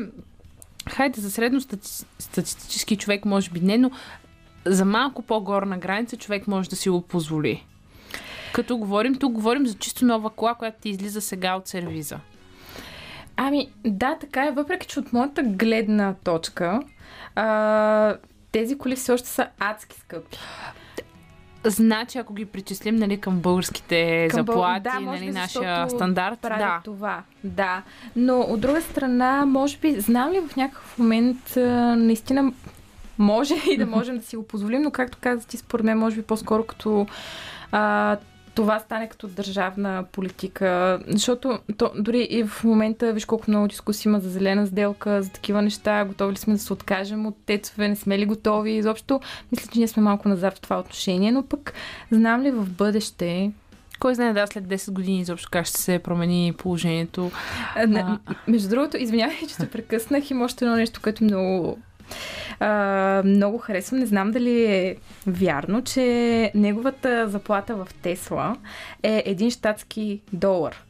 хайде 0.89 1.22
за 1.22 1.31
средно 1.31 1.61
статистически 2.19 2.95
човек 2.97 3.26
може 3.26 3.49
би 3.49 3.60
не, 3.60 3.77
но 3.77 3.91
за 4.65 4.85
малко 4.85 5.22
по-горна 5.22 5.77
граница 5.77 6.18
човек 6.18 6.47
може 6.47 6.69
да 6.69 6.76
си 6.76 6.89
го 6.89 7.01
позволи. 7.01 7.65
Като 8.53 8.77
говорим, 8.77 9.15
тук 9.15 9.34
говорим 9.34 9.67
за 9.67 9.73
чисто 9.73 10.05
нова 10.05 10.30
кола, 10.30 10.53
която 10.53 10.81
ти 10.81 10.89
излиза 10.89 11.21
сега 11.21 11.55
от 11.55 11.67
сервиза. 11.67 12.19
Ами, 13.38 13.69
да, 13.85 14.17
така 14.21 14.45
е. 14.45 14.51
Въпреки, 14.51 14.88
че 14.88 14.99
от 14.99 15.13
моята 15.13 15.43
гледна 15.43 16.13
точка, 16.23 16.80
а, 17.35 18.15
тези 18.51 18.77
коли 18.77 18.95
все 18.95 19.11
още 19.11 19.27
са 19.27 19.47
адски 19.59 19.99
скъпи. 19.99 20.38
Значи, 21.65 22.17
ако 22.17 22.34
ги 22.34 22.45
причислим 22.45 22.95
нали, 22.95 23.21
към 23.21 23.39
българските 23.39 24.27
към 24.31 24.45
заплати, 24.45 24.84
да, 24.84 24.99
нали, 24.99 25.31
нашия 25.31 25.89
стандарт, 25.89 26.39
да. 26.41 26.81
това. 26.84 27.23
Да. 27.43 27.81
Но 28.15 28.39
от 28.39 28.61
друга 28.61 28.81
страна, 28.81 29.45
може 29.45 29.77
би, 29.77 29.99
знам 29.99 30.31
ли 30.31 30.41
в 30.41 30.55
някакъв 30.55 30.97
момент 30.97 31.53
наистина 31.97 32.53
може 33.17 33.55
и 33.71 33.77
да 33.77 33.85
можем 33.85 34.17
да 34.17 34.23
си 34.23 34.35
го 34.35 34.47
позволим, 34.47 34.81
но 34.81 34.91
както 34.91 35.17
казах 35.21 35.45
ти, 35.45 35.57
според 35.57 35.85
мен, 35.85 35.97
може 35.97 36.15
би 36.15 36.21
по-скоро 36.21 36.63
като 36.63 37.07
а, 37.71 38.17
това 38.55 38.80
стане 38.80 39.09
като 39.09 39.27
държавна 39.27 40.05
политика, 40.11 40.99
защото 41.07 41.59
то, 41.77 41.91
дори 41.95 42.27
и 42.30 42.43
в 42.43 42.63
момента, 42.63 43.13
виж 43.13 43.25
колко 43.25 43.45
много 43.47 43.67
дискусии 43.67 44.09
има 44.09 44.19
за 44.19 44.30
зелена 44.30 44.67
сделка, 44.67 45.21
за 45.21 45.31
такива 45.31 45.61
неща, 45.61 46.05
готови 46.05 46.34
ли 46.34 46.38
сме 46.38 46.53
да 46.53 46.59
се 46.59 46.73
откажем 46.73 47.25
от 47.25 47.38
тецове, 47.45 47.88
не 47.88 47.95
сме 47.95 48.19
ли 48.19 48.25
готови, 48.25 48.71
изобщо 48.71 49.21
мисля, 49.51 49.69
че 49.73 49.80
ние 49.80 49.88
сме 49.88 50.03
малко 50.03 50.30
назад 50.30 50.57
в 50.57 50.61
това 50.61 50.80
отношение, 50.80 51.31
но 51.31 51.43
пък 51.43 51.73
знам 52.11 52.41
ли 52.41 52.51
в 52.51 52.69
бъдеще 52.69 53.51
кой 53.99 54.15
знае 54.15 54.34
да 54.34 54.47
след 54.47 54.63
10 54.63 54.91
години 54.91 55.19
изобщо 55.19 55.49
как 55.51 55.65
ще 55.65 55.81
се 55.81 55.99
промени 55.99 56.53
положението. 56.57 57.31
А, 57.75 58.17
между 58.47 58.69
другото, 58.69 58.97
извинявай, 58.97 59.38
че 59.49 59.57
те 59.57 59.69
прекъснах. 59.69 60.31
Има 60.31 60.45
още 60.45 60.65
едно 60.65 60.77
нещо, 60.77 60.99
което 61.03 61.23
много 61.23 61.77
а, 62.60 63.22
много 63.26 63.57
харесвам. 63.57 63.99
Не 63.99 64.06
знам 64.06 64.31
дали 64.31 64.65
е 64.65 64.95
вярно, 65.27 65.84
че 65.84 66.52
неговата 66.56 67.27
заплата 67.27 67.76
в 67.76 67.88
Тесла 68.02 68.56
е 69.03 69.23
един 69.26 69.52
щатски 69.52 70.22
долар. 70.34 70.84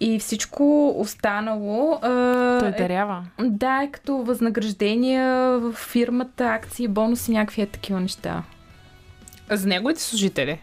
И 0.00 0.18
всичко 0.18 0.94
останало. 1.00 1.98
А, 2.02 2.58
Той 2.60 2.70
дарява. 2.70 3.24
Е, 3.40 3.42
да, 3.44 3.82
е 3.82 3.90
като 3.90 4.16
възнаграждения 4.16 5.58
в 5.58 5.72
фирмата, 5.72 6.44
акции, 6.44 6.88
бонуси, 6.88 7.30
някакви 7.30 7.62
е 7.62 7.66
такива 7.66 8.00
неща. 8.00 8.42
За 9.50 9.68
неговите 9.68 10.02
служители? 10.02 10.60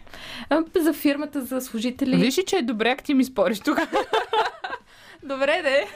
А, 0.50 0.62
за 0.80 0.92
фирмата, 0.92 1.44
за 1.44 1.60
служители. 1.60 2.16
Виж, 2.16 2.34
че 2.46 2.56
е 2.56 2.62
добре, 2.62 2.90
ако 2.90 3.02
ти 3.02 3.14
ми 3.14 3.24
спориш 3.24 3.60
тук. 3.60 3.78
добре, 5.22 5.60
де. 5.62 5.86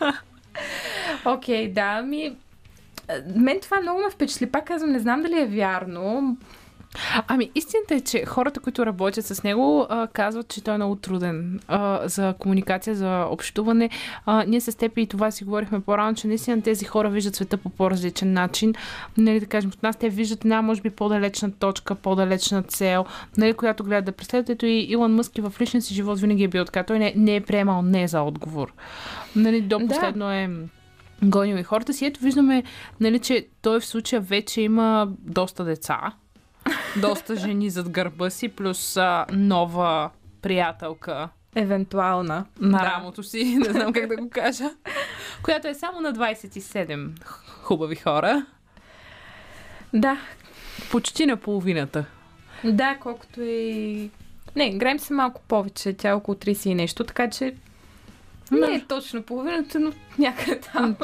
Окей, 1.24 1.68
okay, 1.68 1.72
да, 1.72 2.02
ми 2.02 2.36
мен 3.36 3.60
това 3.60 3.80
много 3.80 4.00
ме 4.00 4.10
впечатли. 4.10 4.46
Пак 4.46 4.64
казвам, 4.64 4.92
не 4.92 4.98
знам 4.98 5.22
дали 5.22 5.40
е 5.40 5.46
вярно. 5.46 6.36
Ами, 7.28 7.50
истината 7.54 7.94
е, 7.94 8.00
че 8.00 8.24
хората, 8.24 8.60
които 8.60 8.86
работят 8.86 9.26
с 9.26 9.42
него, 9.42 9.86
а, 9.88 10.06
казват, 10.06 10.48
че 10.48 10.64
той 10.64 10.74
е 10.74 10.76
много 10.76 10.96
труден 10.96 11.60
а, 11.68 12.08
за 12.08 12.34
комуникация, 12.38 12.94
за 12.94 13.26
общуване. 13.30 13.90
А, 14.26 14.44
ние 14.44 14.60
с 14.60 14.76
теб 14.76 14.98
и 14.98 15.06
това 15.06 15.30
си 15.30 15.44
говорихме 15.44 15.80
по-рано, 15.80 16.14
че 16.14 16.28
наистина 16.28 16.62
тези 16.62 16.84
хора 16.84 17.10
виждат 17.10 17.34
света 17.34 17.56
по 17.56 17.70
по-различен 17.70 18.32
начин. 18.32 18.74
Нали, 19.16 19.40
да 19.40 19.46
кажем, 19.46 19.70
от 19.74 19.82
нас 19.82 19.96
те 19.96 20.08
виждат 20.08 20.44
една, 20.44 20.62
може 20.62 20.80
би, 20.80 20.90
по-далечна 20.90 21.52
точка, 21.52 21.94
по-далечна 21.94 22.62
цел, 22.62 23.06
нали, 23.36 23.54
която 23.54 23.84
гледат 23.84 24.04
да 24.04 24.12
преследват. 24.12 24.50
Ето 24.50 24.66
и 24.66 24.86
Илон 24.88 25.14
Мъски 25.14 25.40
в 25.40 25.52
личния 25.60 25.82
си 25.82 25.94
живот 25.94 26.20
винаги 26.20 26.44
е 26.44 26.48
бил 26.48 26.64
така. 26.64 26.82
Той 26.82 26.98
не, 26.98 27.12
не 27.16 27.36
е 27.36 27.40
приемал 27.40 27.82
не 27.82 28.08
за 28.08 28.20
отговор. 28.20 28.72
Нали, 29.36 29.60
до 29.60 29.86
последно 29.88 30.26
да. 30.26 30.34
е 30.34 30.48
гонил 31.22 31.56
и 31.56 31.62
хората 31.62 31.92
си. 31.92 32.06
Ето 32.06 32.20
виждаме, 32.20 32.62
нали, 33.00 33.18
че 33.18 33.46
той 33.62 33.80
в 33.80 33.86
случая 33.86 34.20
вече 34.20 34.60
има 34.60 35.08
доста 35.18 35.64
деца, 35.64 36.12
доста 36.96 37.36
жени 37.36 37.70
зад 37.70 37.88
гърба 37.88 38.30
си, 38.30 38.48
плюс 38.48 38.96
а, 38.96 39.26
нова 39.32 40.10
приятелка. 40.42 41.28
Евентуална. 41.54 42.44
На 42.60 42.78
да. 42.78 42.84
рамото 42.84 43.22
си, 43.22 43.58
не 43.66 43.72
знам 43.72 43.92
как 43.92 44.06
да 44.06 44.16
го 44.16 44.30
кажа. 44.30 44.70
която 45.42 45.68
е 45.68 45.74
само 45.74 46.00
на 46.00 46.12
27 46.12 47.24
хубави 47.62 47.96
хора. 47.96 48.46
Да. 49.94 50.18
Почти 50.90 51.26
на 51.26 51.36
половината. 51.36 52.04
Да, 52.64 52.96
колкото 53.00 53.40
и... 53.42 54.10
Не, 54.56 54.70
граем 54.70 54.98
се 54.98 55.14
малко 55.14 55.42
повече. 55.48 55.92
Тя 55.92 56.08
е 56.08 56.12
около 56.12 56.34
30 56.34 56.68
и 56.68 56.74
нещо, 56.74 57.04
така 57.04 57.30
че 57.30 57.54
не 58.50 58.74
е 58.74 58.84
точно 58.88 59.22
половината, 59.22 59.80
но 59.80 59.92
някъде 60.18 60.60
там. 60.60 60.96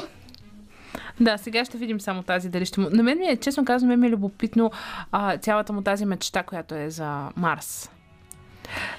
Да, 1.21 1.39
сега 1.39 1.65
ще 1.65 1.79
видим 1.79 2.01
само 2.01 2.23
тази 2.23 2.49
дали 2.49 2.67
ще 2.67 2.81
му... 2.81 2.89
На 2.91 3.03
мен 3.03 3.19
ми 3.19 3.27
е, 3.27 3.37
честно 3.37 3.65
казвам, 3.65 4.01
ми 4.01 4.07
е 4.07 4.11
любопитно 4.11 4.71
а, 5.13 5.39
цялата 5.39 5.73
му 5.73 5.83
тази 5.83 6.05
мечта, 6.05 6.43
която 6.43 6.75
е 6.75 6.91
за 6.91 7.29
Марс. 7.37 7.91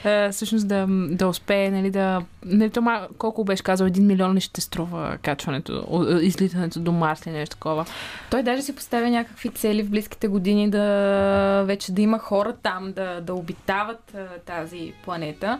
а, 0.03 0.31
всъщност 0.31 0.67
да, 0.67 0.87
да 1.09 1.27
успее, 1.27 1.71
нали, 1.71 1.91
да... 1.91 2.21
Нали, 2.45 2.69
то, 2.69 3.07
колко 3.17 3.43
беше 3.43 3.63
казал, 3.63 3.85
един 3.85 4.07
милион 4.07 4.35
ли 4.35 4.41
ще 4.41 4.61
струва 4.61 5.17
качването, 5.21 6.07
излитането 6.21 6.79
до 6.79 6.91
Марс 6.91 7.25
или 7.25 7.33
нещо 7.33 7.55
такова. 7.55 7.85
Той 8.31 8.43
даже 8.43 8.61
си 8.61 8.75
поставя 8.75 9.09
някакви 9.09 9.49
цели 9.49 9.83
в 9.83 9.89
близките 9.89 10.27
години 10.27 10.69
да 10.69 11.63
вече 11.65 11.91
да 11.91 12.01
има 12.01 12.19
хора 12.19 12.53
там, 12.63 12.93
да, 12.95 13.21
да 13.21 13.33
обитават 13.33 14.15
а, 14.15 14.27
тази 14.45 14.93
планета. 15.03 15.59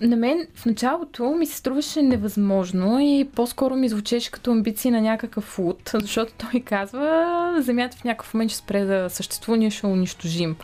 На 0.00 0.16
мен 0.16 0.46
в 0.54 0.66
началото 0.66 1.30
ми 1.30 1.46
се 1.46 1.56
струваше 1.56 2.02
невъзможно 2.02 3.00
и 3.00 3.28
по-скоро 3.34 3.76
ми 3.76 3.88
звучеше 3.88 4.30
като 4.30 4.50
амбиции 4.50 4.90
на 4.90 5.00
някакъв 5.00 5.58
луд, 5.58 5.90
защото 5.94 6.32
той 6.38 6.60
казва, 6.60 7.54
Земята 7.58 7.96
в 7.96 8.04
някакъв 8.04 8.34
момент 8.34 8.50
ще 8.50 8.58
спре 8.58 8.84
да 8.84 9.10
съществува, 9.10 9.58
ние 9.58 9.70
ще 9.70 9.86
унищожим. 9.86 10.56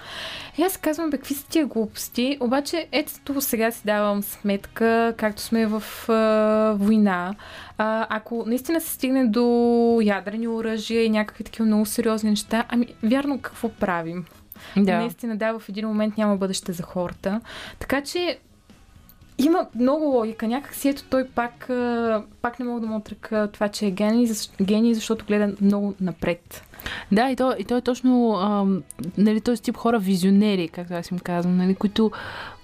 И 0.58 0.62
аз 0.62 0.76
казвам, 0.76 1.10
бе, 1.10 1.16
какви 1.16 1.34
са 1.34 1.46
тия 1.48 1.66
глупости? 1.66 2.36
Обаче, 2.40 2.88
ето 2.92 3.40
сега 3.40 3.70
си 3.70 3.82
давам 3.84 4.22
сметка, 4.22 5.14
както 5.16 5.42
сме 5.42 5.66
в 5.66 5.82
а, 6.08 6.74
война. 6.78 7.34
А, 7.78 8.06
ако 8.10 8.44
наистина 8.46 8.80
се 8.80 8.92
стигне 8.92 9.24
до 9.26 10.00
ядрени 10.02 10.48
оръжия 10.48 11.04
и 11.04 11.10
някакви 11.10 11.44
такива 11.44 11.66
много 11.66 11.86
сериозни 11.86 12.30
неща, 12.30 12.64
ами, 12.68 12.86
вярно, 13.02 13.40
какво 13.40 13.68
правим? 13.68 14.24
Да. 14.76 14.98
Наистина, 14.98 15.36
да, 15.36 15.58
в 15.58 15.68
един 15.68 15.88
момент 15.88 16.18
няма 16.18 16.36
бъдеще 16.36 16.72
за 16.72 16.82
хората. 16.82 17.40
Така 17.78 18.00
че 18.00 18.38
има 19.38 19.66
много 19.74 20.04
логика. 20.04 20.48
Някак 20.48 20.74
си 20.74 20.88
ето 20.88 21.04
той 21.10 21.28
пак, 21.28 21.70
пак 22.42 22.58
не 22.58 22.64
мога 22.64 22.80
да 22.80 22.86
му 22.86 22.96
отрека 22.96 23.48
това, 23.52 23.68
че 23.68 23.86
е 23.86 23.90
гений 24.60 24.94
защото 24.94 25.24
гледа 25.24 25.54
много 25.60 25.94
напред. 26.00 26.62
Да, 27.12 27.30
и 27.30 27.36
той, 27.36 27.54
и 27.58 27.64
той 27.64 27.78
е 27.78 27.80
точно 27.80 28.32
ам, 28.32 28.82
нали, 29.18 29.40
този 29.40 29.62
тип 29.62 29.76
хора 29.76 29.98
визионери, 29.98 30.68
както 30.68 30.94
аз 30.94 31.10
им 31.10 31.18
казвам, 31.18 31.56
нали, 31.56 31.74
които 31.74 32.10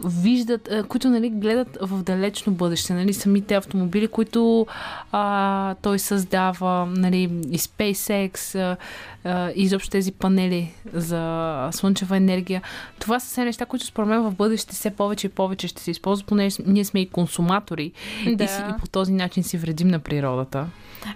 виждат, 0.04 0.68
а, 0.72 0.84
които 0.84 1.10
нали, 1.10 1.30
гледат 1.30 1.78
в 1.80 2.02
далечно 2.02 2.52
бъдеще. 2.52 2.94
Нали, 2.94 3.12
самите 3.12 3.54
автомобили, 3.54 4.08
които 4.08 4.66
а, 5.12 5.74
той 5.74 5.98
създава, 5.98 6.86
нали, 6.86 7.22
и 7.50 7.58
SpaceX, 7.58 8.58
а, 8.58 8.76
а, 9.24 9.50
и 9.50 9.62
изобщо 9.62 9.90
тези 9.90 10.12
панели 10.12 10.72
за 10.92 11.68
слънчева 11.72 12.16
енергия. 12.16 12.62
Това 12.98 13.20
са 13.20 13.26
все 13.26 13.44
неща, 13.44 13.66
които 13.66 13.86
според 13.86 14.08
мен 14.08 14.22
в 14.22 14.34
бъдеще 14.34 14.72
все 14.72 14.90
повече 14.90 15.26
и 15.26 15.30
повече 15.30 15.68
ще 15.68 15.82
се 15.82 15.90
използват, 15.90 16.26
понеже 16.26 16.56
ние 16.66 16.84
сме 16.84 17.00
и 17.00 17.08
консуматори 17.08 17.92
Да. 18.34 18.44
и, 18.44 18.48
си, 18.48 18.62
и 18.70 18.80
по 18.80 18.88
този 18.88 19.12
начин 19.12 19.42
си 19.42 19.58
вредим 19.58 19.88
на 19.88 19.98
природата. 19.98 20.66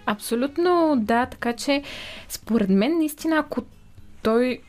Абсолютно 0.07 0.95
да, 0.99 1.27
така 1.27 1.53
че 1.53 1.83
според 2.29 2.69
мен 2.71 2.94
наистина, 2.95 3.37
ако 3.37 3.63
той, 4.23 4.61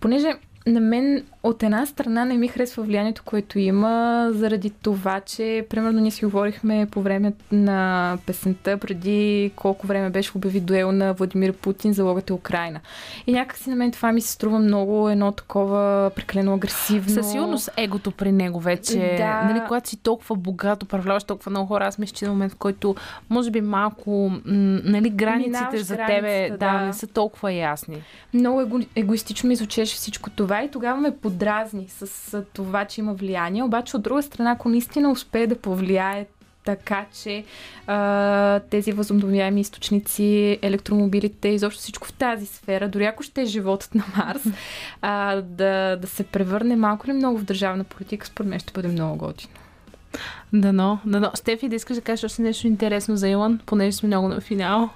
понеже 0.00 0.34
на 0.66 0.80
мен 0.80 1.26
от 1.44 1.62
една 1.62 1.86
страна 1.86 2.24
не 2.24 2.36
ми 2.36 2.48
харесва 2.48 2.82
влиянието, 2.82 3.22
което 3.24 3.58
има, 3.58 4.28
заради 4.32 4.70
това, 4.70 5.20
че 5.20 5.66
примерно 5.70 6.00
ние 6.00 6.10
си 6.10 6.24
говорихме 6.24 6.86
по 6.90 7.02
време 7.02 7.32
на 7.52 8.18
песента, 8.26 8.78
преди 8.78 9.50
колко 9.56 9.86
време 9.86 10.10
беше 10.10 10.32
обяви 10.36 10.60
дуел 10.60 10.92
на 10.92 11.12
Владимир 11.12 11.52
Путин 11.52 11.92
за 11.92 12.04
логата 12.04 12.34
Украина. 12.34 12.80
И 13.26 13.32
някакси 13.32 13.70
на 13.70 13.76
мен 13.76 13.92
това 13.92 14.12
ми 14.12 14.20
се 14.20 14.32
струва 14.32 14.58
много 14.58 15.08
едно 15.08 15.32
такова 15.32 16.10
прекалено 16.16 16.54
агресивно. 16.54 17.14
Със 17.14 17.30
сигурност 17.30 17.70
егото 17.76 18.10
при 18.10 18.32
него 18.32 18.60
вече, 18.60 19.16
Да. 19.18 19.42
нали, 19.42 19.62
когато 19.68 19.88
си 19.88 19.96
толкова 19.96 20.36
богат, 20.36 20.82
управляваш 20.82 21.24
толкова 21.24 21.50
много 21.50 21.66
хора, 21.66 21.86
аз 21.86 21.98
мисля, 21.98 22.14
че 22.14 22.24
на 22.24 22.30
момент, 22.30 22.52
в 22.52 22.56
който 22.56 22.94
може 23.30 23.50
би 23.50 23.60
малко, 23.60 24.32
нали, 24.44 25.10
границите 25.10 25.58
Минаваш 25.58 25.80
за 25.80 25.96
тебе 25.96 26.48
да, 26.50 26.56
да. 26.56 26.80
не 26.80 26.92
са 26.92 27.06
толкова 27.06 27.52
ясни. 27.52 28.02
Много 28.34 28.60
его, 28.60 28.80
егоистично 28.96 29.48
ми 29.48 29.56
звучеше 29.56 29.96
всичко 29.96 30.30
това 30.30 30.62
и 30.62 30.70
тогава 30.70 31.00
ме 31.00 31.16
подразни 31.34 31.86
с 31.88 32.42
това, 32.52 32.84
че 32.84 33.00
има 33.00 33.14
влияние. 33.14 33.62
Обаче 33.62 33.96
от 33.96 34.02
друга 34.02 34.22
страна, 34.22 34.50
ако 34.50 34.68
наистина 34.68 35.10
успее 35.10 35.46
да 35.46 35.58
повлияе 35.58 36.26
така, 36.64 37.04
че 37.22 37.44
а, 37.86 38.60
тези 38.60 38.92
възобновяеми 38.92 39.60
източници, 39.60 40.58
електромобилите, 40.62 41.48
изобщо 41.48 41.80
всичко 41.80 42.06
в 42.06 42.12
тази 42.12 42.46
сфера, 42.46 42.88
дори 42.88 43.04
ако 43.04 43.22
ще 43.22 43.42
е 43.42 43.46
животът 43.46 43.94
на 43.94 44.04
Марс, 44.16 44.42
а, 45.02 45.36
да, 45.40 45.96
да 45.96 46.06
се 46.06 46.24
превърне 46.24 46.76
малко 46.76 47.06
или 47.06 47.16
много 47.16 47.38
в 47.38 47.44
държавна 47.44 47.84
политика, 47.84 48.26
според 48.26 48.50
мен 48.50 48.58
ще 48.58 48.72
бъде 48.72 48.88
много 48.88 49.16
готино. 49.16 49.52
Дано, 50.52 50.98
дано. 51.04 51.30
Стефи, 51.34 51.68
да 51.68 51.76
искаш 51.76 51.96
да 51.96 52.02
кажеш 52.02 52.24
още 52.24 52.42
нещо 52.42 52.66
интересно 52.66 53.16
за 53.16 53.28
Илон, 53.28 53.60
понеже 53.66 53.96
сме 53.96 54.06
много 54.06 54.28
на 54.28 54.40
финал. 54.40 54.90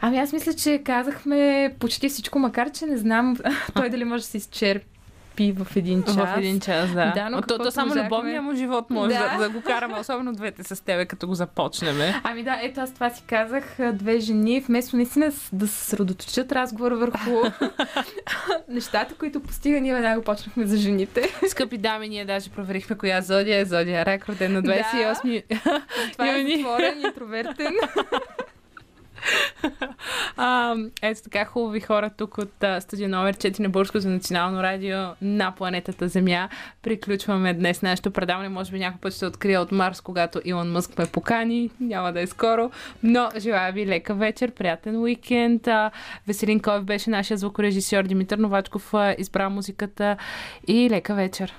Ами 0.00 0.18
аз 0.18 0.32
мисля, 0.32 0.54
че 0.54 0.82
казахме 0.84 1.74
почти 1.78 2.08
всичко, 2.08 2.38
макар 2.38 2.70
че 2.70 2.86
не 2.86 2.96
знам 2.96 3.36
той 3.74 3.90
дали 3.90 4.04
може 4.04 4.22
да 4.22 4.28
се 4.28 4.36
изчерпи 4.36 4.97
в 5.40 5.76
един 5.76 6.02
час. 6.04 6.16
В 6.16 6.34
един 6.36 6.60
час, 6.60 6.90
да. 6.90 7.12
Да, 7.12 7.28
но 7.30 7.42
то, 7.42 7.58
то 7.58 7.70
само 7.70 7.88
можахме- 7.88 8.04
любовния 8.06 8.42
му 8.42 8.54
живот 8.54 8.90
може 8.90 9.14
да. 9.14 9.30
Да. 9.30 9.38
Да, 9.38 9.50
го 9.50 9.62
караме, 9.62 9.98
особено 10.00 10.32
двете 10.32 10.64
с 10.64 10.84
тебе, 10.84 11.06
като 11.06 11.26
го 11.26 11.34
започнем. 11.34 11.96
Ами 12.22 12.42
да, 12.42 12.58
ето 12.62 12.80
аз 12.80 12.94
това 12.94 13.10
си 13.10 13.22
казах. 13.22 13.64
Две 13.92 14.18
жени, 14.18 14.60
вместо 14.60 14.96
наистина 14.96 15.26
да 15.52 15.66
се 15.66 15.74
съсредоточат 15.74 16.52
разговор 16.52 16.92
върху 16.92 17.30
нещата, 18.68 19.14
които 19.14 19.40
постига, 19.40 19.80
ние 19.80 19.94
веднага 19.94 20.22
почнахме 20.22 20.66
за 20.66 20.76
жените. 20.76 21.22
Скъпи 21.48 21.78
дами, 21.78 22.08
ние 22.08 22.24
даже 22.24 22.50
проверихме 22.50 22.96
коя 22.96 23.20
зодия 23.20 23.58
е 23.58 23.64
зодия 23.64 24.06
рак, 24.06 24.28
роден 24.28 24.52
на 24.52 24.62
28 24.62 25.42
Това 26.12 26.28
е 26.28 26.38
юни. 26.38 26.56
затворен, 26.56 27.00
интровертен. 27.00 27.72
А, 30.36 30.76
ето 31.02 31.22
така, 31.22 31.44
хубави 31.44 31.80
хора 31.80 32.10
тук 32.16 32.38
от 32.38 32.64
а, 32.64 32.80
студио 32.80 33.08
номер 33.08 33.36
4 33.36 33.60
на 33.60 33.68
Българското 33.68 34.08
национално 34.08 34.62
радио 34.62 34.98
на 35.22 35.54
планетата 35.56 36.08
Земя. 36.08 36.48
Приключваме 36.82 37.54
днес 37.54 37.82
нашето 37.82 38.10
предаване. 38.10 38.48
Може 38.48 38.72
би 38.72 38.78
някой 38.78 39.00
път 39.00 39.14
ще 39.14 39.26
открия 39.26 39.60
от 39.60 39.72
Марс, 39.72 40.00
когато 40.00 40.40
Илон 40.44 40.72
Мъск 40.72 40.98
ме 40.98 41.06
покани. 41.06 41.70
Няма 41.80 42.12
да 42.12 42.20
е 42.20 42.26
скоро. 42.26 42.70
Но 43.02 43.28
желая 43.38 43.72
ви 43.72 43.86
лека 43.86 44.14
вечер, 44.14 44.50
приятен 44.50 44.96
уикенд. 44.96 45.66
А, 45.66 45.90
Веселин 46.26 46.60
Коев 46.60 46.84
беше 46.84 47.10
нашия 47.10 47.36
звукорежисьор. 47.36 48.02
Димитър 48.02 48.38
Новачков 48.38 48.94
а, 48.94 49.14
избра 49.18 49.48
музиката 49.48 50.16
и 50.66 50.90
лека 50.90 51.14
вечер. 51.14 51.54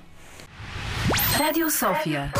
Радио 1.40 1.70
София. 1.70 2.34